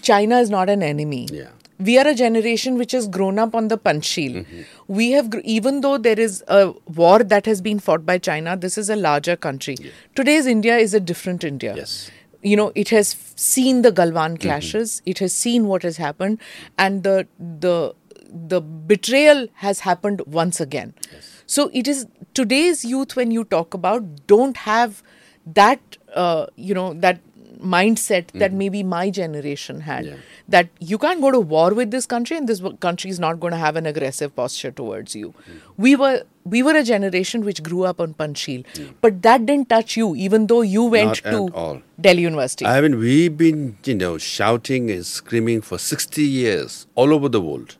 China 0.00 0.38
is 0.38 0.50
not 0.50 0.68
an 0.70 0.82
enemy. 0.82 1.28
Yeah. 1.30 1.48
We 1.78 1.98
are 1.98 2.06
a 2.06 2.14
generation 2.14 2.76
which 2.78 2.92
has 2.92 3.08
grown 3.08 3.38
up 3.40 3.54
on 3.56 3.68
the 3.68 3.76
Panchsheel. 3.76 4.46
We 4.86 5.10
have, 5.12 5.30
gr- 5.30 5.40
even 5.42 5.80
though 5.80 5.98
there 5.98 6.18
is 6.18 6.44
a 6.46 6.72
war 6.94 7.24
that 7.24 7.44
has 7.46 7.60
been 7.60 7.80
fought 7.80 8.06
by 8.06 8.18
China, 8.18 8.56
this 8.56 8.78
is 8.78 8.88
a 8.88 8.94
larger 8.94 9.34
country. 9.36 9.76
Today's 10.14 10.46
India 10.46 10.76
is 10.76 10.94
a 10.94 11.00
different 11.00 11.42
India. 11.42 11.74
Yes. 11.74 12.10
You 12.42 12.56
know, 12.56 12.70
it 12.74 12.90
has 12.90 13.16
seen 13.36 13.82
the 13.82 13.90
Galwan 13.90 14.40
clashes. 14.40 15.02
It 15.06 15.18
has 15.18 15.32
seen 15.32 15.66
what 15.66 15.82
has 15.82 15.96
happened, 15.96 16.38
and 16.78 17.02
the 17.04 17.26
the 17.38 17.94
the 18.32 18.60
betrayal 18.60 19.46
has 19.54 19.80
happened 19.80 20.22
once 20.26 20.60
again. 20.60 20.94
yes. 21.12 21.42
So 21.46 21.70
it 21.72 21.86
is 21.86 22.06
today's 22.34 22.84
youth 22.84 23.14
when 23.14 23.30
you 23.30 23.44
talk 23.44 23.74
about 23.74 24.26
don't 24.26 24.56
have 24.56 25.02
that 25.46 25.80
uh, 26.14 26.46
you 26.56 26.74
know 26.74 26.94
that 26.94 27.20
mindset 27.62 28.26
that 28.32 28.50
mm-hmm. 28.50 28.58
maybe 28.58 28.82
my 28.82 29.10
generation 29.10 29.80
had 29.80 30.06
Yeah. 30.06 30.16
that 30.48 30.68
you 30.80 30.98
can't 30.98 31.20
go 31.20 31.30
to 31.30 31.40
war 31.40 31.72
with 31.74 31.90
this 31.90 32.06
country 32.06 32.36
and 32.36 32.48
this 32.48 32.62
country 32.80 33.10
is 33.10 33.20
not 33.20 33.40
going 33.40 33.52
to 33.52 33.58
have 33.58 33.76
an 33.76 33.86
aggressive 33.86 34.34
posture 34.34 34.70
towards 34.70 35.14
you 35.14 35.28
mm-hmm. 35.28 35.58
we 35.76 35.94
were 35.96 36.22
we 36.44 36.62
were 36.62 36.74
a 36.74 36.82
generation 36.82 37.44
which 37.44 37.62
grew 37.62 37.84
up 37.84 38.00
on 38.00 38.14
panchsheel 38.14 38.64
but 39.00 39.22
that 39.22 39.46
didn't 39.46 39.68
touch 39.68 39.96
you 39.96 40.14
even 40.16 40.46
though 40.48 40.62
you 40.62 40.84
went 40.84 41.24
Not 41.24 41.52
to 41.52 41.82
delhi 42.00 42.22
university 42.22 42.66
I 42.66 42.80
mean, 42.80 42.98
we've 42.98 43.36
been, 43.36 43.76
you 43.84 43.94
know, 43.94 44.18
shouting 44.18 44.90
and 44.90 45.04
screaming 45.04 45.60
for 45.60 45.78
60 45.78 46.22
years 46.22 46.86
all 46.94 47.12
over 47.12 47.28
the 47.28 47.40
world, 47.40 47.76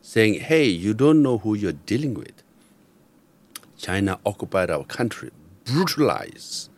saying, 0.00 0.34
hey, 0.40 0.64
you 0.64 0.94
don't 0.94 1.20
know 1.22 1.38
who 1.38 1.54
you're 1.54 1.72
dealing 1.72 2.14
with. 2.14 2.42
China 3.76 4.18
occupied 4.24 4.70
our 4.70 4.84
country, 4.84 5.30
brutalized 5.64 6.70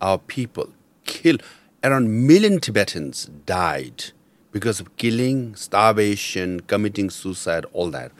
our 0.00 0.18
people, 0.18 0.68
killed. 1.04 1.42
Around 1.86 2.26
million 2.26 2.58
Tibetans 2.58 3.30
died 3.46 4.06
because 4.50 4.80
of 4.80 4.96
killing, 4.96 5.54
starvation, 5.54 6.58
committing 6.58 7.10
suicide, 7.10 7.64
all 7.72 7.92
that. 7.92 8.10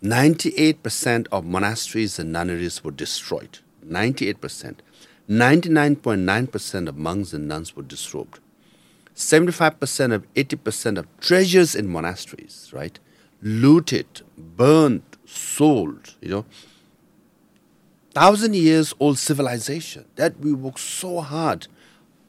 98% 0.00 1.26
of 1.32 1.44
monasteries 1.44 2.20
and 2.20 2.32
nunneries 2.32 2.84
were 2.84 2.92
destroyed. 2.92 3.58
98%. 3.84 4.76
99.9% 5.28 6.88
of 6.88 6.96
monks 6.96 7.32
and 7.32 7.48
nuns 7.48 7.74
were 7.74 7.82
disrobed. 7.82 8.38
75% 9.16 10.12
of 10.12 10.32
80% 10.34 10.96
of 10.96 11.08
treasures 11.18 11.74
in 11.74 11.88
monasteries, 11.88 12.70
right? 12.72 12.96
Looted, 13.42 14.22
burned, 14.38 15.02
sold, 15.26 16.14
you 16.20 16.28
know. 16.28 16.44
Thousand 18.14 18.54
years 18.54 18.94
old 19.00 19.18
civilization 19.18 20.04
that 20.14 20.38
we 20.38 20.52
worked 20.52 20.78
so 20.78 21.20
hard, 21.22 21.66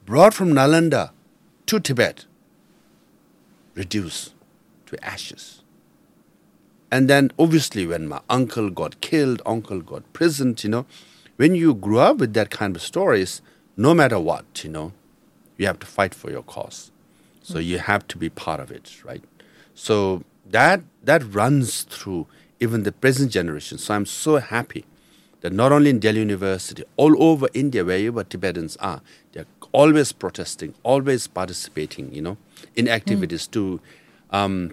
brought 0.06 0.34
from 0.34 0.52
Nalanda 0.52 1.12
to 1.68 1.80
Tibet, 1.80 2.26
reduced 3.76 4.34
to 4.88 5.04
ashes. 5.06 5.62
And 6.92 7.10
then 7.10 7.32
obviously 7.40 7.88
when 7.88 8.08
my 8.08 8.20
uncle 8.30 8.70
got 8.70 9.00
killed, 9.02 9.42
uncle 9.46 9.82
got 9.82 10.12
prisoned, 10.12 10.64
you 10.64 10.70
know, 10.70 10.86
when 11.38 11.56
you 11.56 11.74
grew 11.74 12.00
up 12.00 12.18
with 12.18 12.34
that 12.34 12.50
kind 12.50 12.76
of 12.76 12.82
stories, 12.82 13.42
no 13.78 13.94
matter 13.94 14.20
what, 14.20 14.64
you 14.64 14.70
know, 14.70 14.92
you 15.58 15.66
have 15.68 15.80
to 15.80 15.88
fight 15.88 16.14
for 16.14 16.30
your 16.30 16.44
cause. 16.44 16.92
So 17.42 17.60
you 17.60 17.80
have 17.80 18.08
to 18.10 18.18
be 18.18 18.30
part 18.30 18.60
of 18.60 18.72
it, 18.72 19.04
right? 19.04 19.24
So 19.74 20.24
that 20.50 20.82
that 21.04 21.24
runs 21.34 21.84
through 21.84 22.28
even 22.60 22.84
the 22.84 22.92
present 22.92 23.32
generation. 23.32 23.78
So 23.78 23.94
I'm 23.96 24.06
so 24.06 24.38
happy 24.38 24.86
that 25.42 25.52
not 25.52 25.72
only 25.72 25.90
in 25.90 26.00
Delhi 26.00 26.20
University, 26.20 26.84
all 26.98 27.22
over 27.22 27.48
India, 27.54 27.84
wherever 27.84 28.24
Tibetans 28.24 28.78
are, 28.78 29.02
always 29.72 30.12
protesting, 30.12 30.74
always 30.84 31.28
participating, 31.28 32.14
you 32.14 32.22
know, 32.22 32.38
in 32.76 32.88
activities 32.88 33.48
to 33.48 33.80
um, 34.32 34.72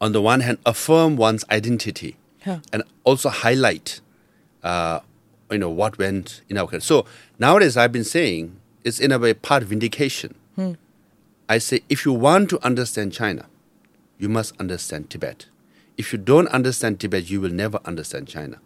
on 0.00 0.12
the 0.12 0.20
one 0.20 0.40
hand, 0.40 0.58
affirm 0.66 1.16
one's 1.16 1.44
identity 1.50 2.16
Huh. 2.44 2.58
and 2.72 2.82
also 3.04 3.28
highlight, 3.28 4.00
uh, 4.64 4.98
you 5.48 5.58
know, 5.58 5.70
what 5.70 5.96
went 5.96 6.40
in 6.48 6.58
our 6.58 6.66
country. 6.66 6.80
So 6.80 7.06
nowadays, 7.38 7.76
I've 7.76 7.92
been 7.92 8.02
saying 8.04 8.56
it's 8.82 8.98
in 8.98 9.12
a 9.12 9.18
way 9.18 9.32
part 9.32 9.62
vindication. 9.62 10.34
I 11.48 11.58
say, 11.58 11.80
if 11.88 12.04
you 12.04 12.12
want 12.12 12.48
to 12.50 12.64
understand 12.64 13.12
China, 13.12 13.46
you 14.18 14.28
must 14.28 14.58
understand 14.58 15.10
Tibet. 15.10 15.46
If 15.96 16.12
you 16.12 16.18
don't 16.18 16.48
understand 16.48 16.98
Tibet, 16.98 17.28
you 17.30 17.40
will 17.40 17.50
never 17.52 17.78
understand 17.84 18.26
China. 18.26 18.58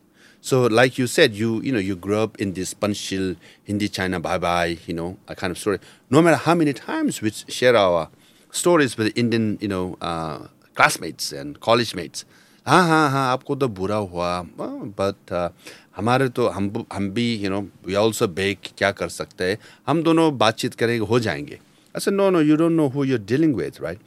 So, 0.47 0.66
like 0.66 0.97
you 0.97 1.09
said, 1.09 1.34
you 1.34 1.61
you 1.62 1.72
know 1.72 1.80
you 1.80 1.97
grew 1.97 2.18
up 2.20 2.36
in 2.38 2.53
this 2.53 2.72
Panchsheel 2.72 3.34
Hindi 3.64 3.88
Chini 3.88 4.18
bhai 4.20 4.38
bhai 4.38 4.78
you 4.86 4.94
know 4.94 5.16
a 5.26 5.34
kind 5.34 5.51
of 5.51 5.59
story. 5.59 5.80
No 6.09 6.22
matter 6.22 6.36
how 6.36 6.55
many 6.55 6.72
times 6.72 7.20
we 7.20 7.32
share 7.32 7.76
our 7.76 8.11
stories 8.53 8.97
with 8.97 9.18
Indian 9.18 9.59
you 9.61 9.66
know 9.66 9.99
uh, 10.01 10.47
classmates 10.74 11.32
and 11.32 11.61
college 11.61 11.97
mates, 11.97 12.24
हाँ 12.66 12.88
हाँ 12.88 13.11
हाँ 13.11 13.32
आपको 13.32 13.57
तो 13.57 13.68
बुरा 13.68 13.97
हुआ. 13.97 14.42
But 14.53 15.32
uh, 15.32 15.51
हमारे 15.97 16.28
तो 16.28 16.49
हम 16.49 16.86
हम 16.92 17.11
भी 17.11 17.44
you 17.44 17.51
know 17.51 17.66
we 17.88 17.94
also 17.94 18.28
beg 18.28 18.57
क्या 18.78 18.90
कर 18.90 19.09
सकते 19.09 19.44
हैं? 19.44 19.59
हम 19.86 20.03
दोनों 20.03 20.38
बातचीत 20.38 20.74
करेंगे 20.74 21.07
हो 21.07 21.20
जाएंगे. 21.20 21.55
I 21.55 21.99
said 21.99 22.03
no, 22.03 22.03
no, 22.03 22.07
अच्छा 22.07 22.11
no 22.11 22.30
no 22.30 22.40
you 22.40 22.57
don't 22.57 22.72
know 22.72 22.88
who 22.88 23.05
you 23.05 23.18
dealing 23.18 23.55
with 23.55 23.72
right 23.82 23.99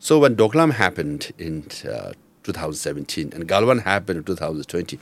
so 0.00 0.20
one 0.20 0.34
Doklam 0.34 0.72
happened 0.72 1.24
in 1.40 1.62
2017 2.48 3.34
and 3.34 3.48
Galwan 3.48 3.82
happened 3.82 4.18
in 4.18 4.24
2020 4.24 4.98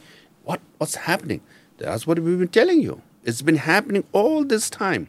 what 0.49 0.61
what's 0.79 0.95
happening? 0.95 1.41
That's 1.77 2.07
what 2.07 2.19
we've 2.19 2.39
been 2.39 2.49
telling 2.49 2.81
you. 2.81 3.03
It's 3.23 3.43
been 3.43 3.57
happening 3.57 4.05
all 4.13 4.45
this 4.45 4.71
time. 4.71 5.09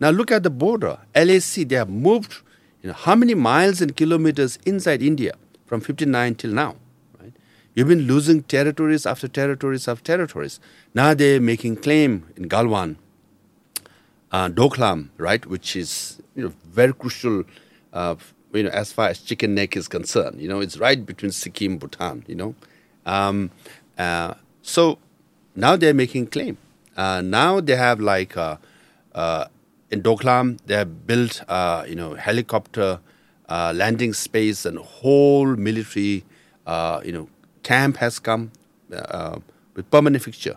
Now 0.00 0.10
look 0.10 0.30
at 0.30 0.42
the 0.42 0.50
border. 0.50 0.98
LAC, 1.14 1.68
they 1.68 1.76
have 1.76 1.90
moved 1.90 2.38
you 2.82 2.88
know, 2.88 2.94
how 2.94 3.14
many 3.14 3.34
miles 3.34 3.82
and 3.82 3.94
kilometers 3.94 4.58
inside 4.64 5.02
India 5.02 5.34
from 5.66 5.80
59 5.80 6.36
till 6.36 6.52
now, 6.52 6.76
right? 7.20 7.32
You've 7.74 7.88
been 7.88 8.06
losing 8.06 8.42
territories 8.44 9.04
after 9.04 9.28
territories 9.28 9.86
after 9.88 10.04
territories. 10.04 10.58
Now 10.94 11.12
they're 11.14 11.40
making 11.40 11.76
claim 11.76 12.26
in 12.36 12.48
Galwan 12.48 12.96
uh, 14.32 14.48
Doklam, 14.48 15.08
right, 15.18 15.44
which 15.46 15.76
is 15.76 16.22
you 16.34 16.44
know 16.44 16.52
very 16.64 16.94
crucial, 16.94 17.44
uh, 17.92 18.14
you 18.52 18.62
know, 18.62 18.70
as 18.70 18.92
far 18.92 19.08
as 19.08 19.20
chicken 19.20 19.54
neck 19.54 19.76
is 19.76 19.88
concerned. 19.88 20.40
You 20.40 20.48
know, 20.48 20.60
it's 20.60 20.78
right 20.78 21.04
between 21.04 21.32
Sikkim, 21.32 21.78
Bhutan. 21.78 22.24
You 22.26 22.34
know, 22.36 22.54
um, 23.06 23.50
uh, 23.98 24.34
so 24.68 24.98
now 25.56 25.76
they're 25.76 25.94
making 25.94 26.26
claim. 26.26 26.58
Uh, 26.96 27.22
now 27.22 27.58
they 27.58 27.74
have 27.74 28.00
like 28.00 28.36
uh, 28.36 28.56
uh, 29.14 29.46
in 29.90 30.02
Doklam, 30.02 30.58
they 30.66 30.74
have 30.74 31.06
built 31.06 31.40
you 31.88 31.94
know 31.94 32.14
helicopter 32.14 33.00
landing 33.48 34.12
space 34.12 34.66
and 34.66 34.78
whole 34.78 35.56
military 35.56 36.24
you 37.04 37.12
know 37.12 37.28
camp 37.62 37.96
has 37.96 38.18
come 38.18 38.52
with 39.74 39.90
permanent 39.90 40.22
fixture 40.22 40.56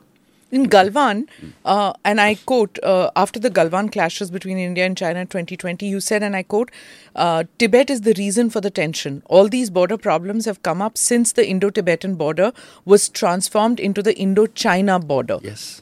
in 0.52 0.68
Galwan, 0.68 1.28
uh, 1.66 1.94
and 2.04 2.20
I 2.20 2.36
quote, 2.36 2.78
uh, 2.84 3.10
after 3.16 3.40
the 3.40 3.50
Galwan 3.50 3.92
clashes 3.92 4.30
between 4.30 4.58
India 4.58 4.86
and 4.86 4.98
China 4.98 5.22
in 5.22 5.28
2020, 5.28 5.86
you 5.86 6.00
said, 6.00 6.24
and 6.24 6.36
I 6.36 6.44
quote, 6.44 6.72
uh, 7.16 7.46
Tibet 7.58 7.90
is 7.90 8.02
the 8.02 8.14
reason 8.18 8.50
for 8.50 8.62
the 8.62 8.70
tension. 8.70 9.24
All 9.26 9.48
these 9.48 9.70
border 9.70 9.98
problems 9.98 10.46
have 10.46 10.62
come 10.62 10.82
up 10.82 10.98
since 10.98 11.32
the 11.32 11.48
Indo 11.48 11.70
Tibetan 11.70 12.16
border 12.16 12.52
was 12.86 13.10
transformed 13.10 13.80
into 13.80 14.04
the 14.04 14.18
Indo 14.18 14.46
China 14.46 15.00
border. 15.00 15.40
Yes. 15.42 15.82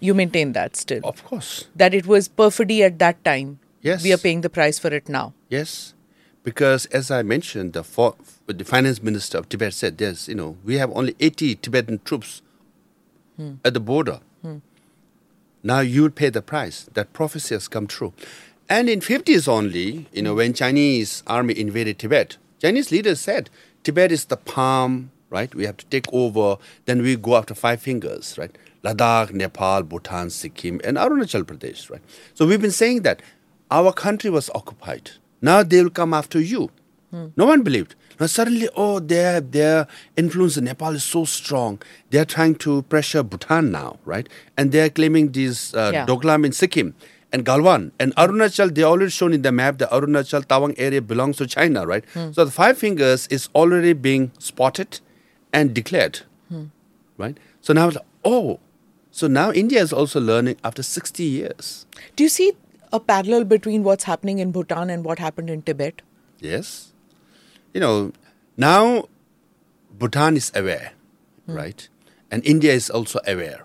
You 0.00 0.14
maintain 0.14 0.52
that 0.52 0.74
still? 0.74 1.00
Of 1.04 1.24
course. 1.24 1.66
That 1.76 1.94
it 1.94 2.06
was 2.06 2.28
perfidy 2.28 2.82
at 2.82 2.98
that 2.98 3.22
time. 3.24 3.60
Yes. 3.82 4.02
We 4.02 4.12
are 4.12 4.18
paying 4.18 4.40
the 4.40 4.50
price 4.50 4.78
for 4.78 4.88
it 4.88 5.08
now. 5.08 5.34
Yes. 5.48 5.94
Because 6.42 6.86
as 6.86 7.10
I 7.10 7.22
mentioned, 7.22 7.72
the, 7.72 7.84
for, 7.84 8.16
the 8.46 8.64
finance 8.64 9.02
minister 9.02 9.38
of 9.38 9.48
Tibet 9.48 9.74
said, 9.74 10.00
yes, 10.00 10.28
you 10.28 10.34
know, 10.34 10.56
we 10.64 10.78
have 10.78 10.90
only 10.92 11.14
80 11.20 11.56
Tibetan 11.56 12.00
troops 12.04 12.42
hmm. 13.36 13.54
at 13.64 13.74
the 13.74 13.80
border. 13.80 14.20
Hmm. 14.42 14.58
Now 15.62 15.80
you 15.80 16.10
pay 16.10 16.30
the 16.30 16.42
price. 16.42 16.88
That 16.94 17.12
prophecy 17.12 17.54
has 17.54 17.68
come 17.68 17.86
true. 17.86 18.12
And 18.68 18.88
in 18.88 19.00
50s 19.00 19.48
only, 19.48 20.06
you 20.12 20.22
know, 20.22 20.34
when 20.34 20.54
Chinese 20.54 21.22
army 21.26 21.58
invaded 21.58 21.98
Tibet, 21.98 22.36
Chinese 22.60 22.90
leaders 22.90 23.20
said, 23.20 23.50
Tibet 23.84 24.12
is 24.12 24.26
the 24.26 24.36
palm, 24.36 25.10
right? 25.30 25.54
We 25.54 25.66
have 25.66 25.76
to 25.78 25.86
take 25.86 26.06
over. 26.12 26.56
Then 26.86 27.02
we 27.02 27.16
go 27.16 27.36
after 27.36 27.54
five 27.54 27.82
fingers, 27.82 28.38
right? 28.38 28.56
Ladakh, 28.84 29.32
Nepal, 29.32 29.82
Bhutan, 29.82 30.30
Sikkim, 30.30 30.80
and 30.84 30.96
Arunachal 30.96 31.42
Pradesh, 31.42 31.90
right? 31.90 32.02
So 32.34 32.46
we've 32.46 32.60
been 32.60 32.70
saying 32.70 33.02
that 33.02 33.22
our 33.70 33.92
country 33.92 34.30
was 34.30 34.50
occupied. 34.54 35.12
Now 35.40 35.62
they 35.62 35.82
will 35.82 35.90
come 35.90 36.14
after 36.14 36.40
you. 36.40 36.70
Hmm. 37.10 37.26
No 37.36 37.46
one 37.46 37.62
believed. 37.62 37.94
Now 38.20 38.26
suddenly, 38.26 38.68
oh, 38.76 38.98
their 38.98 39.40
their 39.40 39.86
influence 40.16 40.56
in 40.56 40.64
Nepal 40.64 40.94
is 40.94 41.04
so 41.04 41.24
strong. 41.24 41.80
They 42.10 42.18
are 42.18 42.24
trying 42.24 42.56
to 42.56 42.82
pressure 42.82 43.22
Bhutan 43.22 43.70
now, 43.70 43.98
right? 44.04 44.28
And 44.56 44.72
they 44.72 44.80
are 44.80 44.88
claiming 44.88 45.32
these 45.32 45.74
uh, 45.74 45.90
yeah. 45.92 46.06
Doklam 46.06 46.44
in 46.46 46.52
Sikkim 46.52 46.94
and 47.32 47.44
Galwan 47.44 47.92
and 47.98 48.14
Arunachal. 48.16 48.74
They 48.74 48.82
already 48.82 49.10
shown 49.10 49.32
in 49.32 49.42
the 49.42 49.52
map 49.52 49.78
the 49.78 49.86
Arunachal 49.86 50.44
Tawang 50.44 50.74
area 50.78 51.00
belongs 51.00 51.36
to 51.38 51.46
China, 51.46 51.86
right? 51.86 52.04
Hmm. 52.14 52.32
So 52.32 52.44
the 52.44 52.50
five 52.50 52.78
fingers 52.78 53.26
is 53.28 53.48
already 53.54 53.92
being 53.92 54.30
spotted 54.38 55.00
and 55.52 55.74
declared, 55.74 56.20
hmm. 56.48 56.66
right? 57.18 57.36
So 57.60 57.72
now, 57.72 57.90
oh, 58.24 58.60
so 59.10 59.26
now 59.26 59.52
India 59.52 59.80
is 59.80 59.92
also 59.92 60.20
learning 60.20 60.56
after 60.64 60.82
60 60.82 61.22
years. 61.22 61.86
Do 62.16 62.22
you 62.22 62.28
see 62.28 62.52
a 62.92 63.00
parallel 63.00 63.44
between 63.44 63.82
what's 63.82 64.04
happening 64.04 64.38
in 64.38 64.52
Bhutan 64.52 64.90
and 64.90 65.04
what 65.04 65.18
happened 65.18 65.50
in 65.50 65.62
Tibet? 65.62 66.02
Yes 66.40 66.91
you 67.72 67.80
know, 67.80 68.12
now 68.56 69.08
Bhutan 69.98 70.36
is 70.36 70.52
aware, 70.54 70.92
mm. 71.48 71.56
right? 71.56 71.88
And 72.30 72.44
India 72.44 72.72
is 72.72 72.90
also 72.90 73.20
aware 73.26 73.64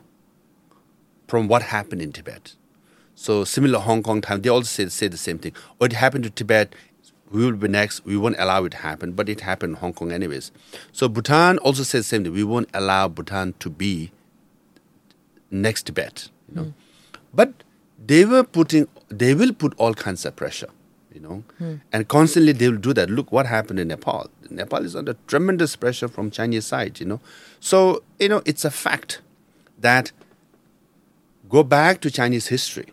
from 1.27 1.47
what 1.47 1.63
happened 1.63 2.01
in 2.01 2.11
Tibet. 2.11 2.55
So 3.15 3.43
similar 3.43 3.79
Hong 3.79 4.03
Kong 4.03 4.21
time, 4.21 4.41
they 4.41 4.49
also 4.49 4.67
say, 4.67 4.87
say 4.89 5.07
the 5.07 5.17
same 5.17 5.39
thing. 5.39 5.53
What 5.77 5.93
happened 5.93 6.23
to 6.25 6.29
Tibet, 6.29 6.73
we 7.31 7.43
will 7.45 7.57
be 7.57 7.67
next. 7.67 8.05
We 8.05 8.15
won't 8.15 8.35
allow 8.39 8.63
it 8.65 8.71
to 8.71 8.77
happen, 8.77 9.13
but 9.13 9.27
it 9.27 9.41
happened 9.41 9.71
in 9.75 9.79
Hong 9.79 9.93
Kong 9.93 10.11
anyways. 10.11 10.51
So 10.91 11.09
Bhutan 11.09 11.57
also 11.59 11.83
says 11.83 12.05
the 12.05 12.09
same 12.09 12.23
thing. 12.23 12.33
We 12.33 12.43
won't 12.43 12.69
allow 12.73 13.07
Bhutan 13.07 13.53
to 13.59 13.69
be 13.69 14.11
next 15.49 15.87
Tibet. 15.87 16.29
You 16.49 16.55
know, 16.55 16.63
mm. 16.63 16.73
but 17.33 17.53
they 18.05 18.23
were 18.23 18.43
putting, 18.43 18.87
they 19.09 19.33
will 19.33 19.53
put 19.53 19.73
all 19.77 19.93
kinds 19.93 20.23
of 20.25 20.35
pressure 20.35 20.69
you 21.18 21.28
know. 21.28 21.43
Hmm. 21.57 21.76
And 21.91 22.07
constantly 22.07 22.51
they 22.51 22.70
will 22.70 22.78
do 22.78 22.93
that. 22.93 23.09
Look 23.09 23.32
what 23.32 23.47
happened 23.47 23.80
in 23.80 23.88
Nepal. 23.88 24.30
Nepal 24.49 24.86
is 24.86 24.95
under 24.95 25.15
tremendous 25.26 25.76
pressure 25.76 26.07
from 26.07 26.30
Chinese 26.30 26.65
side, 26.65 26.99
you 26.99 27.07
know. 27.07 27.20
So, 27.59 28.03
you 28.20 28.30
know, 28.30 28.43
it's 28.45 28.63
a 28.63 28.70
fact 28.70 29.22
that 29.80 30.11
go 31.49 31.63
back 31.63 32.01
to 32.01 32.11
Chinese 32.11 32.47
history, 32.47 32.88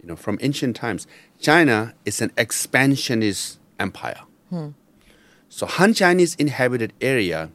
you 0.00 0.08
know, 0.08 0.16
from 0.16 0.38
ancient 0.42 0.76
times. 0.76 1.08
China 1.40 1.94
is 2.04 2.22
an 2.22 2.30
expansionist 2.36 3.58
empire. 3.80 4.20
Hmm. 4.50 4.68
So 5.48 5.66
Han 5.66 5.92
Chinese 5.92 6.36
inhabited 6.36 6.92
area 7.00 7.50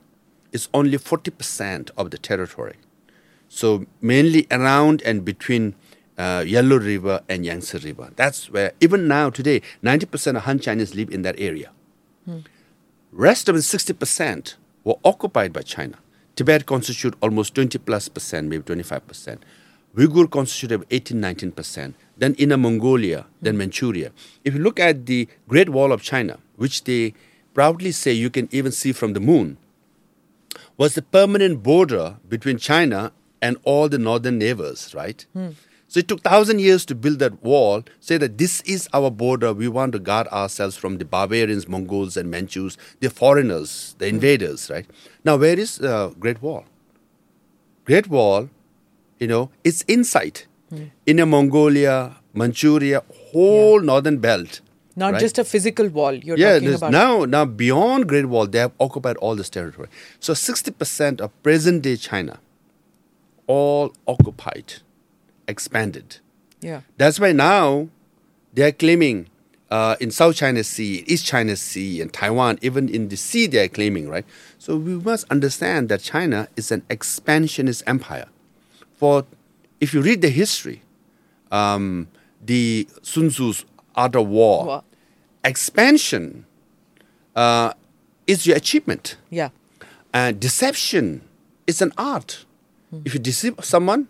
is 0.51 0.67
only 0.73 0.97
40% 0.97 1.89
of 1.97 2.11
the 2.11 2.17
territory. 2.17 2.75
So 3.47 3.85
mainly 4.01 4.45
around 4.51 5.01
and 5.03 5.23
between 5.23 5.75
uh, 6.21 6.43
Yellow 6.45 6.77
River 6.77 7.21
and 7.27 7.45
Yangtze 7.45 7.77
River. 7.79 8.11
That's 8.15 8.49
where, 8.51 8.73
even 8.79 9.07
now, 9.07 9.29
today, 9.29 9.61
90% 9.83 10.37
of 10.37 10.43
Han 10.43 10.59
Chinese 10.59 10.93
live 10.93 11.09
in 11.09 11.23
that 11.23 11.39
area. 11.39 11.71
Hmm. 12.25 12.39
Rest 13.11 13.49
of 13.49 13.55
the 13.55 13.61
60% 13.61 14.55
were 14.83 14.99
occupied 15.03 15.51
by 15.51 15.61
China. 15.61 15.97
Tibet 16.35 16.65
constitute 16.65 17.15
almost 17.21 17.55
20 17.55 17.77
plus 17.79 18.07
percent, 18.07 18.47
maybe 18.47 18.63
25 18.63 19.07
percent. 19.07 19.43
Uyghur 19.95 20.29
constitute 20.29 20.85
18, 20.89 21.19
19 21.19 21.51
percent. 21.51 21.95
Then 22.17 22.35
Inner 22.35 22.57
Mongolia, 22.57 23.25
then 23.41 23.57
Manchuria. 23.57 24.11
If 24.45 24.53
you 24.53 24.61
look 24.61 24.79
at 24.79 25.05
the 25.07 25.27
Great 25.47 25.69
Wall 25.69 25.91
of 25.91 26.01
China, 26.01 26.37
which 26.55 26.83
they 26.85 27.13
proudly 27.53 27.91
say 27.91 28.13
you 28.13 28.29
can 28.29 28.47
even 28.51 28.71
see 28.71 28.93
from 28.93 29.13
the 29.13 29.19
moon, 29.19 29.57
was 30.77 30.95
the 30.95 31.01
permanent 31.01 31.63
border 31.63 32.17
between 32.29 32.57
China 32.57 33.11
and 33.41 33.57
all 33.63 33.89
the 33.89 33.97
northern 33.97 34.37
neighbors, 34.37 34.93
right? 34.95 35.25
Hmm. 35.33 35.49
So 35.91 35.99
it 35.99 36.07
took 36.07 36.21
thousand 36.21 36.59
years 36.59 36.85
to 36.85 36.95
build 36.95 37.19
that 37.19 37.43
wall, 37.43 37.83
say 37.99 38.17
that 38.17 38.37
this 38.37 38.61
is 38.61 38.87
our 38.93 39.11
border. 39.11 39.51
We 39.51 39.67
want 39.67 39.91
to 39.91 39.99
guard 39.99 40.27
ourselves 40.27 40.77
from 40.77 40.99
the 40.99 41.03
barbarians, 41.03 41.67
Mongols, 41.67 42.15
and 42.15 42.31
Manchus, 42.31 42.77
the 43.01 43.09
foreigners, 43.09 43.93
the 43.97 44.07
invaders, 44.07 44.69
right? 44.69 44.85
Now, 45.25 45.35
where 45.35 45.59
is 45.59 45.79
the 45.79 45.93
uh, 45.93 46.07
Great 46.11 46.41
Wall? 46.41 46.63
Great 47.83 48.07
Wall, 48.07 48.49
you 49.19 49.27
know, 49.27 49.49
it's 49.65 49.81
inside. 49.81 50.43
Mm. 50.71 50.91
Inner 51.07 51.25
Mongolia, 51.25 52.15
Manchuria, 52.33 53.03
whole 53.33 53.81
yeah. 53.81 53.85
northern 53.87 54.19
belt. 54.19 54.61
Not 54.95 55.11
right? 55.11 55.19
just 55.19 55.39
a 55.39 55.43
physical 55.43 55.89
wall. 55.89 56.13
You're 56.13 56.37
yeah, 56.37 56.53
talking 56.53 56.73
about. 56.73 56.91
now 56.91 57.25
now 57.25 57.43
beyond 57.43 58.07
Great 58.07 58.27
Wall, 58.27 58.47
they 58.47 58.59
have 58.59 58.71
occupied 58.79 59.17
all 59.17 59.35
this 59.35 59.49
territory. 59.49 59.89
So 60.21 60.33
sixty 60.33 60.71
percent 60.71 61.19
of 61.19 61.35
present 61.43 61.81
day 61.81 61.97
China, 61.97 62.39
all 63.47 63.93
occupied 64.07 64.75
expanded. 65.51 66.17
Yeah. 66.61 66.81
That's 66.97 67.19
why 67.19 67.31
now 67.31 67.89
they 68.53 68.63
are 68.63 68.71
claiming 68.71 69.27
uh, 69.71 69.95
in 69.99 70.11
South 70.11 70.35
China 70.35 70.63
Sea, 70.63 71.03
East 71.07 71.25
China 71.25 71.55
Sea, 71.55 72.01
and 72.01 72.11
Taiwan, 72.11 72.59
even 72.61 72.89
in 72.89 73.07
the 73.07 73.15
sea, 73.15 73.47
they 73.47 73.63
are 73.63 73.69
claiming, 73.69 74.09
right? 74.09 74.25
So 74.57 74.75
we 74.75 74.95
must 74.95 75.25
understand 75.29 75.87
that 75.89 76.01
China 76.01 76.49
is 76.57 76.71
an 76.71 76.83
expansionist 76.89 77.83
empire. 77.87 78.27
For 78.95 79.25
if 79.79 79.93
you 79.93 80.01
read 80.01 80.21
the 80.21 80.29
history, 80.29 80.81
um, 81.51 82.07
the 82.43 82.87
Sun 83.01 83.29
Tzu's 83.29 83.65
Art 83.95 84.15
of 84.15 84.27
War, 84.27 84.65
what? 84.65 84.83
expansion 85.43 86.45
uh, 87.35 87.73
is 88.27 88.45
your 88.45 88.57
achievement. 88.57 89.15
Yeah. 89.29 89.49
And 90.13 90.39
deception 90.39 91.21
is 91.65 91.81
an 91.81 91.93
art. 91.97 92.45
Hmm. 92.89 93.01
If 93.05 93.13
you 93.13 93.19
deceive 93.21 93.55
someone, 93.61 94.09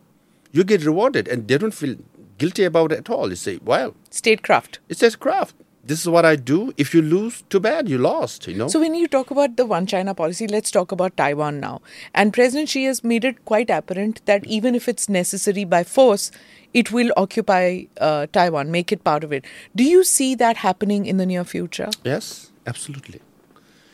you 0.51 0.63
get 0.63 0.85
rewarded 0.85 1.27
and 1.27 1.47
they 1.47 1.57
don't 1.57 1.73
feel 1.73 1.95
guilty 2.37 2.63
about 2.63 2.91
it 2.91 2.99
at 2.99 3.09
all. 3.09 3.29
You 3.29 3.35
say, 3.35 3.59
well, 3.63 3.95
statecraft. 4.09 4.79
It's 4.89 4.99
just 4.99 5.19
craft. 5.19 5.55
This 5.83 5.99
is 5.99 6.07
what 6.07 6.25
I 6.25 6.35
do. 6.35 6.73
If 6.77 6.93
you 6.93 7.01
lose, 7.01 7.41
too 7.49 7.59
bad, 7.59 7.89
you 7.89 7.97
lost, 7.97 8.47
you 8.47 8.53
know. 8.53 8.67
So 8.67 8.79
when 8.79 8.93
you 8.93 9.07
talk 9.07 9.31
about 9.31 9.57
the 9.57 9.65
one 9.65 9.87
China 9.87 10.13
policy, 10.13 10.47
let's 10.47 10.69
talk 10.69 10.91
about 10.91 11.17
Taiwan 11.17 11.59
now. 11.59 11.81
And 12.13 12.31
President 12.31 12.69
Xi 12.69 12.83
has 12.83 13.03
made 13.03 13.25
it 13.25 13.43
quite 13.45 13.71
apparent 13.71 14.23
that 14.25 14.45
even 14.45 14.75
if 14.75 14.87
it's 14.87 15.09
necessary 15.09 15.65
by 15.65 15.83
force, 15.83 16.29
it 16.75 16.91
will 16.91 17.11
occupy 17.17 17.85
uh, 17.99 18.27
Taiwan, 18.31 18.69
make 18.69 18.91
it 18.91 19.03
part 19.03 19.23
of 19.23 19.33
it. 19.33 19.43
Do 19.75 19.83
you 19.83 20.03
see 20.03 20.35
that 20.35 20.57
happening 20.57 21.07
in 21.07 21.17
the 21.17 21.25
near 21.25 21.43
future? 21.43 21.89
Yes, 22.03 22.51
absolutely. 22.67 23.19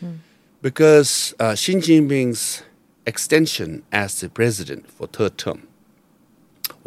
Hmm. 0.01 0.15
Because 0.61 1.33
uh, 1.39 1.55
Xi 1.55 1.75
Jinping's 1.75 2.63
extension 3.05 3.83
as 3.93 4.19
the 4.19 4.27
president 4.27 4.91
for 4.91 5.07
third 5.07 5.37
term 5.37 5.67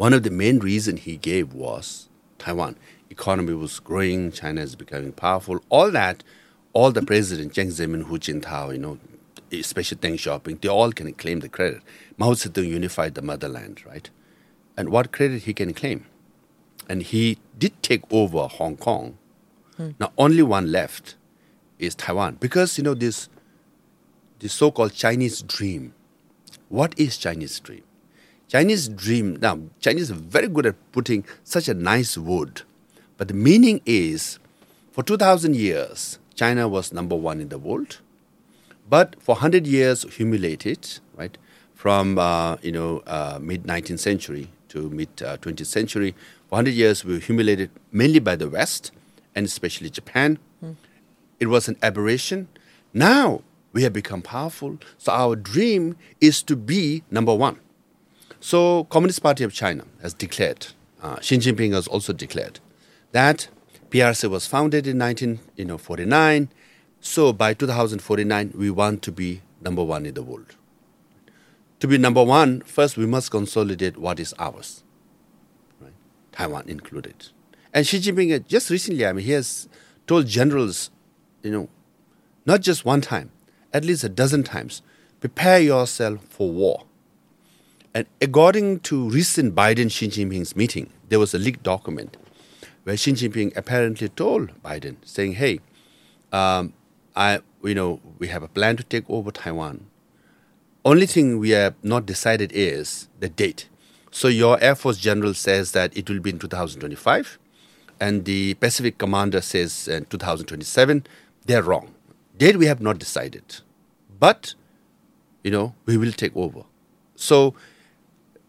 one 0.01 0.13
of 0.13 0.23
the 0.23 0.31
main 0.31 0.59
reasons 0.59 1.01
he 1.01 1.17
gave 1.17 1.53
was 1.53 2.09
Taiwan. 2.37 2.75
Economy 3.09 3.53
was 3.53 3.79
growing, 3.79 4.31
China 4.31 4.61
is 4.61 4.75
becoming 4.75 5.11
powerful. 5.11 5.59
All 5.69 5.91
that, 5.91 6.23
all 6.73 6.91
the 6.91 7.01
president, 7.11 7.53
Jiang 7.53 7.71
Zemin, 7.77 8.03
Hu 8.03 8.17
Jintao, 8.17 8.73
you 8.73 8.79
know, 8.79 8.97
especially 9.51 9.97
Deng 9.97 10.13
Xiaoping, 10.13 10.61
they 10.61 10.69
all 10.69 10.91
can 10.91 11.13
claim 11.13 11.41
the 11.41 11.49
credit. 11.49 11.81
Mao 12.17 12.31
Zedong 12.31 12.67
unified 12.67 13.15
the 13.15 13.21
motherland, 13.21 13.85
right? 13.85 14.09
And 14.77 14.89
what 14.89 15.11
credit 15.11 15.43
he 15.43 15.53
can 15.53 15.73
claim? 15.73 16.05
and 16.91 17.03
he 17.03 17.37
did 17.57 17.81
take 17.81 18.03
over 18.11 18.47
Hong 18.47 18.75
Kong. 18.75 19.17
Hmm. 19.77 19.91
Now 19.99 20.11
only 20.17 20.43
one 20.43 20.71
left 20.73 21.15
is 21.79 21.95
Taiwan 21.95 22.35
because 22.39 22.77
you 22.77 22.83
know 22.83 22.93
this 22.93 23.29
the 24.39 24.49
so-called 24.49 24.93
Chinese 24.93 25.41
dream. 25.41 25.93
What 26.67 26.93
is 26.97 27.17
Chinese 27.17 27.59
dream? 27.61 27.83
Chinese 28.51 28.89
dream 28.89 29.37
now 29.41 29.57
Chinese 29.79 30.11
are 30.11 30.15
very 30.15 30.49
good 30.49 30.65
at 30.65 30.75
putting 30.91 31.23
such 31.45 31.69
a 31.69 31.73
nice 31.73 32.17
word, 32.17 32.63
but 33.15 33.29
the 33.29 33.33
meaning 33.33 33.79
is 33.85 34.39
for 34.91 35.03
2000 35.03 35.55
years 35.55 36.19
China 36.35 36.67
was 36.67 36.91
number 36.91 37.15
1 37.15 37.39
in 37.39 37.47
the 37.47 37.57
world. 37.57 37.99
But 38.89 39.15
for 39.21 39.35
100 39.35 39.65
years 39.65 40.03
humiliated, 40.17 40.99
right? 41.15 41.37
From 41.75 42.19
uh, 42.19 42.57
you 42.61 42.73
know 42.73 43.01
uh, 43.07 43.39
mid 43.41 43.63
19th 43.63 43.99
century 43.99 44.49
to 44.67 44.89
mid 44.89 45.07
uh, 45.23 45.37
20th 45.37 45.67
century, 45.67 46.11
for 46.49 46.57
100 46.57 46.71
years 46.71 47.05
we 47.05 47.13
were 47.13 47.19
humiliated 47.19 47.69
mainly 47.93 48.19
by 48.19 48.35
the 48.35 48.49
West 48.49 48.91
and 49.33 49.45
especially 49.45 49.89
Japan. 49.89 50.39
It 51.39 51.47
was 51.47 51.69
an 51.69 51.77
aberration. 51.81 52.49
Now 52.93 53.43
we 53.71 53.83
have 53.83 53.93
become 53.93 54.21
powerful, 54.21 54.77
so 54.97 55.13
our 55.13 55.37
dream 55.37 55.95
is 56.19 56.43
to 56.43 56.57
be 56.57 57.03
number 57.09 57.33
one. 57.33 57.57
So 58.43 58.85
Communist 58.85 59.21
Party 59.21 59.43
of 59.43 59.53
China 59.53 59.85
has 60.01 60.15
declared, 60.15 60.65
uh, 61.01 61.19
Xi 61.21 61.37
Jinping 61.37 61.73
has 61.73 61.87
also 61.87 62.11
declared 62.11 62.59
that 63.11 63.47
PRC 63.91 64.27
was 64.31 64.47
founded 64.47 64.87
in 64.87 64.97
1949. 64.97 66.49
So 66.99 67.33
by 67.33 67.53
2049, 67.53 68.53
we 68.55 68.71
want 68.71 69.03
to 69.03 69.11
be 69.11 69.41
number 69.61 69.83
one 69.83 70.07
in 70.07 70.15
the 70.15 70.23
world. 70.23 70.55
To 71.81 71.87
be 71.87 71.99
number 71.99 72.23
one, 72.23 72.61
first 72.61 72.97
we 72.97 73.05
must 73.05 73.29
consolidate 73.29 73.97
what 73.97 74.19
is 74.19 74.33
ours, 74.39 74.83
right? 75.79 75.93
Taiwan 76.31 76.67
included. 76.67 77.27
And 77.71 77.85
Xi 77.85 77.99
Jinping, 77.99 78.35
uh, 78.35 78.39
just 78.39 78.71
recently, 78.71 79.05
I 79.05 79.13
mean, 79.13 79.23
he 79.23 79.33
has 79.33 79.69
told 80.07 80.25
generals, 80.25 80.89
you 81.43 81.51
know, 81.51 81.69
not 82.47 82.61
just 82.61 82.85
one 82.85 83.01
time, 83.01 83.29
at 83.71 83.85
least 83.85 84.03
a 84.03 84.09
dozen 84.09 84.41
times, 84.41 84.81
prepare 85.19 85.59
yourself 85.59 86.23
for 86.25 86.49
war. 86.49 86.85
And 87.93 88.07
according 88.21 88.79
to 88.81 89.09
recent 89.09 89.53
Biden 89.53 89.91
Xi 89.91 90.07
Jinping's 90.07 90.55
meeting, 90.55 90.91
there 91.09 91.19
was 91.19 91.33
a 91.33 91.37
leaked 91.37 91.63
document 91.63 92.15
where 92.83 92.95
Xi 92.95 93.11
Jinping 93.13 93.55
apparently 93.55 94.07
told 94.09 94.51
Biden, 94.63 94.95
saying, 95.03 95.33
"Hey, 95.33 95.59
um, 96.31 96.73
I, 97.15 97.39
you 97.63 97.75
know, 97.75 97.99
we 98.17 98.27
have 98.27 98.43
a 98.43 98.47
plan 98.47 98.77
to 98.77 98.83
take 98.83 99.09
over 99.09 99.31
Taiwan. 99.31 99.87
Only 100.85 101.05
thing 101.05 101.37
we 101.37 101.49
have 101.51 101.75
not 101.83 102.05
decided 102.05 102.51
is 102.53 103.09
the 103.19 103.29
date. 103.29 103.67
So 104.09 104.27
your 104.27 104.61
Air 104.61 104.75
Force 104.75 104.97
general 104.97 105.33
says 105.33 105.73
that 105.73 105.95
it 105.95 106.09
will 106.09 106.19
be 106.19 106.31
in 106.31 106.39
2025, 106.39 107.37
and 107.99 108.25
the 108.25 108.55
Pacific 108.55 108.97
commander 108.97 109.41
says 109.41 109.87
in 109.87 110.05
2027. 110.05 111.05
They're 111.45 111.63
wrong. 111.63 111.93
Date 112.37 112.57
we 112.57 112.65
have 112.65 112.81
not 112.81 112.99
decided, 112.99 113.57
but 114.19 114.55
you 115.43 115.51
know 115.51 115.75
we 115.85 115.97
will 115.97 116.11
take 116.11 116.35
over. 116.35 116.63
So 117.15 117.53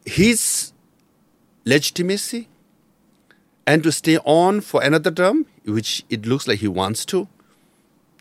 his 0.05 0.73
legitimacy 1.65 2.49
and 3.67 3.83
to 3.83 3.93
stay 3.93 4.19
on 4.19 4.61
for 4.61 4.83
another 4.83 5.11
term, 5.11 5.47
which 5.65 6.05
it 6.11 6.27
looks 6.27 6.49
like 6.49 6.59
he 6.59 6.69
wants 6.69 7.05
to, 7.07 7.29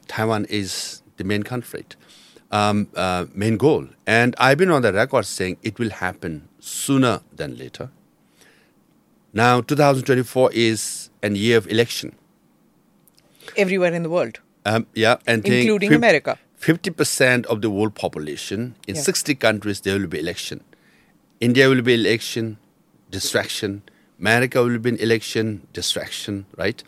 Taiwan 0.07 0.45
is 0.49 1.01
the 1.17 1.23
main 1.23 1.43
conflict, 1.43 1.95
um, 2.51 2.87
uh, 2.95 3.25
main 3.33 3.57
goal. 3.57 3.87
And 4.05 4.35
I've 4.37 4.57
been 4.57 4.71
on 4.71 4.81
the 4.81 4.93
record 4.93 5.25
saying 5.25 5.57
it 5.63 5.79
will 5.79 5.89
happen 5.89 6.47
sooner 6.59 7.21
than 7.35 7.57
later. 7.57 7.89
Now, 9.33 9.61
2024 9.61 10.51
is 10.53 11.09
an 11.23 11.35
year 11.35 11.57
of 11.57 11.67
election. 11.67 12.15
Everywhere 13.57 13.93
in 13.93 14.03
the 14.03 14.09
world, 14.09 14.39
Um, 14.65 14.85
yeah, 14.93 15.15
and 15.25 15.43
including 15.47 15.93
America. 15.93 16.37
50% 16.59 17.45
of 17.47 17.61
the 17.61 17.69
world 17.71 17.95
population 17.95 18.75
in 18.87 18.95
Yeah. 18.95 19.01
60 19.01 19.33
countries 19.35 19.81
there 19.81 19.97
will 19.97 20.07
be 20.07 20.19
election 20.19 20.61
india 21.41 21.67
will 21.67 21.81
be 21.81 21.93
election 21.93 22.57
distraction 23.09 23.81
america 24.19 24.63
will 24.63 24.79
be 24.79 25.01
election 25.01 25.67
distraction 25.73 26.45
right 26.57 26.83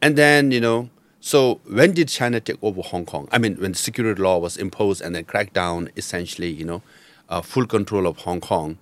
and 0.00 0.16
then 0.16 0.50
you 0.50 0.60
know 0.60 0.88
so 1.20 1.60
when 1.78 1.92
did 1.92 2.08
china 2.08 2.40
take 2.40 2.62
over 2.62 2.80
hong 2.80 3.04
kong 3.04 3.28
i 3.32 3.38
mean 3.38 3.54
when 3.56 3.74
security 3.74 4.22
law 4.22 4.38
was 4.38 4.56
imposed 4.56 5.02
and 5.02 5.14
then 5.14 5.24
crackdown 5.24 5.90
essentially 5.96 6.50
you 6.50 6.64
know 6.64 6.82
uh, 7.28 7.42
full 7.42 7.66
control 7.66 8.06
of 8.06 8.16
hong 8.18 8.40
kong 8.40 8.78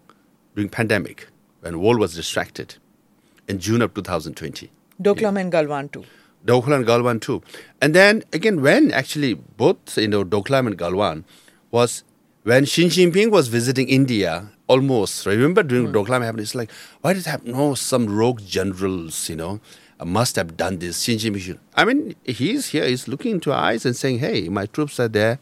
during 0.55 0.69
pandemic 0.69 1.29
when 1.61 1.81
world 1.81 1.99
was 1.99 2.15
distracted 2.15 2.77
in 3.49 3.59
june 3.59 3.83
of 3.83 3.93
2020 3.95 4.71
Doklam 5.01 5.41
and 5.41 5.53
Galwan 5.53 5.91
too. 5.93 6.05
Doklam 6.45 6.77
and 6.77 6.87
Galwan 6.87 7.21
too. 7.21 7.43
And 7.81 7.95
then 7.95 8.25
again, 8.33 8.61
when 8.61 8.91
actually 8.91 9.35
both 9.35 9.97
you 9.97 10.09
know 10.09 10.25
Doklam 10.25 10.67
and 10.67 10.79
Galwan 10.79 11.25
was 11.71 12.03
when 12.43 12.65
Xi 12.65 12.87
Jinping 12.87 13.31
was 13.31 13.49
visiting 13.49 13.89
India, 13.89 14.51
almost 14.69 15.27
remember 15.27 15.63
during 15.63 15.93
Doklam 15.93 16.23
happened. 16.23 16.41
It's 16.41 16.55
like 16.55 16.71
why 17.01 17.13
did 17.15 17.21
it 17.21 17.27
happen? 17.27 17.53
No, 17.53 17.75
some 17.75 18.07
rogue 18.07 18.41
generals, 18.47 19.29
you 19.29 19.37
know, 19.37 19.61
uh, 19.99 20.05
must 20.05 20.37
have 20.37 20.57
done 20.57 20.79
this. 20.79 21.05
Jinping. 21.05 21.41
Should, 21.41 21.61
I 21.75 21.85
mean, 21.85 22.15
he's 22.25 22.69
here. 22.69 22.87
He's 22.87 23.09
looking 23.09 23.33
into 23.33 23.53
our 23.53 23.63
eyes 23.73 23.85
and 23.85 23.97
saying, 23.97 24.21
"Hey, 24.21 24.49
my 24.49 24.67
troops 24.67 25.01
are 25.01 25.09
there. 25.09 25.39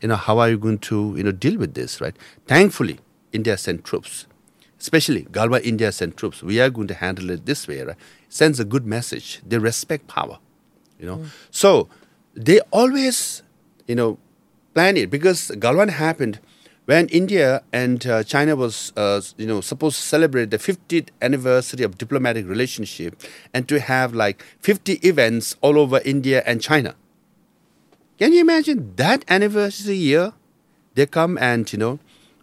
You 0.00 0.08
know, 0.08 0.16
how 0.16 0.38
are 0.38 0.48
you 0.48 0.58
going 0.58 0.78
to 0.90 1.14
you 1.16 1.24
know 1.24 1.32
deal 1.32 1.58
with 1.58 1.74
this?" 1.74 2.00
Right? 2.00 2.16
Thankfully, 2.46 3.00
India 3.32 3.56
sent 3.56 3.84
troops 3.84 4.26
especially 4.80 5.24
Galwa 5.24 5.60
India 5.62 5.90
sent 5.92 6.16
troops. 6.16 6.42
We 6.42 6.60
are 6.60 6.70
going 6.70 6.88
to 6.88 6.94
handle 6.94 7.30
it 7.30 7.46
this 7.46 7.66
way. 7.66 7.82
Right? 7.82 7.96
Sends 8.28 8.60
a 8.60 8.64
good 8.64 8.86
message. 8.86 9.40
They 9.46 9.58
respect 9.58 10.06
power, 10.06 10.38
you 10.98 11.06
know. 11.06 11.24
So 11.50 11.88
they 12.34 12.60
always, 12.70 13.42
you 13.86 13.94
know, 13.94 14.18
plan 14.74 14.96
it 14.96 15.10
because 15.10 15.48
Galwan 15.56 15.90
happened 15.90 16.38
when 16.88 17.06
India 17.08 17.62
and 17.70 18.06
uh, 18.06 18.24
China 18.24 18.56
was, 18.56 18.94
uh, 18.96 19.20
you 19.36 19.46
know, 19.46 19.60
supposed 19.60 19.96
to 19.96 20.02
celebrate 20.02 20.50
the 20.50 20.56
50th 20.56 21.08
anniversary 21.20 21.84
of 21.84 21.98
diplomatic 21.98 22.48
relationship 22.48 23.22
and 23.52 23.68
to 23.68 23.78
have 23.78 24.14
like 24.14 24.42
50 24.60 24.94
events 25.02 25.54
all 25.60 25.78
over 25.78 26.00
India 26.06 26.42
and 26.46 26.62
China. 26.62 26.94
Can 28.18 28.32
you 28.32 28.40
imagine 28.40 28.94
that 28.96 29.22
anniversary 29.28 29.96
year? 29.96 30.32
They 30.94 31.04
come 31.04 31.36
and 31.36 31.70
you 31.70 31.78
know 31.78 31.98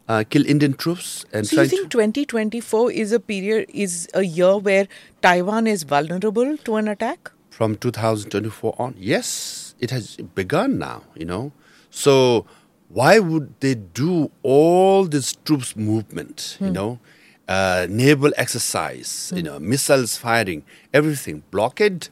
uh, 0.08 0.24
kill 0.30 0.46
Indian 0.46 0.76
troops 0.76 1.26
and 1.34 1.48
So 1.48 1.64
you 1.64 1.68
think 1.68 1.89
2024 1.89 2.91
is 2.91 3.12
a 3.14 3.20
period, 3.20 3.66
is 3.74 4.08
a 4.14 4.22
year 4.22 4.58
where 4.58 4.88
Taiwan 5.24 5.66
is 5.66 5.82
vulnerable 5.82 6.56
to 6.58 6.76
an 6.76 6.88
attack? 6.88 7.32
from 7.56 7.74
2024 7.78 8.76
on 8.78 8.93
yes 8.98 9.76
it 9.80 9.89
has 9.89 10.18
begun 10.36 10.78
now 10.78 11.04
you 11.16 11.24
know 11.24 11.54
so 11.89 12.46
why 12.90 13.20
would 13.20 13.54
they 13.60 13.76
do 13.76 14.32
all 14.44 15.06
this 15.06 15.34
troops 15.46 15.76
movement 15.76 16.58
you 16.62 16.70
know? 16.70 17.00
Uh, 17.48 17.86
naval 17.90 18.32
exercise 18.38 19.32
you 19.36 19.44
know 19.44 19.60
missiles 19.60 20.18
firing 20.18 20.64
everything 20.94 21.44
blockade 21.52 22.10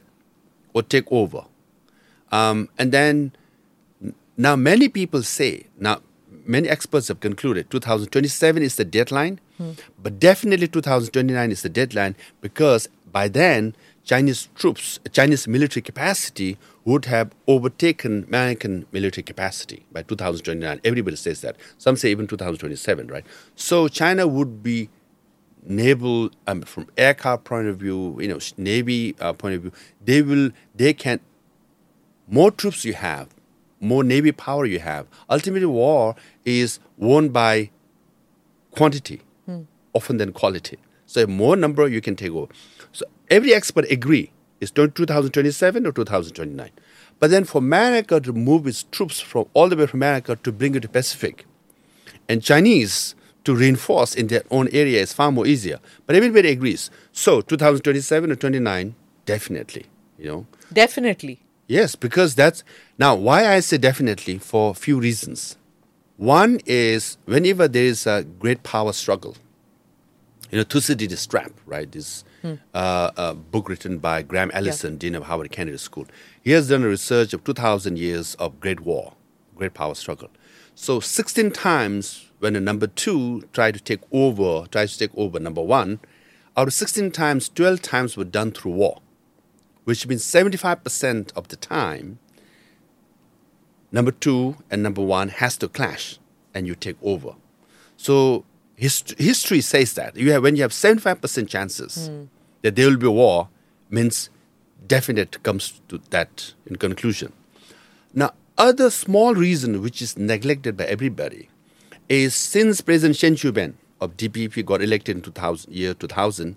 or 0.72 0.82
take 0.82 1.10
over. 1.10 1.42
Um, 2.30 2.68
and 2.78 2.92
then 2.92 3.32
now 4.36 4.54
many 4.56 4.88
people 4.88 5.22
say 5.22 5.66
now 5.78 6.00
many 6.46 6.68
experts 6.68 7.08
have 7.08 7.20
concluded 7.20 7.70
2027 7.70 8.62
is 8.62 8.76
the 8.76 8.84
deadline 8.84 9.40
but 10.02 10.18
definitely 10.18 10.68
2029 10.68 11.50
is 11.50 11.62
the 11.62 11.68
deadline 11.68 12.14
because 12.40 12.88
by 13.10 13.28
then 13.28 13.74
chinese 14.04 14.48
troops 14.56 14.98
chinese 15.12 15.46
military 15.48 15.80
capacity 15.80 16.58
would 16.84 17.04
have 17.06 17.32
overtaken 17.46 18.24
american 18.28 18.86
military 18.92 19.22
capacity 19.22 19.84
by 19.92 20.02
2029 20.02 20.80
everybody 20.84 21.16
says 21.16 21.40
that 21.40 21.56
some 21.78 21.96
say 21.96 22.10
even 22.10 22.26
2027 22.26 23.06
right 23.08 23.24
so 23.54 23.88
china 23.88 24.26
would 24.26 24.62
be 24.62 24.88
naval 25.66 26.30
um, 26.46 26.60
from 26.62 26.86
aircraft 26.98 27.44
point 27.44 27.66
of 27.66 27.78
view 27.78 28.18
you 28.20 28.28
know 28.28 28.38
navy 28.56 29.14
uh, 29.20 29.32
point 29.32 29.54
of 29.54 29.62
view 29.62 29.72
they 30.04 30.20
will 30.20 30.50
they 30.74 30.92
can 30.92 31.20
more 32.26 32.50
troops 32.50 32.84
you 32.84 32.94
have, 32.94 33.28
more 33.80 34.02
navy 34.02 34.32
power 34.32 34.64
you 34.64 34.78
have. 34.80 35.06
Ultimately, 35.28 35.66
war 35.66 36.14
is 36.44 36.78
won 36.96 37.28
by 37.28 37.70
quantity, 38.70 39.20
often 39.92 40.16
than 40.16 40.32
quality. 40.32 40.78
So, 41.06 41.26
more 41.26 41.56
number 41.56 41.86
you 41.86 42.00
can 42.00 42.16
take 42.16 42.32
over. 42.32 42.52
So, 42.92 43.04
every 43.30 43.54
expert 43.54 43.90
agree 43.90 44.30
it's 44.64 44.72
2027 44.72 45.86
or 45.86 45.92
2029. 45.92 46.70
But 47.20 47.30
then, 47.30 47.44
for 47.44 47.58
America 47.58 48.20
to 48.20 48.32
move 48.32 48.66
its 48.66 48.82
troops 48.82 49.20
from 49.20 49.46
all 49.54 49.68
the 49.68 49.76
way 49.76 49.86
from 49.86 50.00
America 50.00 50.36
to 50.42 50.52
bring 50.52 50.74
it 50.74 50.80
to 50.80 50.88
Pacific, 50.88 51.46
and 52.28 52.42
Chinese 52.42 53.14
to 53.44 53.54
reinforce 53.54 54.14
in 54.14 54.26
their 54.28 54.42
own 54.50 54.68
area 54.72 55.00
is 55.00 55.12
far 55.12 55.30
more 55.30 55.46
easier. 55.46 55.78
But 56.06 56.16
everybody 56.16 56.50
agrees. 56.50 56.90
So, 57.12 57.40
2027 57.40 58.32
or 58.32 58.36
29, 58.36 58.94
definitely. 59.26 59.86
You 60.18 60.26
know, 60.26 60.46
Definitely. 60.72 61.40
Yes, 61.66 61.94
because 61.96 62.34
that's 62.34 62.62
now 62.98 63.14
why 63.14 63.46
I 63.46 63.60
say 63.60 63.78
definitely 63.78 64.38
for 64.38 64.70
a 64.70 64.74
few 64.74 64.98
reasons. 65.00 65.56
One 66.16 66.60
is 66.66 67.16
whenever 67.24 67.68
there 67.68 67.84
is 67.84 68.06
a 68.06 68.24
great 68.24 68.62
power 68.62 68.92
struggle, 68.92 69.36
you 70.50 70.58
know, 70.58 70.64
Thucydides 70.64 71.26
trap, 71.26 71.52
right? 71.66 71.90
This 71.90 72.22
uh, 72.74 73.10
a 73.16 73.34
book 73.34 73.68
written 73.68 73.98
by 73.98 74.22
Graham 74.22 74.50
Allison, 74.54 74.96
Dean 74.96 75.14
of 75.14 75.24
Harvard 75.24 75.50
Kennedy 75.50 75.78
School. 75.78 76.06
He 76.42 76.50
has 76.52 76.68
done 76.68 76.84
a 76.84 76.88
research 76.88 77.32
of 77.32 77.42
2,000 77.44 77.98
years 77.98 78.34
of 78.36 78.60
Great 78.60 78.80
War, 78.80 79.14
Great 79.56 79.74
Power 79.74 79.94
Struggle. 79.94 80.30
So 80.74 81.00
16 81.00 81.50
times 81.52 82.30
when 82.40 82.56
a 82.56 82.60
number 82.60 82.86
two 82.86 83.42
tried 83.52 83.74
to 83.74 83.80
take 83.80 84.00
over, 84.12 84.66
tries 84.66 84.92
to 84.92 84.98
take 85.08 85.16
over 85.16 85.40
number 85.40 85.62
one, 85.62 86.00
out 86.56 86.68
of 86.68 86.74
16 86.74 87.10
times, 87.10 87.48
12 87.48 87.80
times 87.80 88.16
were 88.16 88.24
done 88.24 88.52
through 88.52 88.72
war, 88.72 89.00
which 89.84 90.06
means 90.06 90.22
75% 90.24 91.32
of 91.34 91.48
the 91.48 91.56
time, 91.56 92.18
number 93.90 94.10
two 94.10 94.56
and 94.70 94.82
number 94.82 95.02
one 95.02 95.28
has 95.28 95.56
to 95.58 95.68
clash 95.68 96.18
and 96.52 96.66
you 96.66 96.74
take 96.74 96.96
over. 97.02 97.34
So 97.96 98.44
hist- 98.76 99.14
history 99.18 99.60
says 99.60 99.94
that 99.94 100.16
you 100.16 100.32
have, 100.32 100.42
when 100.42 100.56
you 100.56 100.62
have 100.62 100.72
75% 100.72 101.48
chances 101.48 102.10
that 102.64 102.76
there 102.76 102.88
will 102.88 102.96
be 102.96 103.06
a 103.06 103.10
war, 103.10 103.48
means 103.90 104.30
definite 104.86 105.42
comes 105.42 105.82
to 105.86 106.00
that 106.08 106.54
in 106.64 106.76
conclusion. 106.76 107.30
Now, 108.14 108.32
other 108.56 108.88
small 108.88 109.34
reason 109.34 109.82
which 109.82 110.00
is 110.00 110.16
neglected 110.16 110.74
by 110.74 110.84
everybody 110.84 111.50
is 112.08 112.34
since 112.34 112.80
President 112.80 113.18
Chen 113.18 113.36
Shui-bian 113.36 113.74
of 114.00 114.16
DPP 114.16 114.64
got 114.64 114.80
elected 114.80 115.16
in 115.16 115.22
2000, 115.22 115.70
year 115.74 115.92
2000, 115.92 116.56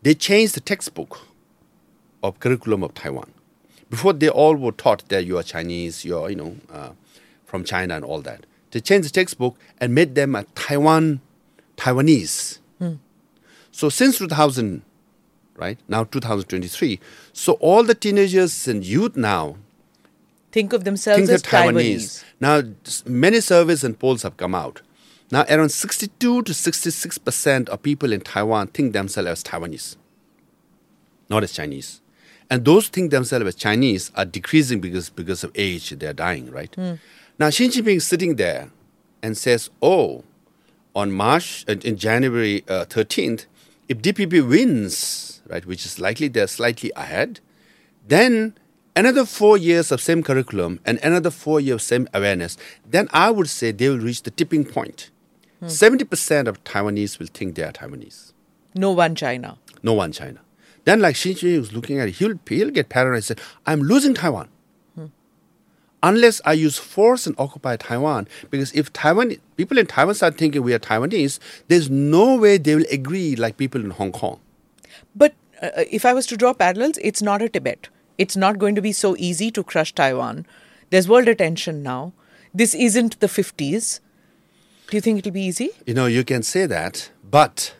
they 0.00 0.14
changed 0.14 0.54
the 0.54 0.60
textbook 0.60 1.20
of 2.22 2.40
curriculum 2.40 2.82
of 2.82 2.94
Taiwan. 2.94 3.30
Before 3.90 4.14
they 4.14 4.30
all 4.30 4.56
were 4.56 4.72
taught 4.72 5.06
that 5.10 5.26
you 5.26 5.36
are 5.36 5.42
Chinese, 5.42 6.06
you 6.06 6.18
are 6.18 6.30
you 6.30 6.36
know 6.36 6.56
uh, 6.72 6.92
from 7.44 7.64
China 7.64 7.96
and 7.96 8.04
all 8.04 8.22
that. 8.22 8.46
They 8.70 8.80
changed 8.80 9.08
the 9.08 9.12
textbook 9.12 9.58
and 9.78 9.94
made 9.94 10.14
them 10.14 10.34
a 10.34 10.44
Taiwan 10.54 11.20
Taiwanese. 11.76 12.60
So 13.70 13.88
since 13.88 14.18
2000, 14.18 14.82
right 15.56 15.78
now 15.88 16.04
2023, 16.04 16.98
so 17.32 17.54
all 17.54 17.82
the 17.82 17.94
teenagers 17.94 18.66
and 18.68 18.84
youth 18.84 19.16
now 19.16 19.56
Think 20.52 20.74
of 20.74 20.84
themselves 20.84 21.16
think 21.18 21.30
as 21.30 21.42
they're 21.42 21.62
Taiwanese. 21.62 22.22
Now, 22.38 22.62
many 23.06 23.40
surveys 23.40 23.82
and 23.82 23.98
polls 23.98 24.22
have 24.22 24.36
come 24.36 24.54
out. 24.54 24.82
Now, 25.30 25.46
around 25.48 25.70
62 25.70 26.42
to 26.42 26.52
66 26.52 27.16
percent 27.18 27.70
of 27.70 27.82
people 27.82 28.12
in 28.12 28.20
Taiwan 28.20 28.66
think 28.66 28.92
themselves 28.92 29.28
as 29.30 29.42
Taiwanese, 29.42 29.96
not 31.30 31.42
as 31.42 31.52
Chinese. 31.52 32.02
And 32.50 32.66
those 32.66 32.88
think 32.88 33.10
themselves 33.10 33.46
as 33.46 33.54
Chinese 33.54 34.12
are 34.14 34.26
decreasing 34.26 34.82
because, 34.82 35.08
because 35.08 35.42
of 35.42 35.52
age, 35.54 35.88
they're 35.88 36.12
dying, 36.12 36.50
right? 36.50 36.76
Now, 37.38 37.48
Xi 37.48 37.68
Jinping 37.68 37.96
is 37.96 38.06
sitting 38.06 38.36
there 38.36 38.70
and 39.22 39.38
says, 39.38 39.70
oh, 39.80 40.22
on 40.94 41.12
March, 41.12 41.64
uh, 41.66 41.76
in 41.82 41.96
January 41.96 42.62
uh, 42.68 42.84
13th, 42.84 43.46
if 43.88 44.02
DPP 44.02 44.46
wins, 44.46 45.31
right, 45.52 45.64
which 45.66 45.86
is 45.86 46.00
likely 46.00 46.28
they're 46.28 46.48
slightly 46.48 46.90
ahead, 46.96 47.40
then 48.08 48.54
another 48.96 49.24
four 49.24 49.56
years 49.56 49.92
of 49.92 50.00
same 50.00 50.22
curriculum 50.22 50.80
and 50.84 50.98
another 51.02 51.30
four 51.30 51.60
years 51.60 51.76
of 51.76 51.82
same 51.82 52.08
awareness, 52.12 52.56
then 52.88 53.08
I 53.12 53.30
would 53.30 53.48
say 53.48 53.70
they 53.70 53.88
will 53.88 53.98
reach 53.98 54.22
the 54.22 54.30
tipping 54.30 54.64
point. 54.64 55.10
Hmm. 55.60 55.66
70% 55.66 56.48
of 56.48 56.62
Taiwanese 56.64 57.18
will 57.18 57.28
think 57.28 57.54
they 57.54 57.62
are 57.62 57.72
Taiwanese. 57.72 58.32
No 58.74 58.90
one 58.90 59.14
China. 59.14 59.58
No 59.82 59.92
one 59.92 60.12
China. 60.12 60.40
Then, 60.84 61.00
like 61.00 61.14
Xi 61.14 61.34
Jinping 61.34 61.58
was 61.58 61.72
looking 61.72 62.00
at 62.00 62.08
it, 62.08 62.16
he'll, 62.16 62.34
he'll 62.48 62.70
get 62.70 62.88
paranoid 62.88 63.16
and 63.16 63.24
say, 63.24 63.34
I'm 63.66 63.80
losing 63.80 64.14
Taiwan. 64.14 64.48
Hmm. 64.96 65.06
Unless 66.02 66.40
I 66.44 66.54
use 66.54 66.78
force 66.78 67.26
and 67.26 67.36
occupy 67.38 67.76
Taiwan, 67.76 68.26
because 68.50 68.72
if 68.72 68.92
Taiwan 68.92 69.36
people 69.56 69.78
in 69.78 69.86
Taiwan 69.86 70.14
start 70.14 70.36
thinking 70.36 70.62
we 70.62 70.74
are 70.74 70.80
Taiwanese, 70.80 71.38
there's 71.68 71.88
no 71.88 72.36
way 72.36 72.58
they 72.58 72.74
will 72.74 72.90
agree 72.90 73.36
like 73.36 73.56
people 73.56 73.84
in 73.84 73.90
Hong 73.90 74.10
Kong. 74.10 74.40
But 75.14 75.34
uh, 75.62 75.84
if 75.90 76.04
I 76.04 76.12
was 76.12 76.26
to 76.26 76.36
draw 76.36 76.52
parallels, 76.52 76.98
it's 77.02 77.22
not 77.22 77.40
a 77.40 77.48
Tibet. 77.48 77.88
It's 78.18 78.36
not 78.36 78.58
going 78.58 78.74
to 78.74 78.82
be 78.82 78.92
so 78.92 79.16
easy 79.18 79.50
to 79.52 79.62
crush 79.62 79.94
Taiwan. 79.94 80.46
There's 80.90 81.08
world 81.08 81.28
attention 81.28 81.82
now. 81.82 82.12
This 82.52 82.74
isn't 82.74 83.18
the 83.20 83.26
50s. 83.26 84.00
Do 84.88 84.96
you 84.96 85.00
think 85.00 85.20
it'll 85.20 85.32
be 85.32 85.42
easy? 85.42 85.70
You 85.86 85.94
know, 85.94 86.06
you 86.06 86.22
can 86.22 86.42
say 86.42 86.66
that, 86.66 87.10
but 87.24 87.74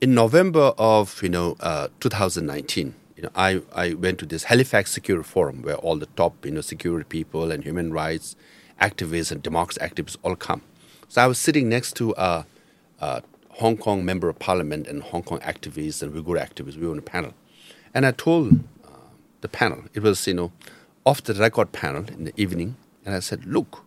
in 0.00 0.14
November 0.14 0.72
of 0.76 1.22
you 1.22 1.28
know 1.28 1.56
uh, 1.60 1.88
2019, 2.00 2.94
you 3.16 3.22
know, 3.22 3.30
I, 3.36 3.62
I 3.72 3.94
went 3.94 4.18
to 4.18 4.26
this 4.26 4.44
Halifax 4.44 4.90
Security 4.90 5.28
Forum 5.28 5.62
where 5.62 5.76
all 5.76 5.96
the 5.96 6.06
top 6.16 6.44
you 6.44 6.50
know 6.50 6.60
security 6.60 7.06
people 7.08 7.52
and 7.52 7.62
human 7.62 7.92
rights 7.92 8.34
activists 8.80 9.30
and 9.30 9.42
democracy 9.42 9.80
activists 9.80 10.16
all 10.24 10.34
come. 10.34 10.62
So 11.08 11.22
I 11.22 11.26
was 11.26 11.38
sitting 11.38 11.68
next 11.68 11.94
to 11.96 12.14
a, 12.18 12.46
a 12.98 13.22
Hong 13.58 13.76
Kong 13.76 14.04
member 14.04 14.28
of 14.28 14.38
parliament 14.38 14.86
and 14.86 15.02
Hong 15.02 15.22
Kong 15.22 15.40
activists 15.40 16.02
and 16.02 16.12
Uyghur 16.12 16.38
activists. 16.38 16.76
We 16.76 16.86
were 16.86 16.92
on 16.92 16.98
a 16.98 17.02
panel, 17.02 17.34
and 17.94 18.04
I 18.06 18.10
told 18.10 18.60
uh, 18.84 18.88
the 19.40 19.48
panel 19.48 19.84
it 19.94 20.02
was 20.02 20.26
you 20.26 20.34
know 20.34 20.52
off 21.04 21.22
the 21.22 21.34
record 21.34 21.72
panel 21.72 22.04
in 22.08 22.24
the 22.24 22.32
evening, 22.36 22.76
and 23.04 23.14
I 23.14 23.20
said, 23.20 23.44
look 23.44 23.84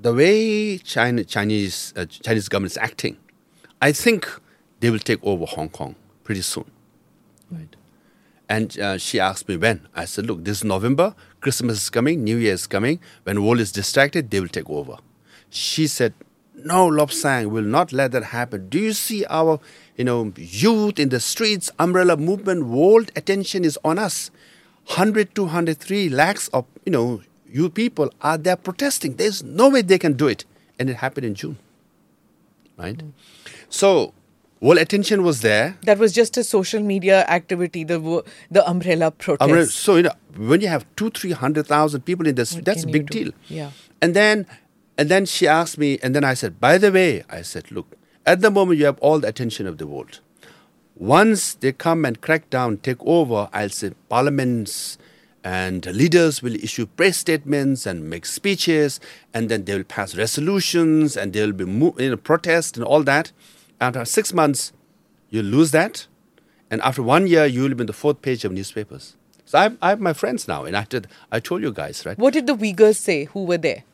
the 0.00 0.14
way 0.14 0.78
China, 0.78 1.24
Chinese 1.24 1.92
uh, 1.96 2.06
Chinese 2.06 2.48
government 2.48 2.72
is 2.72 2.78
acting, 2.78 3.16
I 3.82 3.92
think 3.92 4.28
they 4.80 4.90
will 4.90 4.98
take 4.98 5.22
over 5.22 5.44
Hong 5.44 5.68
Kong 5.68 5.96
pretty 6.24 6.42
soon, 6.42 6.70
right? 7.50 7.74
And 8.48 8.78
uh, 8.78 8.96
she 8.96 9.20
asked 9.20 9.48
me 9.48 9.56
when. 9.56 9.88
I 9.94 10.04
said, 10.06 10.26
"Look, 10.26 10.44
this 10.44 10.58
is 10.58 10.64
November. 10.64 11.14
Christmas 11.40 11.82
is 11.82 11.90
coming. 11.90 12.24
New 12.24 12.36
Year 12.36 12.54
is 12.54 12.66
coming. 12.66 13.00
When 13.24 13.36
the 13.36 13.42
world 13.42 13.60
is 13.60 13.72
distracted, 13.72 14.30
they 14.30 14.40
will 14.40 14.48
take 14.48 14.70
over." 14.70 14.96
She 15.50 15.86
said, 15.86 16.14
"No, 16.64 16.88
Lobsang 16.88 17.46
will 17.50 17.62
not 17.64 17.92
let 17.92 18.12
that 18.12 18.24
happen. 18.24 18.68
Do 18.68 18.78
you 18.78 18.92
see 18.92 19.24
our, 19.28 19.60
you 19.96 20.04
know, 20.04 20.32
youth 20.36 20.98
in 20.98 21.08
the 21.10 21.20
streets, 21.20 21.70
umbrella 21.78 22.16
movement? 22.16 22.66
World 22.66 23.10
attention 23.16 23.64
is 23.64 23.78
on 23.84 23.98
us. 23.98 24.30
100, 24.86 25.34
203 25.34 26.08
lakhs 26.08 26.48
of, 26.48 26.64
you 26.86 26.92
know, 26.92 27.22
you 27.50 27.68
people 27.70 28.10
are 28.22 28.38
there 28.38 28.56
protesting. 28.56 29.14
There's 29.16 29.42
no 29.42 29.68
way 29.68 29.82
they 29.82 29.98
can 29.98 30.14
do 30.14 30.26
it. 30.26 30.44
And 30.78 30.88
it 30.90 30.96
happened 30.96 31.26
in 31.26 31.34
June. 31.34 31.58
Right? 32.76 33.02
So, 33.68 34.12
world 34.60 34.78
attention 34.78 35.22
was 35.24 35.40
there. 35.40 35.76
That 35.82 35.98
was 35.98 36.12
just 36.12 36.36
a 36.36 36.44
social 36.44 36.82
media 36.82 37.24
activity, 37.26 37.84
the 37.84 37.98
the 38.50 38.66
umbrella 38.68 39.10
protest. 39.10 39.42
Umbrella- 39.42 39.66
So, 39.66 39.96
you 39.96 40.02
know, 40.04 40.12
when 40.36 40.60
you 40.60 40.68
have 40.68 40.86
two, 40.96 41.10
three 41.10 41.32
hundred 41.32 41.66
thousand 41.66 42.02
people 42.02 42.26
in 42.26 42.34
this, 42.36 42.54
What 42.54 42.64
that's 42.64 42.84
a 42.84 42.86
big 42.86 43.06
do? 43.10 43.24
deal. 43.24 43.32
Yeah. 43.48 43.70
And 44.00 44.14
then, 44.14 44.46
and 44.98 45.08
then 45.08 45.24
she 45.24 45.46
asked 45.46 45.78
me, 45.78 45.98
and 46.02 46.14
then 46.14 46.24
I 46.24 46.34
said, 46.34 46.60
by 46.60 46.76
the 46.76 46.90
way, 46.90 47.22
I 47.30 47.42
said, 47.42 47.70
look, 47.70 47.96
at 48.26 48.40
the 48.40 48.50
moment 48.50 48.78
you 48.78 48.84
have 48.86 48.98
all 48.98 49.20
the 49.20 49.28
attention 49.28 49.66
of 49.66 49.78
the 49.78 49.86
world. 49.86 50.20
Once 50.96 51.54
they 51.54 51.70
come 51.70 52.04
and 52.04 52.20
crack 52.20 52.50
down, 52.50 52.78
take 52.78 53.00
over, 53.02 53.48
I'll 53.52 53.68
say 53.68 53.92
parliaments 54.08 54.98
and 55.44 55.86
leaders 55.86 56.42
will 56.42 56.56
issue 56.56 56.86
press 56.86 57.16
statements 57.16 57.86
and 57.86 58.10
make 58.10 58.26
speeches, 58.26 58.98
and 59.32 59.48
then 59.48 59.64
they 59.64 59.76
will 59.76 59.84
pass 59.84 60.16
resolutions, 60.16 61.16
and 61.16 61.32
there 61.32 61.46
will 61.46 61.52
be 61.52 61.64
mo- 61.64 61.94
you 61.96 62.10
know, 62.10 62.16
protest 62.16 62.76
and 62.76 62.84
all 62.84 63.04
that. 63.04 63.30
After 63.80 64.04
six 64.04 64.34
months, 64.34 64.72
you 65.30 65.42
lose 65.42 65.70
that, 65.70 66.08
and 66.72 66.82
after 66.82 67.04
one 67.04 67.28
year, 67.28 67.46
you 67.46 67.62
will 67.62 67.74
be 67.74 67.82
in 67.82 67.86
the 67.86 67.92
fourth 67.92 68.20
page 68.20 68.44
of 68.44 68.50
newspapers. 68.50 69.16
So 69.44 69.58
I 69.58 69.62
have, 69.62 69.78
I 69.80 69.88
have 69.90 70.00
my 70.00 70.12
friends 70.12 70.48
now, 70.48 70.64
and 70.64 70.76
I, 70.76 70.84
did, 70.84 71.06
I 71.30 71.38
told 71.38 71.62
you 71.62 71.72
guys, 71.72 72.04
right? 72.04 72.18
What 72.18 72.34
did 72.34 72.48
the 72.48 72.56
Uyghurs 72.56 72.96
say 72.96 73.24
who 73.26 73.44
were 73.44 73.56
there? 73.56 73.84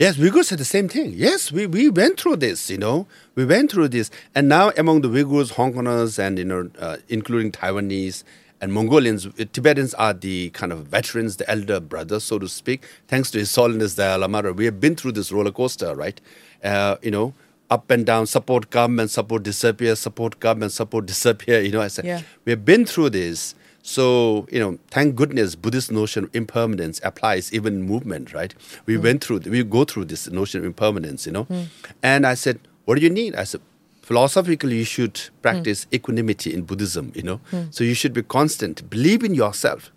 Yes, 0.00 0.16
Uyghurs 0.16 0.46
said 0.46 0.56
the 0.58 0.64
same 0.64 0.88
thing. 0.88 1.12
Yes, 1.14 1.52
we, 1.52 1.66
we 1.66 1.90
went 1.90 2.18
through 2.18 2.36
this, 2.36 2.70
you 2.70 2.78
know. 2.78 3.06
We 3.34 3.44
went 3.44 3.70
through 3.70 3.88
this. 3.88 4.10
And 4.34 4.48
now 4.48 4.72
among 4.78 5.02
the 5.02 5.08
Uyghurs, 5.08 5.50
Hong 5.52 5.74
Kongers, 5.74 6.18
and, 6.18 6.38
you 6.38 6.44
know, 6.46 6.70
uh, 6.78 6.96
including 7.10 7.52
Taiwanese 7.52 8.24
and 8.62 8.72
Mongolians, 8.72 9.26
uh, 9.26 9.44
Tibetans 9.52 9.92
are 9.92 10.14
the 10.14 10.48
kind 10.50 10.72
of 10.72 10.86
veterans, 10.86 11.36
the 11.36 11.48
elder 11.50 11.80
brothers, 11.80 12.24
so 12.24 12.38
to 12.38 12.48
speak. 12.48 12.82
Thanks 13.08 13.30
to 13.32 13.38
His 13.40 13.54
Holiness 13.54 13.94
Dalai 13.96 14.20
Lama, 14.26 14.54
we 14.54 14.64
have 14.64 14.80
been 14.80 14.96
through 14.96 15.12
this 15.12 15.30
roller 15.30 15.52
coaster, 15.52 15.94
right? 15.94 16.18
Uh, 16.64 16.96
you 17.02 17.10
know, 17.10 17.34
up 17.68 17.90
and 17.90 18.06
down, 18.06 18.24
support 18.24 18.70
government, 18.70 19.10
support 19.10 19.42
disappear, 19.42 19.94
support 19.96 20.40
government, 20.40 20.72
support 20.72 21.04
disappear. 21.04 21.60
You 21.60 21.72
know, 21.72 21.82
I 21.82 21.88
said, 21.88 22.06
Yeah. 22.06 22.22
we 22.46 22.52
have 22.52 22.64
been 22.64 22.86
through 22.86 23.10
this. 23.10 23.54
So, 23.82 24.46
you 24.50 24.60
know, 24.60 24.78
thank 24.90 25.16
goodness 25.16 25.54
Buddhist 25.54 25.90
notion 25.90 26.24
of 26.24 26.34
impermanence 26.34 27.00
applies 27.02 27.52
even 27.52 27.74
in 27.74 27.82
movement, 27.82 28.34
right? 28.34 28.54
We 28.86 28.96
hmm. 28.96 29.02
went 29.02 29.24
through, 29.24 29.40
we 29.40 29.64
go 29.64 29.84
through 29.84 30.06
this 30.06 30.30
notion 30.30 30.60
of 30.60 30.66
impermanence, 30.66 31.26
you 31.26 31.32
know. 31.32 31.44
Hmm. 31.44 31.62
And 32.02 32.26
I 32.26 32.34
said, 32.34 32.60
what 32.84 32.96
do 32.96 33.02
you 33.02 33.10
need? 33.10 33.34
I 33.34 33.44
said, 33.44 33.60
philosophically, 34.02 34.76
you 34.76 34.84
should 34.84 35.18
hmm. 35.18 35.40
practice 35.40 35.86
equanimity 35.92 36.52
in 36.52 36.62
Buddhism, 36.62 37.12
you 37.14 37.22
know. 37.22 37.40
So 37.70 37.84
you 37.84 37.94
should 37.94 38.12
be 38.12 38.22
constant, 38.22 38.88
believe 38.90 39.24
in 39.24 39.34
yourself, 39.34 39.90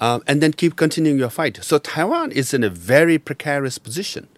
um, 0.00 0.22
and 0.26 0.42
then 0.42 0.52
keep 0.52 0.76
continuing 0.76 1.18
your 1.18 1.30
fight. 1.30 1.58
So 1.62 1.78
Taiwan 1.78 2.32
is 2.32 2.54
in 2.54 2.64
a 2.64 2.70
very 2.70 3.18
precarious 3.18 3.78
position. 3.78 4.28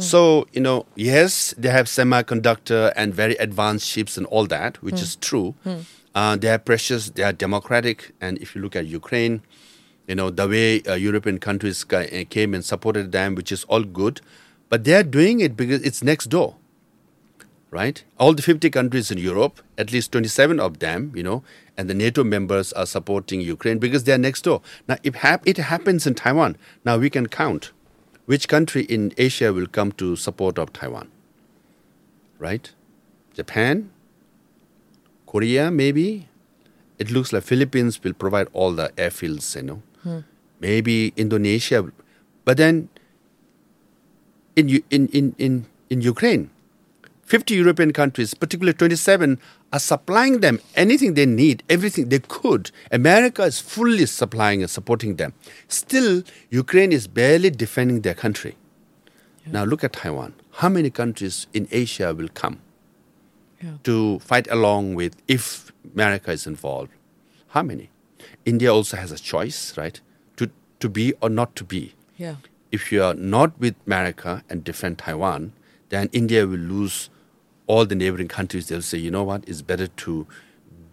So, 0.00 0.46
you 0.52 0.60
know, 0.60 0.86
yes, 0.94 1.54
they 1.58 1.70
have 1.70 1.86
semiconductor 1.86 2.92
and 2.94 3.12
very 3.12 3.34
advanced 3.34 3.84
ships 3.88 4.16
and 4.16 4.26
all 4.26 4.46
that, 4.46 4.80
which 4.80 5.02
is 5.02 5.16
true. 5.16 5.56
Uh, 6.18 6.34
they 6.42 6.50
are 6.54 6.58
precious, 6.70 7.10
they 7.10 7.22
are 7.22 7.32
democratic. 7.46 8.12
And 8.20 8.38
if 8.38 8.54
you 8.54 8.60
look 8.60 8.74
at 8.74 8.86
Ukraine, 9.00 9.34
you 10.08 10.16
know, 10.18 10.30
the 10.30 10.48
way 10.54 10.82
uh, 10.82 10.94
European 10.94 11.38
countries 11.38 11.78
uh, 11.92 12.24
came 12.28 12.54
and 12.54 12.64
supported 12.64 13.12
them, 13.12 13.36
which 13.38 13.52
is 13.52 13.62
all 13.64 13.84
good. 13.84 14.20
But 14.68 14.84
they 14.84 14.94
are 15.00 15.08
doing 15.18 15.36
it 15.46 15.56
because 15.56 15.80
it's 15.88 16.02
next 16.12 16.26
door. 16.36 16.50
right? 17.70 18.02
All 18.18 18.32
the 18.34 18.42
50 18.42 18.70
countries 18.70 19.10
in 19.10 19.18
Europe, 19.18 19.60
at 19.76 19.92
least 19.92 20.12
27 20.12 20.58
of 20.60 20.78
them, 20.78 21.12
you 21.14 21.22
know, 21.22 21.42
and 21.76 21.88
the 21.88 21.94
NATO 21.94 22.24
members 22.24 22.72
are 22.72 22.86
supporting 22.86 23.40
Ukraine 23.40 23.78
because 23.78 24.04
they 24.04 24.12
are 24.12 24.18
next 24.18 24.42
door. 24.42 24.62
Now, 24.88 24.96
if 25.02 25.16
hap- 25.16 25.46
it 25.46 25.58
happens 25.58 26.06
in 26.06 26.14
Taiwan, 26.14 26.56
now 26.84 26.96
we 26.98 27.10
can 27.10 27.26
count 27.28 27.72
which 28.26 28.48
country 28.48 28.82
in 28.84 29.12
Asia 29.16 29.52
will 29.52 29.66
come 29.66 29.92
to 29.92 30.16
support 30.16 30.58
of 30.58 30.72
Taiwan, 30.72 31.10
right? 32.38 32.70
Japan, 33.34 33.90
Korea, 35.28 35.70
maybe. 35.70 36.26
It 36.98 37.10
looks 37.10 37.32
like 37.32 37.42
Philippines 37.44 38.02
will 38.02 38.14
provide 38.14 38.48
all 38.54 38.72
the 38.72 38.88
airfields, 38.96 39.54
you 39.54 39.62
know. 39.62 39.82
Hmm. 40.02 40.20
Maybe 40.58 41.12
Indonesia, 41.16 41.84
but 42.44 42.56
then 42.56 42.88
in 44.56 44.82
in 44.90 45.06
in 45.08 45.34
in, 45.38 45.66
in 45.90 46.00
Ukraine, 46.00 46.50
50 47.26 47.54
European 47.54 47.92
countries, 47.92 48.34
particularly 48.34 48.72
27, 48.74 49.38
are 49.72 49.78
supplying 49.78 50.40
them 50.40 50.58
anything 50.74 51.14
they 51.14 51.26
need, 51.26 51.62
everything 51.68 52.08
they 52.08 52.18
could. 52.18 52.72
America 52.90 53.42
is 53.44 53.60
fully 53.60 54.06
supplying 54.06 54.62
and 54.62 54.70
supporting 54.70 55.16
them. 55.16 55.34
Still, 55.68 56.24
Ukraine 56.50 56.90
is 56.90 57.06
barely 57.06 57.50
defending 57.50 58.00
their 58.00 58.14
country. 58.14 58.56
Now 59.46 59.64
look 59.64 59.84
at 59.84 59.92
Taiwan. 59.92 60.34
How 60.60 60.68
many 60.70 60.90
countries 60.90 61.46
in 61.52 61.68
Asia 61.70 62.12
will 62.14 62.32
come 62.34 62.58
Yeah. 63.62 63.78
to 63.84 64.18
fight 64.20 64.46
along 64.50 64.94
with 64.94 65.16
if 65.26 65.72
America 65.94 66.30
is 66.30 66.46
involved? 66.46 66.90
How 67.48 67.62
many? 67.62 67.90
India 68.44 68.72
also 68.72 68.96
has 68.96 69.10
a 69.12 69.18
choice, 69.18 69.76
right? 69.76 70.00
To 70.36 70.50
to 70.80 70.88
be 70.88 71.12
or 71.20 71.28
not 71.28 71.56
to 71.56 71.64
be 71.64 71.94
Yeah. 72.16 72.36
if 72.70 72.92
you 72.92 73.02
are 73.02 73.14
not 73.14 73.58
with 73.58 73.74
America 73.86 74.42
and 74.48 74.62
defend 74.62 74.98
Taiwan, 74.98 75.52
then 75.88 76.08
India 76.12 76.46
will 76.46 76.58
lose 76.76 77.10
all 77.66 77.84
the 77.84 77.94
neighboring 77.94 78.28
countries. 78.28 78.68
They'll 78.68 78.82
say, 78.82 78.98
you 78.98 79.10
know 79.10 79.24
what, 79.24 79.42
it's 79.48 79.62
better 79.62 79.88
to 79.88 80.26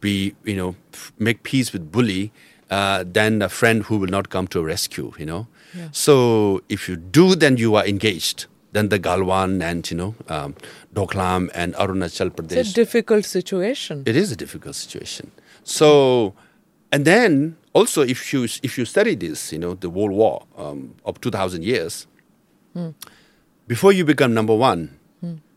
be, 0.02 0.34
you 0.44 0.56
know, 0.56 0.76
f- 0.94 1.14
make 1.20 1.44
peace 1.44 1.72
with 1.72 1.92
bully 1.92 2.32
uh, 2.70 3.04
than 3.06 3.42
a 3.42 3.50
friend 3.50 3.84
who 3.84 3.98
will 3.98 4.10
not 4.10 4.30
come 4.30 4.48
to 4.48 4.60
a 4.60 4.64
rescue, 4.64 5.14
you 5.20 5.26
know. 5.26 5.48
Yeah. 5.74 5.90
So 5.92 6.62
if 6.70 6.90
you 6.90 6.96
do, 6.96 7.36
then 7.36 7.58
you 7.58 7.76
are 7.76 7.86
engaged. 7.86 8.46
Then 8.76 8.90
the 8.90 9.00
Galwan 9.00 9.64
and, 9.64 9.90
you 9.90 9.96
know, 9.96 10.16
um, 10.28 10.54
Doklam 10.94 11.50
and 11.54 11.74
Arunachal 11.76 12.30
Pradesh. 12.30 12.58
It's 12.58 12.72
a 12.72 12.74
difficult 12.74 13.24
situation. 13.24 14.04
It 14.06 14.18
is 14.18 14.34
a 14.34 14.36
difficult 14.36 14.76
situation. 14.76 15.32
So, 15.64 16.34
and 16.92 17.06
then 17.06 17.56
also 17.72 18.02
if 18.02 18.34
you 18.34 18.44
if 18.68 18.78
you 18.78 18.84
study 18.84 19.16
this, 19.16 19.54
you 19.54 19.60
know, 19.60 19.76
the 19.76 19.90
World 19.90 20.12
War 20.12 20.44
um, 20.58 20.96
of 21.06 21.22
two 21.22 21.32
thousand 21.32 21.64
years, 21.64 22.06
before 23.66 23.94
you 23.94 24.04
become 24.04 24.34
number 24.34 24.54
one, 24.54 24.82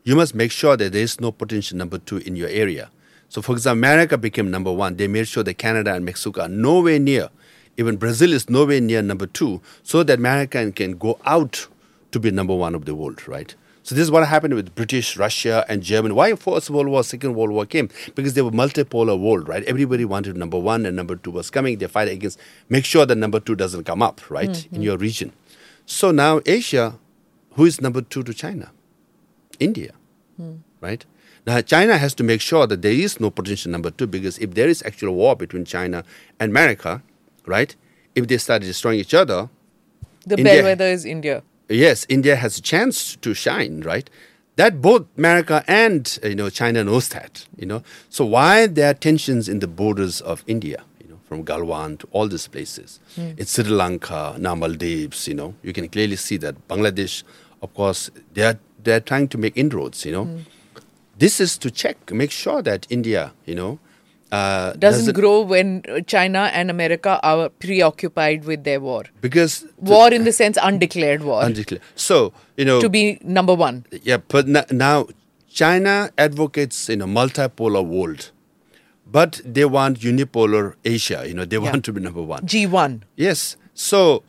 you 0.04 0.14
must 0.14 0.36
make 0.36 0.52
sure 0.52 0.76
that 0.76 0.92
there 0.92 1.02
is 1.02 1.20
no 1.20 1.32
potential 1.32 1.76
number 1.76 1.98
two 1.98 2.18
in 2.18 2.36
your 2.36 2.48
area. 2.64 2.88
So, 3.28 3.42
for 3.42 3.52
example, 3.56 3.78
America 3.78 4.16
became 4.16 4.48
number 4.48 4.72
one. 4.72 4.94
They 4.94 5.08
made 5.08 5.26
sure 5.26 5.42
that 5.42 5.58
Canada 5.58 5.92
and 5.92 6.04
Mexico 6.04 6.42
are 6.42 6.48
nowhere 6.48 7.00
near. 7.00 7.30
Even 7.76 7.96
Brazil 7.96 8.32
is 8.32 8.48
nowhere 8.48 8.80
near 8.80 9.02
number 9.02 9.26
two, 9.26 9.60
so 9.82 10.04
that 10.04 10.18
America 10.18 10.70
can 10.70 10.92
go 10.96 11.18
out 11.26 11.66
to 12.12 12.20
be 12.20 12.30
number 12.30 12.54
one 12.54 12.74
of 12.74 12.84
the 12.84 12.94
world, 12.94 13.26
right? 13.28 13.54
So 13.82 13.94
this 13.94 14.02
is 14.02 14.10
what 14.10 14.26
happened 14.28 14.52
with 14.52 14.74
British, 14.74 15.16
Russia, 15.16 15.64
and 15.66 15.82
Germany. 15.82 16.14
Why 16.14 16.34
First 16.34 16.68
World 16.68 16.88
War, 16.88 17.02
Second 17.02 17.34
World 17.34 17.52
War 17.52 17.64
came? 17.64 17.88
Because 18.14 18.34
they 18.34 18.42
were 18.42 18.50
multipolar 18.50 19.18
world, 19.18 19.48
right? 19.48 19.64
Everybody 19.64 20.04
wanted 20.04 20.36
number 20.36 20.58
one, 20.58 20.84
and 20.84 20.94
number 20.94 21.16
two 21.16 21.30
was 21.30 21.48
coming. 21.48 21.78
They 21.78 21.86
fight 21.86 22.08
against, 22.08 22.38
make 22.68 22.84
sure 22.84 23.06
that 23.06 23.16
number 23.16 23.40
two 23.40 23.54
doesn't 23.54 23.84
come 23.84 24.02
up, 24.02 24.30
right, 24.30 24.50
mm-hmm. 24.50 24.74
in 24.74 24.82
your 24.82 24.98
region. 24.98 25.32
So 25.86 26.10
now 26.10 26.42
Asia, 26.44 26.98
who 27.52 27.64
is 27.64 27.80
number 27.80 28.02
two 28.02 28.22
to 28.24 28.34
China? 28.34 28.72
India, 29.58 29.92
hmm. 30.36 30.56
right? 30.82 31.06
Now 31.46 31.62
China 31.62 31.96
has 31.96 32.14
to 32.16 32.24
make 32.24 32.42
sure 32.42 32.66
that 32.66 32.82
there 32.82 32.92
is 32.92 33.18
no 33.20 33.30
potential 33.30 33.72
number 33.72 33.90
two 33.90 34.06
because 34.06 34.36
if 34.38 34.52
there 34.52 34.68
is 34.68 34.82
actual 34.84 35.14
war 35.14 35.34
between 35.34 35.64
China 35.64 36.04
and 36.38 36.50
America, 36.50 37.02
right? 37.46 37.74
If 38.14 38.28
they 38.28 38.36
start 38.36 38.60
destroying 38.62 39.00
each 39.00 39.14
other, 39.14 39.48
the 40.26 40.36
India- 40.36 40.56
bellwether 40.56 40.84
is 40.84 41.06
India. 41.06 41.42
Yes, 41.68 42.06
India 42.08 42.36
has 42.36 42.58
a 42.58 42.62
chance 42.62 43.16
to 43.16 43.34
shine, 43.34 43.80
right? 43.82 44.08
That 44.56 44.82
both 44.82 45.06
America 45.16 45.64
and 45.68 46.18
you 46.24 46.34
know 46.34 46.50
China 46.50 46.82
knows 46.82 47.08
that, 47.10 47.46
you 47.56 47.66
know. 47.66 47.82
So 48.08 48.24
why 48.24 48.66
there 48.66 48.90
are 48.90 48.94
tensions 48.94 49.48
in 49.48 49.60
the 49.60 49.68
borders 49.68 50.20
of 50.20 50.42
India, 50.46 50.82
you 51.00 51.08
know, 51.08 51.20
from 51.24 51.44
Galwan 51.44 51.98
to 52.00 52.08
all 52.10 52.26
these 52.26 52.48
places, 52.48 52.98
hmm. 53.14 53.32
in 53.36 53.46
Sri 53.46 53.64
Lanka, 53.64 54.36
now 54.38 54.54
Maldives, 54.56 55.28
you 55.28 55.34
know, 55.34 55.54
you 55.62 55.72
can 55.72 55.88
clearly 55.88 56.16
see 56.16 56.36
that 56.38 56.66
Bangladesh, 56.66 57.22
of 57.62 57.72
course, 57.74 58.10
they 58.34 58.42
are 58.42 58.58
they 58.82 58.94
are 58.94 59.00
trying 59.00 59.28
to 59.28 59.38
make 59.38 59.56
inroads, 59.56 60.04
you 60.04 60.12
know. 60.12 60.24
Hmm. 60.24 60.38
This 61.16 61.40
is 61.40 61.58
to 61.58 61.70
check, 61.70 62.12
make 62.12 62.30
sure 62.30 62.62
that 62.62 62.86
India, 62.90 63.32
you 63.44 63.54
know, 63.54 63.80
uh, 64.30 64.72
Doesn't 64.74 65.14
grow 65.14 65.40
when 65.42 65.82
China 66.06 66.50
and 66.52 66.70
America 66.70 67.18
are 67.22 67.48
preoccupied 67.48 68.44
with 68.44 68.64
their 68.64 68.80
war. 68.80 69.04
because 69.20 69.64
War 69.78 70.12
in 70.12 70.24
the 70.24 70.32
sense 70.32 70.58
undeclared 70.62 71.22
war. 71.22 71.42
undeclared. 71.42 71.82
So 71.94 72.32
you 72.56 72.64
know, 72.64 72.80
to 72.80 72.88
be 72.88 73.18
number 73.22 73.54
one. 73.54 73.84
Yeah, 74.02 74.18
but 74.28 74.46
now 74.48 75.06
China 75.50 76.10
advocates 76.18 76.88
in 76.88 77.00
a 77.00 77.06
multipolar 77.06 77.84
world, 77.84 78.30
but 79.10 79.40
they 79.44 79.64
want 79.64 80.00
unipolar 80.00 80.74
Asia. 80.84 81.24
You 81.26 81.34
know, 81.34 81.44
they 81.44 81.56
Yeah. 81.56 81.70
want 81.70 81.84
to 81.86 81.92
be 81.92 82.00
number 82.00 82.22
one. 82.22 82.42
G1. 82.46 83.02
Yes. 83.16 83.56
So, 83.74 84.22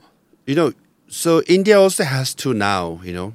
you 0.45 0.55
know, 0.55 0.73
so 1.07 1.41
India 1.47 1.79
also 1.79 2.03
has 2.03 2.33
to 2.35 2.53
now, 2.53 3.01
you 3.03 3.11
know, 3.13 3.33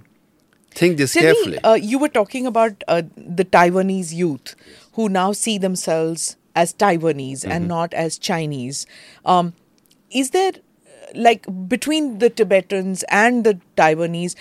think 0.71 0.97
this 0.97 1.13
Tell 1.13 1.23
carefully. 1.23 1.53
me, 1.57 1.59
uh, 1.65 1.75
you 1.75 1.99
were 1.99 2.09
talking 2.09 2.47
about 2.47 2.83
uh, 2.89 3.03
the 3.17 3.45
Taiwanese 3.45 4.13
youth 4.15 4.55
who 4.93 5.09
now 5.09 5.33
see 5.33 5.59
themselves 5.59 6.37
as 6.55 6.75
Taiwanese 6.75 7.41
Mm-hmm. 7.43 7.53
and 7.53 7.69
not 7.69 7.95
as 7.95 8.19
Chinese. 8.19 8.87
Um, 9.25 9.55
is 10.11 10.31
there, 10.31 10.53
like, 11.15 11.47
between 11.69 12.19
the 12.19 12.31
Tibetans 12.31 13.05
and 13.09 13.45
the 13.45 13.59
Taiwanese, 13.77 14.35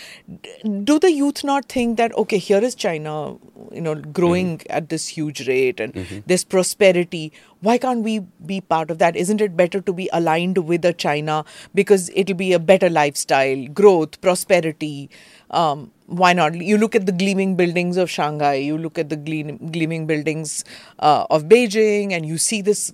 do 0.83 0.99
the 0.99 1.11
youth 1.11 1.43
not 1.43 1.65
think 1.67 1.97
that, 1.97 2.13
okay, 2.15 2.37
here 2.37 2.59
is 2.63 2.75
China, 2.75 3.35
you 3.71 3.81
know, 3.81 3.95
growing 3.95 4.57
Mm-hmm. 4.59 4.71
at 4.77 4.89
this 4.89 5.07
huge 5.07 5.47
rate 5.47 5.79
and 5.79 5.93
this 6.27 6.43
prosperity? 6.43 7.31
Why 7.61 7.77
can't 7.77 8.03
we 8.03 8.19
be 8.45 8.59
part 8.61 8.91
of 8.91 8.97
that? 8.99 9.15
Isn't 9.15 9.39
it 9.41 9.55
better 9.55 9.79
to 9.81 9.93
be 9.93 10.09
aligned 10.11 10.57
with 10.57 10.83
a 10.85 10.93
China 10.93 11.45
because 11.73 12.09
it'll 12.13 12.35
be 12.35 12.51
a 12.53 12.59
better 12.59 12.89
lifestyle, 12.89 13.65
growth, 13.67 14.19
prosperity? 14.21 15.09
Um, 15.53 15.91
why 16.07 16.33
not? 16.33 16.55
You 16.55 16.77
look 16.77 16.95
at 16.95 17.05
the 17.05 17.11
gleaming 17.11 17.55
buildings 17.55 17.97
of 17.97 18.09
Shanghai, 18.09 18.55
you 18.55 18.77
look 18.77 18.97
at 18.97 19.09
the 19.09 19.15
gleam, 19.15 19.57
gleaming 19.71 20.07
buildings 20.07 20.65
uh, 20.99 21.25
of 21.29 21.43
Beijing, 21.45 22.11
and 22.11 22.25
you 22.25 22.37
see 22.37 22.61
this 22.61 22.91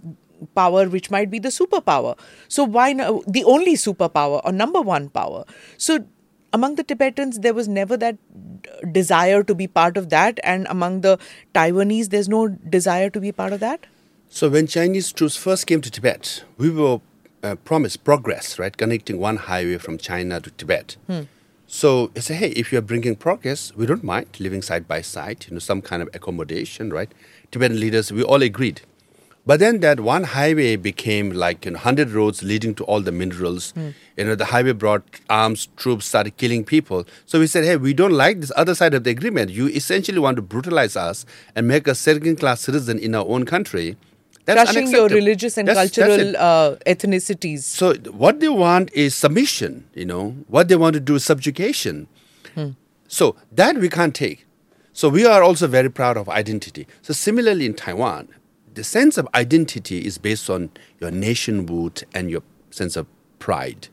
power 0.56 0.88
which 0.88 1.10
might 1.11 1.30
be 1.31 1.40
the 1.40 1.49
superpower. 1.49 2.18
So, 2.48 2.64
why 2.64 2.94
not 2.94 3.23
the 3.27 3.44
only 3.44 3.76
superpower 3.76 4.41
or 4.44 4.52
number 4.52 4.81
one 4.81 5.10
power? 5.10 5.45
So, 5.77 6.06
among 6.53 6.76
the 6.76 6.84
Tibetans, 6.84 7.40
there 7.40 7.53
was 7.53 7.68
never 7.68 7.98
that 7.98 8.18
desire 8.91 9.44
to 9.44 9.56
be 9.56 9.68
part 9.68 9.98
of 9.98 10.10
that, 10.10 10.40
and 10.44 10.68
among 10.69 11.02
the 11.02 11.18
Taiwanese, 11.53 12.10
there's 12.10 12.30
no 12.30 12.48
desire 12.48 13.10
to 13.10 13.19
be 13.19 13.31
part 13.31 13.53
of 13.53 13.60
that. 13.61 13.86
So 14.31 14.48
when 14.48 14.68
Chinese 14.68 15.11
troops 15.11 15.36
first 15.36 15.65
came 15.65 15.81
to 15.81 15.90
Tibet, 15.90 16.44
we 16.57 16.69
were 16.69 17.02
uh, 17.41 17.56
promised 17.56 18.03
progress, 18.03 18.60
right, 18.60 18.76
connecting 18.76 19.18
one 19.19 19.38
highway 19.38 19.77
from 19.80 19.98
China 19.98 20.40
to 20.40 20.52
Tibet. 20.52 20.98
So 21.72 22.08
they 22.16 22.22
say, 22.22 22.34
hey, 22.34 22.50
if 22.50 22.72
you're 22.72 22.82
bringing 22.82 23.16
progress, 23.16 23.72
we 23.76 23.86
don't 23.86 24.04
mind 24.04 24.40
living 24.40 24.64
side 24.64 24.88
by 24.88 25.04
side, 25.04 25.46
you 25.48 25.54
know, 25.54 25.60
some 25.60 25.84
kind 25.84 26.02
of 26.02 26.10
accommodation, 26.16 26.91
right? 26.91 27.12
Tibetan 27.52 27.80
leaders, 27.80 28.12
we 28.12 28.24
all 28.24 28.41
agreed. 28.41 28.82
But 29.46 29.60
then 29.60 29.80
that 29.82 30.00
one 30.00 30.24
highway 30.24 30.78
became 30.78 31.30
like 31.30 31.66
you 31.66 31.72
know, 31.72 31.78
100 31.78 32.10
roads 32.10 32.41
leading 32.41 32.74
to 32.74 32.84
all 32.86 33.02
the 33.02 33.12
minerals. 33.12 33.70
Hmm. 33.72 33.90
You 34.18 34.26
know, 34.26 34.36
the 34.36 34.46
highway 34.46 34.72
brought 34.72 35.04
arms, 35.30 35.68
troops 35.78 36.08
started 36.08 36.38
killing 36.38 36.66
people. 36.66 37.06
So 37.28 37.40
we 37.40 37.46
said, 37.46 37.66
hey, 37.66 37.78
we 37.78 37.94
don't 37.94 38.14
like 38.14 38.41
this 38.41 38.52
other 38.56 38.74
side 38.74 38.96
of 38.96 39.04
the 39.04 39.12
agreement. 39.12 39.52
You 39.52 39.68
essentially 39.68 40.18
want 40.18 40.38
to 40.38 40.41
brutalize 40.41 40.96
us 40.96 41.24
and 41.56 41.68
make 41.68 41.88
us 41.88 42.00
second 42.00 42.38
class 42.38 42.62
citizen 42.62 42.98
in 42.98 43.14
our 43.14 43.26
own 43.28 43.46
country. 43.46 43.96
That's 44.56 44.72
Crushing 44.72 44.92
your 44.92 45.08
religious 45.10 45.58
and 45.58 45.68
That's- 45.68 45.92
that's 45.92 45.98
cultural 45.98 46.30
it. 46.30 46.36
uh, 46.36 46.76
ethnicities. 46.86 47.62
So 47.64 47.94
what 48.12 48.40
they 48.40 48.50
want 48.50 48.92
is 48.94 49.16
submission, 49.16 49.86
you 49.94 50.06
know. 50.06 50.36
What 50.48 50.68
they 50.68 50.76
want 50.76 50.94
to 50.96 51.00
do 51.00 51.16
is 51.16 51.24
subjugation. 51.24 52.08
Hmm. 52.56 52.70
So 53.08 53.36
that 53.52 53.78
we 53.78 53.90
can't 53.90 54.14
take. 54.14 54.46
So 54.94 55.10
we 55.10 55.26
are 55.26 55.42
also 55.42 55.68
very 55.68 55.90
proud 55.90 56.18
of 56.18 56.28
identity. 56.30 56.86
So 57.02 57.14
similarly 57.14 57.66
in 57.66 57.74
Taiwan, 57.74 58.28
the 58.74 58.84
sense 58.84 59.18
of 59.18 59.28
identity 59.34 60.06
is 60.06 60.18
based 60.18 60.50
on 60.50 60.72
your 61.00 61.12
nationhood 61.12 62.04
and 62.14 62.30
your 62.30 62.44
sense 62.72 62.96
of 62.96 63.08
pride. 63.40 63.88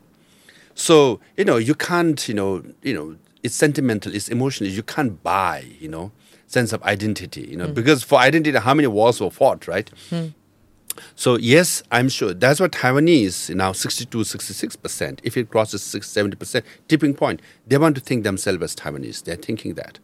So 0.74 1.20
you 1.37 1.45
know 1.45 1.57
you 1.57 1.74
can't 1.74 2.28
you 2.28 2.35
know 2.35 2.62
you 2.83 2.95
know 2.95 3.16
it's 3.43 3.55
sentimental, 3.55 4.15
it's 4.15 4.28
emotional. 4.28 4.69
You 4.69 4.83
can't 4.83 5.23
buy 5.23 5.65
you 5.78 5.89
know 5.89 6.12
sense 6.47 6.73
of 6.73 6.83
identity. 6.83 7.43
You 7.43 7.57
know 7.57 7.66
hmm. 7.66 7.74
because 7.74 8.03
for 8.03 8.19
identity, 8.19 8.59
how 8.59 8.74
many 8.74 8.89
wars 8.89 9.20
were 9.20 9.31
fought, 9.31 9.66
right? 9.66 9.89
Hmm. 10.11 10.27
So 11.14 11.36
yes, 11.36 11.82
I'm 11.90 12.09
sure 12.09 12.35
that's 12.35 12.60
what 12.60 12.73
Taiwanese 12.73 13.55
now 13.55 13.73
62, 13.73 14.24
66 14.24 14.77
percent. 14.77 15.20
If 15.24 15.36
it 15.36 15.51
crosses 15.51 15.82
6, 15.82 16.09
70 16.09 16.36
percent 16.36 16.64
tipping 16.89 17.14
point, 17.14 17.40
they 17.66 17.78
want 17.78 17.94
to 17.97 18.01
think 18.01 18.24
themselves 18.24 18.62
as 18.62 18.77
Taiwanese. 18.77 19.24
They're 19.24 19.36
thinking 19.36 19.74
that, 19.74 19.98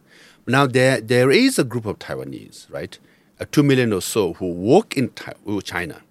Now, 0.45 0.67
there, 0.67 0.99
there 0.99 1.31
is 1.31 1.57
a 1.57 1.63
group 1.63 1.85
of 1.85 1.99
Taiwanese, 1.99 2.71
right? 2.71 2.97
Uh, 3.39 3.45
two 3.51 3.63
million 3.63 3.93
or 3.93 4.01
so 4.01 4.33
who 4.33 4.51
work 4.51 4.95
in 4.95 5.11
China, 5.63 6.01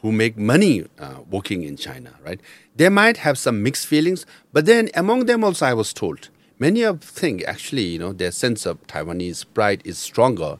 who 0.00 0.12
make 0.12 0.36
money 0.36 0.86
uh, 0.98 1.16
working 1.28 1.62
in 1.62 1.76
China, 1.76 2.14
right? 2.24 2.40
They 2.76 2.88
might 2.88 3.18
have 3.18 3.36
some 3.36 3.62
mixed 3.62 3.86
feelings, 3.86 4.24
but 4.52 4.66
then 4.66 4.88
among 4.94 5.26
them 5.26 5.44
also, 5.44 5.66
I 5.66 5.74
was 5.74 5.92
told, 5.92 6.30
many 6.58 6.82
of 6.82 7.02
think 7.02 7.44
actually, 7.44 7.82
you 7.82 7.98
know, 7.98 8.12
their 8.12 8.30
sense 8.30 8.64
of 8.64 8.86
Taiwanese 8.86 9.44
pride 9.52 9.82
is 9.84 9.98
stronger 9.98 10.58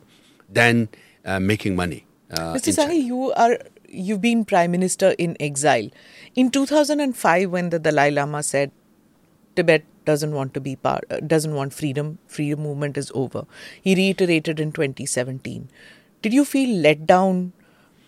than 0.49 0.89
uh, 1.25 1.41
making 1.41 1.77
money. 1.77 2.05
Uh, 2.31 2.55
Mr. 2.55 2.73
Sangay, 2.73 3.03
you 3.03 3.33
are 3.33 3.59
you've 3.89 4.21
been 4.21 4.45
prime 4.45 4.71
minister 4.71 5.15
in 5.19 5.37
exile. 5.41 5.89
In 6.35 6.51
2005, 6.51 7.51
when 7.51 7.71
the 7.71 7.79
Dalai 7.79 8.11
Lama 8.11 8.43
said 8.43 8.71
Tibet 9.57 9.85
doesn't 10.05 10.33
want 10.33 10.55
to 10.55 10.61
be 10.61 10.77
part, 10.77 11.05
uh, 11.11 11.21
doesn't 11.21 11.55
want 11.55 11.75
freedom, 11.75 12.19
freedom 12.27 12.63
movement 12.63 12.97
is 12.97 13.11
over. 13.15 13.47
He 13.83 13.95
reiterated 13.95 14.61
in 14.61 14.73
2017. 14.73 15.69
Did 16.23 16.33
you 16.33 16.45
feel 16.45 16.77
let 16.79 17.07
down, 17.07 17.53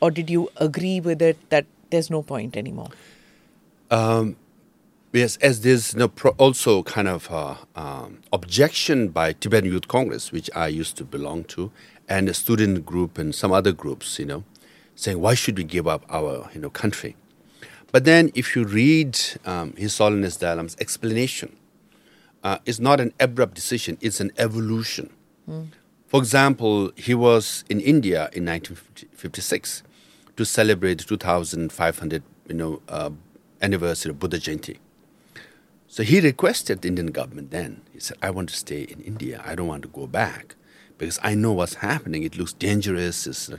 or 0.01 0.11
did 0.11 0.31
you 0.31 0.51
agree 0.57 1.01
with 1.01 1.21
it 1.21 1.39
that 1.51 1.67
there's 1.91 2.11
no 2.11 2.23
point 2.23 2.57
anymore? 2.57 2.91
Um, 3.91 4.37
yes, 5.13 5.37
as 5.39 5.61
there's 5.61 5.95
no 5.95 6.09
pro- 6.09 6.33
also 6.33 6.83
kind 6.83 7.09
of 7.09 7.31
uh, 7.31 7.57
um, 7.77 8.19
objection 8.33 9.09
by 9.09 9.33
Tibetan 9.33 9.71
Youth 9.71 9.89
Congress, 9.89 10.33
which 10.33 10.51
I 10.55 10.69
used 10.69 10.97
to 10.99 11.05
belong 11.05 11.45
to, 11.45 11.71
and 12.09 12.29
a 12.29 12.35
student 12.35 12.85
group 12.85 13.19
and 13.19 13.35
some 13.35 13.53
other 13.53 13.73
groups, 13.73 14.19
you 14.19 14.27
know, 14.27 14.45
saying 14.95 15.21
why 15.21 15.35
should 15.35 15.57
we 15.57 15.65
give 15.65 15.87
up 15.87 16.05
our 16.09 16.51
you 16.55 16.61
know 16.61 16.71
country? 16.71 17.17
But 17.91 18.05
then, 18.05 18.31
if 18.35 18.57
you 18.57 18.65
read 18.65 19.19
um, 19.45 19.75
His 19.77 19.97
Holiness 19.99 20.37
Dalai 20.37 20.57
Lama's 20.57 20.77
explanation, 20.81 21.55
uh, 22.43 22.59
it's 22.65 22.81
not 22.81 23.01
an 23.01 23.13
abrupt 23.21 23.55
decision; 23.55 23.99
it's 24.01 24.21
an 24.21 24.33
evolution. 24.39 25.11
Mm. 25.49 25.69
For 26.07 26.21
example, 26.21 26.93
he 26.97 27.15
was 27.15 27.65
in 27.69 27.81
India 27.81 28.29
in 28.33 28.45
1956 28.45 29.83
to 30.37 30.45
celebrate 30.45 30.99
the 30.99 31.05
2,500 31.05 32.23
you 32.49 32.55
know 32.55 32.83
uh, 32.89 33.11
anniversary 33.61 34.11
of 34.11 34.19
Buddha 34.19 34.39
Jayanti. 34.39 34.79
So 35.89 36.03
he 36.03 36.21
requested 36.21 36.81
the 36.81 36.89
Indian 36.89 37.09
government 37.09 37.51
then. 37.51 37.83
He 37.93 38.01
said, 38.01 38.17
"I 38.23 38.31
want 38.31 38.49
to 38.49 38.57
stay 38.57 38.83
in 38.83 39.01
India. 39.01 39.43
I 39.45 39.55
don't 39.55 39.69
want 39.69 39.83
to 39.83 39.89
go 39.89 40.07
back 40.07 40.57
because 41.03 41.19
I 41.23 41.35
know 41.35 41.53
what's 41.53 41.75
happening. 41.75 42.23
It 42.23 42.37
looks 42.39 42.53
dangerous." 42.53 43.27
It's, 43.27 43.51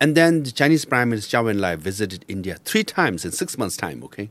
and 0.00 0.14
then 0.14 0.42
the 0.44 0.52
Chinese 0.52 0.84
Prime 0.84 1.10
Minister 1.10 1.38
Zhou 1.38 1.52
Enlai 1.52 1.76
visited 1.76 2.24
India 2.28 2.58
three 2.64 2.84
times 2.84 3.24
in 3.24 3.32
six 3.32 3.58
months' 3.58 3.76
time, 3.76 4.04
okay, 4.04 4.30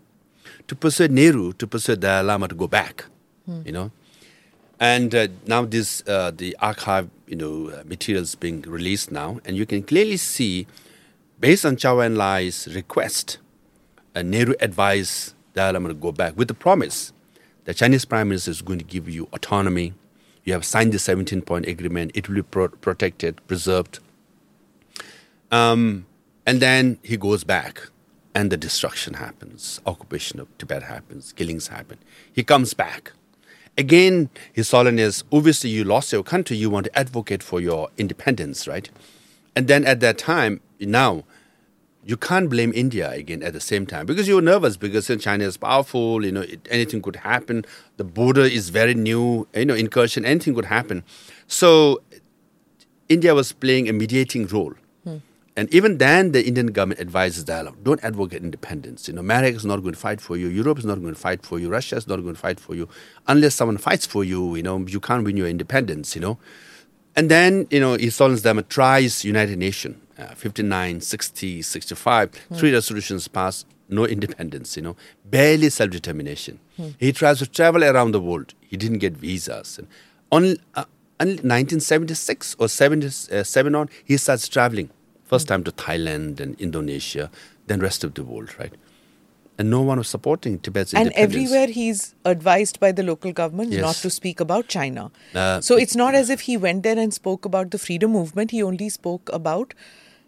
to 0.67 0.75
persuade 0.75 1.11
Nehru, 1.11 1.53
to 1.53 1.67
persuade 1.67 1.99
Dalai 1.99 2.25
Lama 2.25 2.47
to 2.47 2.55
go 2.55 2.67
back, 2.67 3.05
hmm. 3.45 3.61
you 3.65 3.71
know. 3.71 3.91
And 4.79 5.13
uh, 5.15 5.27
now 5.47 5.65
this, 5.65 6.03
uh, 6.07 6.31
the 6.31 6.55
archive, 6.61 7.09
you 7.25 7.35
know, 7.35 7.69
uh, 7.69 7.83
materials 7.85 8.35
being 8.35 8.61
released 8.61 9.11
now, 9.11 9.39
and 9.43 9.57
you 9.57 9.65
can 9.65 9.81
clearly 9.83 10.17
see, 10.17 10.67
based 11.39 11.65
on 11.65 11.75
Zhou 11.75 11.97
Enlai's 12.05 12.73
request, 12.73 13.39
uh, 14.15 14.21
Nehru 14.21 14.53
advised 14.59 15.33
Dalai 15.53 15.73
Lama 15.73 15.89
to 15.89 15.95
go 15.95 16.11
back 16.11 16.37
with 16.37 16.47
the 16.47 16.53
promise 16.53 17.11
that 17.65 17.75
Chinese 17.75 18.05
Prime 18.05 18.29
Minister 18.29 18.51
is 18.51 18.61
going 18.61 18.79
to 18.79 18.85
give 18.85 19.09
you 19.09 19.27
autonomy. 19.33 19.93
You 20.47 20.53
have 20.53 20.65
signed 20.65 20.93
the 20.93 20.97
17-point 20.97 21.67
agreement. 21.67 22.13
It 22.15 22.29
will 22.29 22.35
be 22.35 22.41
pro- 22.41 22.69
protected, 22.69 23.45
preserved 23.47 23.99
um, 25.51 26.05
and 26.45 26.61
then 26.61 26.99
he 27.03 27.17
goes 27.17 27.43
back, 27.43 27.89
and 28.35 28.51
the 28.51 28.57
destruction 28.57 29.15
happens, 29.15 29.81
occupation 29.85 30.39
of 30.39 30.55
Tibet 30.57 30.83
happens, 30.83 31.33
killings 31.33 31.67
happen. 31.67 31.97
He 32.31 32.43
comes 32.43 32.73
back. 32.73 33.13
Again, 33.77 34.29
His 34.53 34.71
Holiness, 34.71 35.23
obviously, 35.31 35.69
you 35.69 35.83
lost 35.83 36.11
your 36.11 36.23
country, 36.23 36.57
you 36.57 36.69
want 36.69 36.85
to 36.85 36.97
advocate 36.97 37.43
for 37.43 37.61
your 37.61 37.89
independence, 37.97 38.67
right? 38.67 38.89
And 39.55 39.67
then 39.67 39.85
at 39.85 39.99
that 40.01 40.17
time, 40.17 40.61
now, 40.79 41.23
you 42.07 42.15
can't 42.15 42.49
blame 42.49 42.71
India 42.73 43.11
again 43.11 43.43
at 43.43 43.51
the 43.51 43.59
same 43.59 43.85
time 43.85 44.05
because 44.05 44.29
you're 44.29 44.41
nervous 44.41 44.77
because 44.77 45.11
China 45.19 45.43
is 45.43 45.57
powerful, 45.57 46.23
you 46.25 46.31
know, 46.31 46.39
it, 46.41 46.65
anything 46.71 47.01
could 47.01 47.17
happen. 47.17 47.65
The 47.97 48.05
border 48.05 48.43
is 48.43 48.69
very 48.69 48.93
new, 48.93 49.45
you 49.53 49.65
know, 49.65 49.75
incursion, 49.75 50.23
anything 50.23 50.55
could 50.55 50.65
happen. 50.65 51.03
So 51.47 52.01
India 53.09 53.35
was 53.35 53.51
playing 53.51 53.89
a 53.89 53.93
mediating 53.93 54.47
role. 54.47 54.73
Hmm. 55.03 55.17
And 55.57 55.73
even 55.73 55.97
then, 55.97 56.31
the 56.31 56.47
Indian 56.47 56.67
government 56.67 57.01
advises 57.01 57.43
dialogue. 57.43 57.83
Don't 57.83 58.01
advocate 58.05 58.41
independence. 58.41 59.09
You 59.09 59.15
know, 59.15 59.19
America 59.19 59.57
is 59.57 59.65
not 59.65 59.81
going 59.81 59.93
to 59.93 59.99
fight 59.99 60.21
for 60.21 60.37
you. 60.37 60.47
Europe 60.47 60.79
is 60.79 60.85
not 60.85 61.01
going 61.01 61.13
to 61.13 61.19
fight 61.19 61.45
for 61.45 61.59
you. 61.59 61.67
Russia 61.67 61.97
is 61.97 62.07
not 62.07 62.21
going 62.21 62.35
to 62.35 62.39
fight 62.39 62.57
for 62.57 62.73
you. 62.73 62.87
Unless 63.27 63.55
someone 63.55 63.77
fights 63.77 64.05
for 64.05 64.23
you, 64.23 64.55
you 64.55 64.63
know, 64.63 64.77
you 64.87 65.01
can't 65.01 65.25
win 65.25 65.35
your 65.35 65.49
independence, 65.49 66.15
you 66.15 66.21
know. 66.21 66.37
And 67.17 67.29
then, 67.29 67.67
you 67.69 67.81
know, 67.81 67.97
His 67.97 68.17
Holiness 68.17 68.43
Dharma 68.43 68.63
tries 68.63 69.25
United 69.25 69.57
Nations, 69.57 69.97
uh, 70.17 70.33
59, 70.35 71.01
60, 71.01 71.61
65, 71.61 72.31
mm. 72.31 72.57
three 72.57 72.73
resolutions 72.73 73.27
passed, 73.27 73.65
no 73.89 74.05
independence, 74.05 74.75
you 74.75 74.83
know, 74.83 74.95
barely 75.25 75.69
self-determination. 75.69 76.59
Mm. 76.79 76.95
He 76.99 77.11
tries 77.11 77.39
to 77.39 77.47
travel 77.47 77.83
around 77.83 78.11
the 78.11 78.21
world. 78.21 78.53
He 78.61 78.77
didn't 78.77 78.99
get 78.99 79.13
visas. 79.13 79.77
And 79.77 79.87
on, 80.31 80.57
uh, 80.75 80.85
1976 81.19 82.55
or 82.59 82.67
77 82.67 83.75
on, 83.75 83.89
he 84.03 84.17
starts 84.17 84.47
traveling 84.47 84.89
First 85.27 85.49
time 85.49 85.63
to 85.65 85.71
Thailand 85.73 86.39
and 86.39 86.59
Indonesia, 86.59 87.29
then 87.67 87.81
rest 87.81 88.05
of 88.05 88.13
the 88.13 88.23
world, 88.23 88.57
right? 88.57 88.73
And 89.59 89.69
no 89.69 89.81
one 89.81 89.97
was 89.97 90.07
supporting 90.07 90.59
Tibet's 90.59 90.93
and 90.93 91.11
everywhere 91.15 91.67
he's 91.67 92.15
advised 92.23 92.79
by 92.79 92.93
the 92.93 93.03
local 93.03 93.33
government 93.33 93.71
yes. 93.73 93.81
not 93.81 93.95
to 93.95 94.09
speak 94.09 94.39
about 94.39 94.67
China. 94.69 95.11
Uh, 95.35 95.59
so 95.59 95.75
it's 95.75 95.95
not 95.95 96.15
as 96.15 96.29
if 96.29 96.41
he 96.41 96.55
went 96.55 96.83
there 96.83 96.97
and 96.97 97.13
spoke 97.13 97.43
about 97.43 97.71
the 97.71 97.79
freedom 97.79 98.11
movement. 98.11 98.51
He 98.51 98.63
only 98.63 98.87
spoke 98.87 99.29
about 99.33 99.73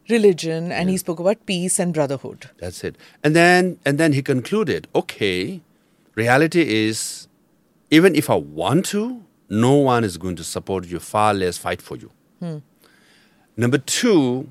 religion 0.09 0.71
and 0.71 0.89
yeah. 0.89 0.93
he 0.93 0.97
spoke 0.97 1.19
about 1.19 1.45
peace 1.45 1.79
and 1.79 1.93
brotherhood. 1.93 2.49
That's 2.57 2.83
it. 2.83 2.95
And 3.23 3.35
then 3.35 3.79
and 3.85 3.97
then 3.97 4.13
he 4.13 4.21
concluded, 4.21 4.87
okay, 4.95 5.61
reality 6.15 6.61
is 6.61 7.27
even 7.91 8.15
if 8.15 8.29
I 8.29 8.35
want 8.35 8.85
to, 8.87 9.23
no 9.49 9.73
one 9.75 10.03
is 10.03 10.17
going 10.17 10.35
to 10.35 10.43
support 10.43 10.85
you, 10.85 10.99
far 10.99 11.33
less 11.33 11.57
fight 11.57 11.81
for 11.81 11.97
you. 11.97 12.11
Hmm. 12.39 12.57
Number 13.57 13.77
two, 13.77 14.49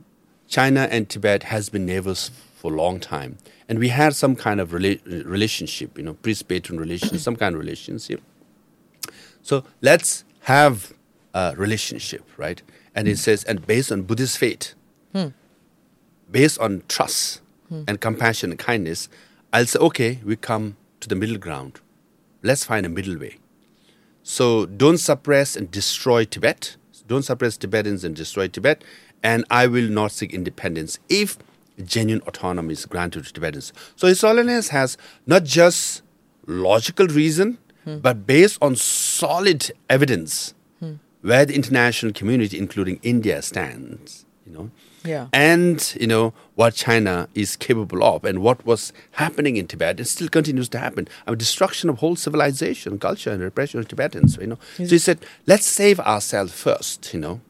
China 0.49 0.89
and 0.91 1.09
Tibet 1.09 1.45
has 1.45 1.69
been 1.69 1.87
neighbors 1.87 2.31
for 2.57 2.73
a 2.73 2.77
long 2.77 2.99
time, 2.99 3.39
and 3.69 3.79
we 3.79 3.89
had 3.89 4.15
some 4.15 4.35
kind 4.35 4.61
of 4.61 4.71
rela- 4.71 5.01
relationship, 5.25 5.97
you 5.97 6.05
know, 6.05 6.15
priest-patron 6.15 6.79
relationship, 6.87 7.21
some 7.21 7.37
kind 7.37 7.55
of 7.55 7.61
relationship. 7.61 8.21
So 9.43 9.65
let's 9.81 10.25
have 10.41 10.93
a 11.33 11.55
relationship, 11.57 12.25
right? 12.37 12.61
And 12.95 13.07
it 13.07 13.19
says, 13.19 13.45
and 13.45 13.65
based 13.67 13.93
on 13.93 14.03
Buddhist 14.03 14.39
faith, 14.39 14.75
hmm. 15.13 15.29
Based 16.31 16.59
on 16.59 16.83
trust 16.89 17.41
hmm. 17.69 17.83
and 17.87 18.01
compassion 18.01 18.51
and 18.51 18.59
kindness, 18.59 19.09
I'll 19.53 19.67
say, 19.67 19.79
okay, 19.79 20.21
we 20.25 20.37
come 20.37 20.77
to 21.01 21.09
the 21.09 21.15
middle 21.15 21.39
ground. 21.39 21.81
Let's 22.43 22.65
find 22.65 22.85
a 22.85 22.89
middle 22.89 23.19
way. 23.19 23.37
So 24.23 24.67
don't 24.67 24.99
suppress 24.99 25.57
and 25.57 25.71
destroy 25.71 26.25
Tibet. 26.25 26.77
Don't 27.07 27.23
suppress 27.23 27.57
Tibetans 27.57 28.05
and 28.05 28.15
destroy 28.15 28.49
Tibet 28.49 28.85
and 29.23 29.45
I 29.51 29.67
will 29.67 29.89
not 29.89 30.13
seek 30.13 30.33
independence 30.33 30.99
if 31.09 31.39
genuine 31.85 32.23
autonomy 32.27 32.73
is 32.73 32.87
granted 32.87 33.25
to 33.25 33.33
Tibetans. 33.33 33.73
So 33.97 34.07
His 34.07 34.21
Holiness 34.21 34.69
has 34.69 34.97
not 35.27 35.45
just 35.45 36.03
logical 36.47 37.07
reason, 37.07 37.59
hmm. 37.85 37.99
but 37.99 38.27
based 38.27 38.59
on 38.61 38.77
solid 38.77 39.71
evidence 39.89 40.55
hmm. 40.81 40.95
where 41.23 41.45
the 41.45 41.55
international 41.55 42.13
community, 42.13 42.59
including 42.59 43.01
India, 43.03 43.43
stands. 43.43 44.25
You 44.47 44.53
know, 44.53 44.71
yeah. 45.09 45.27
and 45.33 45.97
you 46.01 46.07
know 46.07 46.33
what 46.55 46.75
China 46.75 47.29
is 47.35 47.57
capable 47.57 48.05
of, 48.05 48.25
and 48.25 48.37
what 48.47 48.59
was 48.67 48.93
happening 49.13 49.57
in 49.57 49.67
Tibet, 49.67 50.01
it 50.01 50.07
still 50.07 50.29
continues 50.29 50.69
to 50.71 50.79
happen. 50.79 51.09
I 51.27 51.31
mean, 51.31 51.39
destruction 51.39 51.91
of 51.91 51.99
whole 51.99 52.17
civilization, 52.17 52.99
culture, 52.99 53.31
and 53.33 53.43
repression 53.43 53.81
of 53.81 53.89
Tibetans. 53.89 54.39
You 54.41 54.49
know, 54.49 54.59
so 54.77 54.93
he 54.99 54.99
said, 54.99 55.19
let's 55.47 55.67
save 55.67 55.99
ourselves 56.01 56.53
first. 56.53 57.15
You 57.15 57.21
know, 57.21 57.41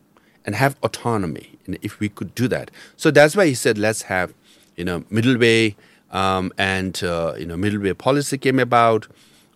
and 0.44 0.54
have 0.54 0.76
autonomy 0.82 1.58
And 1.68 1.78
if 1.82 2.00
we 2.00 2.08
could 2.08 2.34
do 2.34 2.48
that. 2.48 2.70
So 2.96 3.10
that's 3.10 3.36
why 3.36 3.46
he 3.46 3.54
said, 3.54 3.78
let's 3.78 4.02
have, 4.02 4.34
you 4.76 4.84
know, 4.84 5.04
middle 5.10 5.36
way, 5.38 5.76
um, 6.10 6.52
and 6.56 7.00
uh, 7.04 7.34
you 7.38 7.46
know, 7.46 7.56
middle 7.56 7.80
way 7.80 7.92
policy 7.92 8.38
came 8.38 8.58
about, 8.58 9.06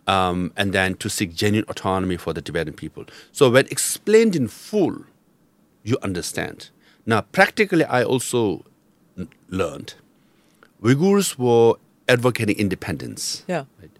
um, 0.07 0.53
and 0.57 0.73
then 0.73 0.95
to 0.97 1.09
seek 1.09 1.35
genuine 1.35 1.69
autonomy 1.69 2.19
for 2.19 2.33
the 2.33 2.43
Tibetan 2.43 2.75
people. 2.75 3.07
So 3.33 3.51
when 3.51 3.67
explained 3.67 4.37
in 4.37 4.49
full, 4.49 5.05
you 5.83 5.97
understand. 6.03 6.69
Now, 7.05 7.23
practically, 7.23 7.85
I 7.85 8.05
also 8.05 8.65
learned 9.49 9.95
Uyghurs 10.83 11.37
were 11.39 11.75
advocating 12.09 12.59
independence. 12.59 13.45
Yeah. 13.49 13.65
Right? 13.81 13.91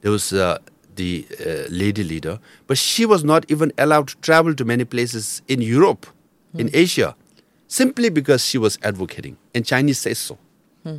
There 0.00 0.10
was 0.10 0.32
uh, 0.32 0.58
the 0.96 1.26
uh, 1.38 1.68
lady 1.70 2.04
leader, 2.04 2.38
but 2.66 2.78
she 2.78 3.06
was 3.06 3.24
not 3.24 3.50
even 3.50 3.72
allowed 3.78 4.08
to 4.08 4.16
travel 4.18 4.54
to 4.54 4.64
many 4.64 4.84
places 4.84 5.42
in 5.48 5.60
Europe, 5.60 6.06
mm. 6.54 6.60
in 6.60 6.70
Asia 6.72 7.14
simply 7.70 8.10
because 8.10 8.44
she 8.44 8.58
was 8.58 8.78
advocating, 8.82 9.36
and 9.54 9.64
Chinese 9.64 9.98
say 9.98 10.12
so. 10.12 10.36
Hmm. 10.82 10.98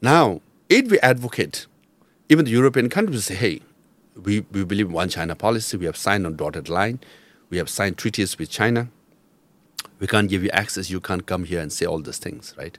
Now, 0.00 0.40
if 0.68 0.88
we 0.88 1.00
advocate, 1.00 1.66
even 2.28 2.44
the 2.44 2.52
European 2.52 2.88
countries 2.88 3.24
say, 3.24 3.34
hey, 3.34 3.60
we, 4.14 4.46
we 4.52 4.64
believe 4.64 4.86
in 4.86 4.92
one 4.92 5.08
China 5.08 5.34
policy, 5.34 5.76
we 5.76 5.86
have 5.86 5.96
signed 5.96 6.24
on 6.24 6.36
dotted 6.36 6.68
line, 6.68 7.00
We 7.50 7.58
have 7.58 7.68
signed 7.68 7.98
treaties 7.98 8.38
with 8.38 8.48
China. 8.48 8.88
We 10.00 10.06
can't 10.06 10.28
give 10.28 10.42
you 10.42 10.50
access. 10.50 10.90
You 10.90 11.00
can't 11.00 11.24
come 11.26 11.44
here 11.44 11.60
and 11.60 11.72
say 11.72 11.86
all 11.86 12.00
these 12.00 12.18
things, 12.18 12.54
right? 12.58 12.76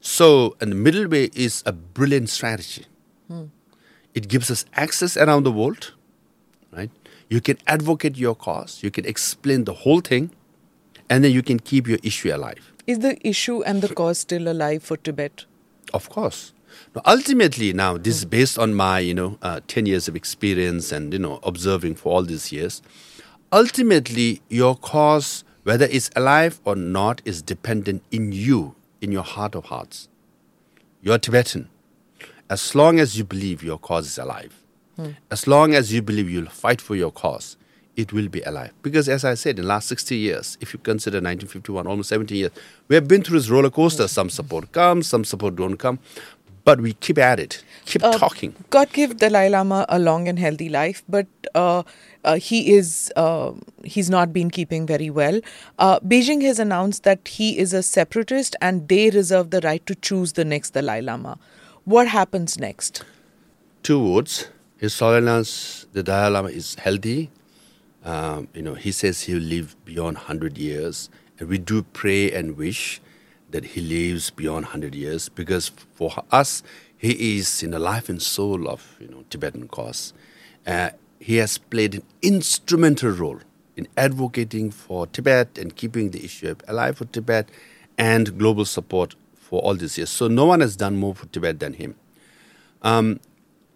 So, 0.00 0.56
and 0.60 0.72
the 0.72 0.76
middle 0.76 1.08
way 1.08 1.30
is 1.34 1.62
a 1.64 1.72
brilliant 1.72 2.28
strategy. 2.28 2.86
It 4.14 4.28
gives 4.28 4.50
us 4.50 4.64
access 4.74 5.16
around 5.16 5.44
the 5.44 5.52
world, 5.52 5.94
right? 6.72 6.90
You 7.28 7.40
can 7.40 7.58
advocate 7.66 8.16
your 8.16 8.34
cause. 8.34 8.82
You 8.82 8.90
can 8.90 9.04
explain 9.04 9.64
the 9.64 9.74
whole 9.74 10.00
thing, 10.00 10.30
and 11.08 11.22
then 11.22 11.32
you 11.32 11.42
can 11.42 11.58
keep 11.60 11.86
your 11.86 11.98
issue 12.02 12.34
alive. 12.34 12.72
Is 12.86 13.00
the 13.00 13.18
issue 13.26 13.62
and 13.62 13.82
the 13.82 13.94
cause 13.94 14.18
still 14.18 14.48
alive 14.48 14.82
for 14.82 14.96
Tibet? 14.96 15.44
Of 15.92 16.08
course. 16.08 16.52
Now, 16.94 17.02
ultimately, 17.06 17.72
now 17.72 17.98
this 17.98 18.16
is 18.16 18.24
based 18.24 18.58
on 18.58 18.74
my 18.74 18.98
you 18.98 19.14
know 19.14 19.38
uh, 19.42 19.60
ten 19.68 19.86
years 19.86 20.08
of 20.08 20.16
experience 20.16 20.90
and 20.90 21.12
you 21.12 21.18
know 21.18 21.38
observing 21.42 21.96
for 21.96 22.12
all 22.12 22.22
these 22.22 22.50
years. 22.50 22.82
Ultimately, 23.52 24.42
your 24.48 24.74
cause, 24.76 25.44
whether 25.68 25.84
it's 25.90 26.08
alive 26.16 26.62
or 26.64 26.74
not, 26.74 27.20
is 27.26 27.42
dependent 27.42 28.02
in 28.10 28.32
you, 28.32 28.74
in 29.02 29.12
your 29.12 29.22
heart 29.22 29.54
of 29.54 29.66
hearts. 29.66 30.08
You're 31.02 31.18
Tibetan. 31.18 31.68
As 32.48 32.74
long 32.74 32.98
as 32.98 33.18
you 33.18 33.24
believe 33.24 33.62
your 33.62 33.76
cause 33.78 34.06
is 34.06 34.16
alive, 34.16 34.54
as 35.30 35.46
long 35.46 35.74
as 35.74 35.92
you 35.92 36.00
believe 36.00 36.30
you'll 36.30 36.46
fight 36.48 36.80
for 36.80 36.96
your 36.96 37.10
cause, 37.12 37.58
it 37.96 38.14
will 38.14 38.28
be 38.28 38.40
alive. 38.40 38.72
Because 38.80 39.10
as 39.10 39.26
I 39.26 39.34
said, 39.34 39.58
in 39.58 39.62
the 39.66 39.68
last 39.68 39.88
60 39.88 40.16
years, 40.16 40.56
if 40.62 40.72
you 40.72 40.78
consider 40.78 41.16
1951, 41.18 41.86
almost 41.86 42.08
70 42.08 42.34
years, 42.34 42.50
we 42.88 42.94
have 42.94 43.06
been 43.06 43.22
through 43.22 43.38
this 43.38 43.50
roller 43.50 43.68
coaster. 43.68 44.08
Some 44.08 44.30
support 44.30 44.72
comes, 44.72 45.06
some 45.06 45.22
support 45.22 45.54
don't 45.56 45.76
come. 45.76 45.98
But 46.64 46.80
we 46.80 46.94
keep 46.94 47.18
at 47.18 47.38
it, 47.40 47.62
keep 47.84 48.02
Uh, 48.02 48.16
talking. 48.16 48.54
God 48.70 48.90
give 48.94 49.18
Dalai 49.18 49.50
Lama 49.50 49.84
a 49.90 49.98
long 49.98 50.28
and 50.28 50.38
healthy 50.38 50.68
life, 50.70 51.02
but 51.08 51.26
uh, 51.54 51.82
uh, 52.28 52.36
he 52.36 52.72
is 52.72 53.12
uh, 53.16 53.52
he's 53.84 54.10
not 54.16 54.32
been 54.32 54.50
keeping 54.50 54.86
very 54.86 55.10
well. 55.10 55.40
Uh, 55.78 55.98
Beijing 56.00 56.42
has 56.42 56.58
announced 56.58 57.04
that 57.10 57.28
he 57.36 57.58
is 57.66 57.72
a 57.72 57.82
separatist, 57.82 58.56
and 58.60 58.88
they 58.88 59.10
reserve 59.10 59.50
the 59.50 59.62
right 59.68 59.84
to 59.92 59.94
choose 60.08 60.34
the 60.40 60.44
next 60.56 60.80
Dalai 60.80 61.00
Lama. 61.12 61.38
What 61.84 62.08
happens 62.08 62.58
next? 62.58 63.04
two 63.82 63.98
words. 64.12 64.48
His 64.76 64.98
Holiness, 64.98 65.86
the 65.94 66.02
Dalai 66.02 66.30
Lama, 66.30 66.48
is 66.48 66.74
healthy. 66.74 67.30
Um, 68.04 68.48
you 68.52 68.62
know, 68.62 68.74
he 68.74 68.92
says 68.92 69.22
he'll 69.22 69.38
live 69.38 69.76
beyond 69.86 70.18
100 70.18 70.58
years. 70.58 71.08
And 71.38 71.48
we 71.48 71.56
do 71.56 71.82
pray 71.82 72.30
and 72.30 72.56
wish 72.56 73.00
that 73.50 73.64
he 73.64 73.80
lives 73.80 74.30
beyond 74.30 74.66
100 74.66 74.94
years 74.94 75.30
because 75.30 75.70
for 75.94 76.12
us, 76.30 76.62
he 76.98 77.38
is 77.38 77.62
in 77.62 77.70
the 77.70 77.78
life 77.78 78.10
and 78.10 78.20
soul 78.20 78.68
of, 78.68 78.96
you 79.00 79.08
know, 79.08 79.24
Tibetan 79.30 79.68
cause. 79.68 80.12
Uh, 80.66 80.90
he 81.20 81.36
has 81.36 81.58
played 81.58 81.94
an 81.94 82.02
instrumental 82.22 83.10
role 83.10 83.40
in 83.76 83.86
advocating 83.96 84.70
for 84.70 85.06
Tibet 85.06 85.58
and 85.58 85.74
keeping 85.74 86.10
the 86.10 86.24
issue 86.24 86.54
alive 86.66 86.98
for 86.98 87.04
Tibet 87.06 87.48
and 87.96 88.38
global 88.38 88.64
support 88.64 89.14
for 89.34 89.60
all 89.60 89.74
these 89.74 89.98
years. 89.98 90.10
So 90.10 90.28
no 90.28 90.46
one 90.46 90.60
has 90.60 90.76
done 90.76 90.96
more 90.96 91.14
for 91.14 91.26
Tibet 91.26 91.60
than 91.60 91.74
him. 91.74 91.94
Um, 92.82 93.20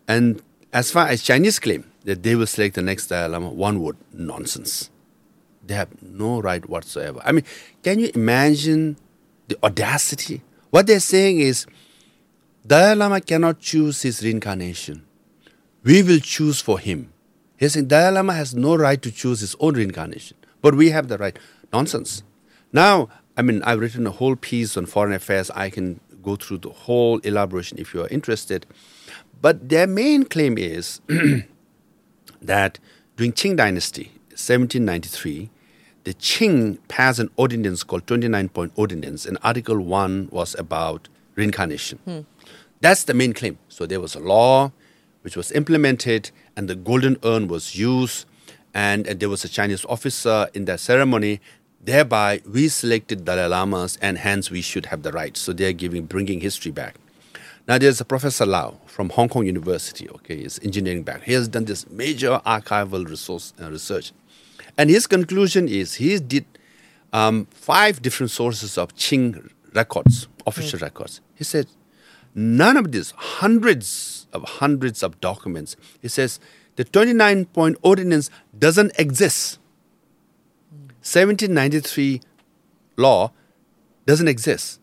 and 0.09 0.43
as 0.73 0.91
far 0.91 1.09
as 1.09 1.23
Chinese 1.23 1.59
claim 1.59 1.85
that 2.05 2.23
they 2.23 2.35
will 2.35 2.47
select 2.47 2.75
the 2.75 2.83
next 2.83 3.07
Dalai 3.07 3.29
Lama, 3.29 3.51
one 3.51 3.81
word, 3.81 3.97
nonsense. 4.13 4.91
They 5.65 5.75
have 5.75 6.03
no 6.03 6.41
right 6.41 6.69
whatsoever. 6.69 7.21
I 7.25 7.33
mean, 7.33 7.45
can 7.83 7.99
you 8.01 8.11
imagine 8.15 8.97
the 9.49 9.57
audacity? 9.63 10.43
What 10.71 10.87
they're 10.87 11.01
saying 11.01 11.41
is 11.41 11.67
Dalai 12.67 12.97
Lama 12.97 13.21
cannot 13.21 13.61
choose 13.61 14.03
his 14.03 14.23
reincarnation. 14.23 15.05
We 15.85 16.03
will 16.03 16.21
choose 16.21 16.61
for 16.61 16.79
him. 16.79 17.12
They're 17.63 17.69
saying 17.69 17.87
Dalai 17.87 18.15
Lama 18.17 18.33
has 18.33 18.57
no 18.57 18.75
right 18.75 19.01
to 19.01 19.13
choose 19.13 19.39
his 19.39 19.55
own 19.61 19.75
reincarnation, 19.75 20.37
but 20.63 20.75
we 20.75 20.91
have 20.91 21.07
the 21.07 21.17
right. 21.17 21.39
Nonsense. 21.73 22.25
Now, 22.73 23.09
I 23.37 23.43
mean, 23.43 23.63
I've 23.63 23.79
written 23.79 24.05
a 24.05 24.11
whole 24.11 24.35
piece 24.35 24.77
on 24.77 24.87
foreign 24.87 25.13
affairs. 25.13 25.49
I 25.53 25.71
can 25.71 26.01
go 26.25 26.35
through 26.35 26.59
the 26.59 26.71
whole 26.71 27.19
elaboration 27.19 27.79
if 27.79 27.95
you 27.95 28.03
are 28.03 28.09
interested. 28.09 28.67
But 29.41 29.69
their 29.69 29.87
main 29.87 30.25
claim 30.25 30.59
is 30.59 31.01
that 32.43 32.81
during 33.17 33.31
Qing 33.33 33.57
Dynasty, 33.59 34.07
1793, 34.31 35.49
the 36.03 36.15
Qing 36.15 36.79
passed 36.89 37.21
an 37.21 37.31
ordinance 37.37 37.85
called 37.85 38.09
29 38.09 38.49
Point 38.49 38.73
Ordinance, 38.75 39.25
and 39.25 39.39
Article 39.45 39.79
1 39.79 40.31
was 40.33 40.57
about 40.59 41.09
reincarnation. 41.37 42.01
Hmm. 42.07 42.21
That's 42.81 43.05
the 43.05 43.15
main 43.15 43.33
claim. 43.33 43.59
So 43.69 43.87
there 43.87 44.01
was 44.01 44.17
a 44.17 44.21
law 44.21 44.73
which 45.23 45.37
was 45.37 45.53
implemented, 45.53 46.33
and 46.57 46.69
the 46.69 46.75
golden 46.75 47.17
urn 47.25 47.49
was 47.49 47.77
used, 47.77 48.27
and, 48.75 49.07
and 49.07 49.21
there 49.21 49.29
was 49.29 49.45
a 49.45 49.49
Chinese 49.49 49.85
officer 49.87 50.49
in 50.55 50.65
that 50.67 50.81
ceremony. 50.81 51.41
Thereby, 51.85 52.43
we 52.49 52.69
selected 52.69 53.25
Dalai 53.25 53.47
Lamas, 53.47 53.99
and 54.01 54.19
hence 54.19 54.51
we 54.51 54.63
should 54.63 54.87
have 54.87 55.03
the 55.03 55.13
right. 55.13 55.37
So 55.37 55.53
they're 55.53 55.73
giving, 55.73 56.05
bringing 56.07 56.41
history 56.41 56.71
back. 56.71 56.95
Now 57.67 57.79
there's 57.79 58.01
a 58.01 58.05
Professor 58.05 58.45
Lau 58.45 58.79
from 58.87 59.11
Hong 59.11 59.29
Kong 59.29 59.47
University. 59.47 60.09
Okay, 60.09 60.43
he's 60.43 60.59
engineering 60.65 61.05
back. 61.05 61.23
He 61.23 61.33
has 61.33 61.49
done 61.49 61.65
this 61.65 61.89
major 61.91 62.41
archival 62.45 63.09
resource 63.09 63.53
uh, 63.61 63.71
research, 63.71 64.13
and 64.77 64.91
his 64.91 65.07
conclusion 65.07 65.69
is 65.69 65.95
he 65.95 66.19
did 66.19 66.45
um, 67.13 67.47
five 67.51 68.03
different 68.03 68.31
sources 68.31 68.79
of 68.79 68.95
Qing 68.97 69.51
records, 69.75 70.27
official 70.47 70.81
records. 70.81 71.21
He 71.35 71.45
said 71.45 71.67
none 72.35 72.77
of 72.77 72.93
this, 72.93 73.13
hundreds 73.17 74.27
of 74.33 74.43
hundreds 74.45 75.03
of 75.03 75.21
documents. 75.21 75.77
He 76.01 76.09
says 76.09 76.41
the 76.77 76.85
29 76.85 77.47
point 77.47 77.77
ordinance 77.83 78.31
doesn't 78.59 78.93
exist. 78.99 79.59
1793 81.03 82.21
law 82.97 83.33
doesn't 84.07 84.29
exist. 84.29 84.81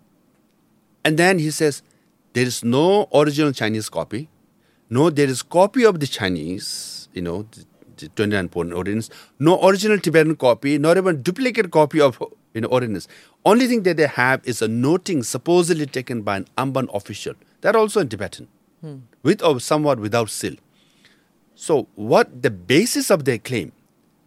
And 1.03 1.17
then 1.17 1.39
he 1.39 1.49
says 1.51 1.81
there 2.34 2.45
is 2.45 2.63
no 2.63 3.07
original 3.13 3.51
Chinese 3.51 3.89
copy. 3.89 4.30
No, 4.89 5.09
there 5.09 5.27
is 5.27 5.41
copy 5.43 5.85
of 5.85 5.99
the 5.99 6.07
Chinese, 6.07 7.09
you 7.13 7.21
know, 7.21 7.43
the, 7.51 7.65
the 7.97 8.09
29 8.09 8.49
point 8.49 8.73
ordinance. 8.73 9.09
No 9.39 9.63
original 9.67 9.99
Tibetan 9.99 10.35
copy, 10.35 10.77
not 10.77 10.97
even 10.97 11.21
duplicate 11.21 11.71
copy 11.71 12.01
of 12.01 12.21
know 12.55 12.67
ordinance. 12.67 13.07
Only 13.45 13.67
thing 13.67 13.84
that 13.84 13.97
they 13.97 14.07
have 14.07 14.41
is 14.45 14.61
a 14.61 14.67
noting 14.67 15.23
supposedly 15.23 15.85
taken 15.85 16.21
by 16.21 16.38
an 16.38 16.47
Amban 16.57 16.93
official. 16.93 17.35
That 17.61 17.76
also 17.76 17.99
in 18.01 18.09
Tibetan, 18.09 18.47
with 19.23 19.43
or 19.43 19.59
somewhat 19.59 19.99
without 19.99 20.30
seal. 20.30 20.55
So 21.55 21.88
what 21.95 22.41
the 22.41 22.49
basis 22.49 23.11
of 23.11 23.26
their 23.26 23.38
claim, 23.38 23.73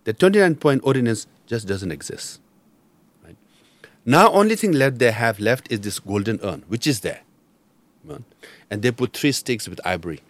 the 0.05 0.13
29 0.13 0.57
point 0.57 0.83
ordinance 0.85 1.27
just 1.47 1.67
doesn't 1.67 1.91
exist. 1.91 2.41
Right? 3.25 3.37
Now 4.05 4.31
only 4.33 4.57
thing 4.57 4.73
left 4.73 4.99
they 4.99 5.11
have 5.11 5.41
left 5.41 5.71
is 5.73 5.81
this 5.81 5.99
golden 5.99 6.39
urn, 6.43 6.65
which 6.69 6.87
is 6.87 7.01
there. 7.01 7.21
Right? 8.05 8.23
And 8.71 8.83
they 8.83 8.91
put 8.91 9.15
three 9.15 9.33
sticks 9.33 9.69
with 9.69 9.81
ivory. 9.85 10.21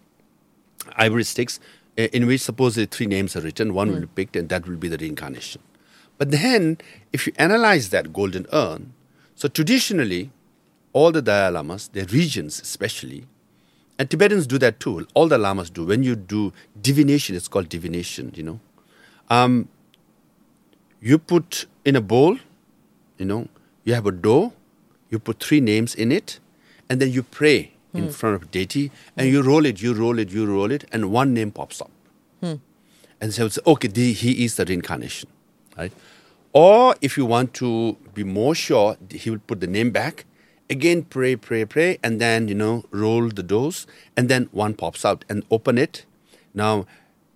Ivory 0.97 1.25
sticks 1.25 1.61
eh, 1.99 2.09
in 2.13 2.27
which 2.27 2.41
supposedly 2.41 2.87
three 2.87 3.07
names 3.07 3.35
are 3.37 3.41
written, 3.41 3.75
one 3.75 3.91
will 3.91 4.01
be 4.01 4.07
picked, 4.07 4.37
and 4.37 4.49
that 4.49 4.67
will 4.67 4.77
be 4.77 4.89
the 4.89 4.97
reincarnation. 4.97 5.63
But 6.23 6.31
then, 6.31 6.79
if 7.13 7.27
you 7.27 7.33
analyze 7.37 7.89
that 7.89 8.13
golden 8.13 8.47
urn, 8.53 8.93
so 9.35 9.49
traditionally, 9.49 10.31
all 10.93 11.11
the 11.11 11.21
Dalai 11.21 11.51
Lamas, 11.53 11.89
their 11.89 12.05
regions 12.05 12.61
especially, 12.61 13.25
and 13.99 14.09
Tibetans 14.09 14.47
do 14.47 14.57
that 14.59 14.79
too. 14.79 15.05
All 15.15 15.27
the 15.27 15.37
Lamas 15.37 15.69
do. 15.69 15.85
When 15.85 16.05
you 16.05 16.15
do 16.15 16.53
divination, 16.81 17.35
it's 17.35 17.49
called 17.49 17.69
divination, 17.69 18.31
you 18.37 18.45
know. 18.45 18.61
Um, 19.31 19.69
you 21.01 21.19
put 21.19 21.67
in 21.85 21.97
a 21.97 22.01
bowl, 22.01 22.39
you 23.19 23.25
know, 23.25 23.49
you 23.83 23.95
have 23.95 24.07
a 24.07 24.13
dough, 24.13 24.53
you 25.11 25.19
put 25.19 25.41
three 25.41 25.61
names 25.61 25.93
in 25.93 26.13
it, 26.13 26.39
and 26.89 27.01
then 27.01 27.11
you 27.11 27.25
pray 27.25 27.73
in 27.95 28.11
front 28.13 28.37
of 28.37 28.49
deity, 28.53 28.93
and 29.17 29.29
you 29.29 29.43
roll 29.43 29.67
it, 29.67 29.83
you 29.83 29.93
roll 29.93 30.21
it, 30.21 30.31
you 30.31 30.47
roll 30.47 30.71
it, 30.71 30.85
and 30.93 31.11
one 31.11 31.35
name 31.35 31.51
pops 31.51 31.81
up. 31.81 31.91
And 33.21 33.35
so 33.35 33.47
it's 33.47 33.59
okay, 33.67 33.89
the, 33.89 34.13
he 34.13 34.45
is 34.45 34.55
the 34.55 34.65
reincarnation, 34.65 35.29
right? 35.77 35.91
Or 36.53 36.95
if 37.01 37.17
you 37.17 37.25
want 37.25 37.55
to 37.55 37.97
be 38.15 38.25
more 38.25 38.55
sure, 38.55 38.97
he 39.11 39.31
will 39.31 39.39
put 39.39 39.61
the 39.61 39.67
name 39.67 39.91
back. 39.91 40.27
Again, 40.69 41.03
pray, 41.03 41.37
pray, 41.37 41.65
pray, 41.65 41.99
and 42.03 42.21
then 42.21 42.49
you 42.49 42.55
know 42.55 42.85
roll 42.91 43.29
the 43.29 43.43
doughs, 43.43 43.87
and 44.17 44.29
then 44.29 44.49
one 44.53 44.75
pops 44.75 45.05
out 45.05 45.25
and 45.29 45.45
open 45.51 45.77
it. 45.79 46.07
Now, 46.55 46.87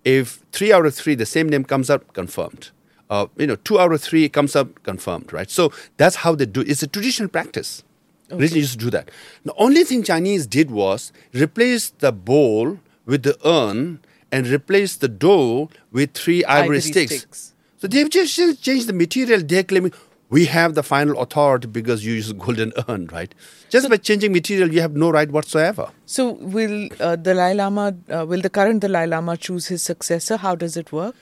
if 0.03 0.43
three 0.51 0.71
out 0.71 0.85
of 0.85 0.95
three 0.95 1.15
the 1.15 1.25
same 1.25 1.49
name 1.49 1.63
comes 1.63 1.89
out, 1.89 2.13
confirmed. 2.13 2.71
Uh, 3.09 3.27
you 3.37 3.47
know, 3.47 3.55
two 3.55 3.79
out 3.79 3.91
of 3.91 4.01
three 4.01 4.27
comes 4.27 4.55
up, 4.55 4.83
confirmed, 4.83 5.31
right? 5.31 5.49
So 5.49 5.71
that's 5.97 6.17
how 6.17 6.35
they 6.35 6.45
do. 6.45 6.61
It's 6.61 6.83
a 6.83 6.87
traditional 6.87 7.29
practice. 7.29 7.83
Religion 8.29 8.57
used 8.57 8.73
to 8.73 8.85
do 8.85 8.89
that. 8.91 9.09
The 9.45 9.53
only 9.55 9.83
thing 9.83 10.03
Chinese 10.03 10.45
did 10.47 10.69
was 10.69 11.13
replace 11.33 11.89
the 11.89 12.11
bowl 12.11 12.79
with 13.05 13.23
the 13.23 13.37
urn 13.47 13.99
and 14.31 14.47
replace 14.47 14.97
the 14.97 15.07
dough 15.07 15.69
with 15.91 16.13
three 16.13 16.43
ivory, 16.43 16.77
Ivory 16.77 16.81
sticks. 16.81 17.17
sticks. 17.17 17.53
So 17.77 17.87
they've 17.87 18.09
just 18.09 18.35
changed 18.61 18.87
the 18.87 18.93
material. 18.93 19.41
They're 19.43 19.63
claiming 19.63 19.93
we 20.29 20.45
have 20.45 20.73
the 20.73 20.83
final 20.83 21.19
authority 21.21 21.67
because 21.67 22.05
you 22.05 22.13
use 22.13 22.33
golden 22.33 22.73
urn, 22.89 23.07
right? 23.07 23.33
Just 23.69 23.89
by 23.89 23.97
changing 23.97 24.33
material, 24.33 24.73
you 24.73 24.81
have 24.81 24.95
no 24.95 25.09
right 25.09 25.31
whatsoever. 25.31 25.89
So 26.05 26.31
will 26.33 26.89
uh, 26.99 27.15
Dalai 27.15 27.53
Lama, 27.53 27.95
uh, 28.09 28.25
will 28.25 28.41
the 28.41 28.49
current 28.49 28.81
Dalai 28.81 29.05
Lama 29.05 29.37
choose 29.37 29.67
his 29.67 29.83
successor? 29.83 30.37
How 30.37 30.55
does 30.55 30.75
it 30.75 30.91
work? 30.91 31.15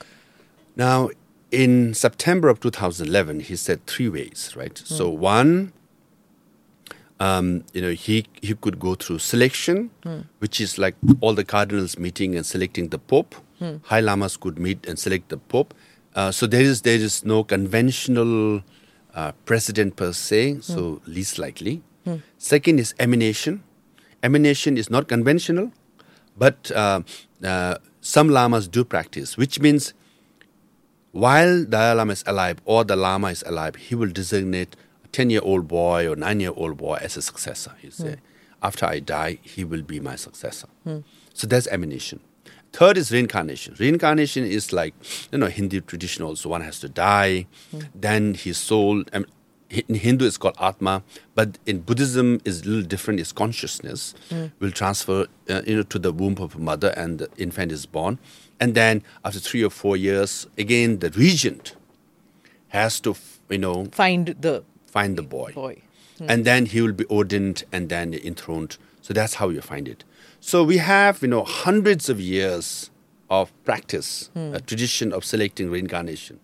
Now, 0.74 1.10
in 1.52 1.94
September 1.94 2.48
of 2.48 2.60
2011, 2.60 3.40
he 3.40 3.56
said 3.56 3.86
three 3.86 4.08
ways, 4.08 4.52
right? 4.56 4.76
So 4.76 5.08
one, 5.08 5.72
um, 7.20 7.64
you 7.72 7.80
know, 7.80 7.92
he 7.92 8.26
he 8.42 8.54
could 8.54 8.78
go 8.80 8.94
through 8.94 9.20
selection, 9.20 9.90
which 10.38 10.60
is 10.60 10.78
like 10.78 10.96
all 11.20 11.34
the 11.34 11.44
cardinals 11.44 11.98
meeting 11.98 12.34
and 12.34 12.44
selecting 12.44 12.88
the 12.88 12.98
pope. 12.98 13.34
High 13.84 14.00
lamas 14.00 14.36
could 14.36 14.58
meet 14.58 14.86
and 14.86 14.98
select 14.98 15.28
the 15.30 15.38
pope. 15.38 15.72
Uh, 16.16 16.32
so 16.32 16.46
there 16.46 16.62
is 16.62 16.80
there 16.82 16.96
is 17.08 17.24
no 17.24 17.44
conventional 17.44 18.62
uh, 19.14 19.32
president 19.44 19.96
per 19.96 20.12
se, 20.12 20.60
so 20.62 21.00
least 21.06 21.38
likely. 21.38 21.82
Second 22.38 22.80
is 22.80 22.94
emanation. 22.98 23.62
Emanation 24.22 24.78
is 24.78 24.88
not 24.90 25.08
conventional, 25.08 25.72
but 26.38 26.70
uh, 26.74 27.00
uh, 27.44 27.74
some 28.00 28.28
lamas 28.30 28.66
do 28.68 28.84
practice, 28.84 29.36
which 29.36 29.60
means 29.60 29.92
while 31.12 31.64
Dalai 31.64 31.94
Lama 31.96 32.12
is 32.12 32.24
alive 32.26 32.60
or 32.64 32.84
the 32.84 32.96
Lama 32.96 33.28
is 33.28 33.42
alive, 33.46 33.74
he 33.76 33.94
will 33.94 34.10
designate 34.10 34.76
a 35.04 35.08
10 35.08 35.30
year 35.30 35.40
old 35.42 35.66
boy 35.68 36.08
or 36.08 36.16
9 36.16 36.40
year 36.40 36.52
old 36.56 36.76
boy 36.78 36.96
as 37.00 37.16
a 37.16 37.22
successor. 37.22 37.72
He 37.82 37.90
say, 37.90 38.16
after 38.62 38.86
I 38.86 39.00
die, 39.00 39.38
he 39.42 39.64
will 39.64 39.82
be 39.82 40.00
my 40.00 40.16
successor. 40.16 40.68
So 41.34 41.46
that's 41.46 41.66
emanation. 41.68 42.20
Third 42.76 42.98
is 42.98 43.10
reincarnation. 43.10 43.74
Reincarnation 43.78 44.44
is 44.44 44.70
like, 44.70 44.92
you 45.32 45.38
know, 45.38 45.46
Hindu 45.46 45.80
tradition 45.80 46.22
also. 46.24 46.50
One 46.50 46.60
has 46.60 46.78
to 46.80 46.90
die, 46.90 47.46
then 47.94 48.34
his 48.34 48.58
soul, 48.58 49.02
um, 49.14 49.24
in 49.70 49.94
Hindu 49.94 50.26
it's 50.26 50.36
called 50.36 50.56
Atma, 50.60 51.02
but 51.34 51.56
in 51.64 51.80
Buddhism 51.80 52.38
is 52.44 52.60
a 52.60 52.64
little 52.68 52.82
different. 52.86 53.18
It's 53.18 53.32
consciousness 53.32 54.14
will 54.60 54.70
transfer, 54.72 55.26
uh, 55.48 55.62
you 55.66 55.76
know, 55.76 55.82
to 55.84 55.98
the 55.98 56.12
womb 56.12 56.36
of 56.38 56.54
a 56.54 56.58
mother, 56.58 56.90
and 56.98 57.18
the 57.18 57.28
infant 57.38 57.72
is 57.72 57.86
born, 57.86 58.18
and 58.60 58.74
then 58.74 59.02
after 59.24 59.40
three 59.40 59.64
or 59.64 59.70
four 59.70 59.96
years, 59.96 60.46
again 60.58 60.98
the 60.98 61.08
regent 61.10 61.74
has 62.68 63.00
to, 63.00 63.16
you 63.48 63.58
know, 63.58 63.86
Find 63.92 64.36
the 64.40 64.64
find 64.86 65.16
the 65.16 65.22
boy, 65.22 65.52
boy. 65.54 65.82
and 66.20 66.44
then 66.44 66.66
he 66.66 66.82
will 66.82 66.92
be 66.92 67.06
ordained 67.06 67.64
and 67.72 67.88
then 67.88 68.12
enthroned. 68.12 68.76
So 69.00 69.14
that's 69.14 69.34
how 69.34 69.48
you 69.48 69.62
find 69.62 69.88
it. 69.88 70.04
So 70.40 70.62
we 70.64 70.76
have, 70.78 71.22
you 71.22 71.28
know, 71.28 71.44
hundreds 71.44 72.08
of 72.08 72.20
years 72.20 72.90
of 73.28 73.52
practice, 73.64 74.30
a 74.34 74.60
tradition 74.60 75.12
of 75.12 75.24
selecting 75.24 75.70
reincarnation. 75.70 76.40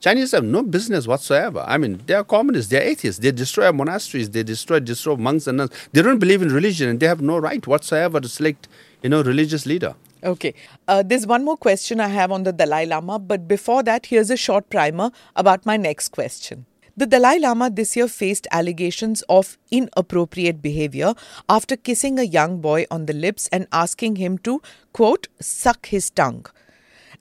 Chinese 0.00 0.32
have 0.32 0.44
no 0.44 0.62
business 0.62 1.06
whatsoever. 1.06 1.62
I 1.68 1.76
mean, 1.76 2.00
they 2.06 2.14
are 2.14 2.24
communists, 2.24 2.70
they 2.70 2.78
are 2.78 2.82
atheists. 2.82 3.20
They 3.20 3.32
destroy 3.32 3.70
monasteries, 3.70 4.30
they 4.30 4.42
destroy, 4.42 4.80
destroy 4.80 5.16
monks 5.16 5.46
and 5.46 5.58
nuns. 5.58 5.70
They 5.92 6.00
don't 6.00 6.18
believe 6.18 6.40
in 6.40 6.48
religion, 6.48 6.88
and 6.88 7.00
they 7.00 7.06
have 7.06 7.20
no 7.20 7.36
right 7.36 7.66
whatsoever 7.66 8.18
to 8.18 8.28
select, 8.28 8.66
you 9.02 9.10
know, 9.10 9.22
religious 9.22 9.66
leader. 9.66 9.94
Okay. 10.24 10.54
Uh, 10.88 11.02
there's 11.02 11.26
one 11.26 11.44
more 11.44 11.56
question 11.56 12.00
I 12.00 12.08
have 12.08 12.32
on 12.32 12.44
the 12.44 12.52
Dalai 12.52 12.86
Lama, 12.86 13.18
but 13.18 13.46
before 13.46 13.82
that, 13.82 14.06
here's 14.06 14.30
a 14.30 14.36
short 14.38 14.70
primer 14.70 15.10
about 15.36 15.66
my 15.66 15.76
next 15.76 16.08
question. 16.10 16.64
The 17.00 17.06
Dalai 17.06 17.38
Lama 17.38 17.70
this 17.70 17.96
year 17.96 18.08
faced 18.08 18.46
allegations 18.50 19.22
of 19.26 19.56
inappropriate 19.70 20.60
behavior 20.60 21.14
after 21.48 21.74
kissing 21.74 22.18
a 22.18 22.24
young 22.24 22.60
boy 22.60 22.84
on 22.90 23.06
the 23.06 23.14
lips 23.14 23.48
and 23.50 23.66
asking 23.72 24.16
him 24.16 24.36
to, 24.40 24.60
quote, 24.92 25.28
suck 25.40 25.86
his 25.86 26.10
tongue 26.10 26.44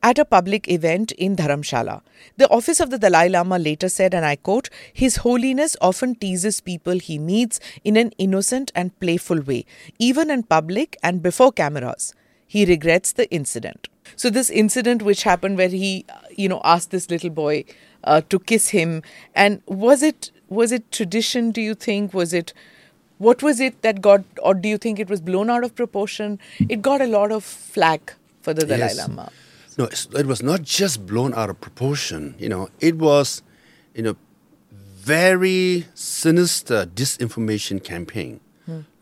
at 0.04 0.20
a 0.20 0.26
public 0.26 0.68
event 0.68 1.14
in 1.14 1.38
Dharamshala. 1.38 2.02
The 2.36 2.50
office 2.50 2.82
of 2.82 2.90
the 2.90 3.00
Dalai 3.00 3.30
Lama 3.30 3.58
later 3.58 3.88
said, 3.88 4.14
and 4.14 4.26
I 4.26 4.36
quote, 4.36 4.70
His 4.92 5.16
Holiness 5.16 5.78
often 5.80 6.16
teases 6.16 6.60
people 6.60 7.00
he 7.00 7.18
meets 7.18 7.62
in 7.86 7.96
an 7.96 8.12
innocent 8.18 8.74
and 8.76 9.00
playful 9.00 9.40
way, 9.40 9.66
even 9.98 10.30
in 10.30 10.44
public 10.44 10.98
and 11.02 11.24
before 11.24 11.54
cameras. 11.54 12.14
He 12.46 12.66
regrets 12.66 13.14
the 13.14 13.32
incident. 13.32 13.88
So, 14.18 14.30
this 14.30 14.50
incident 14.50 15.04
which 15.04 15.24
happened 15.24 15.56
where 15.58 15.70
he, 15.70 16.06
you 16.36 16.50
know, 16.50 16.60
asked 16.66 16.92
this 16.92 17.10
little 17.10 17.30
boy 17.30 17.64
uh, 18.04 18.22
to 18.30 18.40
kiss 18.40 18.70
him, 18.70 19.02
and 19.36 19.62
was 19.68 20.04
it 20.04 20.32
was 20.50 20.72
it 20.72 20.92
tradition? 20.92 21.52
Do 21.52 21.62
you 21.62 21.76
think 21.76 22.14
was 22.14 22.34
it 22.34 22.54
what 23.18 23.44
was 23.44 23.60
it 23.60 23.82
that 23.82 24.02
got, 24.02 24.24
or 24.42 24.54
do 24.54 24.70
you 24.70 24.78
think 24.78 25.00
it 25.00 25.10
was 25.10 25.20
blown 25.22 25.50
out 25.50 25.64
of 25.64 25.76
proportion? 25.76 26.40
It 26.70 26.82
got 26.82 27.02
a 27.02 27.08
lot 27.08 27.32
of 27.32 27.44
flack 27.44 28.16
for 28.42 28.54
the 28.54 28.66
Dalai 28.66 28.80
Yes. 28.80 28.98
Lama. 28.98 29.32
No, 29.78 29.86
it 29.86 30.26
was 30.26 30.42
not 30.42 30.62
just 30.64 31.06
blown 31.06 31.34
out 31.34 31.50
of 31.50 31.60
proportion. 31.62 32.36
You 32.38 32.50
know, 32.50 32.70
it 32.80 32.96
was, 32.98 33.42
you 33.94 34.04
know, 34.04 34.16
very 34.72 35.86
sinister 35.94 36.86
disinformation 36.86 37.84
campaign 37.84 38.40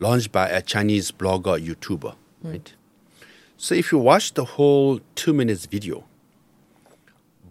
launched 0.00 0.32
by 0.32 0.48
a 0.48 0.62
Chinese 0.62 1.10
blogger, 1.12 1.58
YouTuber, 1.62 2.14
right? 2.42 2.72
So 3.58 3.74
if 3.74 3.92
you 3.92 3.98
watch 3.98 4.32
the 4.34 4.44
whole 4.44 5.00
two 5.14 5.34
minutes 5.34 5.66
video, 5.66 6.04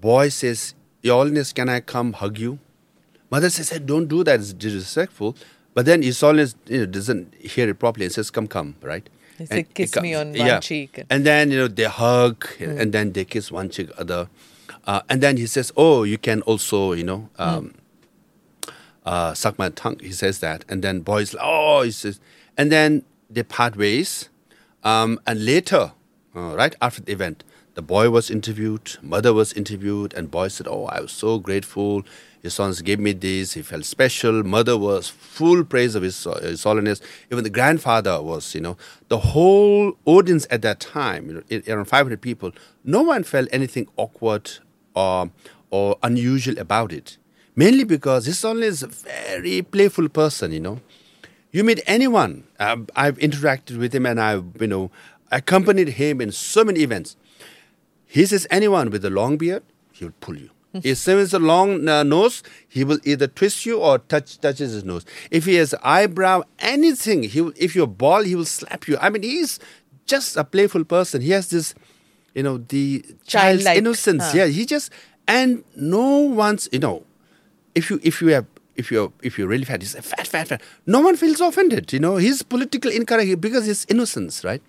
boy 0.01 0.29
says, 0.29 0.73
Your 1.07 1.23
Holiness, 1.23 1.53
can 1.53 1.69
I 1.69 1.79
come 1.79 2.13
hug 2.13 2.37
you? 2.37 2.59
Mother 3.31 3.49
says, 3.49 3.69
hey, 3.69 3.79
don't 3.79 4.07
do 4.07 4.23
that, 4.25 4.39
it's 4.39 4.53
disrespectful. 4.53 5.35
But 5.73 5.85
then 5.85 6.03
Holiness 6.03 6.55
you 6.67 6.79
know, 6.79 6.85
doesn't 6.85 7.33
hear 7.35 7.69
it 7.69 7.79
properly 7.79 8.05
and 8.05 8.13
says, 8.13 8.29
Come, 8.31 8.47
come, 8.47 8.75
right? 8.81 9.07
He 9.37 9.45
said, 9.45 9.73
"Kiss 9.73 9.95
me 10.01 10.15
on 10.15 10.33
one 10.33 10.61
cheek." 10.61 11.03
And 11.09 11.23
then, 11.23 11.51
you 11.51 11.57
know, 11.59 11.67
they 11.67 11.83
hug 11.83 12.47
and 12.59 12.91
then 12.91 13.11
they 13.11 13.23
kiss 13.25 13.51
one 13.51 13.69
cheek, 13.69 13.89
other. 13.97 14.29
Uh, 14.85 15.01
and 15.09 15.21
then 15.21 15.37
he 15.37 15.45
says, 15.45 15.71
Oh, 15.77 16.03
you 16.03 16.17
can 16.17 16.41
also, 16.41 16.93
you 16.93 17.03
know, 17.03 17.29
um, 17.37 17.75
uh, 19.05 19.33
suck 19.35 19.59
my 19.59 19.69
tongue. 19.69 19.99
He 19.99 20.11
says 20.11 20.39
that. 20.39 20.65
And 20.67 20.83
then 20.83 21.01
boys, 21.01 21.33
like, 21.35 21.43
oh, 21.45 21.83
he 21.83 21.91
says, 21.91 22.19
and 22.57 22.71
then 22.71 23.03
they 23.29 23.43
part 23.43 23.77
ways. 23.77 24.29
Um, 24.83 25.19
and 25.27 25.45
later, 25.45 25.91
uh, 26.35 26.55
right 26.55 26.75
after 26.81 27.01
the 27.01 27.11
event, 27.11 27.43
the 27.77 27.83
boy 27.83 28.09
was 28.09 28.31
interviewed, 28.31 28.97
mother 29.03 29.31
was 29.31 29.53
interviewed, 29.53 30.11
and 30.15 30.31
boy 30.31 30.47
said, 30.47 30.67
Oh, 30.67 30.85
I 30.85 30.99
was 30.99 31.11
so 31.11 31.37
grateful. 31.37 32.03
His 32.41 32.55
sons 32.55 32.81
gave 32.81 32.99
me 32.99 33.11
this. 33.11 33.53
He 33.53 33.61
felt 33.61 33.85
special. 33.85 34.43
Mother 34.43 34.75
was 34.75 35.09
full 35.09 35.63
praise 35.63 35.93
of 35.93 36.01
his, 36.01 36.25
uh, 36.25 36.39
his 36.41 36.63
holiness. 36.63 37.01
Even 37.31 37.43
the 37.43 37.51
grandfather 37.51 38.19
was, 38.19 38.55
you 38.55 38.61
know, 38.61 38.77
the 39.09 39.19
whole 39.19 39.95
audience 40.05 40.47
at 40.49 40.63
that 40.63 40.79
time, 40.79 41.29
you 41.29 41.35
know, 41.35 41.61
around 41.71 41.85
500 41.85 42.19
people, 42.19 42.51
no 42.83 43.03
one 43.03 43.21
felt 43.23 43.47
anything 43.51 43.87
awkward 43.95 44.53
or, 44.95 45.29
or 45.69 45.97
unusual 46.01 46.57
about 46.57 46.91
it. 46.91 47.19
Mainly 47.55 47.83
because 47.83 48.25
his 48.25 48.41
holiness 48.41 48.81
is 48.81 48.83
a 48.83 48.87
very 48.87 49.61
playful 49.61 50.09
person, 50.09 50.51
you 50.51 50.61
know. 50.61 50.79
You 51.51 51.63
meet 51.63 51.81
anyone. 51.85 52.47
Um, 52.59 52.87
I've 52.95 53.19
interacted 53.19 53.77
with 53.77 53.93
him 53.93 54.07
and 54.07 54.19
I've, 54.19 54.59
you 54.59 54.65
know, 54.65 54.89
accompanied 55.31 55.89
him 55.89 56.21
in 56.21 56.31
so 56.31 56.63
many 56.63 56.79
events. 56.79 57.15
He 58.07 58.25
says 58.25 58.47
anyone 58.49 58.89
with 58.89 59.03
a 59.05 59.09
long 59.09 59.37
beard, 59.37 59.63
he 59.91 60.05
will 60.05 60.13
pull 60.19 60.37
you. 60.37 60.49
If 60.73 60.97
someone 60.99 61.21
has 61.21 61.33
a 61.33 61.39
long 61.39 61.87
uh, 61.89 62.03
nose, 62.03 62.43
he 62.67 62.83
will 62.83 62.99
either 63.03 63.25
twist 63.25 63.65
you 63.65 63.79
or 63.79 63.97
touch 63.97 64.37
touches 64.39 64.73
his 64.73 64.83
nose. 64.83 65.05
If 65.31 65.45
he 65.45 65.55
has 65.55 65.73
eyebrow, 65.81 66.43
anything, 66.59 67.23
he 67.23 67.41
will, 67.41 67.53
if 67.55 67.75
you're 67.75 67.87
bald, 67.87 68.27
he 68.27 68.35
will 68.35 68.45
slap 68.45 68.87
you. 68.87 68.95
I 69.01 69.09
mean, 69.09 69.23
he's 69.23 69.59
just 70.05 70.37
a 70.37 70.43
playful 70.43 70.83
person. 70.83 71.21
He 71.21 71.31
has 71.31 71.49
this, 71.49 71.73
you 72.35 72.43
know, 72.43 72.57
the 72.59 72.99
child's 73.25 73.63
Childlike, 73.63 73.77
innocence. 73.77 74.23
huh. 74.31 74.37
Yeah, 74.37 74.45
he 74.45 74.65
just 74.67 74.91
and 75.27 75.63
no 75.75 76.19
one's, 76.19 76.69
you 76.71 76.79
know, 76.79 77.03
if 77.73 77.89
you 77.89 77.99
if 78.03 78.21
you 78.21 78.27
have 78.29 78.45
if 78.75 78.91
you're 78.91 79.11
if 79.23 79.39
you're 79.39 79.47
really 79.47 79.65
fat, 79.65 79.81
he's 79.81 79.95
fat, 79.95 80.27
fat, 80.27 80.47
fat. 80.47 80.61
No 80.85 80.99
one 81.01 81.15
feels 81.15 81.41
offended. 81.41 81.91
You 81.91 81.99
know, 81.99 82.17
he's 82.17 82.43
politically 82.43 82.95
incorrect 82.97 83.41
because 83.41 83.67
it's 83.67 83.85
innocence, 83.89 84.43
right? 84.43 84.61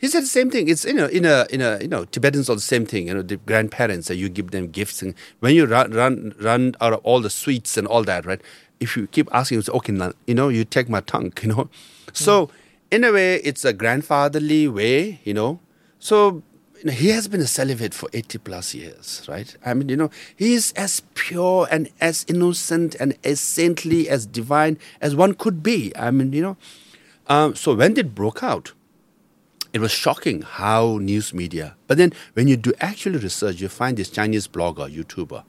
He 0.00 0.08
said 0.08 0.22
the 0.22 0.28
same 0.28 0.50
thing. 0.50 0.68
It's 0.68 0.86
you 0.86 0.94
know 0.94 1.06
in 1.06 1.26
a 1.26 1.46
in 1.50 1.60
a 1.60 1.78
you 1.82 1.88
know 1.88 2.06
Tibetans 2.06 2.48
are 2.48 2.54
the 2.54 2.60
same 2.62 2.86
thing. 2.86 3.08
You 3.08 3.14
know 3.14 3.22
the 3.22 3.36
grandparents 3.36 4.08
that 4.08 4.16
you 4.16 4.30
give 4.30 4.50
them 4.50 4.68
gifts 4.68 5.02
and 5.02 5.14
when 5.40 5.54
you 5.54 5.66
run 5.66 5.92
run 5.92 6.34
run 6.40 6.74
out 6.80 6.94
of 6.94 7.00
all 7.04 7.20
the 7.20 7.28
sweets 7.28 7.76
and 7.76 7.86
all 7.86 8.02
that, 8.04 8.24
right? 8.24 8.40
If 8.80 8.96
you 8.96 9.06
keep 9.08 9.28
asking, 9.30 9.56
you 9.56 9.62
say, 9.62 9.72
okay, 9.72 9.92
now, 9.92 10.12
you 10.26 10.34
know, 10.34 10.48
you 10.48 10.64
take 10.64 10.88
my 10.88 11.00
tongue, 11.00 11.34
you 11.42 11.48
know. 11.50 11.68
So 12.14 12.48
in 12.90 13.04
a 13.04 13.12
way, 13.12 13.36
it's 13.36 13.62
a 13.66 13.74
grandfatherly 13.74 14.68
way, 14.68 15.20
you 15.22 15.34
know. 15.34 15.60
So 15.98 16.42
you 16.78 16.86
know, 16.86 16.92
he 16.92 17.10
has 17.10 17.28
been 17.28 17.42
a 17.42 17.46
celibate 17.46 17.92
for 17.92 18.08
80 18.14 18.38
plus 18.38 18.72
years, 18.74 19.26
right? 19.28 19.54
I 19.66 19.74
mean, 19.74 19.90
you 19.90 19.96
know, 19.96 20.10
he 20.34 20.54
is 20.54 20.72
as 20.76 21.02
pure 21.12 21.68
and 21.70 21.90
as 22.00 22.24
innocent 22.26 22.94
and 22.98 23.18
as 23.22 23.38
saintly, 23.38 24.08
as 24.08 24.24
divine 24.24 24.78
as 25.02 25.14
one 25.14 25.34
could 25.34 25.62
be. 25.62 25.92
I 25.94 26.10
mean, 26.10 26.32
you 26.32 26.40
know. 26.40 26.56
Um, 27.26 27.54
so 27.54 27.74
when 27.74 27.98
it 27.98 28.14
broke 28.14 28.42
out, 28.42 28.72
it 29.72 29.80
was 29.80 29.92
shocking 29.92 30.42
how 30.42 30.98
news 30.98 31.32
media. 31.32 31.76
But 31.86 31.98
then 31.98 32.12
when 32.34 32.48
you 32.48 32.56
do 32.56 32.72
actual 32.80 33.12
research, 33.12 33.60
you 33.60 33.68
find 33.68 33.96
this 33.96 34.10
Chinese 34.10 34.48
blogger, 34.48 34.92
YouTuber, 34.92 35.44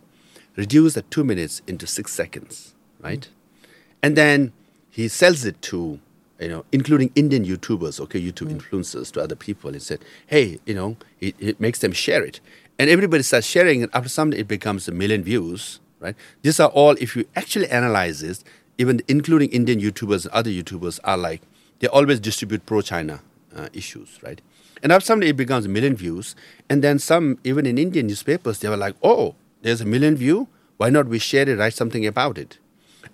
reduce 0.56 0.94
the 0.94 1.02
two 1.04 1.24
minutes 1.24 1.62
into 1.68 1.88
six 1.88 2.14
seconds, 2.14 2.76
right? 3.00 3.22
Mm-hmm. 3.22 3.68
And 4.04 4.16
then 4.16 4.54
he 4.90 5.08
sells 5.08 5.46
it 5.46 5.62
to, 5.64 6.00
you 6.40 6.50
know, 6.50 6.66
including 6.72 7.12
Indian 7.16 7.46
YouTubers, 7.46 8.00
okay, 8.02 8.22
YouTube 8.22 8.50
mm-hmm. 8.50 8.76
influencers 8.76 9.12
to 9.14 9.22
other 9.22 9.36
people. 9.36 9.74
He 9.74 9.80
said, 9.80 10.04
hey, 10.28 10.60
you 10.66 10.74
know, 10.74 10.98
it, 11.20 11.36
it 11.40 11.60
makes 11.60 11.80
them 11.80 11.92
share 11.92 12.24
it. 12.24 12.40
And 12.78 12.90
everybody 12.90 13.24
starts 13.24 13.48
sharing 13.48 13.82
it. 13.82 13.90
After 13.94 14.10
some, 14.10 14.34
it 14.34 14.48
becomes 14.48 14.88
a 14.88 14.92
million 14.92 15.24
views, 15.24 15.80
right? 16.00 16.16
These 16.42 16.60
are 16.60 16.70
all, 16.70 16.96
if 17.00 17.16
you 17.16 17.26
actually 17.36 17.70
analyze 17.70 18.22
this, 18.22 18.44
even 18.78 19.02
including 19.08 19.50
Indian 19.52 19.80
YouTubers 19.80 20.26
and 20.26 20.34
other 20.34 20.50
YouTubers 20.50 21.00
are 21.04 21.18
like, 21.18 21.42
they 21.80 21.88
always 21.88 22.20
distribute 22.20 22.66
pro-China 22.66 23.22
uh, 23.56 23.70
issues, 23.74 24.20
right? 24.24 24.42
And 24.84 24.92
after 24.92 25.06
some, 25.06 25.24
it 25.24 25.38
becomes 25.38 25.66
a 25.66 25.70
million 25.70 25.96
views. 25.96 26.36
And 26.70 26.84
then 26.84 27.00
some, 27.00 27.38
even 27.44 27.66
in 27.66 27.78
Indian 27.78 28.08
newspapers, 28.08 28.60
they 28.60 28.70
were 28.70 28.78
like, 28.78 28.96
oh, 29.04 29.36
there's 29.62 29.82
a 29.82 29.86
million 29.86 30.16
view. 30.16 30.48
Why 30.78 30.90
not 30.90 31.08
we 31.08 31.20
share 31.20 31.48
it, 31.48 31.60
write 31.60 31.74
something 31.74 32.06
about 32.06 32.38
it? 32.38 32.58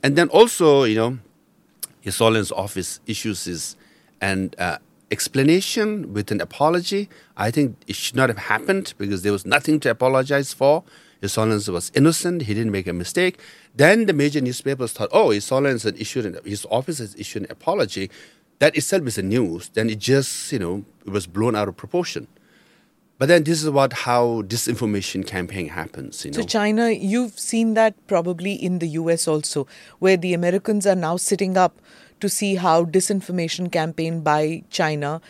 And 0.02 0.16
then 0.16 0.30
also, 0.30 0.84
you 0.84 0.96
know, 0.96 1.20
His 2.00 2.18
Holiness 2.18 2.52
office 2.52 3.00
issues 3.06 3.46
his 3.46 3.76
an 4.22 4.52
uh, 4.58 4.78
explanation 5.12 6.14
with 6.14 6.32
an 6.32 6.42
apology. 6.42 7.10
I 7.36 7.52
think 7.52 7.76
it 7.88 7.96
should 7.96 8.16
not 8.16 8.30
have 8.30 8.38
happened 8.38 8.94
because 8.98 9.24
there 9.24 9.32
was 9.32 9.46
nothing 9.46 9.80
to 9.82 9.90
apologize 9.90 10.54
for. 10.54 10.84
His 11.22 11.36
Holiness 11.36 11.68
was 11.68 11.92
innocent. 11.96 12.44
He 12.44 12.54
didn't 12.54 12.72
make 12.72 12.88
a 12.88 12.94
mistake. 12.94 13.40
Then 13.76 14.06
the 14.06 14.14
major 14.14 14.40
newspapers 14.42 14.94
thought, 14.94 15.10
oh, 15.12 15.32
His 15.32 15.50
Holiness 15.50 15.86
issued 15.86 16.26
an, 16.26 16.40
his 16.46 16.66
office 16.70 17.00
has 17.00 17.16
issued 17.16 17.44
an 17.44 17.52
apology. 17.52 18.10
That 18.60 18.76
itself 18.76 19.06
is 19.08 19.18
a 19.18 19.22
news. 19.22 19.70
Then 19.70 19.90
it 19.90 20.00
just, 20.00 20.52
you 20.52 20.60
know, 20.60 20.86
it 21.06 21.12
was 21.12 21.28
blown 21.28 21.56
out 21.56 21.68
of 21.68 21.78
proportion. 21.78 22.28
But 23.20 23.30
then 23.30 23.44
this 23.44 23.64
is 23.64 23.70
what 23.70 23.94
how 23.94 24.44
disinformation 24.44 25.26
campaign 25.26 25.70
happens. 25.70 26.24
You 26.24 26.32
know? 26.32 26.42
So 26.42 26.44
China, 26.44 26.92
you've 26.92 27.38
seen 27.38 27.74
that 27.74 27.96
probably 28.08 28.54
in 28.54 28.80
the 28.80 28.88
US 28.90 29.28
also, 29.28 29.68
where 30.00 30.18
the 30.18 30.34
Americans 30.34 30.86
are 30.86 30.96
now 30.96 31.18
sitting 31.18 31.58
up 31.58 31.80
to 32.20 32.30
see 32.30 32.56
how 32.56 32.86
disinformation 32.86 33.72
campaign 33.72 34.22
by 34.22 34.64
China 34.70 35.22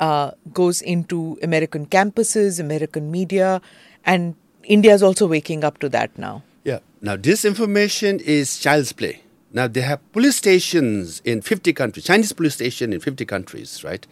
uh, 0.00 0.32
goes 0.52 0.80
into 0.82 1.38
American 1.42 1.86
campuses, 1.86 2.58
American 2.60 3.10
media, 3.10 3.60
and 4.04 4.34
India 4.64 4.92
is 4.92 5.02
also 5.02 5.26
waking 5.26 5.62
up 5.64 5.78
to 5.78 5.88
that 5.88 6.16
now. 6.18 6.42
Yeah. 6.64 6.80
Now 7.00 7.16
disinformation 7.16 8.20
is 8.20 8.58
child's 8.58 8.92
play. 8.92 9.22
Now 9.56 9.66
they 9.66 9.80
have 9.80 10.00
police 10.12 10.36
stations 10.36 11.22
in 11.24 11.40
50 11.40 11.72
countries, 11.72 12.04
Chinese 12.04 12.30
police 12.34 12.52
station 12.52 12.92
in 12.92 13.00
50 13.00 13.24
countries, 13.24 13.82
right? 13.82 14.06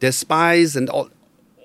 There's 0.00 0.16
spies 0.16 0.76
and 0.76 0.90
all 0.90 1.08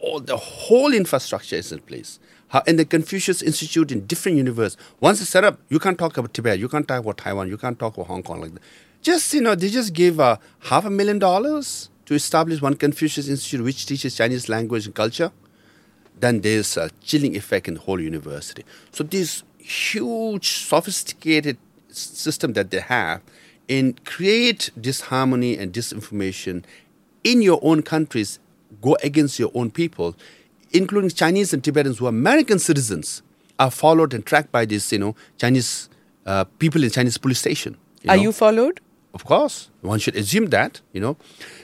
all, 0.01 0.21
the 0.21 0.37
whole 0.37 0.93
infrastructure 0.93 1.57
is 1.57 1.73
in 1.73 1.79
place. 1.79 2.17
How, 2.47 2.63
and 2.65 2.79
the 2.79 2.85
Confucius 2.85 3.41
Institute 3.41 3.91
in 3.91 4.05
different 4.05 4.37
universities, 4.37 4.81
once 5.01 5.19
it's 5.19 5.29
set 5.29 5.43
up, 5.43 5.59
you 5.67 5.79
can't 5.79 5.97
talk 5.97 6.15
about 6.15 6.33
Tibet, 6.33 6.59
you 6.59 6.69
can't 6.69 6.87
talk 6.87 7.01
about 7.01 7.17
Taiwan, 7.17 7.49
you 7.49 7.57
can't 7.57 7.77
talk 7.77 7.95
about 7.95 8.07
Hong 8.07 8.23
Kong 8.23 8.39
like 8.39 8.53
that. 8.53 8.61
Just, 9.01 9.33
you 9.33 9.41
know, 9.41 9.53
they 9.53 9.67
just 9.67 9.93
give 9.93 10.21
uh, 10.21 10.37
half 10.59 10.85
a 10.85 10.89
million 10.89 11.19
dollars 11.19 11.89
to 12.05 12.13
establish 12.13 12.61
one 12.61 12.75
Confucius 12.75 13.27
Institute 13.27 13.65
which 13.65 13.85
teaches 13.85 14.15
Chinese 14.15 14.47
language 14.47 14.85
and 14.85 14.95
culture. 14.95 15.33
Then 16.17 16.39
there's 16.39 16.77
a 16.77 16.89
chilling 17.01 17.35
effect 17.35 17.67
in 17.67 17.73
the 17.73 17.81
whole 17.81 17.99
university. 17.99 18.63
So 18.91 19.03
this 19.03 19.43
huge, 19.57 20.47
sophisticated 20.65 21.57
system 21.97 22.53
that 22.53 22.71
they 22.71 22.79
have 22.79 23.21
and 23.67 24.03
create 24.05 24.69
disharmony 24.79 25.57
and 25.57 25.73
disinformation 25.73 26.63
in 27.23 27.41
your 27.41 27.59
own 27.61 27.81
countries 27.81 28.39
go 28.81 28.97
against 29.03 29.39
your 29.39 29.51
own 29.53 29.71
people, 29.71 30.15
including 30.71 31.09
Chinese 31.09 31.53
and 31.53 31.63
Tibetans 31.63 31.97
who 31.97 32.05
are 32.05 32.09
American 32.09 32.59
citizens, 32.59 33.21
are 33.57 33.71
followed 33.71 34.13
and 34.13 34.25
tracked 34.25 34.51
by 34.51 34.65
these, 34.65 34.91
you 34.91 34.99
know, 34.99 35.15
Chinese 35.37 35.89
uh, 36.25 36.43
people 36.59 36.83
in 36.83 36.89
Chinese 36.89 37.17
police 37.17 37.39
station. 37.39 37.77
You 38.03 38.11
are 38.11 38.17
know? 38.17 38.23
you 38.23 38.31
followed? 38.31 38.81
Of 39.13 39.23
course, 39.23 39.69
one 39.81 39.99
should 39.99 40.17
assume 40.17 40.47
that, 40.47 40.81
you 40.91 40.99
know. 40.99 41.15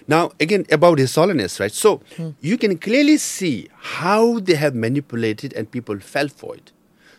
Now, 0.07 0.31
again, 0.39 0.65
about 0.71 0.99
His 0.99 1.13
Holiness, 1.13 1.59
right? 1.59 1.71
So 1.71 2.01
hmm. 2.15 2.29
you 2.39 2.57
can 2.57 2.77
clearly 2.77 3.17
see 3.17 3.67
how 3.77 4.39
they 4.39 4.55
have 4.55 4.73
manipulated 4.73 5.53
and 5.53 5.69
people 5.69 5.99
fell 5.99 6.29
for 6.29 6.55
it. 6.55 6.71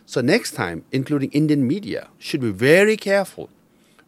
So 0.06 0.20
next 0.20 0.52
time, 0.52 0.84
including 0.92 1.30
Indian 1.30 1.66
media, 1.66 2.08
should 2.18 2.40
be 2.40 2.50
very 2.50 2.96
careful 2.96 3.50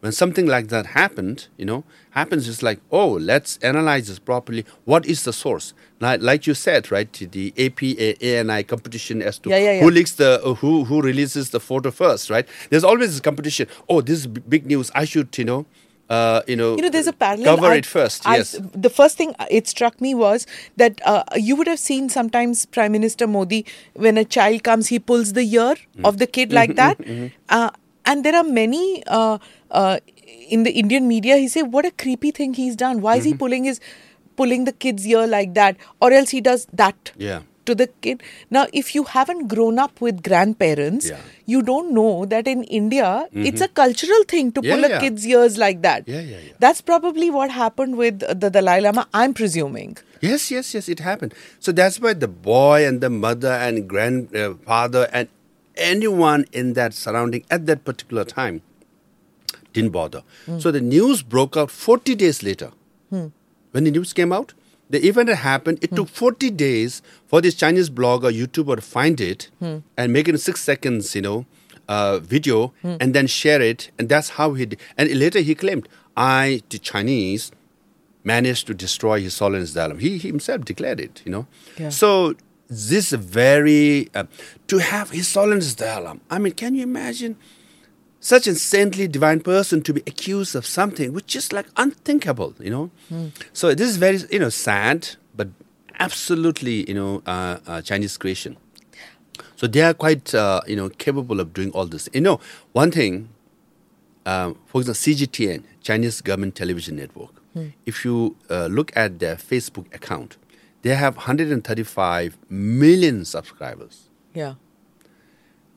when 0.05 0.11
something 0.11 0.45
like 0.45 0.67
that 0.67 0.85
happened, 0.85 1.47
you 1.57 1.65
know, 1.65 1.83
happens, 2.11 2.47
it's 2.47 2.61
like, 2.61 2.79
oh, 2.91 3.13
let's 3.13 3.57
analyze 3.63 4.07
this 4.07 4.19
properly. 4.19 4.63
What 4.83 5.03
is 5.07 5.23
the 5.23 5.33
source? 5.33 5.73
Now, 5.99 6.15
like 6.17 6.45
you 6.45 6.53
said, 6.53 6.91
right, 6.91 7.11
the 7.11 7.51
AP 7.57 7.81
ANI 8.21 8.61
competition 8.65 9.23
as 9.23 9.39
to 9.39 9.49
yeah, 9.49 9.57
yeah, 9.57 9.71
yeah. 9.71 9.81
who 9.81 9.89
leaks 9.89 10.11
the 10.11 10.43
uh, 10.43 10.53
who 10.53 10.83
who 10.83 11.01
releases 11.01 11.49
the 11.49 11.59
photo 11.59 11.89
first, 11.89 12.29
right? 12.29 12.47
There's 12.69 12.83
always 12.83 13.13
this 13.13 13.19
competition. 13.19 13.67
Oh, 13.89 14.01
this 14.01 14.19
is 14.19 14.27
big 14.27 14.67
news. 14.67 14.91
I 14.93 15.05
should, 15.05 15.35
you 15.39 15.45
know, 15.45 15.65
uh, 16.09 16.41
you 16.47 16.55
know, 16.55 16.75
you 16.75 16.83
know, 16.83 16.89
there's 16.89 17.07
a 17.07 17.13
parallel. 17.13 17.55
Cover 17.55 17.67
I, 17.67 17.75
it 17.75 17.85
first. 17.85 18.27
I, 18.27 18.37
yes. 18.37 18.57
The 18.73 18.89
first 18.89 19.17
thing 19.17 19.33
it 19.49 19.67
struck 19.67 19.99
me 19.99 20.13
was 20.13 20.45
that 20.77 21.01
uh, 21.03 21.23
you 21.35 21.55
would 21.55 21.67
have 21.67 21.79
seen 21.79 22.09
sometimes 22.09 22.65
Prime 22.65 22.91
Minister 22.91 23.25
Modi, 23.25 23.65
when 23.93 24.17
a 24.17 24.25
child 24.25 24.63
comes, 24.63 24.87
he 24.87 24.99
pulls 24.99 25.33
the 25.33 25.41
ear 25.41 25.75
mm. 25.97 26.05
of 26.05 26.17
the 26.19 26.27
kid 26.27 26.53
like 26.53 26.75
that. 26.75 26.99
Mm-hmm. 26.99 27.27
Uh, 27.49 27.71
and 28.05 28.23
there 28.23 28.35
are 28.35 28.43
many 28.43 29.03
uh, 29.07 29.39
uh, 29.71 29.99
in 30.47 30.63
the 30.63 30.71
Indian 30.71 31.07
media. 31.07 31.37
He 31.37 31.47
say, 31.47 31.63
"What 31.63 31.85
a 31.85 31.91
creepy 31.91 32.31
thing 32.31 32.53
he's 32.53 32.75
done. 32.75 33.01
Why 33.01 33.15
is 33.15 33.23
mm-hmm. 33.23 33.31
he 33.31 33.37
pulling 33.37 33.63
his 33.63 33.79
pulling 34.35 34.65
the 34.65 34.73
kid's 34.73 35.07
ear 35.07 35.25
like 35.25 35.55
that, 35.55 35.75
or 36.01 36.11
else 36.11 36.29
he 36.29 36.39
does 36.39 36.67
that." 36.71 37.11
Yeah. 37.17 37.41
To 37.65 37.75
the 37.75 37.87
kid. 38.01 38.21
Now, 38.49 38.67
if 38.73 38.93
you 38.93 39.03
haven't 39.03 39.47
grown 39.47 39.79
up 39.79 39.99
with 40.01 40.21
grandparents, 40.23 41.09
yeah. 41.09 41.19
you 41.45 41.61
don't 41.61 41.93
know 41.93 42.25
that 42.25 42.47
in 42.47 42.63
India, 42.65 43.03
mm-hmm. 43.03 43.45
it's 43.45 43.61
a 43.61 43.67
cultural 43.67 44.23
thing 44.27 44.51
to 44.53 44.61
yeah, 44.63 44.75
pull 44.75 44.89
yeah. 44.89 44.97
a 44.97 44.99
kid's 44.99 45.25
ears 45.25 45.57
like 45.57 45.81
that. 45.81 46.07
Yeah, 46.07 46.21
yeah, 46.21 46.37
yeah. 46.37 46.53
That's 46.59 46.81
probably 46.81 47.29
what 47.29 47.49
happened 47.49 47.97
with 47.97 48.19
the 48.19 48.49
Dalai 48.49 48.81
Lama, 48.81 49.07
I'm 49.13 49.33
presuming. 49.33 49.97
Yes, 50.21 50.51
yes, 50.51 50.73
yes, 50.73 50.89
it 50.89 50.99
happened. 50.99 51.33
So 51.59 51.71
that's 51.71 51.99
why 51.99 52.13
the 52.13 52.27
boy 52.27 52.85
and 52.85 53.01
the 53.01 53.09
mother 53.09 53.51
and 53.51 53.87
grandfather 53.87 55.09
and 55.11 55.27
anyone 55.77 56.45
in 56.51 56.73
that 56.73 56.93
surrounding 56.93 57.43
at 57.49 57.65
that 57.65 57.83
particular 57.83 58.23
time 58.23 58.61
didn't 59.73 59.91
bother. 59.91 60.23
Mm. 60.47 60.61
So 60.61 60.71
the 60.71 60.81
news 60.81 61.21
broke 61.21 61.57
out 61.57 61.69
40 61.69 62.15
days 62.15 62.41
later. 62.43 62.71
Mm. 63.11 63.31
When 63.71 63.83
the 63.83 63.91
news 63.91 64.13
came 64.13 64.31
out, 64.31 64.53
the 64.89 65.05
event 65.07 65.29
had 65.29 65.39
happened. 65.39 65.79
It 65.81 65.91
mm. 65.91 65.95
took 65.97 66.09
40 66.09 66.51
days 66.51 67.01
for 67.27 67.41
this 67.41 67.55
Chinese 67.55 67.89
blogger, 67.89 68.31
YouTuber 68.31 68.75
to 68.75 68.81
find 68.81 69.19
it 69.19 69.49
and 69.97 70.13
make 70.13 70.27
it 70.27 70.35
in 70.35 70.37
six 70.37 70.61
seconds, 70.61 71.15
you 71.15 71.21
know, 71.21 71.45
uh, 71.87 72.19
video 72.19 72.73
and 72.83 73.13
then 73.13 73.27
share 73.27 73.61
it. 73.61 73.91
And 73.97 74.09
that's 74.09 74.29
how 74.29 74.53
he 74.53 74.65
did. 74.65 74.79
And 74.97 75.09
later 75.17 75.39
he 75.39 75.55
claimed, 75.55 75.87
I, 76.15 76.61
the 76.69 76.79
Chinese, 76.79 77.51
managed 78.23 78.67
to 78.67 78.73
destroy 78.73 79.21
his 79.21 79.37
Holiness 79.37 79.73
Dalai 79.73 79.99
He, 79.99 80.17
he 80.17 80.27
himself 80.27 80.65
declared 80.65 80.99
it, 80.99 81.21
you 81.25 81.31
know. 81.31 81.47
Yeah. 81.77 81.89
So 81.89 82.35
this 82.67 83.11
very 83.11 84.09
uh, 84.15 84.25
to 84.67 84.79
have 84.79 85.11
his 85.11 85.31
Holiness 85.33 85.75
Dalai 85.75 86.19
I 86.29 86.39
mean, 86.39 86.53
can 86.53 86.73
you 86.75 86.83
imagine 86.83 87.37
such 88.25 88.47
a 88.47 88.55
saintly 88.55 89.07
divine 89.07 89.39
person 89.39 89.83
to 89.83 89.93
be 89.93 90.01
accused 90.07 90.55
of 90.55 90.65
something 90.65 91.13
which 91.13 91.35
is 91.35 91.53
like 91.53 91.67
unthinkable, 91.77 92.55
you 92.59 92.71
know? 92.71 92.89
Mm. 93.13 93.31
So 93.53 93.75
this 93.75 93.87
is 93.87 93.97
very 93.97 94.17
you 94.31 94.39
know 94.39 94.49
sad, 94.49 95.09
but 95.35 95.49
absolutely 95.99 96.89
you 96.89 96.95
know 96.95 97.21
uh, 97.27 97.59
uh, 97.67 97.81
Chinese 97.83 98.17
creation. 98.17 98.57
So 99.57 99.67
they 99.67 99.81
are 99.81 99.93
quite 99.93 100.33
uh, 100.33 100.61
you 100.65 100.75
know 100.75 100.89
capable 100.89 101.39
of 101.39 101.53
doing 101.53 101.69
all 101.71 101.85
this. 101.85 102.09
You 102.13 102.21
know, 102.21 102.39
one 102.73 102.89
thing, 102.89 103.29
um, 104.25 104.57
for 104.65 104.81
example, 104.81 105.01
CGTN, 105.05 105.63
Chinese 105.83 106.21
Government 106.21 106.55
Television 106.55 106.95
Network. 106.95 107.33
Mm. 107.55 107.73
If 107.85 108.03
you 108.03 108.35
uh, 108.49 108.65
look 108.65 108.91
at 108.97 109.19
their 109.19 109.35
Facebook 109.35 109.93
account, 109.93 110.37
they 110.81 110.95
have 110.95 111.15
135 111.15 112.39
million 112.49 113.23
subscribers. 113.23 114.09
Yeah. 114.33 114.55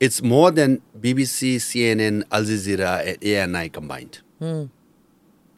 It's 0.00 0.22
more 0.22 0.50
than 0.50 0.80
BBC, 0.98 1.56
CNN, 1.56 2.24
Al 2.30 2.44
Jazeera, 2.44 3.18
and 3.22 3.56
ANI 3.56 3.68
combined. 3.68 4.20
Mm. 4.40 4.70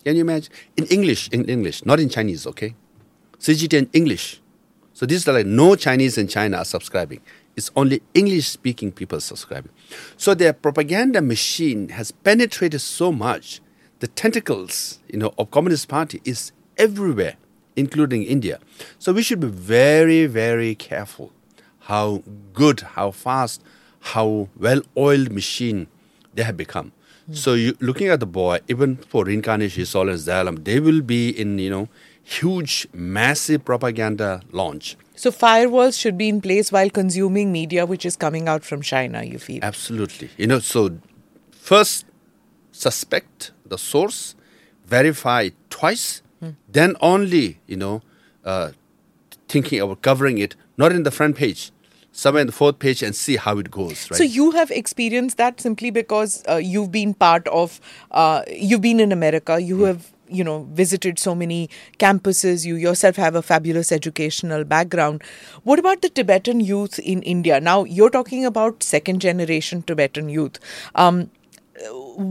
Can 0.05 0.17
you 0.17 0.23
imagine? 0.23 0.53
In 0.77 0.87
English, 0.87 1.29
in 1.29 1.45
English, 1.45 1.85
not 1.85 2.01
in 2.01 2.09
Chinese, 2.09 2.47
okay? 2.47 2.75
CGT 3.39 3.75
in 3.75 3.91
English. 3.93 4.41
So 4.95 5.07
this 5.07 5.19
is 5.19 5.27
like 5.27 5.47
no 5.47 5.77
Chinese 5.77 6.17
in 6.17 6.29
China 6.29 6.59
are 6.59 6.65
subscribing. 6.65 7.21
It's 7.57 7.71
only 7.77 8.03
English 8.15 8.49
speaking 8.49 8.93
people 8.93 9.21
subscribing. 9.21 9.73
So 10.17 10.35
their 10.35 10.53
propaganda 10.53 11.21
machine 11.21 11.91
has 11.91 12.11
penetrated 12.11 12.81
so 12.81 13.13
much. 13.13 13.61
The 13.99 14.09
tentacles, 14.09 15.01
you 15.09 15.19
know, 15.19 15.35
of 15.37 15.51
Communist 15.51 15.89
Party 15.89 16.23
is 16.25 16.53
everywhere 16.79 17.37
including 17.77 18.23
India. 18.25 18.59
So 18.99 19.13
we 19.13 19.23
should 19.23 19.41
be 19.41 19.49
very, 19.49 20.27
very 20.27 20.75
careful 20.75 21.33
how 21.81 22.23
good, 22.53 22.81
how 22.81 23.11
fast, 23.11 23.63
how 24.01 24.49
well 24.57 24.83
oiled 24.97 25.33
machine 25.33 25.87
they 26.35 26.43
have 26.43 26.57
become. 26.57 26.93
Mm. 27.31 27.37
So 27.37 27.55
you, 27.55 27.77
looking 27.81 28.09
at 28.09 28.21
the 28.21 28.27
boy, 28.27 28.61
even 28.69 28.97
for 28.97 29.25
reincarnation, 29.25 29.87
Sol 29.87 30.09
and 30.09 30.19
Zalam, 30.19 30.65
they 30.65 30.81
will 30.81 31.03
be 31.03 31.31
in, 31.31 31.59
you 31.59 31.71
know, 31.71 31.89
huge, 32.23 32.87
massive 32.93 33.65
propaganda 33.65 34.43
launch. 34.53 34.97
So 35.15 35.31
firewalls 35.31 36.01
should 36.01 36.17
be 36.17 36.29
in 36.29 36.41
place 36.41 36.73
while 36.73 36.89
consuming 36.89 37.53
media 37.53 37.85
which 37.85 38.07
is 38.07 38.17
coming 38.17 38.49
out 38.49 38.65
from 38.65 38.81
China, 38.81 39.23
you 39.23 39.39
feel? 39.39 39.61
Absolutely. 39.63 40.31
You 40.37 40.47
know, 40.47 40.61
so 40.61 40.99
first 41.51 42.07
suspect 42.73 43.53
the 43.67 43.77
source, 43.77 44.35
verify 44.87 45.51
twice, 45.69 46.23
Mm. 46.43 46.57
Then 46.69 46.97
only, 47.01 47.61
you 47.67 47.77
know, 47.77 48.03
uh, 48.45 48.73
thinking 49.49 49.81
about 49.81 50.03
covering 50.03 50.39
it, 50.39 50.57
not 50.77 50.93
in 50.93 51.03
the 51.03 51.11
front 51.11 51.37
page, 51.37 51.71
somewhere 52.13 52.41
in 52.41 52.47
the 52.47 52.53
fourth 52.53 52.79
page 52.79 53.03
and 53.03 53.15
see 53.15 53.37
how 53.37 53.59
it 53.59 53.71
goes. 53.71 54.11
Right? 54.11 54.17
So 54.19 54.25
you 54.25 54.51
have 54.53 54.71
experienced 54.71 55.37
that 55.37 55.61
simply 55.61 55.91
because 55.91 56.43
uh, 56.49 56.57
you've 56.57 56.91
been 56.91 57.15
part 57.15 57.47
of, 57.49 57.81
uh, 58.11 58.43
you've 58.51 58.81
been 58.81 59.01
in 59.01 59.13
America, 59.13 59.61
you 59.61 59.79
mm. 59.79 59.87
have 59.87 60.13
you 60.33 60.45
know 60.45 60.63
visited 60.71 61.19
so 61.19 61.35
many 61.35 61.69
campuses 61.99 62.65
you 62.65 62.77
yourself 62.77 63.17
have 63.17 63.35
a 63.35 63.43
fabulous 63.43 63.91
educational 63.91 64.63
background 64.63 65.25
what 65.65 65.81
about 65.81 66.03
the 66.03 66.09
tibetan 66.09 66.61
youth 66.61 67.01
in 67.01 67.21
india 67.23 67.59
now 67.61 67.83
you're 67.83 68.11
talking 68.11 68.45
about 68.45 68.81
second 68.81 69.21
generation 69.21 69.83
tibetan 69.83 70.29
youth 70.29 70.61
um, 70.95 71.29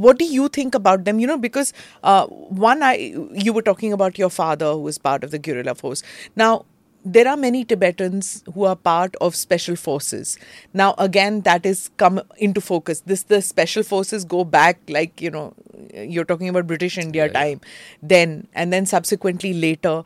what 0.02 0.18
do 0.18 0.26
you 0.26 0.48
think 0.48 0.76
about 0.76 1.04
them 1.06 1.20
you 1.20 1.28
know 1.28 1.38
because 1.38 1.74
uh, 2.04 2.26
one 2.26 2.82
i 2.84 2.96
you 3.34 3.52
were 3.52 3.62
talking 3.62 3.92
about 3.92 4.18
your 4.18 4.30
father 4.30 4.72
who 4.72 4.80
was 4.80 4.98
part 4.98 5.24
of 5.24 5.32
the 5.32 5.40
guerrilla 5.40 5.76
force 5.76 6.04
now 6.36 6.66
there 7.14 7.28
are 7.28 7.38
many 7.38 7.64
Tibetans 7.66 8.44
who 8.54 8.66
are 8.66 8.76
part 8.76 9.16
of 9.20 9.36
special 9.36 9.76
forces. 9.76 10.38
Now, 10.74 10.94
again, 10.98 11.42
that 11.42 11.66
is 11.66 11.90
come 11.98 12.22
into 12.38 12.62
focus. 12.62 13.02
This 13.02 13.24
the 13.24 13.42
special 13.42 13.84
forces 13.84 14.26
go 14.26 14.44
back, 14.44 14.80
like 14.88 15.22
you 15.22 15.32
know, 15.32 15.54
you're 15.94 16.26
talking 16.26 16.50
about 16.50 16.68
British 16.68 16.98
India 16.98 17.26
yeah, 17.26 17.34
time, 17.34 17.62
yeah. 17.64 17.70
then 18.14 18.48
and 18.54 18.74
then 18.74 18.86
subsequently 18.86 19.54
later. 19.54 20.04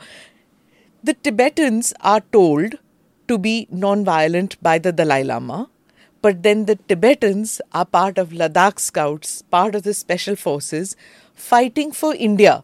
The 1.03 1.13
Tibetans 1.15 1.93
are 1.99 2.21
told 2.31 2.75
to 3.27 3.38
be 3.38 3.67
non-violent 3.69 4.55
by 4.63 4.77
the 4.80 4.93
Dalai 4.93 5.23
Lama, 5.23 5.69
but 6.21 6.43
then 6.43 6.65
the 6.65 6.77
Tibetans 6.93 7.59
are 7.73 7.85
part 7.85 8.17
of 8.17 8.30
Ladakh 8.30 8.80
Scouts, 8.80 9.41
part 9.41 9.75
of 9.75 9.84
the 9.84 9.93
special 9.93 10.38
forces, 10.38 10.95
fighting 11.34 11.91
for 11.91 12.15
India. 12.15 12.63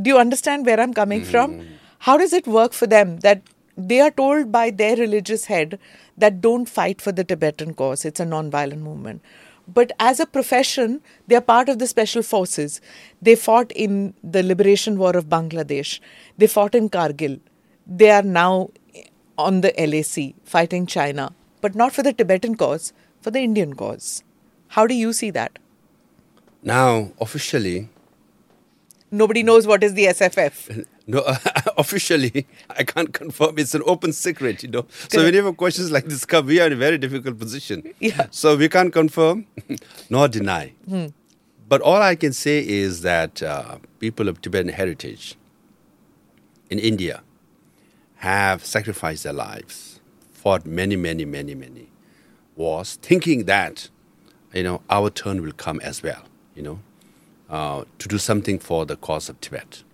Do 0.00 0.10
you 0.10 0.18
understand 0.18 0.66
where 0.66 0.78
I'm 0.78 0.94
coming 0.94 1.22
mm. 1.22 1.26
from? 1.26 1.60
How 2.00 2.16
does 2.16 2.32
it 2.32 2.46
work 2.46 2.72
for 2.72 2.86
them 2.86 3.18
that 3.18 3.42
they 3.76 4.00
are 4.00 4.10
told 4.10 4.50
by 4.50 4.70
their 4.70 4.96
religious 4.96 5.46
head 5.46 5.78
that 6.16 6.40
don't 6.40 6.68
fight 6.68 7.00
for 7.00 7.12
the 7.12 7.24
Tibetan 7.24 7.74
cause? 7.74 8.04
It's 8.04 8.20
a 8.20 8.24
non-violent 8.24 8.82
movement. 8.82 9.22
But 9.66 9.92
as 10.00 10.18
a 10.18 10.26
profession, 10.26 11.02
they 11.26 11.36
are 11.36 11.42
part 11.42 11.68
of 11.68 11.78
the 11.78 11.86
special 11.86 12.22
forces. 12.22 12.80
They 13.20 13.34
fought 13.34 13.70
in 13.72 14.14
the 14.24 14.42
liberation 14.42 14.98
war 14.98 15.14
of 15.16 15.26
Bangladesh. 15.26 16.00
They 16.38 16.46
fought 16.46 16.74
in 16.74 16.88
Kargil. 16.88 17.40
They 17.86 18.10
are 18.10 18.22
now 18.22 18.70
on 19.36 19.60
the 19.60 19.72
LAC 19.78 20.34
fighting 20.44 20.86
China, 20.86 21.32
but 21.60 21.74
not 21.74 21.92
for 21.92 22.02
the 22.02 22.12
Tibetan 22.12 22.56
cause, 22.56 22.92
for 23.20 23.30
the 23.30 23.40
Indian 23.40 23.74
cause. 23.74 24.24
How 24.68 24.86
do 24.86 24.94
you 24.94 25.12
see 25.12 25.30
that? 25.30 25.58
Now, 26.62 27.12
officially, 27.20 27.88
nobody 29.10 29.42
knows 29.42 29.66
what 29.66 29.84
is 29.84 29.94
the 29.94 30.06
SFF. 30.06 30.86
No, 31.10 31.24
officially, 31.78 32.46
I 32.68 32.84
can't 32.84 33.14
confirm. 33.14 33.58
It's 33.58 33.74
an 33.74 33.82
open 33.86 34.12
secret, 34.12 34.62
you 34.62 34.68
know. 34.68 34.86
So 35.08 35.24
whenever 35.24 35.54
questions 35.54 35.90
like 35.90 36.04
this 36.04 36.26
come, 36.26 36.44
we 36.44 36.60
are 36.60 36.66
in 36.66 36.74
a 36.74 36.76
very 36.76 36.98
difficult 36.98 37.38
position. 37.38 37.94
Yeah. 37.98 38.26
So 38.30 38.56
we 38.56 38.68
can't 38.68 38.92
confirm 38.92 39.46
nor 40.10 40.28
deny. 40.28 40.74
Hmm. 40.86 41.06
But 41.66 41.80
all 41.80 42.02
I 42.02 42.14
can 42.14 42.34
say 42.34 42.66
is 42.66 43.00
that 43.02 43.42
uh, 43.42 43.78
people 44.00 44.28
of 44.28 44.42
Tibetan 44.42 44.70
heritage 44.70 45.36
in 46.68 46.78
India 46.78 47.22
have 48.16 48.64
sacrificed 48.66 49.24
their 49.24 49.32
lives, 49.32 50.00
fought 50.32 50.66
many, 50.66 50.96
many, 50.96 51.24
many, 51.24 51.54
many 51.54 51.88
wars, 52.54 52.98
thinking 53.00 53.44
that, 53.44 53.88
you 54.52 54.62
know, 54.62 54.82
our 54.90 55.08
turn 55.08 55.40
will 55.40 55.52
come 55.52 55.80
as 55.80 56.02
well, 56.02 56.24
you 56.54 56.62
know, 56.62 56.80
uh, 57.48 57.84
to 57.98 58.08
do 58.08 58.18
something 58.18 58.58
for 58.58 58.84
the 58.84 58.96
cause 58.96 59.30
of 59.30 59.40
Tibet. 59.40 59.84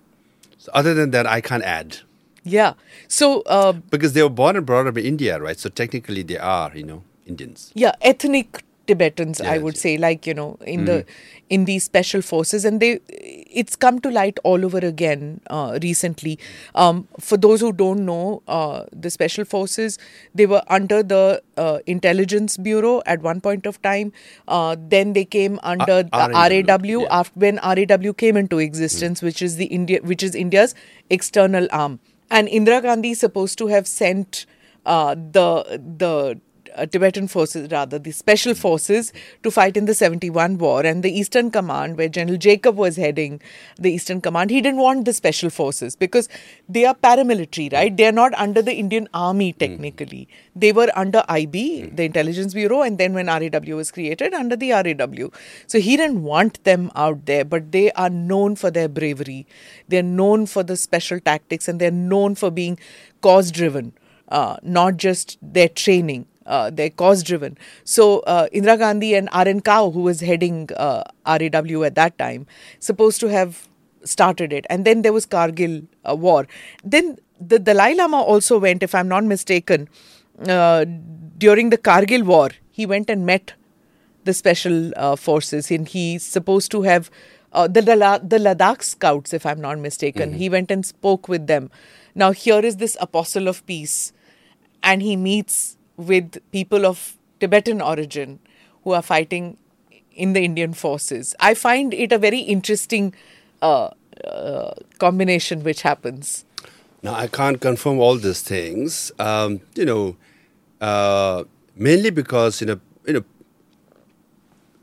So 0.64 0.72
other 0.72 0.94
than 0.94 1.10
that, 1.10 1.26
I 1.26 1.42
can't 1.42 1.62
add. 1.62 1.98
Yeah. 2.42 2.72
So 3.06 3.42
uh, 3.42 3.72
because 3.72 4.14
they 4.14 4.22
were 4.22 4.30
born 4.30 4.56
and 4.56 4.64
brought 4.64 4.86
up 4.86 4.96
in 4.96 5.04
India, 5.04 5.38
right? 5.38 5.58
So 5.58 5.68
technically, 5.68 6.22
they 6.22 6.38
are, 6.38 6.72
you 6.74 6.84
know, 6.84 7.02
Indians. 7.26 7.70
Yeah, 7.74 7.92
ethnic 8.00 8.63
Tibetans, 8.86 9.40
I 9.40 9.58
would 9.58 9.76
say, 9.76 9.96
like 9.96 10.26
you 10.26 10.34
know, 10.34 10.58
in 10.66 10.82
mm. 10.82 10.86
the 10.86 11.06
in 11.50 11.64
these 11.64 11.84
special 11.84 12.22
forces, 12.22 12.64
and 12.64 12.80
they 12.80 13.00
it's 13.08 13.76
come 13.76 14.00
to 14.00 14.10
light 14.10 14.38
all 14.44 14.64
over 14.64 14.78
again 14.78 15.40
uh, 15.48 15.78
recently. 15.82 16.38
Um, 16.74 17.08
for 17.20 17.36
those 17.36 17.60
who 17.60 17.72
don't 17.72 18.04
know, 18.04 18.42
uh, 18.48 18.84
the 18.92 19.10
special 19.10 19.44
forces 19.44 19.98
they 20.34 20.46
were 20.46 20.62
under 20.68 21.02
the 21.02 21.42
uh, 21.56 21.78
intelligence 21.86 22.56
bureau 22.56 23.02
at 23.06 23.22
one 23.22 23.40
point 23.40 23.66
of 23.66 23.80
time. 23.82 24.12
Uh, 24.48 24.76
then 24.78 25.12
they 25.12 25.24
came 25.24 25.60
under 25.62 26.02
the 26.02 26.30
RAW 26.32 27.02
yeah. 27.02 27.06
after 27.10 27.38
when 27.38 27.56
RAW 27.62 28.12
came 28.12 28.36
into 28.36 28.58
existence, 28.58 29.20
mm. 29.20 29.24
which 29.24 29.42
is 29.42 29.56
the 29.56 29.66
India, 29.66 30.00
which 30.02 30.22
is 30.22 30.34
India's 30.34 30.74
external 31.10 31.68
arm. 31.70 32.00
And 32.30 32.48
Indira 32.48 32.82
Gandhi 32.82 33.10
is 33.10 33.20
supposed 33.20 33.58
to 33.58 33.68
have 33.68 33.86
sent 33.86 34.46
uh, 34.86 35.14
the 35.14 35.80
the 35.98 36.40
uh, 36.74 36.86
Tibetan 36.86 37.28
forces, 37.28 37.70
rather, 37.70 37.98
the 37.98 38.12
special 38.12 38.54
forces, 38.54 39.12
to 39.42 39.50
fight 39.50 39.76
in 39.76 39.86
the 39.86 39.94
71 39.94 40.58
war. 40.58 40.84
And 40.84 41.02
the 41.02 41.10
Eastern 41.10 41.50
Command, 41.50 41.96
where 41.96 42.08
General 42.08 42.38
Jacob 42.38 42.76
was 42.76 42.96
heading 42.96 43.40
the 43.78 43.92
Eastern 43.92 44.20
Command, 44.20 44.50
he 44.50 44.60
didn't 44.60 44.80
want 44.80 45.04
the 45.04 45.12
special 45.12 45.50
forces 45.50 45.96
because 45.96 46.28
they 46.68 46.84
are 46.84 46.94
paramilitary, 46.94 47.72
right? 47.72 47.96
They 47.96 48.06
are 48.06 48.12
not 48.12 48.34
under 48.34 48.62
the 48.62 48.74
Indian 48.74 49.08
Army 49.14 49.52
technically. 49.52 50.28
Mm. 50.28 50.28
They 50.56 50.72
were 50.72 50.90
under 50.94 51.24
IB, 51.28 51.82
mm. 51.82 51.96
the 51.96 52.04
Intelligence 52.04 52.54
Bureau, 52.54 52.82
and 52.82 52.98
then 52.98 53.14
when 53.14 53.26
RAW 53.26 53.76
was 53.76 53.90
created, 53.90 54.34
under 54.34 54.56
the 54.56 54.72
RAW. 54.72 55.30
So 55.66 55.80
he 55.80 55.96
didn't 55.96 56.22
want 56.22 56.62
them 56.64 56.90
out 56.94 57.26
there, 57.26 57.44
but 57.44 57.72
they 57.72 57.90
are 57.92 58.10
known 58.10 58.56
for 58.56 58.70
their 58.70 58.88
bravery. 58.88 59.46
They're 59.88 60.02
known 60.02 60.46
for 60.46 60.62
the 60.62 60.76
special 60.76 61.20
tactics 61.20 61.68
and 61.68 61.80
they're 61.80 61.90
known 61.90 62.34
for 62.34 62.50
being 62.50 62.78
cause 63.20 63.50
driven, 63.50 63.92
uh, 64.28 64.56
not 64.62 64.96
just 64.96 65.38
their 65.42 65.68
training 65.68 66.26
uh, 66.46 66.70
they're 66.70 66.90
cause 66.90 67.22
driven. 67.22 67.56
So 67.84 68.20
uh, 68.20 68.48
Indira 68.52 68.78
Gandhi 68.78 69.14
and 69.14 69.28
R.N. 69.32 69.60
Kao, 69.60 69.90
who 69.90 70.00
was 70.00 70.20
heading 70.20 70.68
uh, 70.76 71.04
RAW 71.26 71.82
at 71.82 71.94
that 71.94 72.18
time, 72.18 72.46
supposed 72.78 73.20
to 73.20 73.28
have 73.28 73.68
started 74.04 74.52
it. 74.52 74.66
And 74.68 74.84
then 74.84 75.02
there 75.02 75.12
was 75.12 75.26
Kargil 75.26 75.86
uh, 76.08 76.14
war. 76.14 76.46
Then 76.84 77.18
the 77.40 77.58
Dalai 77.58 77.94
Lama 77.94 78.20
also 78.20 78.58
went, 78.58 78.82
if 78.82 78.94
I'm 78.94 79.08
not 79.08 79.24
mistaken, 79.24 79.88
uh, 80.48 80.84
during 81.38 81.70
the 81.70 81.78
Kargil 81.78 82.24
war, 82.24 82.50
he 82.70 82.86
went 82.86 83.10
and 83.10 83.24
met 83.24 83.54
the 84.24 84.34
special 84.34 84.92
uh, 84.96 85.16
forces, 85.16 85.70
and 85.70 85.86
he's 85.88 86.24
supposed 86.24 86.70
to 86.72 86.82
have. 86.82 87.10
Uh, 87.52 87.68
the, 87.68 87.82
the 87.82 88.38
Ladakh 88.38 88.82
scouts, 88.82 89.32
if 89.32 89.46
I'm 89.46 89.60
not 89.60 89.78
mistaken, 89.78 90.30
mm-hmm. 90.30 90.38
he 90.38 90.48
went 90.48 90.72
and 90.72 90.84
spoke 90.84 91.28
with 91.28 91.46
them. 91.46 91.70
Now, 92.12 92.32
here 92.32 92.58
is 92.58 92.78
this 92.78 92.96
apostle 93.00 93.46
of 93.46 93.64
peace, 93.64 94.12
and 94.82 95.02
he 95.02 95.14
meets 95.14 95.76
with 95.96 96.38
people 96.52 96.86
of 96.86 97.16
Tibetan 97.40 97.80
origin 97.80 98.38
who 98.82 98.92
are 98.92 99.02
fighting 99.02 99.56
in 100.12 100.32
the 100.32 100.44
Indian 100.44 100.72
forces. 100.72 101.34
I 101.40 101.54
find 101.54 101.92
it 101.92 102.12
a 102.12 102.18
very 102.18 102.40
interesting 102.40 103.14
uh, 103.62 103.90
uh, 104.24 104.74
combination 104.98 105.62
which 105.64 105.82
happens. 105.82 106.44
Now, 107.02 107.14
I 107.14 107.26
can't 107.26 107.60
confirm 107.60 107.98
all 107.98 108.16
these 108.16 108.40
things, 108.40 109.12
um, 109.18 109.60
you 109.74 109.84
know, 109.84 110.16
uh, 110.80 111.44
mainly 111.76 112.10
because, 112.10 112.60
you 112.60 112.66
know, 112.66 112.80
you 113.06 113.12
know, 113.14 113.24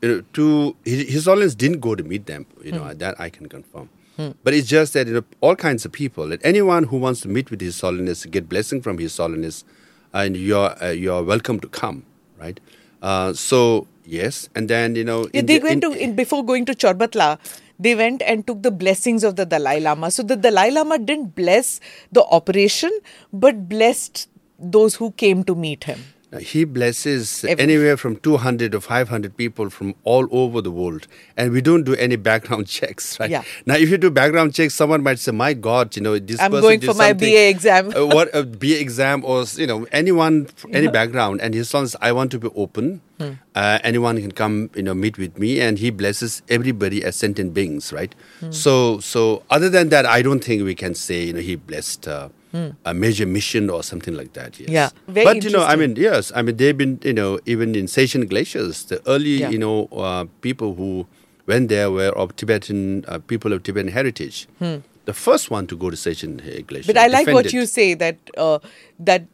you 0.00 0.08
know, 0.08 0.22
to 0.34 0.76
His 0.84 1.26
Holiness 1.26 1.54
didn't 1.54 1.80
go 1.80 1.94
to 1.94 2.02
meet 2.02 2.26
them. 2.26 2.46
You 2.62 2.72
know, 2.72 2.84
hmm. 2.84 2.98
that 2.98 3.20
I 3.20 3.28
can 3.28 3.48
confirm. 3.48 3.88
Hmm. 4.16 4.30
But 4.44 4.54
it's 4.54 4.68
just 4.68 4.92
that 4.94 5.06
you 5.06 5.14
know, 5.14 5.24
all 5.40 5.56
kinds 5.56 5.84
of 5.84 5.92
people, 5.92 6.28
that 6.28 6.40
anyone 6.44 6.84
who 6.84 6.98
wants 6.98 7.20
to 7.22 7.28
meet 7.28 7.50
with 7.50 7.60
His 7.60 7.80
Holiness, 7.80 8.24
get 8.26 8.48
blessing 8.48 8.82
from 8.82 8.98
His 8.98 9.16
Holiness, 9.16 9.64
and 10.12 10.36
you're 10.36 10.74
uh, 10.82 10.90
you're 10.90 11.22
welcome 11.22 11.60
to 11.60 11.68
come, 11.68 12.04
right? 12.38 12.60
Uh, 13.02 13.32
so 13.32 13.86
yes, 14.04 14.48
and 14.54 14.68
then 14.68 14.94
you 14.94 15.04
know 15.04 15.28
yeah, 15.32 15.42
they 15.42 15.58
the, 15.58 15.64
went 15.64 15.84
in, 15.84 15.92
to 15.92 15.98
in, 15.98 16.16
before 16.16 16.44
going 16.44 16.64
to 16.66 16.74
Chorbatla. 16.74 17.38
They 17.78 17.94
went 17.96 18.22
and 18.22 18.46
took 18.46 18.62
the 18.62 18.70
blessings 18.70 19.24
of 19.24 19.34
the 19.34 19.44
Dalai 19.44 19.80
Lama. 19.80 20.10
So 20.10 20.22
the 20.22 20.36
Dalai 20.36 20.70
Lama 20.70 20.98
didn't 20.98 21.34
bless 21.34 21.80
the 22.12 22.22
operation, 22.24 22.90
but 23.32 23.68
blessed 23.68 24.28
those 24.58 24.94
who 24.94 25.10
came 25.12 25.42
to 25.44 25.54
meet 25.56 25.84
him. 25.84 25.98
He 26.40 26.64
blesses 26.64 27.44
Every. 27.44 27.62
anywhere 27.62 27.96
from 27.98 28.16
200 28.16 28.72
to 28.72 28.80
500 28.80 29.36
people 29.36 29.68
from 29.68 29.94
all 30.02 30.26
over 30.30 30.62
the 30.62 30.70
world. 30.70 31.06
And 31.36 31.52
we 31.52 31.60
don't 31.60 31.84
do 31.84 31.94
any 31.96 32.16
background 32.16 32.68
checks, 32.76 33.20
right? 33.20 33.28
Yeah. 33.28 33.42
Now, 33.66 33.74
if 33.74 33.90
you 33.90 33.98
do 33.98 34.10
background 34.10 34.54
checks, 34.54 34.74
someone 34.74 35.02
might 35.02 35.18
say, 35.18 35.32
my 35.32 35.52
God, 35.52 35.94
you 35.94 36.02
know, 36.02 36.18
this 36.18 36.40
I'm 36.40 36.50
person 36.50 36.62
going 36.62 36.80
for 36.80 36.94
my 36.94 37.12
BA 37.12 37.48
exam. 37.48 37.94
uh, 37.94 38.06
what 38.06 38.34
a 38.34 38.44
BA 38.62 38.80
exam 38.80 39.24
or, 39.24 39.44
you 39.56 39.66
know, 39.66 39.86
anyone, 39.92 40.48
any 40.70 40.88
background. 40.88 41.42
And 41.42 41.52
he 41.52 41.64
says, 41.64 41.96
I 42.00 42.12
want 42.12 42.30
to 42.32 42.38
be 42.38 42.48
open. 42.54 43.02
Hmm. 43.18 43.32
Uh, 43.54 43.78
anyone 43.84 44.18
can 44.18 44.32
come, 44.32 44.70
you 44.74 44.82
know, 44.82 44.94
meet 44.94 45.18
with 45.18 45.38
me. 45.38 45.60
And 45.60 45.78
he 45.78 45.90
blesses 45.90 46.42
everybody 46.48 47.04
as 47.04 47.14
sentient 47.14 47.52
beings, 47.52 47.92
right? 47.92 48.14
Hmm. 48.40 48.52
So, 48.52 49.00
so 49.00 49.42
other 49.50 49.68
than 49.68 49.90
that, 49.90 50.06
I 50.06 50.22
don't 50.22 50.42
think 50.42 50.64
we 50.64 50.74
can 50.74 50.94
say, 50.94 51.24
you 51.24 51.34
know, 51.34 51.40
he 51.40 51.56
blessed... 51.56 52.08
Uh, 52.08 52.30
mm. 52.52 52.76
a 52.84 52.94
major 52.94 53.26
mission 53.26 53.70
or 53.70 53.82
something 53.82 54.14
like 54.14 54.32
that. 54.34 54.58
Yes. 54.60 54.68
Yeah. 54.68 54.90
Very 55.08 55.24
but 55.24 55.44
you 55.44 55.50
know, 55.50 55.64
I 55.64 55.76
mean, 55.76 55.96
yes, 55.96 56.32
I 56.34 56.42
mean, 56.42 56.56
they've 56.56 56.76
been, 56.76 56.98
you 57.02 57.12
know, 57.12 57.38
even 57.46 57.74
in 57.74 57.86
Siachen 57.86 58.28
glaciers, 58.28 58.84
the 58.84 59.00
early, 59.08 59.40
yeah. 59.40 59.50
you 59.50 59.58
know, 59.58 59.86
uh, 59.86 60.26
people 60.40 60.74
who 60.74 61.06
went 61.46 61.68
there 61.68 61.90
were 61.90 62.10
of 62.10 62.36
Tibetan 62.36 63.04
uh, 63.08 63.18
people 63.18 63.52
of 63.52 63.62
Tibetan 63.62 63.90
heritage. 63.90 64.46
Hmm. 64.58 64.76
The 65.04 65.12
first 65.12 65.50
one 65.50 65.66
to 65.66 65.76
go 65.76 65.90
to 65.90 65.96
Siachen 65.96 66.66
glacier. 66.66 66.92
But 66.92 66.98
I 67.00 67.08
like 67.08 67.26
what 67.26 67.52
you 67.52 67.66
say 67.66 67.94
that 67.94 68.18
uh, 68.36 68.60
that 69.00 69.24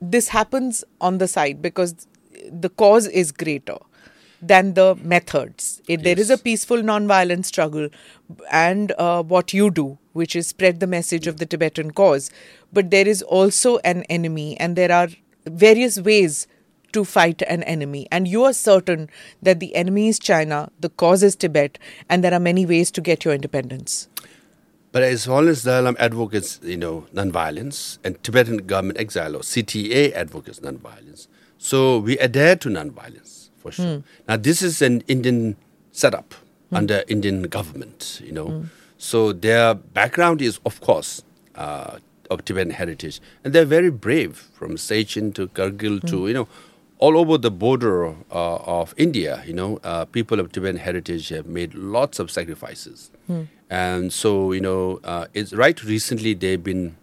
this 0.00 0.28
happens 0.28 0.84
on 1.00 1.18
the 1.18 1.28
side 1.28 1.60
because 1.60 2.06
the 2.50 2.70
cause 2.70 3.06
is 3.06 3.32
greater. 3.32 3.76
Than 4.40 4.74
the 4.74 4.94
methods. 4.96 5.82
It, 5.88 6.02
There 6.02 6.18
is 6.18 6.30
a 6.30 6.38
peaceful, 6.38 6.82
non-violent 6.82 7.46
struggle, 7.46 7.88
and 8.50 8.92
uh, 8.98 9.22
what 9.22 9.52
you 9.52 9.70
do, 9.70 9.98
which 10.12 10.36
is 10.36 10.46
spread 10.46 10.80
the 10.80 10.86
message 10.86 11.26
of 11.26 11.38
the 11.38 11.46
Tibetan 11.46 11.92
cause. 11.92 12.30
But 12.72 12.90
there 12.90 13.06
is 13.06 13.22
also 13.22 13.78
an 13.78 14.04
enemy, 14.04 14.58
and 14.60 14.76
there 14.76 14.92
are 14.92 15.08
various 15.46 15.98
ways 15.98 16.46
to 16.92 17.04
fight 17.04 17.42
an 17.42 17.62
enemy. 17.64 18.06
And 18.10 18.26
you 18.26 18.44
are 18.44 18.52
certain 18.52 19.10
that 19.42 19.60
the 19.60 19.74
enemy 19.74 20.08
is 20.08 20.18
China, 20.18 20.70
the 20.80 20.88
cause 20.88 21.22
is 21.22 21.36
Tibet, 21.36 21.78
and 22.08 22.24
there 22.24 22.32
are 22.32 22.40
many 22.40 22.64
ways 22.64 22.90
to 22.92 23.00
get 23.00 23.24
your 23.24 23.34
independence. 23.34 24.08
But 24.90 25.02
as 25.02 25.28
long 25.28 25.48
as 25.48 25.64
Dalai 25.64 25.82
Lama 25.82 25.98
advocates, 26.00 26.60
you 26.62 26.78
know, 26.78 27.06
nonviolence 27.12 27.98
and 28.04 28.22
Tibetan 28.24 28.58
government 28.58 28.98
exile 28.98 29.36
or 29.36 29.40
CTA 29.40 30.14
advocates 30.14 30.60
nonviolence, 30.60 31.26
so 31.58 31.98
we 31.98 32.16
adhere 32.18 32.56
to 32.56 32.70
nonviolence 32.70 33.37
for 33.68 33.72
sure. 33.72 34.02
Now 34.28 34.36
this 34.36 34.62
is 34.62 34.82
an 34.82 35.02
Indian 35.08 35.56
setup 35.92 36.34
under 36.72 37.02
Indian 37.08 37.42
government, 37.44 38.20
you 38.24 38.32
know, 38.32 38.48
so 38.98 39.32
their 39.32 39.74
background 39.74 40.42
is 40.42 40.58
of 40.66 40.80
course 40.80 41.22
uh, 41.54 41.98
of 42.30 42.44
Tibetan 42.44 42.72
heritage, 42.72 43.20
and 43.42 43.52
they're 43.54 43.64
very 43.64 43.90
brave 43.90 44.36
from 44.58 44.76
Siachen 44.76 45.32
to 45.34 45.48
Kargil 45.48 46.00
to 46.10 46.26
you 46.28 46.34
know 46.34 46.48
all 46.98 47.16
over 47.16 47.38
the 47.38 47.50
border 47.50 48.06
uh, 48.08 48.56
of 48.78 48.92
India, 48.96 49.42
you 49.46 49.54
know, 49.54 49.78
uh, 49.84 50.04
people 50.04 50.40
of 50.40 50.50
Tibetan 50.50 50.78
heritage 50.78 51.28
have 51.28 51.46
made 51.46 51.72
lots 51.74 52.18
of 52.18 52.28
sacrifices. 52.28 53.10
And 53.70 54.12
so, 54.12 54.50
you 54.52 54.60
know, 54.60 54.98
uh, 55.04 55.26
it's 55.32 55.52
right 55.52 55.78
recently 55.84 56.34
they've 56.34 56.62
been 56.62 56.96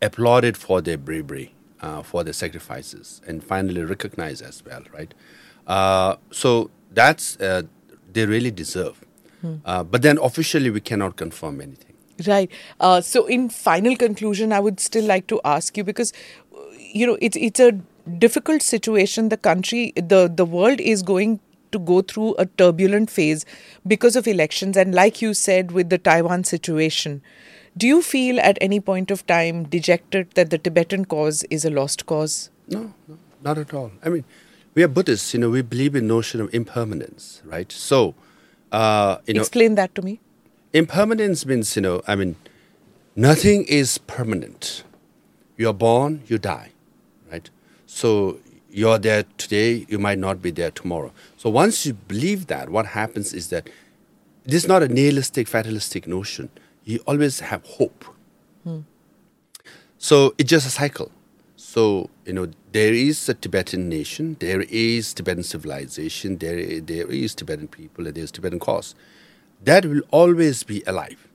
applauded 0.00 0.56
for 0.56 0.80
their 0.80 0.96
bravery, 0.96 1.52
uh, 1.82 2.02
for 2.02 2.24
their 2.24 2.32
sacrifices, 2.32 3.20
and 3.26 3.44
finally 3.44 3.82
recognized 3.82 4.42
as 4.42 4.64
well, 4.64 4.82
right? 4.94 5.12
Uh, 5.66 6.16
so 6.30 6.70
that's, 6.92 7.36
uh, 7.38 7.62
they 8.12 8.26
really 8.26 8.50
deserve. 8.50 9.00
Uh, 9.64 9.84
but 9.84 10.02
then 10.02 10.18
officially 10.18 10.70
we 10.70 10.80
cannot 10.80 11.16
confirm 11.16 11.60
anything. 11.60 11.94
Right. 12.26 12.50
Uh, 12.80 13.00
so, 13.00 13.26
in 13.26 13.48
final 13.48 13.96
conclusion, 13.96 14.52
I 14.52 14.60
would 14.60 14.80
still 14.80 15.04
like 15.04 15.26
to 15.28 15.40
ask 15.44 15.76
you 15.76 15.84
because, 15.84 16.12
you 16.78 17.06
know, 17.06 17.18
it's 17.20 17.36
it's 17.36 17.60
a 17.60 17.72
difficult 18.18 18.62
situation. 18.62 19.28
The 19.28 19.36
country, 19.36 19.92
the 19.94 20.32
the 20.34 20.46
world 20.46 20.80
is 20.80 21.02
going 21.02 21.40
to 21.72 21.78
go 21.78 22.00
through 22.00 22.34
a 22.38 22.46
turbulent 22.46 23.10
phase 23.10 23.44
because 23.86 24.16
of 24.16 24.26
elections, 24.26 24.76
and 24.76 24.94
like 24.94 25.20
you 25.20 25.34
said, 25.34 25.72
with 25.72 25.90
the 25.90 25.98
Taiwan 25.98 26.44
situation, 26.44 27.20
do 27.76 27.86
you 27.86 28.00
feel 28.00 28.40
at 28.40 28.56
any 28.62 28.80
point 28.80 29.10
of 29.10 29.26
time 29.26 29.64
dejected 29.64 30.30
that 30.36 30.48
the 30.48 30.56
Tibetan 30.56 31.04
cause 31.04 31.42
is 31.50 31.66
a 31.66 31.70
lost 31.70 32.06
cause? 32.06 32.50
No, 32.68 32.94
no, 33.06 33.18
not 33.42 33.58
at 33.58 33.74
all. 33.74 33.92
I 34.02 34.08
mean, 34.08 34.24
we 34.76 34.82
are 34.82 34.88
Buddhists, 34.88 35.32
you 35.32 35.40
know, 35.40 35.48
we 35.48 35.62
believe 35.62 35.96
in 35.96 36.06
notion 36.06 36.38
of 36.40 36.52
impermanence, 36.54 37.40
right? 37.46 37.72
So, 37.72 38.14
uh, 38.70 39.16
you 39.26 39.32
know, 39.34 39.40
Explain 39.40 39.74
that 39.76 39.94
to 39.94 40.02
me. 40.02 40.20
impermanence 40.74 41.46
means, 41.46 41.74
you 41.76 41.80
know, 41.82 42.02
I 42.06 42.14
mean, 42.14 42.36
nothing 43.16 43.64
is 43.64 43.96
permanent. 43.96 44.84
You're 45.56 45.72
born, 45.72 46.22
you 46.26 46.36
die, 46.36 46.72
right? 47.32 47.48
So 47.86 48.38
you're 48.70 48.98
there 48.98 49.24
today, 49.38 49.86
you 49.88 49.98
might 49.98 50.18
not 50.18 50.42
be 50.42 50.50
there 50.50 50.70
tomorrow. 50.70 51.10
So 51.38 51.48
once 51.48 51.86
you 51.86 51.94
believe 51.94 52.46
that, 52.48 52.68
what 52.68 52.84
happens 52.88 53.32
is 53.32 53.48
that 53.48 53.70
this 54.44 54.64
is 54.64 54.68
not 54.68 54.82
a 54.82 54.88
nihilistic, 54.88 55.48
fatalistic 55.48 56.06
notion. 56.06 56.50
You 56.84 57.00
always 57.06 57.40
have 57.40 57.64
hope. 57.64 58.04
So 59.98 60.34
it's 60.36 60.50
just 60.50 60.66
a 60.66 60.70
cycle. 60.70 61.10
So, 61.76 62.08
you 62.24 62.32
know, 62.32 62.48
there 62.72 62.94
is 62.94 63.28
a 63.28 63.34
Tibetan 63.34 63.90
nation, 63.90 64.38
there 64.40 64.62
is 64.62 65.12
Tibetan 65.12 65.42
civilization, 65.42 66.38
there, 66.38 66.80
there 66.80 67.06
is 67.12 67.34
Tibetan 67.34 67.68
people, 67.68 68.06
and 68.06 68.16
there's 68.16 68.30
Tibetan 68.30 68.58
cause. 68.58 68.94
That 69.62 69.84
will 69.84 70.00
always 70.10 70.62
be 70.62 70.82
alive, 70.86 71.28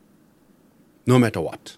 no 1.05 1.19
matter 1.19 1.39
what. 1.39 1.77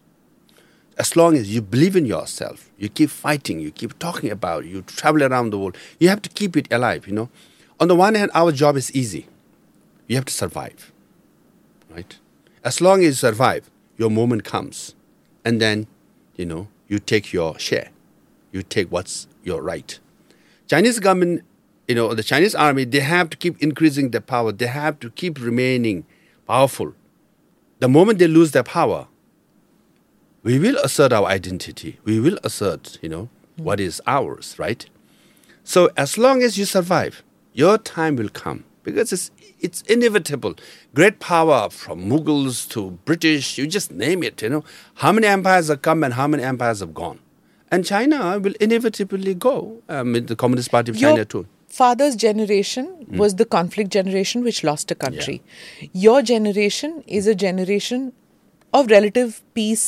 As 0.97 1.17
long 1.17 1.35
as 1.35 1.53
you 1.53 1.61
believe 1.61 1.97
in 1.97 2.05
yourself, 2.05 2.69
you 2.77 2.87
keep 2.87 3.09
fighting, 3.09 3.59
you 3.59 3.69
keep 3.69 3.99
talking 3.99 4.31
about 4.31 4.63
you 4.63 4.83
travel 4.83 5.23
around 5.23 5.49
the 5.49 5.59
world, 5.59 5.75
you 5.99 6.07
have 6.07 6.21
to 6.21 6.29
keep 6.29 6.55
it 6.55 6.71
alive, 6.71 7.05
you 7.05 7.13
know. 7.13 7.29
On 7.81 7.89
the 7.89 7.95
one 7.95 8.15
hand, 8.15 8.31
our 8.33 8.53
job 8.53 8.77
is 8.77 8.95
easy. 8.95 9.27
You 10.07 10.15
have 10.15 10.25
to 10.25 10.33
survive, 10.33 10.93
right? 11.89 12.17
As 12.63 12.79
long 12.79 12.99
as 12.99 13.05
you 13.05 13.11
survive, 13.11 13.69
your 13.97 14.09
moment 14.09 14.45
comes. 14.45 14.95
And 15.43 15.59
then, 15.59 15.87
you 16.37 16.45
know, 16.45 16.69
you 16.87 16.99
take 16.99 17.33
your 17.33 17.59
share. 17.59 17.89
You 18.53 18.63
take 18.63 18.89
what's 18.89 19.27
your 19.43 19.61
right. 19.61 19.99
Chinese 20.67 20.99
government, 20.99 21.43
you 21.89 21.95
know, 21.95 22.13
the 22.13 22.23
Chinese 22.23 22.55
army, 22.55 22.85
they 22.85 23.01
have 23.01 23.29
to 23.31 23.37
keep 23.37 23.61
increasing 23.61 24.11
their 24.11 24.21
power. 24.21 24.53
They 24.53 24.67
have 24.67 24.99
to 25.01 25.09
keep 25.09 25.41
remaining 25.41 26.05
powerful. 26.47 26.93
The 27.79 27.89
moment 27.89 28.19
they 28.19 28.27
lose 28.27 28.51
their 28.51 28.63
power, 28.63 29.07
we 30.43 30.59
will 30.59 30.77
assert 30.77 31.11
our 31.11 31.25
identity. 31.25 31.99
We 32.05 32.19
will 32.19 32.37
assert, 32.43 32.99
you 33.01 33.09
know, 33.09 33.29
hmm. 33.57 33.63
what 33.63 33.79
is 33.81 34.01
ours, 34.07 34.55
right? 34.57 34.85
So 35.63 35.89
as 35.97 36.17
long 36.17 36.43
as 36.43 36.57
you 36.57 36.65
survive, 36.65 37.23
your 37.53 37.77
time 37.77 38.15
will 38.15 38.29
come 38.29 38.65
because 38.83 39.13
it's 39.13 39.31
it's 39.59 39.81
inevitable. 39.83 40.55
Great 40.93 41.19
power 41.19 41.69
from 41.69 42.05
Mughals 42.09 42.69
to 42.71 42.91
British, 43.05 43.57
you 43.57 43.65
just 43.65 43.91
name 43.91 44.21
it. 44.23 44.41
You 44.41 44.49
know 44.49 44.63
how 44.95 45.11
many 45.13 45.27
empires 45.27 45.69
have 45.69 45.81
come 45.81 46.03
and 46.03 46.13
how 46.13 46.27
many 46.27 46.43
empires 46.43 46.81
have 46.81 46.93
gone, 46.93 47.19
and 47.73 47.85
China 47.89 48.39
will 48.45 48.55
inevitably 48.67 49.33
go. 49.33 49.53
Um, 49.89 50.13
the 50.31 50.35
Communist 50.45 50.71
Party 50.77 50.91
of 50.95 50.97
China 51.03 51.25
too. 51.35 51.45
father's 51.75 52.15
generation 52.21 52.89
was 53.19 53.35
the 53.37 53.45
conflict 53.53 53.93
generation 53.95 54.43
which 54.47 54.59
lost 54.67 54.91
a 54.95 54.97
country. 55.03 55.37
Your 56.07 56.17
generation 56.31 56.91
is 57.19 57.29
a 57.31 57.33
generation 57.43 58.03
of 58.79 58.91
relative 58.91 59.39
peace 59.59 59.87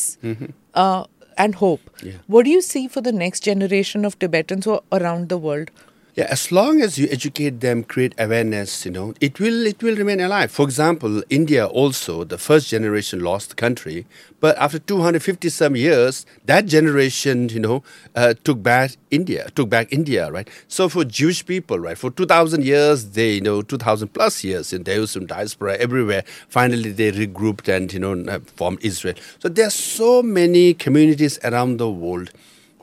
uh, 0.73 1.03
and 1.37 1.59
hope. 1.61 1.91
Yeah. 2.07 2.13
What 2.35 2.45
do 2.45 2.55
you 2.55 2.61
see 2.69 2.87
for 2.95 3.01
the 3.09 3.11
next 3.19 3.49
generation 3.49 4.09
of 4.09 4.17
Tibetans 4.25 4.65
who 4.65 4.73
are 4.73 4.81
around 5.01 5.29
the 5.35 5.37
world? 5.37 5.69
Yeah, 6.15 6.27
as 6.29 6.49
long 6.49 6.81
as 6.81 6.97
you 6.97 7.09
educate 7.11 7.59
them, 7.59 7.83
create 7.83 8.15
awareness, 8.17 8.85
you 8.85 8.91
know, 8.91 9.13
it 9.19 9.37
will 9.37 9.67
it 9.67 9.83
will 9.83 9.97
remain 9.97 10.21
alive. 10.21 10.49
For 10.49 10.63
example, 10.63 11.21
India 11.29 11.67
also, 11.67 12.23
the 12.23 12.37
first 12.37 12.69
generation 12.69 13.19
lost 13.19 13.49
the 13.49 13.55
country, 13.55 14.05
but 14.39 14.57
after 14.57 14.79
250 14.79 15.49
some 15.49 15.75
years, 15.75 16.25
that 16.45 16.67
generation, 16.67 17.49
you 17.49 17.59
know, 17.59 17.83
uh, 18.15 18.33
took 18.45 18.63
back 18.63 18.91
India, 19.11 19.49
took 19.55 19.67
back 19.67 19.91
India, 19.91 20.31
right? 20.31 20.47
So 20.69 20.87
for 20.87 21.03
Jewish 21.03 21.45
people, 21.45 21.79
right, 21.79 21.97
for 21.97 22.11
2,000 22.11 22.63
years, 22.63 23.09
they, 23.09 23.33
you 23.33 23.41
know, 23.41 23.61
2,000 23.61 24.07
plus 24.13 24.41
years, 24.41 24.71
and 24.71 24.85
there 24.85 25.01
was 25.01 25.11
some 25.11 25.25
diaspora 25.25 25.75
everywhere. 25.75 26.23
Finally, 26.47 26.93
they 26.93 27.11
regrouped 27.11 27.67
and 27.67 27.91
you 27.91 27.99
know 27.99 28.39
formed 28.55 28.79
Israel. 28.83 29.15
So 29.39 29.49
there 29.49 29.67
are 29.67 29.77
so 29.99 30.23
many 30.23 30.75
communities 30.75 31.39
around 31.43 31.75
the 31.75 31.89
world 31.89 32.31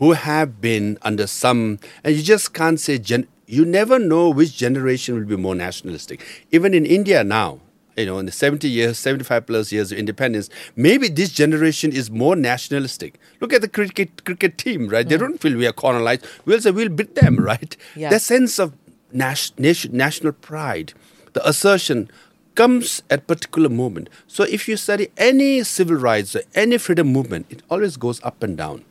who 0.03 0.15
have 0.15 0.61
been 0.61 0.99
under 1.03 1.29
some, 1.29 1.79
and 2.03 2.17
you 2.17 2.25
just 2.25 2.53
can't 2.53 2.81
say, 2.81 2.99
gen, 2.99 3.25
you 3.47 3.65
never 3.65 4.01
know 4.01 4.31
which 4.31 4.57
generation 4.57 5.15
will 5.15 5.25
be 5.25 5.37
more 5.37 5.55
nationalistic. 5.55 6.45
Even 6.51 6.75
in 6.75 6.85
India 6.85 7.23
now, 7.23 7.61
you 7.97 8.07
know, 8.07 8.19
in 8.19 8.27
the 8.27 8.33
70 8.33 8.69
years, 8.69 8.99
75 8.99 9.47
plus 9.47 9.71
years 9.71 9.93
of 9.93 9.99
independence, 9.99 10.51
maybe 10.75 11.09
this 11.09 11.31
generation 11.31 11.93
is 11.93 12.11
more 12.11 12.35
nationalistic. 12.35 13.21
Look 13.41 13.53
at 13.53 13.61
the 13.61 13.69
cricket 13.69 14.25
cricket 14.25 14.59
team, 14.59 14.89
right? 14.89 15.09
They 15.09 15.15
hmm. 15.15 15.23
don't 15.23 15.41
feel 15.41 15.57
we 15.57 15.69
are 15.69 15.73
colonized. 15.73 16.27
We'll 16.47 16.61
say 16.61 16.73
we'll 16.73 16.89
beat 16.89 17.15
them, 17.15 17.37
right? 17.53 17.77
Yeah. 17.95 18.11
That 18.11 18.23
sense 18.23 18.59
of 18.59 18.75
nas- 19.13 19.57
nation, 19.57 19.97
national 19.97 20.33
pride, 20.33 20.95
the 21.33 21.49
assertion 21.49 22.11
comes 22.57 23.05
at 23.09 23.29
particular 23.29 23.69
moment. 23.69 24.11
So 24.27 24.43
if 24.43 24.67
you 24.67 24.77
study 24.77 25.11
any 25.17 25.63
civil 25.63 25.95
rights 25.95 26.35
or 26.35 26.43
any 26.57 26.79
freedom 26.79 27.07
movement, 27.07 27.47
it 27.51 27.63
always 27.71 27.97
goes 27.97 28.21
up 28.25 28.43
and 28.43 28.57
down. 28.57 28.85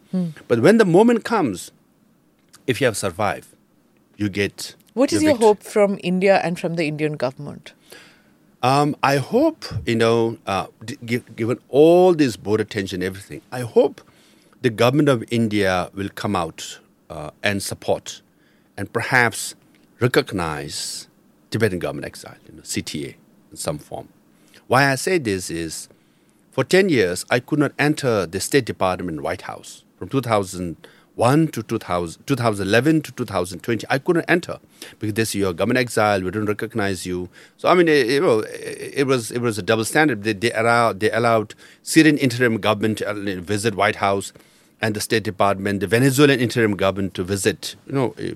But 0.47 0.59
when 0.61 0.77
the 0.77 0.85
moment 0.85 1.23
comes, 1.23 1.71
if 2.67 2.81
you 2.81 2.85
have 2.85 2.97
survived, 2.97 3.47
you 4.17 4.29
get. 4.29 4.75
What 4.93 5.13
is 5.13 5.23
your 5.23 5.33
victory. 5.33 5.47
hope 5.47 5.63
from 5.63 5.99
India 6.03 6.39
and 6.43 6.59
from 6.59 6.75
the 6.75 6.85
Indian 6.87 7.13
government? 7.13 7.73
Um, 8.63 8.95
I 9.01 9.17
hope, 9.17 9.65
you 9.85 9.95
know, 9.95 10.37
uh, 10.45 10.67
d- 10.85 10.97
given 11.35 11.59
all 11.69 12.13
this 12.13 12.35
border 12.37 12.63
tension, 12.63 13.01
everything, 13.01 13.41
I 13.51 13.61
hope 13.61 14.01
the 14.61 14.69
government 14.69 15.09
of 15.09 15.23
India 15.31 15.89
will 15.95 16.09
come 16.09 16.35
out 16.35 16.79
uh, 17.09 17.31
and 17.41 17.63
support 17.63 18.21
and 18.77 18.91
perhaps 18.93 19.55
recognize 19.99 21.07
Tibetan 21.49 21.79
government 21.79 22.05
exile, 22.05 22.35
you 22.47 22.55
know, 22.55 22.61
CTA 22.61 23.15
in 23.49 23.57
some 23.57 23.79
form. 23.79 24.09
Why 24.67 24.91
I 24.91 24.95
say 24.95 25.17
this 25.17 25.49
is 25.49 25.89
for 26.51 26.63
10 26.63 26.89
years, 26.89 27.25
I 27.29 27.39
could 27.39 27.59
not 27.59 27.71
enter 27.79 28.25
the 28.25 28.39
State 28.39 28.65
Department 28.65 29.21
White 29.21 29.43
House 29.43 29.83
from 30.01 30.09
2001 30.09 31.47
to 31.49 31.61
2000, 31.61 32.25
2011 32.25 33.01
to 33.03 33.11
2020. 33.11 33.85
I 33.87 33.99
couldn't 33.99 34.25
enter 34.27 34.57
because 34.97 35.13
they 35.13 35.25
say 35.25 35.37
you're 35.39 35.53
government 35.53 35.77
exile, 35.77 36.23
we 36.23 36.31
don't 36.31 36.47
recognize 36.47 37.05
you. 37.05 37.29
So, 37.57 37.69
I 37.69 37.75
mean, 37.75 37.87
it, 37.87 38.09
it, 38.09 39.05
was, 39.05 39.29
it 39.29 39.41
was 39.41 39.59
a 39.59 39.61
double 39.61 39.85
standard. 39.85 40.23
They, 40.23 40.33
they, 40.33 40.51
allowed, 40.53 41.01
they 41.01 41.11
allowed 41.11 41.53
Syrian 41.83 42.17
interim 42.17 42.57
government 42.57 42.97
to 42.97 43.09
uh, 43.11 43.13
visit 43.41 43.75
White 43.75 43.97
House. 43.97 44.33
and 44.83 44.95
the 44.95 45.01
State 45.05 45.21
Department, 45.21 45.79
the 45.79 45.85
Venezuelan 45.85 46.39
interim 46.39 46.75
government 46.75 47.13
to 47.17 47.23
visit. 47.23 47.75
You 47.85 47.93
know, 47.97 48.15
uh, 48.17 48.33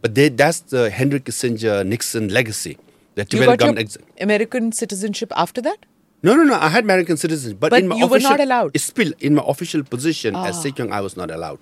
but 0.00 0.14
they, 0.14 0.28
that's 0.28 0.60
the 0.60 0.90
Henry 0.90 1.18
Kissinger 1.18 1.84
Nixon 1.84 2.28
legacy. 2.28 2.78
The 3.16 3.26
You 3.32 3.46
got 3.46 3.60
your 3.60 3.76
ex- 3.76 3.98
American 4.20 4.70
citizenship 4.70 5.32
after 5.44 5.60
that? 5.62 5.87
No, 6.22 6.34
no, 6.34 6.42
no. 6.42 6.54
I 6.54 6.68
had 6.68 6.84
American 6.84 7.16
citizenship, 7.16 7.58
but, 7.60 7.70
But 7.70 7.82
in 7.82 7.88
my 7.88 7.96
you 7.96 8.06
were 8.08 8.18
not 8.18 8.40
allowed? 8.40 8.72
Ah. 8.74 8.78
Still, 8.78 9.12
in 9.20 9.34
my 9.36 9.44
official 9.46 9.82
position 9.84 10.34
as 10.34 10.56
Sikyong, 10.64 10.90
I 10.92 11.00
was 11.00 11.16
not 11.16 11.30
allowed. 11.30 11.60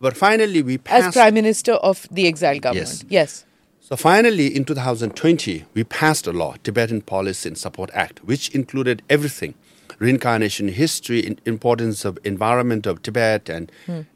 But 0.00 0.16
finally, 0.16 0.62
we 0.62 0.78
passed. 0.78 1.08
As 1.08 1.14
Prime 1.14 1.34
Minister 1.34 1.74
of 1.74 2.08
the 2.10 2.26
exiled 2.26 2.62
government. 2.62 3.04
Yes. 3.08 3.44
So 3.80 3.96
finally, 3.96 4.54
in 4.56 4.64
2020, 4.64 5.64
we 5.74 5.84
passed 5.84 6.26
a 6.26 6.32
law, 6.32 6.54
Tibetan 6.64 7.02
Policy 7.02 7.48
and 7.50 7.58
Support 7.58 7.90
Act, 7.94 8.24
which 8.24 8.48
included 8.50 9.02
everything: 9.08 9.54
reincarnation 9.98 10.68
history, 10.68 11.20
in- 11.20 11.38
importance 11.46 12.04
of 12.04 12.18
environment 12.24 12.86
of 12.86 13.02
Tibet, 13.02 13.48
and 13.48 13.70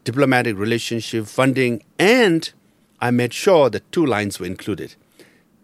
diplomatic 0.05 0.57
relationship, 0.59 1.27
funding, 1.27 1.85
and 1.99 2.53
I 3.01 3.11
made 3.13 3.33
sure 3.35 3.71
that 3.71 3.91
two 3.93 4.05
lines 4.07 4.41
were 4.41 4.47
included. 4.47 4.95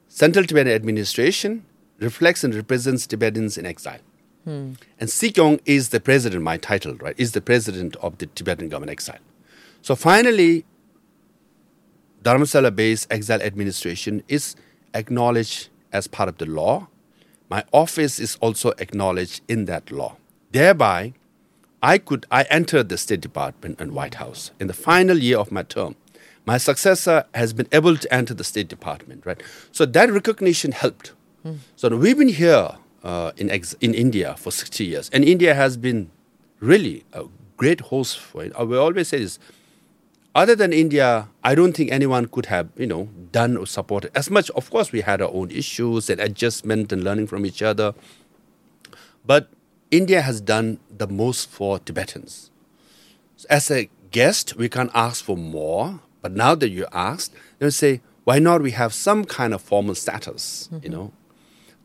Central 0.08 0.44
Tibetan 0.44 0.72
administration 0.74 1.64
reflects 1.98 2.44
and 2.44 2.54
represents 2.54 3.06
Tibetans 3.06 3.56
in 3.58 3.66
exile. 3.66 4.00
Hmm. 4.44 4.72
And 4.98 5.08
Sikyong 5.08 5.60
is 5.64 5.90
the 5.90 6.00
president, 6.00 6.42
my 6.42 6.56
title, 6.56 6.94
right, 6.96 7.14
is 7.16 7.32
the 7.32 7.40
president 7.40 7.96
of 7.96 8.18
the 8.18 8.26
Tibetan 8.26 8.68
government 8.68 8.90
exile. 8.90 9.20
So 9.82 9.94
finally, 9.94 10.64
Dharamsala 12.22 12.74
based 12.74 13.06
exile 13.10 13.42
administration 13.42 14.22
is 14.28 14.56
acknowledged 14.94 15.68
as 15.92 16.06
part 16.06 16.28
of 16.28 16.38
the 16.38 16.46
law. 16.46 16.88
My 17.50 17.64
office 17.72 18.18
is 18.18 18.36
also 18.40 18.72
acknowledged 18.78 19.42
in 19.48 19.66
that 19.66 19.90
law. 19.90 20.16
Thereby, 20.52 21.14
I 21.82 21.98
could 21.98 22.26
I 22.30 22.42
entered 22.44 22.88
the 22.88 22.96
State 22.96 23.20
Department 23.20 23.80
and 23.80 23.92
White 23.92 24.14
House 24.14 24.52
in 24.60 24.68
the 24.68 24.74
final 24.74 25.18
year 25.18 25.38
of 25.38 25.50
my 25.50 25.62
term. 25.62 25.96
My 26.46 26.58
successor 26.58 27.24
has 27.34 27.52
been 27.52 27.68
able 27.72 27.96
to 27.96 28.14
enter 28.14 28.34
the 28.34 28.44
State 28.44 28.68
Department, 28.68 29.24
right? 29.26 29.40
So 29.70 29.84
that 29.86 30.10
recognition 30.10 30.72
helped. 30.72 31.12
Hmm. 31.42 31.56
So 31.76 31.88
we've 31.96 32.18
been 32.18 32.28
here 32.28 32.76
uh, 33.02 33.32
in 33.36 33.50
ex- 33.50 33.74
in 33.80 33.94
India 33.94 34.34
for 34.38 34.50
60 34.50 34.84
years, 34.84 35.10
and 35.12 35.24
India 35.24 35.54
has 35.54 35.76
been 35.76 36.10
really 36.60 37.04
a 37.12 37.24
great 37.56 37.80
host 37.80 38.18
for 38.18 38.44
it. 38.44 38.52
I 38.56 38.62
will 38.62 38.80
always 38.80 39.08
say 39.08 39.18
this: 39.18 39.38
other 40.34 40.54
than 40.54 40.72
India, 40.72 41.28
I 41.44 41.54
don't 41.54 41.72
think 41.74 41.92
anyone 41.92 42.26
could 42.26 42.46
have, 42.46 42.68
you 42.76 42.86
know, 42.86 43.08
done 43.32 43.56
or 43.56 43.66
supported 43.66 44.10
as 44.14 44.30
much. 44.30 44.50
Of 44.50 44.70
course, 44.70 44.90
we 44.92 45.02
had 45.02 45.20
our 45.20 45.30
own 45.32 45.50
issues 45.50 46.08
and 46.08 46.20
adjustment 46.20 46.92
and 46.92 47.04
learning 47.04 47.26
from 47.26 47.44
each 47.44 47.62
other. 47.62 47.94
But 49.26 49.48
India 49.90 50.22
has 50.22 50.40
done 50.40 50.78
the 50.96 51.06
most 51.06 51.50
for 51.50 51.78
Tibetans. 51.78 52.50
As 53.50 53.70
a 53.70 53.90
guest, 54.10 54.56
we 54.56 54.68
can't 54.68 54.90
ask 54.94 55.22
for 55.24 55.36
more. 55.36 56.00
But 56.22 56.32
now 56.32 56.54
that 56.54 56.70
you 56.70 56.86
asked, 56.92 57.34
they 57.58 57.68
say, 57.70 58.00
why 58.24 58.38
not 58.38 58.62
we 58.62 58.70
have 58.70 58.94
some 58.94 59.24
kind 59.24 59.52
of 59.52 59.60
formal 59.60 59.94
status, 59.94 60.70
you 60.82 60.88
know? 60.88 61.12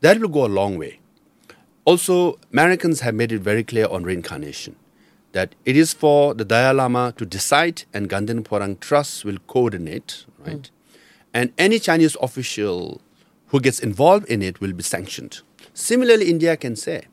That 0.01 0.19
will 0.19 0.29
go 0.29 0.45
a 0.45 0.47
long 0.47 0.77
way. 0.77 0.99
Also, 1.87 2.37
Americans 2.51 2.99
have 2.99 3.15
made 3.15 3.31
it 3.31 3.39
very 3.39 3.63
clear 3.63 3.87
on 3.87 4.03
reincarnation 4.03 4.75
that 5.31 5.55
it 5.63 5.77
is 5.77 5.93
for 5.93 6.33
the 6.33 6.43
Dalai 6.43 6.73
Lama 6.75 7.13
to 7.15 7.25
decide 7.25 7.83
and 7.93 8.09
Ganden 8.09 8.43
Phodrang 8.43 8.77
Trust 8.81 9.23
will 9.23 9.37
coordinate, 9.47 10.25
right? 10.45 10.69
And 11.33 11.53
any 11.57 11.79
Chinese 11.79 12.17
official 12.21 12.99
who 13.47 13.61
gets 13.61 13.79
involved 13.79 14.27
in 14.27 14.41
it 14.41 14.59
will 14.59 14.73
be 14.73 14.83
sanctioned. 14.83 15.39
Similarly, 15.73 16.29
India 16.29 16.57
can 16.57 16.75
say, 16.75 17.03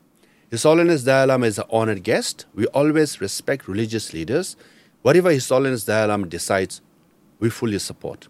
His 0.49 0.63
Holiness 0.63 1.03
Dalai 1.03 1.27
Lama 1.27 1.45
is 1.45 1.57
an 1.57 1.65
honored 1.69 2.03
guest. 2.03 2.45
We 2.53 2.65
always 2.67 3.21
respect 3.21 3.69
religious 3.69 4.11
leaders. 4.11 4.57
Whatever 5.03 5.31
His 5.31 5.47
Holiness 5.47 5.85
Dalai 5.85 6.07
Lama 6.09 6.27
decides, 6.27 6.81
we 7.39 7.49
fully 7.49 7.79
support. 7.79 8.27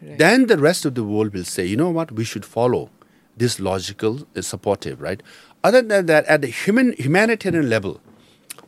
Correct. 0.00 0.18
Then 0.18 0.46
the 0.48 0.58
rest 0.58 0.84
of 0.84 0.96
the 0.96 1.04
world 1.04 1.32
will 1.32 1.44
say, 1.44 1.64
you 1.64 1.76
know 1.76 1.90
what, 1.90 2.10
we 2.10 2.24
should 2.24 2.44
follow 2.44 2.90
this 3.36 3.60
logical, 3.60 4.26
uh, 4.34 4.42
supportive, 4.42 5.00
right? 5.00 5.22
Other 5.66 5.82
than 5.82 6.06
that, 6.06 6.24
at 6.26 6.42
the 6.42 6.46
human 6.46 6.92
humanitarian 6.92 7.68
level, 7.68 8.00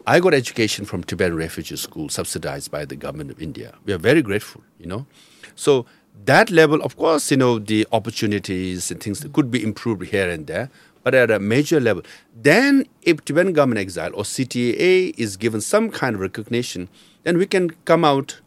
I 0.04 0.18
got 0.18 0.34
education 0.34 0.84
from 0.84 1.04
Tibetan 1.04 1.36
refugee 1.36 1.76
school 1.76 2.08
subsidized 2.08 2.72
by 2.72 2.84
the 2.84 2.96
government 2.96 3.30
of 3.30 3.40
India. 3.40 3.74
We 3.84 3.92
are 3.92 3.98
very 3.98 4.20
grateful, 4.20 4.62
you 4.80 4.86
know. 4.86 5.06
So 5.54 5.86
that 6.24 6.50
level, 6.50 6.82
of 6.82 6.96
course, 6.96 7.30
you 7.30 7.36
know, 7.36 7.60
the 7.60 7.86
opportunities 7.92 8.90
and 8.90 9.00
things 9.00 9.20
that 9.20 9.32
could 9.32 9.48
be 9.48 9.62
improved 9.62 10.06
here 10.06 10.28
and 10.28 10.48
there, 10.48 10.70
but 11.04 11.14
at 11.14 11.30
a 11.30 11.38
major 11.38 11.78
level. 11.78 12.02
Then 12.34 12.88
if 13.02 13.24
Tibetan 13.24 13.52
government 13.52 13.78
exile 13.78 14.10
or 14.12 14.24
CTA 14.24 15.14
is 15.16 15.36
given 15.36 15.60
some 15.60 15.92
kind 15.92 16.16
of 16.16 16.20
recognition, 16.20 16.88
then 17.22 17.38
we 17.38 17.46
can 17.46 17.70
come 17.84 18.04
out, 18.04 18.40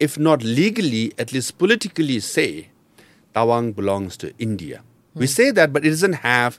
if 0.00 0.18
not 0.18 0.42
legally, 0.42 1.12
at 1.18 1.32
least 1.32 1.56
politically 1.56 2.18
say 2.18 2.70
Tawang 3.32 3.76
belongs 3.76 4.16
to 4.16 4.36
India. 4.40 4.82
We 5.14 5.26
hmm. 5.26 5.36
say 5.38 5.52
that, 5.52 5.72
but 5.72 5.86
it 5.86 5.90
doesn't 5.90 6.24
have 6.24 6.58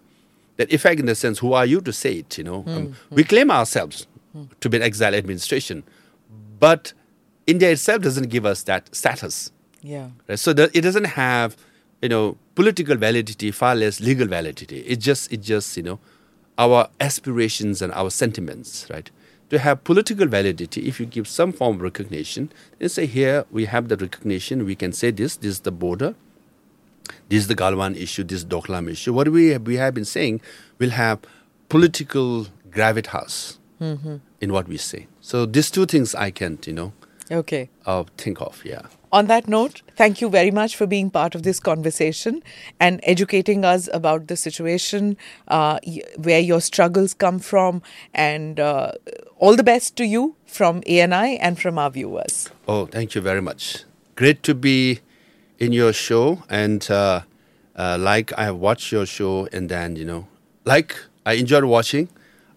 that 0.64 0.74
effect 0.74 1.00
in 1.00 1.06
the 1.06 1.16
sense, 1.16 1.40
who 1.40 1.54
are 1.54 1.66
you 1.66 1.82
to 1.82 1.94
say 1.94 2.14
it? 2.16 2.38
You 2.38 2.44
know, 2.44 2.64
um, 2.68 2.96
we 3.10 3.24
claim 3.24 3.52
ourselves 3.52 4.08
to 4.62 4.70
be 4.70 4.78
an 4.78 4.84
exile 4.84 5.14
administration, 5.14 5.84
but 6.60 6.94
India 7.46 7.72
itself 7.72 8.02
doesn't 8.02 8.30
give 8.30 8.46
us 8.46 8.64
that 8.64 8.94
status. 8.96 9.52
Yeah. 9.82 10.10
Right? 10.28 10.40
So 10.40 10.54
that 10.54 10.74
it 10.74 10.82
doesn't 10.82 11.06
have, 11.06 11.58
you 12.02 12.10
know, 12.10 12.38
political 12.56 12.96
validity, 12.96 13.52
far 13.52 13.76
less 13.76 14.00
legal 14.00 14.28
validity. 14.28 14.80
It 14.80 15.00
just, 15.00 15.32
it 15.32 15.42
just, 15.42 15.76
you 15.76 15.84
know, 15.84 16.00
our 16.58 16.90
aspirations 17.00 17.82
and 17.82 17.92
our 17.94 18.10
sentiments, 18.10 18.88
right? 18.90 19.10
To 19.50 19.60
have 19.60 19.84
political 19.84 20.28
validity, 20.28 20.88
if 20.88 21.00
you 21.00 21.06
give 21.06 21.28
some 21.28 21.52
form 21.52 21.76
of 21.76 21.82
recognition, 21.82 22.52
then 22.80 22.90
say 22.90 23.06
here 23.06 23.46
we 23.52 23.66
have 23.66 23.88
the 23.88 23.98
recognition. 23.98 24.66
We 24.66 24.76
can 24.76 24.94
say 24.94 25.12
this. 25.12 25.36
This 25.36 25.52
is 25.52 25.60
the 25.62 25.72
border. 25.72 26.16
This 27.30 27.40
is 27.42 27.48
the 27.48 27.56
Galwan 27.56 27.96
issue. 27.96 28.24
This 28.24 28.40
is 28.40 28.46
Doklam 28.46 28.90
issue. 28.90 29.14
What 29.14 29.30
we 29.30 29.50
have, 29.50 29.64
we 29.64 29.76
have 29.76 29.94
been 29.94 30.06
saying 30.06 30.42
will 30.80 30.92
have 30.92 31.20
political 31.70 32.48
gravitas 32.70 33.58
in 34.40 34.54
what 34.54 34.68
we 34.68 34.78
say. 34.78 35.08
So 35.20 35.46
these 35.46 35.70
two 35.70 35.86
things 35.86 36.16
I 36.16 36.32
can't, 36.32 36.66
you 36.66 36.74
know, 36.74 36.94
Okay. 37.32 37.70
uh, 37.86 38.04
think 38.18 38.40
of. 38.42 38.62
Yeah. 38.64 38.84
On 39.12 39.28
that 39.28 39.48
note, 39.48 39.82
thank 39.96 40.22
you 40.22 40.30
very 40.30 40.52
much 40.52 40.76
for 40.76 40.88
being 40.88 41.10
part 41.12 41.36
of 41.36 41.44
this 41.44 41.60
conversation 41.60 42.42
and 42.80 43.00
educating 43.04 43.64
us 43.66 43.90
about 43.94 44.28
the 44.28 44.36
situation, 44.38 45.18
uh, 45.50 45.80
where 46.18 46.40
your 46.40 46.62
struggles 46.62 47.14
come 47.14 47.40
from, 47.40 47.82
and 48.14 48.60
uh, 48.60 48.94
all 49.38 49.56
the 49.56 49.64
best 49.64 49.96
to 49.98 50.06
you 50.06 50.36
from 50.46 50.78
ANI 50.88 51.38
and 51.40 51.60
from 51.60 51.78
our 51.78 51.92
viewers. 51.92 52.50
Oh, 52.68 52.86
thank 52.88 53.14
you 53.16 53.22
very 53.22 53.42
much. 53.42 53.84
Great 54.16 54.42
to 54.44 54.56
be 54.56 55.02
in 55.66 55.74
your 55.74 55.94
show, 55.94 56.44
and 56.50 56.90
uh, 56.90 57.22
uh, 57.76 57.98
like 58.00 58.32
I 58.38 58.46
have 58.46 58.58
watched 58.58 58.92
your 58.92 59.06
show, 59.06 59.48
and 59.52 59.70
then 59.70 59.96
you 59.96 60.06
know, 60.06 60.28
like 60.66 60.96
I 61.26 61.34
enjoyed 61.34 61.66
watching. 61.66 62.10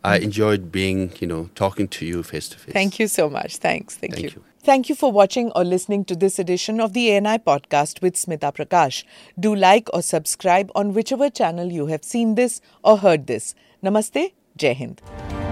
I 0.05 0.19
enjoyed 0.19 0.71
being, 0.71 1.13
you 1.19 1.27
know, 1.27 1.51
talking 1.57 1.89
to 1.89 2.07
you 2.07 2.23
face 2.23 2.49
to 2.51 2.59
face. 2.59 2.73
Thank 2.73 3.01
you 3.01 3.09
so 3.09 3.29
much. 3.29 3.57
Thanks. 3.57 3.97
Thank, 3.97 4.15
Thank 4.15 4.23
you. 4.23 4.31
you. 4.37 4.45
Thank 4.63 4.89
you 4.89 4.95
for 4.95 5.11
watching 5.11 5.51
or 5.57 5.65
listening 5.65 6.05
to 6.05 6.15
this 6.15 6.39
edition 6.39 6.81
of 6.81 6.93
the 6.93 7.13
ANI 7.17 7.39
podcast 7.39 8.03
with 8.03 8.15
Smita 8.15 8.55
Prakash. 8.55 9.03
Do 9.39 9.55
like 9.55 9.89
or 9.93 10.03
subscribe 10.03 10.71
on 10.77 10.95
whichever 10.95 11.29
channel 11.29 11.73
you 11.73 11.87
have 11.87 12.05
seen 12.05 12.37
this 12.37 12.61
or 12.85 12.99
heard 12.99 13.27
this. 13.27 13.57
Namaste. 13.83 14.33
Jai 14.57 14.75
Hind. 14.75 15.46